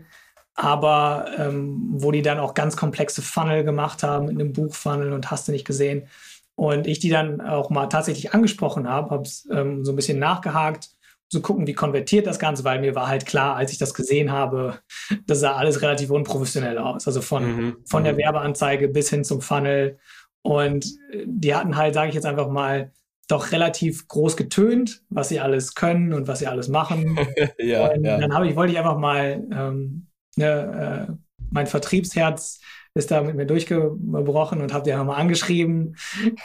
Aber 0.56 1.28
ähm, 1.38 1.90
wo 1.92 2.12
die 2.12 2.24
dann 2.24 2.40
auch 2.40 2.56
ganz 2.56 2.76
komplexe 2.76 3.22
Funnel 3.22 3.64
gemacht 3.64 4.02
haben 4.02 4.26
mit 4.26 4.40
einem 4.40 4.54
Buchfunnel 4.54 5.14
und 5.14 5.30
hast 5.30 5.48
du 5.48 5.52
nicht 5.52 5.66
gesehen. 5.66 6.08
Und 6.56 6.88
ich 6.88 6.98
die 6.98 7.10
dann 7.10 7.40
auch 7.42 7.70
mal 7.70 7.86
tatsächlich 7.88 8.34
angesprochen 8.34 8.90
habe, 8.90 9.12
habe 9.12 9.30
ähm, 9.52 9.86
so 9.86 9.92
ein 9.92 9.96
bisschen 9.96 10.18
nachgehakt, 10.18 10.90
zu 11.30 11.42
gucken, 11.42 11.68
wie 11.68 11.74
konvertiert 11.74 12.26
das 12.26 12.40
Ganze, 12.40 12.64
weil 12.64 12.80
mir 12.80 12.96
war 12.96 13.08
halt 13.08 13.26
klar, 13.26 13.56
als 13.56 13.72
ich 13.72 13.78
das 13.78 13.94
gesehen 13.94 14.32
habe, 14.32 14.80
das 15.26 15.42
sah 15.42 15.56
alles 15.56 15.82
relativ 15.82 16.10
unprofessionell 16.10 16.78
aus. 16.78 17.06
Also 17.06 17.22
von, 17.22 17.44
mhm. 17.46 17.78
von 17.86 18.04
der 18.04 18.14
mhm. 18.14 18.20
Werbeanzeige 18.20 18.88
bis 18.88 19.10
hin 19.10 19.24
zum 19.24 19.42
Funnel. 19.42 20.00
Und 20.42 20.86
äh, 21.12 21.26
die 21.26 21.54
hatten 21.54 21.76
halt, 21.76 21.94
sage 21.94 22.10
ich 22.10 22.16
jetzt 22.16 22.26
einfach 22.26 22.50
mal, 22.50 22.92
doch 23.28 23.52
relativ 23.52 24.08
groß 24.08 24.38
getönt, 24.38 25.04
was 25.10 25.30
sie 25.30 25.40
alles 25.40 25.76
können 25.76 26.14
und 26.14 26.28
was 26.28 26.40
sie 26.40 26.48
alles 26.48 26.70
machen. 26.70 27.18
ja, 27.60 27.92
und 27.92 28.04
ja. 28.04 28.18
dann 28.18 28.34
habe 28.34 28.48
ich, 28.48 28.56
wollte 28.56 28.72
ich 28.72 28.80
einfach 28.80 28.98
mal 28.98 29.44
ähm, 29.52 30.08
ne, 30.38 31.08
äh, 31.10 31.14
mein 31.52 31.68
Vertriebsherz 31.68 32.60
ist 32.94 33.12
da 33.12 33.22
mit 33.22 33.36
mir 33.36 33.46
durchgebrochen 33.46 34.62
und 34.62 34.74
habe 34.74 34.90
die 34.90 34.96
mal 34.96 35.16
angeschrieben. 35.16 35.96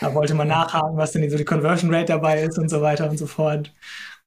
Da 0.00 0.14
wollte 0.14 0.34
man 0.34 0.48
nachhaken, 0.48 0.96
was 0.96 1.12
denn 1.12 1.28
so 1.30 1.38
die 1.38 1.44
Conversion 1.44 1.92
Rate 1.92 2.12
dabei 2.12 2.42
ist 2.42 2.58
und 2.58 2.68
so 2.68 2.82
weiter 2.82 3.08
und 3.08 3.18
so 3.18 3.26
fort. 3.26 3.72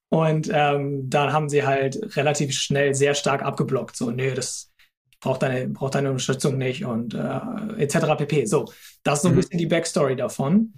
Und 0.10 0.50
ähm, 0.52 1.10
dann 1.10 1.34
haben 1.34 1.50
sie 1.50 1.66
halt 1.66 2.16
relativ 2.16 2.54
schnell 2.54 2.96
sehr 2.96 3.14
stark 3.14 3.44
abgeblockt. 3.44 3.96
So, 3.96 4.12
nee, 4.12 4.34
das 4.34 4.72
braucht 5.20 5.44
deine, 5.44 5.68
braucht 5.68 5.96
deine 5.96 6.10
Unterstützung 6.10 6.58
nicht 6.58 6.86
und 6.86 7.14
äh, 7.14 7.82
etc. 7.82 8.16
pp. 8.18 8.46
So, 8.46 8.66
das 9.04 9.20
ist 9.20 9.22
so 9.24 9.28
ein 9.28 9.34
mhm. 9.34 9.38
bisschen 9.38 9.60
die 9.60 9.66
Backstory 9.68 10.16
davon. 10.16 10.74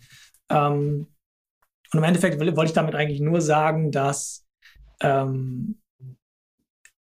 Ähm, 0.49 1.07
und 1.93 1.99
im 1.99 2.03
Endeffekt 2.03 2.39
wollte 2.39 2.65
ich 2.65 2.73
damit 2.73 2.95
eigentlich 2.95 3.21
nur 3.21 3.41
sagen, 3.41 3.91
dass 3.91 4.45
ähm, 5.01 5.79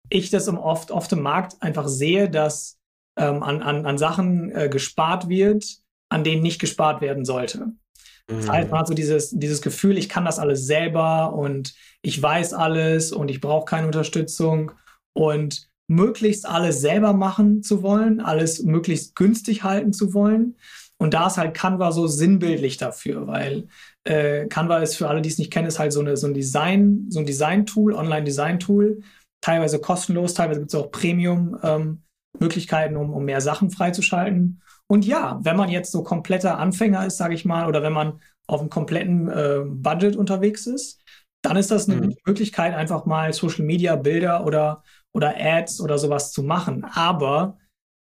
ich 0.09 0.29
das 0.29 0.47
oft, 0.47 0.91
oft 0.91 1.11
im 1.11 1.21
Markt 1.21 1.61
einfach 1.61 1.87
sehe, 1.87 2.29
dass 2.29 2.77
ähm, 3.17 3.43
an, 3.43 3.61
an, 3.61 3.85
an 3.85 3.97
Sachen 3.97 4.51
äh, 4.51 4.69
gespart 4.69 5.29
wird, 5.29 5.65
an 6.09 6.23
denen 6.23 6.41
nicht 6.41 6.59
gespart 6.59 7.01
werden 7.01 7.25
sollte. 7.25 7.73
Das 8.27 8.47
heißt, 8.47 8.69
man 8.69 8.79
hat 8.79 8.87
so 8.87 8.93
dieses, 8.93 9.31
dieses 9.31 9.61
Gefühl, 9.61 9.97
ich 9.97 10.07
kann 10.07 10.23
das 10.23 10.39
alles 10.39 10.65
selber 10.65 11.33
und 11.33 11.73
ich 12.01 12.21
weiß 12.21 12.53
alles 12.53 13.11
und 13.11 13.29
ich 13.29 13.41
brauche 13.41 13.65
keine 13.65 13.87
Unterstützung 13.87 14.71
und 15.13 15.69
möglichst 15.87 16.47
alles 16.47 16.79
selber 16.79 17.11
machen 17.13 17.63
zu 17.63 17.83
wollen, 17.83 18.21
alles 18.21 18.63
möglichst 18.63 19.15
günstig 19.15 19.63
halten 19.63 19.91
zu 19.91 20.13
wollen. 20.13 20.55
Und 20.99 21.13
da 21.13 21.27
ist 21.27 21.37
halt 21.37 21.53
Canva 21.53 21.91
so 21.91 22.07
sinnbildlich 22.07 22.77
dafür, 22.77 23.27
weil 23.27 23.67
äh, 24.05 24.47
Canva 24.47 24.79
ist 24.79 24.95
für 24.95 25.09
alle, 25.09 25.21
die 25.21 25.29
es 25.29 25.37
nicht 25.37 25.51
kennen, 25.51 25.67
ist 25.67 25.79
halt 25.79 25.91
so, 25.91 25.99
eine, 25.99 26.15
so 26.17 26.27
ein 26.27 26.33
Design, 26.33 27.07
so 27.09 27.19
ein 27.19 27.25
Design-Tool, 27.25 27.93
Online-Design-Tool, 27.93 29.01
teilweise 29.41 29.79
kostenlos, 29.79 30.33
teilweise 30.33 30.61
gibt 30.61 30.73
es 30.73 30.79
auch 30.79 30.91
Premium. 30.91 31.57
Ähm, 31.63 32.03
Möglichkeiten, 32.39 32.97
um, 32.97 33.13
um 33.13 33.25
mehr 33.25 33.41
Sachen 33.41 33.69
freizuschalten. 33.69 34.61
Und 34.87 35.05
ja, 35.05 35.39
wenn 35.43 35.57
man 35.57 35.69
jetzt 35.69 35.91
so 35.91 36.03
kompletter 36.03 36.57
Anfänger 36.57 37.05
ist, 37.05 37.17
sage 37.17 37.33
ich 37.33 37.45
mal, 37.45 37.67
oder 37.67 37.83
wenn 37.83 37.93
man 37.93 38.19
auf 38.47 38.59
einem 38.59 38.69
kompletten 38.69 39.29
äh, 39.29 39.61
Budget 39.65 40.15
unterwegs 40.15 40.67
ist, 40.67 41.01
dann 41.41 41.57
ist 41.57 41.71
das 41.71 41.89
eine 41.89 42.07
mhm. 42.07 42.15
Möglichkeit, 42.25 42.73
einfach 42.73 43.05
mal 43.05 43.33
Social 43.33 43.65
Media 43.65 43.95
Bilder 43.95 44.45
oder, 44.45 44.83
oder 45.13 45.35
Ads 45.37 45.81
oder 45.81 45.97
sowas 45.97 46.31
zu 46.31 46.43
machen. 46.43 46.85
Aber 46.85 47.57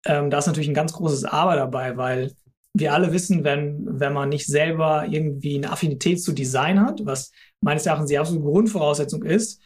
ähm, 0.06 0.30
da 0.30 0.38
ist 0.38 0.48
natürlich 0.48 0.70
ein 0.70 0.76
ganz 0.76 0.94
großes 0.94 1.26
Aber 1.26 1.56
dabei, 1.56 1.98
weil 1.98 2.34
wir 2.74 2.94
alle 2.94 3.12
wissen, 3.12 3.44
wenn, 3.44 3.86
wenn 4.00 4.14
man 4.14 4.30
nicht 4.30 4.46
selber 4.46 5.08
irgendwie 5.10 5.58
eine 5.58 5.72
Affinität 5.72 6.22
zu 6.22 6.34
Design 6.34 6.80
hat, 6.82 7.02
was 7.04 7.32
meines 7.62 7.86
Erachtens 7.86 8.10
die 8.10 8.18
absolute 8.18 8.46
Grundvoraussetzung 8.46 9.24
ist, 9.24 9.62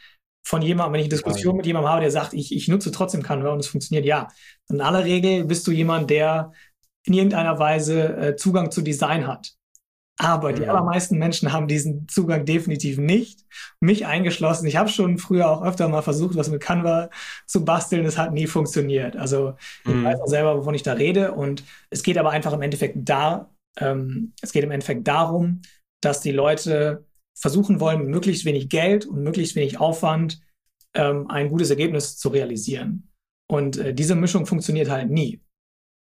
von 0.45 0.61
jemandem, 0.61 0.93
wenn 0.93 0.99
ich 0.99 1.05
eine 1.05 1.15
Diskussion 1.15 1.55
mit 1.55 1.65
jemandem 1.65 1.89
habe, 1.89 2.01
der 2.01 2.11
sagt, 2.11 2.33
ich, 2.33 2.53
ich 2.53 2.67
nutze 2.67 2.91
trotzdem 2.91 3.23
Canva 3.23 3.51
und 3.51 3.59
es 3.59 3.67
funktioniert, 3.67 4.05
ja. 4.05 4.27
In 4.69 4.81
aller 4.81 5.05
Regel 5.05 5.45
bist 5.45 5.65
du 5.67 5.71
jemand, 5.71 6.09
der 6.09 6.51
in 7.05 7.13
irgendeiner 7.13 7.59
Weise 7.59 8.15
äh, 8.17 8.35
Zugang 8.35 8.71
zu 8.71 8.81
Design 8.81 9.27
hat. 9.27 9.53
Aber 10.23 10.53
die 10.53 10.65
allermeisten 10.65 11.17
Menschen 11.17 11.51
haben 11.51 11.67
diesen 11.67 12.07
Zugang 12.07 12.45
definitiv 12.45 12.97
nicht. 12.97 13.45
Mich 13.81 14.05
eingeschlossen. 14.05 14.65
Ich 14.67 14.77
habe 14.77 14.87
schon 14.87 15.17
früher 15.17 15.49
auch 15.49 15.63
öfter 15.63 15.89
mal 15.89 16.01
versucht, 16.01 16.37
was 16.37 16.49
mit 16.49 16.61
Canva 16.61 17.09
zu 17.45 17.65
basteln. 17.65 18.05
Es 18.05 18.17
hat 18.17 18.31
nie 18.31 18.47
funktioniert. 18.47 19.17
Also 19.17 19.55
ich 19.83 19.93
mhm. 19.93 20.05
weiß 20.05 20.21
auch 20.21 20.27
selber, 20.27 20.57
wovon 20.57 20.75
ich 20.75 20.83
da 20.83 20.93
rede. 20.93 21.33
Und 21.33 21.65
es 21.89 22.03
geht 22.03 22.17
aber 22.17 22.29
einfach 22.29 22.53
im 22.53 22.61
Endeffekt 22.61 22.95
da, 22.97 23.49
ähm, 23.77 24.31
es 24.41 24.53
geht 24.53 24.63
im 24.63 24.71
Endeffekt 24.71 25.05
darum, 25.09 25.61
dass 26.01 26.21
die 26.21 26.31
Leute 26.31 27.05
versuchen 27.37 27.81
wollen, 27.81 27.99
mit 27.99 28.09
möglichst 28.09 28.45
wenig 28.45 28.69
Geld 28.69 29.05
und 29.05 29.23
möglichst 29.23 29.55
wenig 29.55 29.77
Aufwand 29.77 30.39
ähm, 30.93 31.29
ein 31.29 31.49
gutes 31.49 31.69
Ergebnis 31.69 32.17
zu 32.17 32.29
realisieren. 32.29 33.09
Und 33.51 33.77
äh, 33.77 33.93
diese 33.93 34.15
Mischung 34.15 34.45
funktioniert 34.45 34.89
halt 34.89 35.09
nie. 35.09 35.41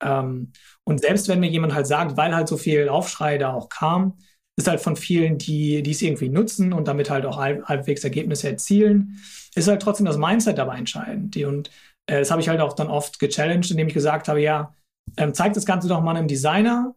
Ähm, 0.01 0.51
und 0.83 1.01
selbst 1.01 1.27
wenn 1.27 1.39
mir 1.39 1.49
jemand 1.49 1.73
halt 1.73 1.87
sagt, 1.87 2.17
weil 2.17 2.35
halt 2.35 2.47
so 2.47 2.57
viel 2.57 2.89
Aufschrei 2.89 3.37
da 3.37 3.53
auch 3.53 3.69
kam, 3.69 4.17
ist 4.55 4.67
halt 4.67 4.81
von 4.81 4.95
vielen, 4.95 5.37
die, 5.37 5.81
die 5.81 5.91
es 5.91 6.01
irgendwie 6.01 6.29
nutzen 6.29 6.73
und 6.73 6.87
damit 6.87 7.09
halt 7.09 7.25
auch 7.25 7.37
halb, 7.37 7.65
halbwegs 7.65 8.03
Ergebnisse 8.03 8.49
erzielen, 8.49 9.19
ist 9.55 9.67
halt 9.67 9.81
trotzdem 9.81 10.05
das 10.05 10.17
Mindset 10.17 10.57
dabei 10.57 10.77
entscheidend. 10.77 11.35
Und 11.37 11.69
äh, 12.07 12.19
das 12.19 12.31
habe 12.31 12.41
ich 12.41 12.49
halt 12.49 12.61
auch 12.61 12.73
dann 12.73 12.87
oft 12.87 13.19
gechallenged, 13.19 13.71
indem 13.71 13.87
ich 13.87 13.93
gesagt 13.93 14.27
habe, 14.27 14.41
ja, 14.41 14.73
ähm, 15.17 15.33
zeig 15.33 15.53
das 15.53 15.65
Ganze 15.65 15.87
doch 15.87 16.01
mal 16.01 16.15
einem 16.15 16.27
Designer 16.27 16.95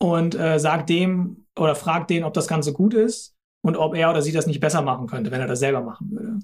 und 0.00 0.34
äh, 0.34 0.58
sag 0.58 0.86
dem 0.86 1.46
oder 1.58 1.74
frag 1.74 2.08
den, 2.08 2.24
ob 2.24 2.34
das 2.34 2.48
Ganze 2.48 2.72
gut 2.72 2.94
ist 2.94 3.34
und 3.62 3.76
ob 3.76 3.94
er 3.94 4.10
oder 4.10 4.22
sie 4.22 4.32
das 4.32 4.46
nicht 4.46 4.60
besser 4.60 4.82
machen 4.82 5.06
könnte, 5.06 5.30
wenn 5.30 5.40
er 5.40 5.46
das 5.46 5.60
selber 5.60 5.82
machen 5.82 6.10
würde. 6.10 6.38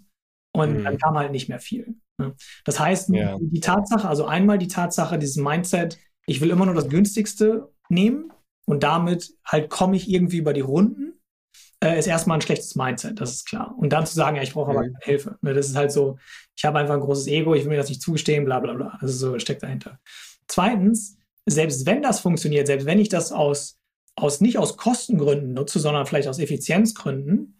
Und 0.52 0.78
mhm. 0.78 0.84
dann 0.84 0.98
kam 0.98 1.16
halt 1.16 1.32
nicht 1.32 1.48
mehr 1.48 1.60
viel. 1.60 1.94
Ne? 2.18 2.34
Das 2.64 2.80
heißt, 2.80 3.10
ja. 3.10 3.38
die 3.40 3.60
Tatsache, 3.60 4.08
also 4.08 4.24
einmal 4.24 4.58
die 4.58 4.68
Tatsache, 4.68 5.18
dieses 5.18 5.36
Mindset, 5.36 5.98
ich 6.26 6.40
will 6.40 6.50
immer 6.50 6.66
nur 6.66 6.74
das 6.74 6.88
günstigste 6.88 7.72
nehmen 7.88 8.32
und 8.66 8.82
damit 8.82 9.34
halt 9.44 9.70
komme 9.70 9.96
ich 9.96 10.10
irgendwie 10.10 10.38
über 10.38 10.52
die 10.52 10.60
Runden, 10.60 11.20
äh, 11.82 11.98
ist 11.98 12.06
erstmal 12.06 12.38
ein 12.38 12.42
schlechtes 12.42 12.74
Mindset, 12.74 13.20
das 13.20 13.32
ist 13.32 13.48
klar. 13.48 13.74
Und 13.78 13.92
dann 13.92 14.06
zu 14.06 14.14
sagen, 14.14 14.36
ja, 14.36 14.42
ich 14.42 14.52
brauche 14.52 14.70
aber 14.70 14.82
mhm. 14.82 14.96
Hilfe. 15.00 15.38
Ne? 15.40 15.54
Das 15.54 15.68
ist 15.68 15.76
halt 15.76 15.92
so, 15.92 16.18
ich 16.56 16.64
habe 16.64 16.78
einfach 16.78 16.94
ein 16.94 17.00
großes 17.00 17.26
Ego, 17.28 17.54
ich 17.54 17.62
will 17.62 17.70
mir 17.70 17.76
das 17.76 17.88
nicht 17.88 18.02
zugestehen, 18.02 18.44
bla 18.44 18.60
bla 18.60 18.74
bla. 18.74 18.98
Also 19.00 19.32
so 19.32 19.38
steckt 19.38 19.62
dahinter. 19.62 19.98
Zweitens, 20.46 21.16
selbst 21.46 21.86
wenn 21.86 22.02
das 22.02 22.20
funktioniert, 22.20 22.66
selbst 22.66 22.86
wenn 22.86 22.98
ich 22.98 23.08
das 23.08 23.32
aus 23.32 23.80
aus, 24.16 24.40
nicht 24.40 24.58
aus 24.58 24.76
Kostengründen 24.76 25.54
nutze, 25.54 25.78
sondern 25.78 26.06
vielleicht 26.06 26.28
aus 26.28 26.38
Effizienzgründen, 26.38 27.59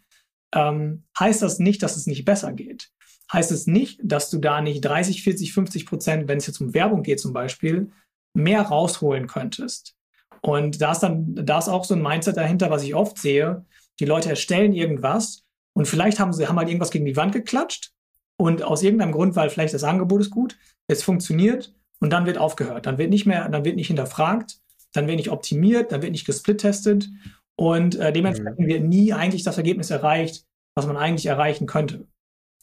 ähm, 0.53 1.03
heißt 1.19 1.41
das 1.41 1.59
nicht, 1.59 1.83
dass 1.83 1.97
es 1.97 2.07
nicht 2.07 2.25
besser 2.25 2.51
geht. 2.53 2.89
Heißt 3.31 3.51
es 3.51 3.67
nicht, 3.67 3.99
dass 4.03 4.29
du 4.29 4.39
da 4.39 4.61
nicht 4.61 4.81
30, 4.81 5.23
40, 5.23 5.53
50 5.53 5.85
Prozent, 5.85 6.27
wenn 6.27 6.37
es 6.37 6.47
jetzt 6.47 6.59
um 6.59 6.73
Werbung 6.73 7.03
geht 7.03 7.19
zum 7.19 7.33
Beispiel, 7.33 7.91
mehr 8.33 8.61
rausholen 8.61 9.27
könntest. 9.27 9.95
Und 10.41 10.81
da 10.81 10.91
ist 10.91 10.99
dann, 10.99 11.35
da 11.35 11.59
ist 11.59 11.69
auch 11.69 11.85
so 11.85 11.93
ein 11.93 12.01
Mindset 12.01 12.37
dahinter, 12.37 12.69
was 12.69 12.83
ich 12.83 12.95
oft 12.95 13.17
sehe. 13.17 13.65
Die 13.99 14.05
Leute 14.05 14.29
erstellen 14.29 14.73
irgendwas 14.73 15.45
und 15.73 15.87
vielleicht 15.87 16.19
haben 16.19 16.33
sie 16.33 16.47
haben 16.47 16.57
halt 16.57 16.67
irgendwas 16.67 16.91
gegen 16.91 17.05
die 17.05 17.15
Wand 17.15 17.33
geklatscht 17.33 17.91
und 18.37 18.63
aus 18.63 18.81
irgendeinem 18.81 19.11
Grund, 19.11 19.35
weil 19.35 19.49
vielleicht 19.49 19.73
das 19.73 19.83
Angebot 19.83 20.21
ist 20.21 20.31
gut, 20.31 20.57
es 20.87 21.03
funktioniert 21.03 21.73
und 21.99 22.11
dann 22.11 22.25
wird 22.25 22.37
aufgehört. 22.37 22.85
Dann 22.85 22.97
wird 22.97 23.11
nicht 23.11 23.25
mehr, 23.25 23.47
dann 23.49 23.63
wird 23.63 23.75
nicht 23.75 23.87
hinterfragt 23.87 24.61
dann 24.93 25.07
wird 25.07 25.17
nicht 25.17 25.31
optimiert, 25.31 25.91
dann 25.91 26.01
wird 26.01 26.11
nicht 26.11 26.25
gesplittestet 26.25 27.09
und 27.57 27.95
äh, 27.95 28.11
dementsprechend 28.11 28.59
mhm. 28.59 28.67
wird 28.67 28.83
nie 28.83 29.13
eigentlich 29.13 29.43
das 29.43 29.57
Ergebnis 29.57 29.89
erreicht, 29.89 30.45
was 30.75 30.87
man 30.87 30.97
eigentlich 30.97 31.25
erreichen 31.25 31.67
könnte. 31.67 32.07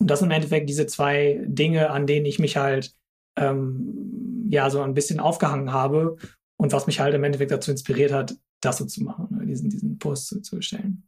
Und 0.00 0.10
das 0.10 0.20
sind 0.20 0.28
im 0.28 0.36
Endeffekt 0.36 0.68
diese 0.68 0.86
zwei 0.86 1.40
Dinge, 1.44 1.90
an 1.90 2.06
denen 2.06 2.26
ich 2.26 2.38
mich 2.38 2.56
halt 2.56 2.94
ähm, 3.38 4.48
ja 4.50 4.70
so 4.70 4.82
ein 4.82 4.94
bisschen 4.94 5.20
aufgehangen 5.20 5.72
habe 5.72 6.16
und 6.56 6.72
was 6.72 6.86
mich 6.86 7.00
halt 7.00 7.14
im 7.14 7.24
Endeffekt 7.24 7.50
dazu 7.50 7.70
inspiriert 7.70 8.12
hat, 8.12 8.36
das 8.60 8.78
so 8.78 8.86
zu 8.86 9.02
machen, 9.04 9.28
ne, 9.30 9.46
diesen, 9.46 9.70
diesen 9.70 9.98
Post 9.98 10.28
zu, 10.28 10.40
zu 10.40 10.56
erstellen. 10.56 11.04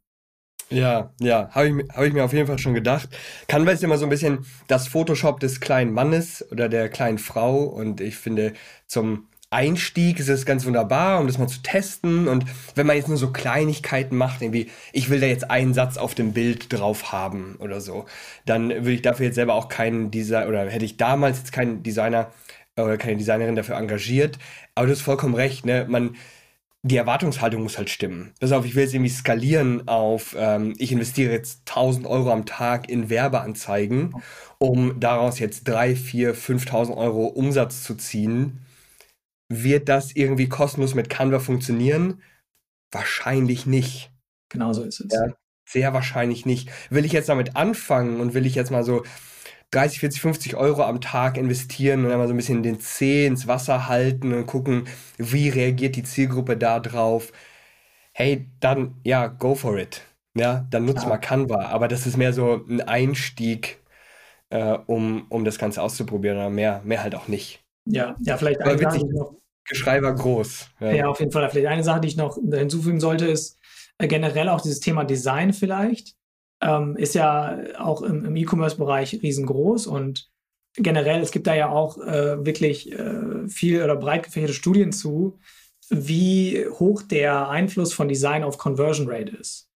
Ja, 0.69 1.13
ja, 1.19 1.49
habe 1.51 1.67
ich, 1.67 1.89
hab 1.89 2.03
ich 2.05 2.13
mir 2.13 2.23
auf 2.23 2.31
jeden 2.31 2.47
Fall 2.47 2.57
schon 2.57 2.73
gedacht. 2.73 3.09
Canva 3.49 3.71
ist 3.71 3.83
immer 3.83 3.97
so 3.97 4.05
ein 4.05 4.09
bisschen 4.09 4.45
das 4.67 4.87
Photoshop 4.87 5.41
des 5.41 5.59
kleinen 5.59 5.91
Mannes 5.91 6.49
oder 6.49 6.69
der 6.69 6.87
kleinen 6.87 7.17
Frau 7.17 7.63
und 7.63 7.99
ich 7.99 8.15
finde, 8.15 8.53
zum 8.87 9.27
Einstieg 9.51 10.19
ist 10.19 10.29
es 10.29 10.45
ganz 10.45 10.65
wunderbar, 10.65 11.19
um 11.19 11.27
das 11.27 11.37
mal 11.37 11.47
zu 11.47 11.61
testen. 11.61 12.27
Und 12.27 12.45
wenn 12.75 12.87
man 12.87 12.95
jetzt 12.95 13.09
nur 13.09 13.17
so 13.17 13.31
Kleinigkeiten 13.31 14.15
macht, 14.15 14.41
irgendwie, 14.41 14.69
ich 14.93 15.09
will 15.09 15.19
da 15.19 15.27
jetzt 15.27 15.51
einen 15.51 15.73
Satz 15.73 15.97
auf 15.97 16.15
dem 16.15 16.33
Bild 16.33 16.71
drauf 16.73 17.11
haben 17.11 17.57
oder 17.59 17.81
so, 17.81 18.05
dann 18.45 18.69
würde 18.69 18.93
ich 18.93 19.01
dafür 19.01 19.27
jetzt 19.27 19.35
selber 19.35 19.53
auch 19.53 19.67
keinen 19.67 20.09
Designer, 20.09 20.47
oder 20.47 20.69
hätte 20.69 20.85
ich 20.85 20.97
damals 20.97 21.39
jetzt 21.39 21.51
keinen 21.51 21.83
Designer 21.83 22.31
oder 22.77 22.97
keine 22.97 23.17
Designerin 23.17 23.55
dafür 23.55 23.75
engagiert. 23.75 24.39
Aber 24.73 24.87
du 24.87 24.93
hast 24.93 25.01
vollkommen 25.01 25.35
recht, 25.35 25.65
ne? 25.65 25.85
Man, 25.89 26.15
die 26.83 26.97
Erwartungshaltung 26.97 27.61
muss 27.61 27.77
halt 27.77 27.89
stimmen. 27.89 28.31
Pass 28.39 28.53
auf, 28.53 28.65
ich 28.65 28.73
will 28.75 28.83
jetzt 28.83 28.93
irgendwie 28.93 29.11
skalieren 29.11 29.87
auf, 29.87 30.35
ähm, 30.39 30.73
ich 30.77 30.91
investiere 30.91 31.31
jetzt 31.31 31.69
1000 31.69 32.07
Euro 32.07 32.31
am 32.31 32.45
Tag 32.45 32.89
in 32.89 33.09
Werbeanzeigen, 33.09 34.15
um 34.57 34.99
daraus 34.99 35.39
jetzt 35.39 35.67
3, 35.67 35.95
4, 35.95 36.33
5000 36.33 36.97
Euro 36.97 37.25
Umsatz 37.25 37.83
zu 37.83 37.95
ziehen. 37.95 38.59
Wird 39.53 39.89
das 39.89 40.15
irgendwie 40.15 40.47
kostenlos 40.47 40.95
mit 40.95 41.09
Canva 41.09 41.39
funktionieren? 41.39 42.21
Wahrscheinlich 42.89 43.65
nicht. 43.65 44.11
Genau 44.47 44.71
so 44.71 44.83
ist 44.83 45.01
es. 45.01 45.13
Ja, 45.13 45.33
sehr 45.67 45.93
wahrscheinlich 45.93 46.45
nicht. 46.45 46.69
Will 46.89 47.03
ich 47.03 47.11
jetzt 47.11 47.27
damit 47.27 47.57
anfangen 47.57 48.21
und 48.21 48.33
will 48.33 48.45
ich 48.45 48.55
jetzt 48.55 48.71
mal 48.71 48.85
so 48.85 49.03
30, 49.71 49.99
40, 49.99 50.21
50 50.21 50.55
Euro 50.55 50.83
am 50.83 51.01
Tag 51.01 51.37
investieren 51.37 52.03
und 52.03 52.11
dann 52.11 52.17
mal 52.17 52.27
so 52.27 52.33
ein 52.33 52.37
bisschen 52.37 52.63
den 52.63 52.79
Zeh 52.79 53.25
ins 53.25 53.47
Wasser 53.47 53.87
halten 53.89 54.33
und 54.33 54.45
gucken, 54.45 54.87
wie 55.17 55.49
reagiert 55.49 55.97
die 55.97 56.03
Zielgruppe 56.03 56.55
da 56.55 56.79
drauf. 56.79 57.33
Hey, 58.13 58.49
dann, 58.61 58.95
ja, 59.03 59.27
go 59.27 59.55
for 59.55 59.77
it. 59.77 60.01
Ja, 60.33 60.65
dann 60.69 60.85
nutzt 60.85 61.03
ja. 61.03 61.09
mal 61.09 61.17
Canva. 61.17 61.65
Aber 61.65 61.89
das 61.89 62.07
ist 62.07 62.15
mehr 62.15 62.31
so 62.31 62.65
ein 62.69 62.79
Einstieg, 62.81 63.81
äh, 64.49 64.77
um, 64.87 65.25
um 65.27 65.43
das 65.43 65.57
Ganze 65.57 65.81
auszuprobieren, 65.81 66.37
oder 66.37 66.49
mehr, 66.49 66.81
mehr 66.85 67.03
halt 67.03 67.15
auch 67.15 67.27
nicht. 67.27 67.63
Ja, 67.85 68.15
ja, 68.21 68.37
vielleicht 68.37 68.61
eine 68.61 68.77
Sache, 68.77 69.05
noch. 69.07 69.40
Geschrei 69.67 70.01
war 70.01 70.13
groß. 70.13 70.69
Ja. 70.79 70.91
ja. 70.91 71.07
auf 71.07 71.19
jeden 71.19 71.31
Fall. 71.31 71.49
Vielleicht 71.49 71.67
eine 71.67 71.83
Sache, 71.83 72.01
die 72.01 72.07
ich 72.09 72.17
noch 72.17 72.35
hinzufügen 72.35 72.99
sollte, 72.99 73.25
ist 73.27 73.59
äh, 73.97 74.07
generell 74.07 74.49
auch 74.49 74.61
dieses 74.61 74.79
Thema 74.79 75.03
Design 75.03 75.53
vielleicht 75.53 76.15
ähm, 76.61 76.95
ist 76.95 77.15
ja 77.15 77.59
auch 77.79 78.01
im, 78.01 78.23
im 78.23 78.35
E-Commerce-Bereich 78.35 79.21
riesengroß 79.21 79.87
und 79.87 80.29
generell, 80.75 81.21
es 81.21 81.31
gibt 81.31 81.47
da 81.47 81.55
ja 81.55 81.69
auch 81.69 81.97
äh, 81.97 82.45
wirklich 82.45 82.91
äh, 82.91 83.47
viel 83.47 83.83
oder 83.83 83.95
breit 83.95 84.23
gefächerte 84.23 84.53
Studien 84.53 84.91
zu, 84.91 85.39
wie 85.89 86.65
hoch 86.67 87.01
der 87.01 87.49
Einfluss 87.49 87.93
von 87.93 88.07
Design 88.07 88.43
auf 88.43 88.57
Conversion 88.57 89.09
Rate 89.09 89.35
ist. 89.35 89.69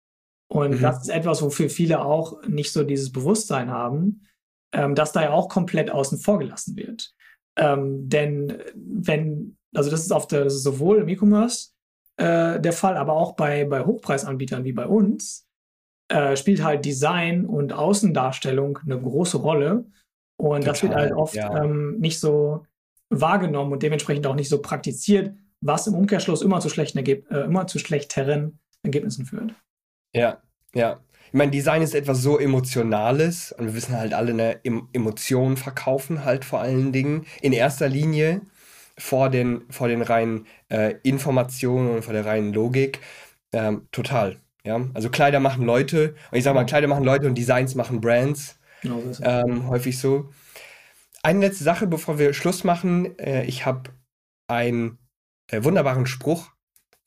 Und 0.48 0.78
mhm. 0.78 0.82
das 0.82 1.04
ist 1.04 1.10
etwas, 1.10 1.42
wofür 1.42 1.70
viele 1.70 2.06
auch 2.06 2.42
nicht 2.48 2.72
so 2.72 2.84
dieses 2.84 3.12
Bewusstsein 3.12 3.72
haben, 3.72 4.28
ähm, 4.72 4.96
dass 4.96 5.12
da 5.12 5.24
ja 5.24 5.32
auch 5.32 5.50
komplett 5.50 5.90
außen 5.90 6.20
vor 6.20 6.40
gelassen 6.40 6.78
wird. 6.78 7.14
Ähm, 7.58 8.08
denn 8.08 8.62
wenn, 8.76 9.58
also 9.76 9.90
das 9.90 10.02
ist 10.02 10.12
auf 10.12 10.28
der, 10.28 10.44
das 10.44 10.56
ist 10.56 10.64
sowohl 10.64 11.00
im 11.00 11.08
E-Commerce 11.08 11.70
äh, 12.18 12.60
der 12.60 12.74
Fall, 12.74 12.98
aber 12.98 13.14
auch 13.14 13.34
bei, 13.34 13.66
bei 13.66 13.84
Hochpreisanbietern 13.86 14.64
wie 14.64 14.74
bei 14.74 14.88
uns, 14.88 15.48
äh, 16.08 16.36
spielt 16.36 16.64
halt 16.64 16.86
Design 16.86 17.46
und 17.46 17.74
Außendarstellung 17.74 18.80
eine 18.80 19.00
große 19.00 19.38
Rolle. 19.38 19.86
Und 20.38 20.62
Total, 20.62 20.74
das 20.74 20.84
wird 20.84 20.96
halt 20.96 21.14
oft 21.14 21.36
ja. 21.36 21.64
ähm, 21.64 21.98
nicht 22.00 22.20
so 22.20 22.66
wahrgenommen 23.10 23.72
und 23.72 23.84
dementsprechend 23.84 24.28
auch 24.28 24.36
nicht 24.36 24.50
so 24.50 24.62
praktiziert, 24.62 25.34
was 25.62 25.88
im 25.88 25.96
Umkehrschluss 25.96 26.42
immer 26.42 26.60
zu 26.60 26.70
schlechten, 26.70 27.00
Ergeb 27.00 27.30
äh, 27.32 27.42
immer 27.42 27.68
zu 27.68 27.80
schlechteren 27.80 28.60
Ergebnissen 28.84 29.26
führt. 29.26 29.54
Ja, 30.14 30.42
ja. 30.74 31.00
Ich 31.28 31.34
meine, 31.34 31.52
Design 31.52 31.82
ist 31.82 31.96
etwas 31.96 32.22
so 32.22 32.38
Emotionales 32.38 33.52
und 33.58 33.66
wir 33.66 33.74
wissen 33.74 33.98
halt 33.98 34.14
alle, 34.14 34.32
eine 34.32 34.60
Emotionen 34.94 35.58
verkaufen 35.58 36.24
halt 36.24 36.46
vor 36.46 36.62
allen 36.62 36.92
Dingen 36.94 37.26
in 37.42 37.52
erster 37.52 37.90
Linie 37.90 38.42
vor 38.98 39.30
den, 39.30 39.62
vor 39.70 39.88
den 39.88 40.02
reinen 40.02 40.48
äh, 40.70 40.96
Informationen 41.04 41.90
und 41.96 42.04
vor 42.04 42.14
der 42.14 42.26
reinen 42.26 42.54
Logik. 42.54 43.00
Ähm, 43.52 43.88
total. 43.92 44.38
Ja, 44.64 44.82
also 44.94 45.10
Kleider 45.10 45.40
machen 45.40 45.66
Leute. 45.66 46.16
Und 46.32 46.38
ich 46.38 46.44
sage 46.44 46.56
mal, 46.56 46.66
Kleider 46.66 46.88
machen 46.88 47.04
Leute 47.04 47.28
und 47.28 47.38
Designs 47.38 47.76
machen 47.76 48.02
Brands. 48.02 48.58
Genau 48.82 49.02
so. 49.12 49.24
Ähm, 49.24 49.68
häufig 49.70 50.00
so. 50.00 50.30
Eine 51.22 51.40
letzte 51.40 51.64
Sache, 51.64 51.88
bevor 51.88 52.20
wir 52.20 52.34
Schluss 52.34 52.64
machen. 52.64 53.18
Äh, 53.20 53.46
ich 53.46 53.66
habe 53.66 53.92
einen 54.48 54.98
äh, 55.52 55.64
wunderbaren 55.64 56.06
Spruch 56.06 56.52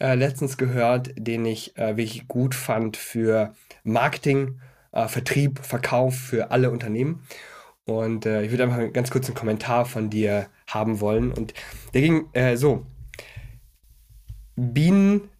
äh, 0.01 0.15
letztens 0.15 0.57
gehört, 0.57 1.11
den 1.17 1.45
ich 1.45 1.77
äh, 1.77 1.97
wirklich 1.97 2.29
gut 2.29 2.55
fand 2.55 2.97
für 2.97 3.55
Marketing, 3.83 4.61
äh, 4.93 5.09
Vertrieb, 5.09 5.65
Verkauf 5.65 6.17
für 6.17 6.51
alle 6.51 6.71
Unternehmen. 6.71 7.25
Und 7.89 8.27
äh, 8.27 8.43
ich 8.43 8.51
würde 8.51 8.65
einfach 8.65 8.93
ganz 8.93 9.11
kurz 9.11 9.27
einen 9.27 9.35
Kommentar 9.35 9.87
von 9.87 10.11
dir 10.11 10.49
haben 10.67 11.01
wollen. 11.01 11.33
Und 11.33 11.55
der 11.95 12.03
ging 12.03 12.27
so. 12.55 12.85
Bienen 14.57 15.31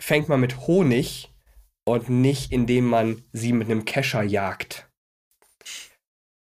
fängt 0.00 0.28
man 0.28 0.40
mit 0.40 0.66
Honig 0.66 1.30
und 1.84 2.08
nicht 2.08 2.50
indem 2.50 2.86
man 2.86 3.22
sie 3.32 3.52
mit 3.52 3.68
einem 3.68 3.84
Kescher 3.84 4.22
jagt. 4.22 4.88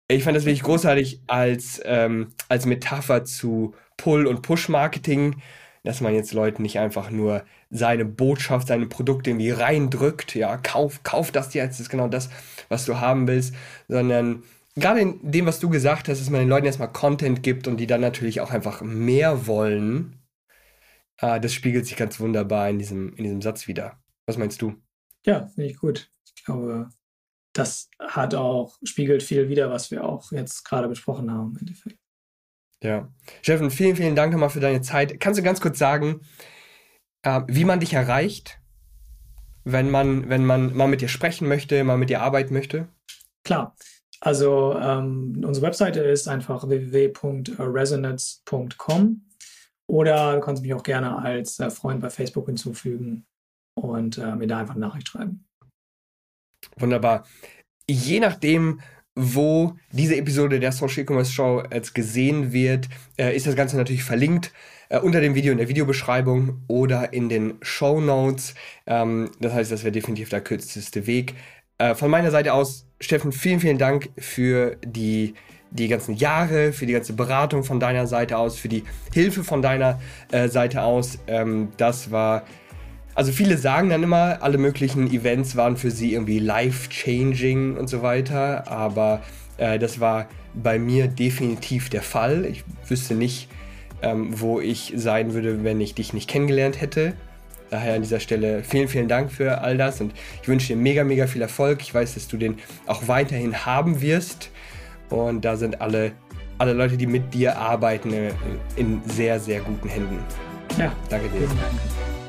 Ich 0.08 0.24
fand 0.24 0.36
das 0.36 0.46
wirklich 0.46 0.64
großartig 0.64 1.22
als, 1.28 1.82
ähm, 1.86 2.34
als 2.50 2.66
Metapher 2.66 3.24
zu 3.24 3.76
Pull- 3.98 4.26
und 4.26 4.42
Push-Marketing, 4.42 5.42
dass 5.84 6.02
man 6.02 6.16
jetzt 6.16 6.34
Leuten 6.34 6.64
nicht 6.64 6.80
einfach 6.80 7.12
nur 7.12 7.46
seine 7.70 8.06
Botschaft, 8.06 8.70
seine 8.70 8.88
Produkte 8.88 9.30
irgendwie 9.30 9.52
reindrückt, 9.52 10.34
ja, 10.34 10.58
kauf, 10.58 11.04
kauf 11.04 11.32
das 11.32 11.54
jetzt, 11.54 11.74
das 11.74 11.82
ist 11.82 11.90
genau 11.90 12.08
das, 12.08 12.30
was 12.70 12.86
du 12.86 13.00
haben 13.00 13.28
willst, 13.28 13.54
sondern 13.88 14.44
gerade 14.78 15.02
in 15.02 15.32
dem, 15.32 15.46
was 15.46 15.60
du 15.60 15.70
gesagt 15.70 16.08
hast, 16.08 16.20
dass 16.20 16.30
man 16.30 16.42
den 16.42 16.50
Leuten 16.50 16.66
erstmal 16.66 16.92
Content 16.92 17.44
gibt 17.44 17.68
und 17.68 17.78
die 17.78 17.88
dann 17.88 18.02
natürlich 18.02 18.42
auch 18.42 18.52
einfach 18.52 18.82
mehr 18.82 19.48
wollen, 19.48 20.22
äh, 21.20 21.40
das 21.40 21.54
spiegelt 21.54 21.86
sich 21.86 21.98
ganz 21.98 22.20
wunderbar 22.20 22.70
in 22.70 22.80
diesem, 22.80 23.14
in 23.16 23.24
diesem 23.24 23.42
Satz 23.42 23.68
wieder. 23.68 24.00
Was 24.26 24.38
meinst 24.38 24.62
du? 24.62 24.76
Ja, 25.26 25.48
finde 25.48 25.70
ich 25.70 25.78
gut. 25.78 26.10
Ich 26.36 26.46
glaube, 26.46 26.90
das 27.54 27.90
hat 28.00 28.36
auch, 28.36 28.78
spiegelt 28.84 29.24
viel 29.24 29.50
wieder, 29.50 29.70
was 29.72 29.92
wir 29.92 30.04
auch 30.04 30.32
jetzt 30.32 30.64
gerade 30.64 30.88
besprochen 30.88 31.32
haben 31.32 31.52
im 31.52 31.60
Endeffekt. 31.60 31.98
Ja. 32.84 33.12
Steffen, 33.42 33.72
vielen, 33.72 33.96
vielen 33.96 34.16
Dank 34.16 34.32
nochmal 34.32 34.52
für 34.52 34.60
deine 34.60 34.82
Zeit. 34.82 35.20
Kannst 35.20 35.40
du 35.40 35.44
ganz 35.44 35.60
kurz 35.60 35.80
sagen, 35.80 36.22
äh, 37.24 37.42
wie 37.48 37.66
man 37.66 37.80
dich 37.80 37.94
erreicht, 37.94 38.60
wenn 39.64 39.90
man, 39.90 40.30
wenn 40.30 40.46
man 40.46 40.76
mal 40.76 40.88
mit 40.88 41.02
dir 41.02 41.08
sprechen 41.08 41.48
möchte, 41.48 41.84
mal 41.84 41.98
mit 41.98 42.10
dir 42.10 42.22
arbeiten 42.22 42.54
möchte? 42.54 42.88
Klar. 43.44 43.76
Also 44.20 44.76
ähm, 44.80 45.44
unsere 45.46 45.68
Webseite 45.68 46.00
ist 46.02 46.28
einfach 46.28 46.68
www.resonance.com 46.68 49.22
oder 49.88 50.36
du 50.36 50.42
kannst 50.42 50.64
mich 50.64 50.74
auch 50.74 50.84
gerne 50.84 51.18
als 51.18 51.60
äh, 51.60 51.70
Freund 51.70 52.02
bei 52.02 52.10
Facebook 52.10 52.48
hinzufügen 52.48 53.26
und 53.76 54.18
äh, 54.18 54.36
mir 54.36 54.48
da 54.48 54.58
einfach 54.60 54.76
eine 54.76 54.86
Nachricht 54.86 55.08
schreiben. 55.10 55.46
Wunderbar. 56.78 57.26
Je 57.90 58.20
nachdem, 58.20 58.82
wo 59.16 59.76
diese 59.92 60.18
Episode 60.18 60.60
der 60.60 60.72
Social 60.72 61.04
E-Commerce 61.04 61.32
Show 61.32 61.64
jetzt 61.72 61.96
gesehen 61.96 62.52
wird, 62.52 62.90
äh, 63.18 63.36
ist 63.36 63.48
das 63.48 63.56
Ganze 63.56 63.78
natürlich 63.78 64.04
verlinkt 64.04 64.52
äh, 64.90 65.00
unter 65.00 65.22
dem 65.22 65.36
Video 65.36 65.52
in 65.52 65.58
der 65.58 65.70
Videobeschreibung 65.70 66.64
oder 66.68 67.14
in 67.14 67.30
den 67.30 67.58
Show 67.62 68.02
Notes. 68.02 68.56
Ähm, 68.86 69.32
das 69.40 69.54
heißt, 69.54 69.72
das 69.72 69.84
wäre 69.84 69.92
definitiv 69.92 70.30
der 70.30 70.42
kürzeste 70.42 71.08
Weg. 71.08 71.36
Äh, 71.78 71.96
von 71.96 72.12
meiner 72.12 72.32
Seite 72.32 72.54
aus, 72.54 72.87
Steffen, 73.00 73.32
vielen, 73.32 73.60
vielen 73.60 73.78
Dank 73.78 74.10
für 74.18 74.78
die, 74.86 75.36
die 75.72 75.88
ganzen 75.88 76.16
Jahre, 76.16 76.74
für 76.74 76.86
die 76.86 76.94
ganze 76.94 77.14
Beratung 77.14 77.64
von 77.64 77.80
deiner 77.80 78.08
Seite 78.08 78.38
aus, 78.38 78.58
für 78.58 78.70
die 78.70 78.84
Hilfe 79.14 79.44
von 79.44 79.62
deiner 79.62 80.00
äh, 80.32 80.48
Seite 80.48 80.82
aus. 80.82 81.20
Ähm, 81.28 81.70
das 81.78 82.12
war 82.12 82.44
also 83.18 83.32
viele 83.32 83.58
sagen 83.58 83.90
dann 83.90 84.04
immer, 84.04 84.44
alle 84.44 84.60
möglichen 84.60 85.12
Events 85.12 85.56
waren 85.56 85.76
für 85.76 85.90
sie 85.90 86.14
irgendwie 86.14 86.38
life-changing 86.38 87.76
und 87.76 87.90
so 87.90 88.04
weiter, 88.04 88.68
aber 88.68 89.24
äh, 89.58 89.80
das 89.80 90.00
war 90.00 90.28
bei 90.54 90.78
mir 90.78 91.08
definitiv 91.08 91.90
der 91.90 92.04
Fall. 92.04 92.46
Ich 92.46 92.64
wüsste 92.88 93.16
nicht, 93.16 93.50
ähm, 94.04 94.40
wo 94.40 94.60
ich 94.60 94.94
sein 94.96 95.34
würde, 95.34 95.64
wenn 95.64 95.82
ich 95.82 95.96
dich 95.96 96.14
nicht 96.14 96.30
kennengelernt 96.30 96.80
hätte. 96.80 97.14
Daher 97.70 97.96
an 97.96 98.02
dieser 98.02 98.20
Stelle 98.20 98.64
vielen, 98.64 98.88
vielen 98.88 99.08
Dank 99.08 99.32
für 99.32 99.62
all 99.62 99.78
das 99.78 100.00
und 100.00 100.14
ich 100.42 100.48
wünsche 100.48 100.68
dir 100.68 100.76
mega, 100.78 101.04
mega 101.04 101.28
viel 101.28 101.42
Erfolg. 101.42 101.82
Ich 101.82 101.94
weiß, 101.94 102.14
dass 102.14 102.28
du 102.28 102.38
den 102.38 102.58
auch 102.86 103.08
weiterhin 103.08 103.66
haben 103.66 104.02
wirst 104.02 104.52
und 105.10 105.44
da 105.44 105.56
sind 105.58 105.82
alle, 105.82 106.14
alle 106.58 106.74
Leute, 106.74 106.98
die 106.98 107.08
mit 107.08 107.34
dir 107.34 107.58
arbeiten, 107.58 108.14
äh, 108.14 108.32
in 108.76 109.02
sehr, 109.06 109.40
sehr 109.40 109.60
guten 109.62 109.90
Händen. 109.90 110.20
Ja, 110.78 110.92
danke 111.10 111.28
dir. 111.30 111.48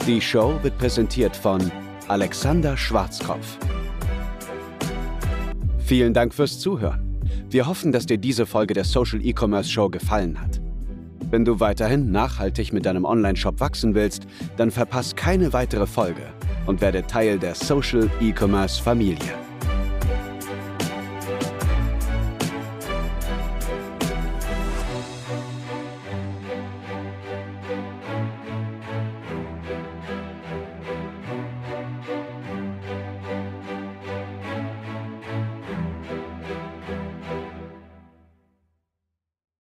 Die 0.06 0.20
Show 0.20 0.58
wird 0.62 0.76
präsentiert 0.78 1.36
von 1.36 1.70
Alexander 2.08 2.76
Schwarzkopf. 2.76 3.58
Vielen 5.78 6.14
Dank 6.14 6.34
fürs 6.34 6.58
Zuhören. 6.58 7.20
Wir 7.50 7.66
hoffen, 7.66 7.92
dass 7.92 8.06
dir 8.06 8.18
diese 8.18 8.44
Folge 8.44 8.74
der 8.74 8.84
Social 8.84 9.24
E-Commerce 9.24 9.70
Show 9.70 9.88
gefallen 9.88 10.40
hat. 10.40 10.60
Wenn 11.30 11.44
du 11.44 11.60
weiterhin 11.60 12.10
nachhaltig 12.10 12.72
mit 12.72 12.86
deinem 12.86 13.04
Online-Shop 13.04 13.60
wachsen 13.60 13.94
willst, 13.94 14.26
dann 14.56 14.70
verpass 14.70 15.14
keine 15.14 15.52
weitere 15.52 15.86
Folge 15.86 16.22
und 16.66 16.80
werde 16.80 17.06
Teil 17.06 17.38
der 17.38 17.54
Social 17.54 18.08
E-Commerce 18.20 18.82
Familie. 18.82 19.47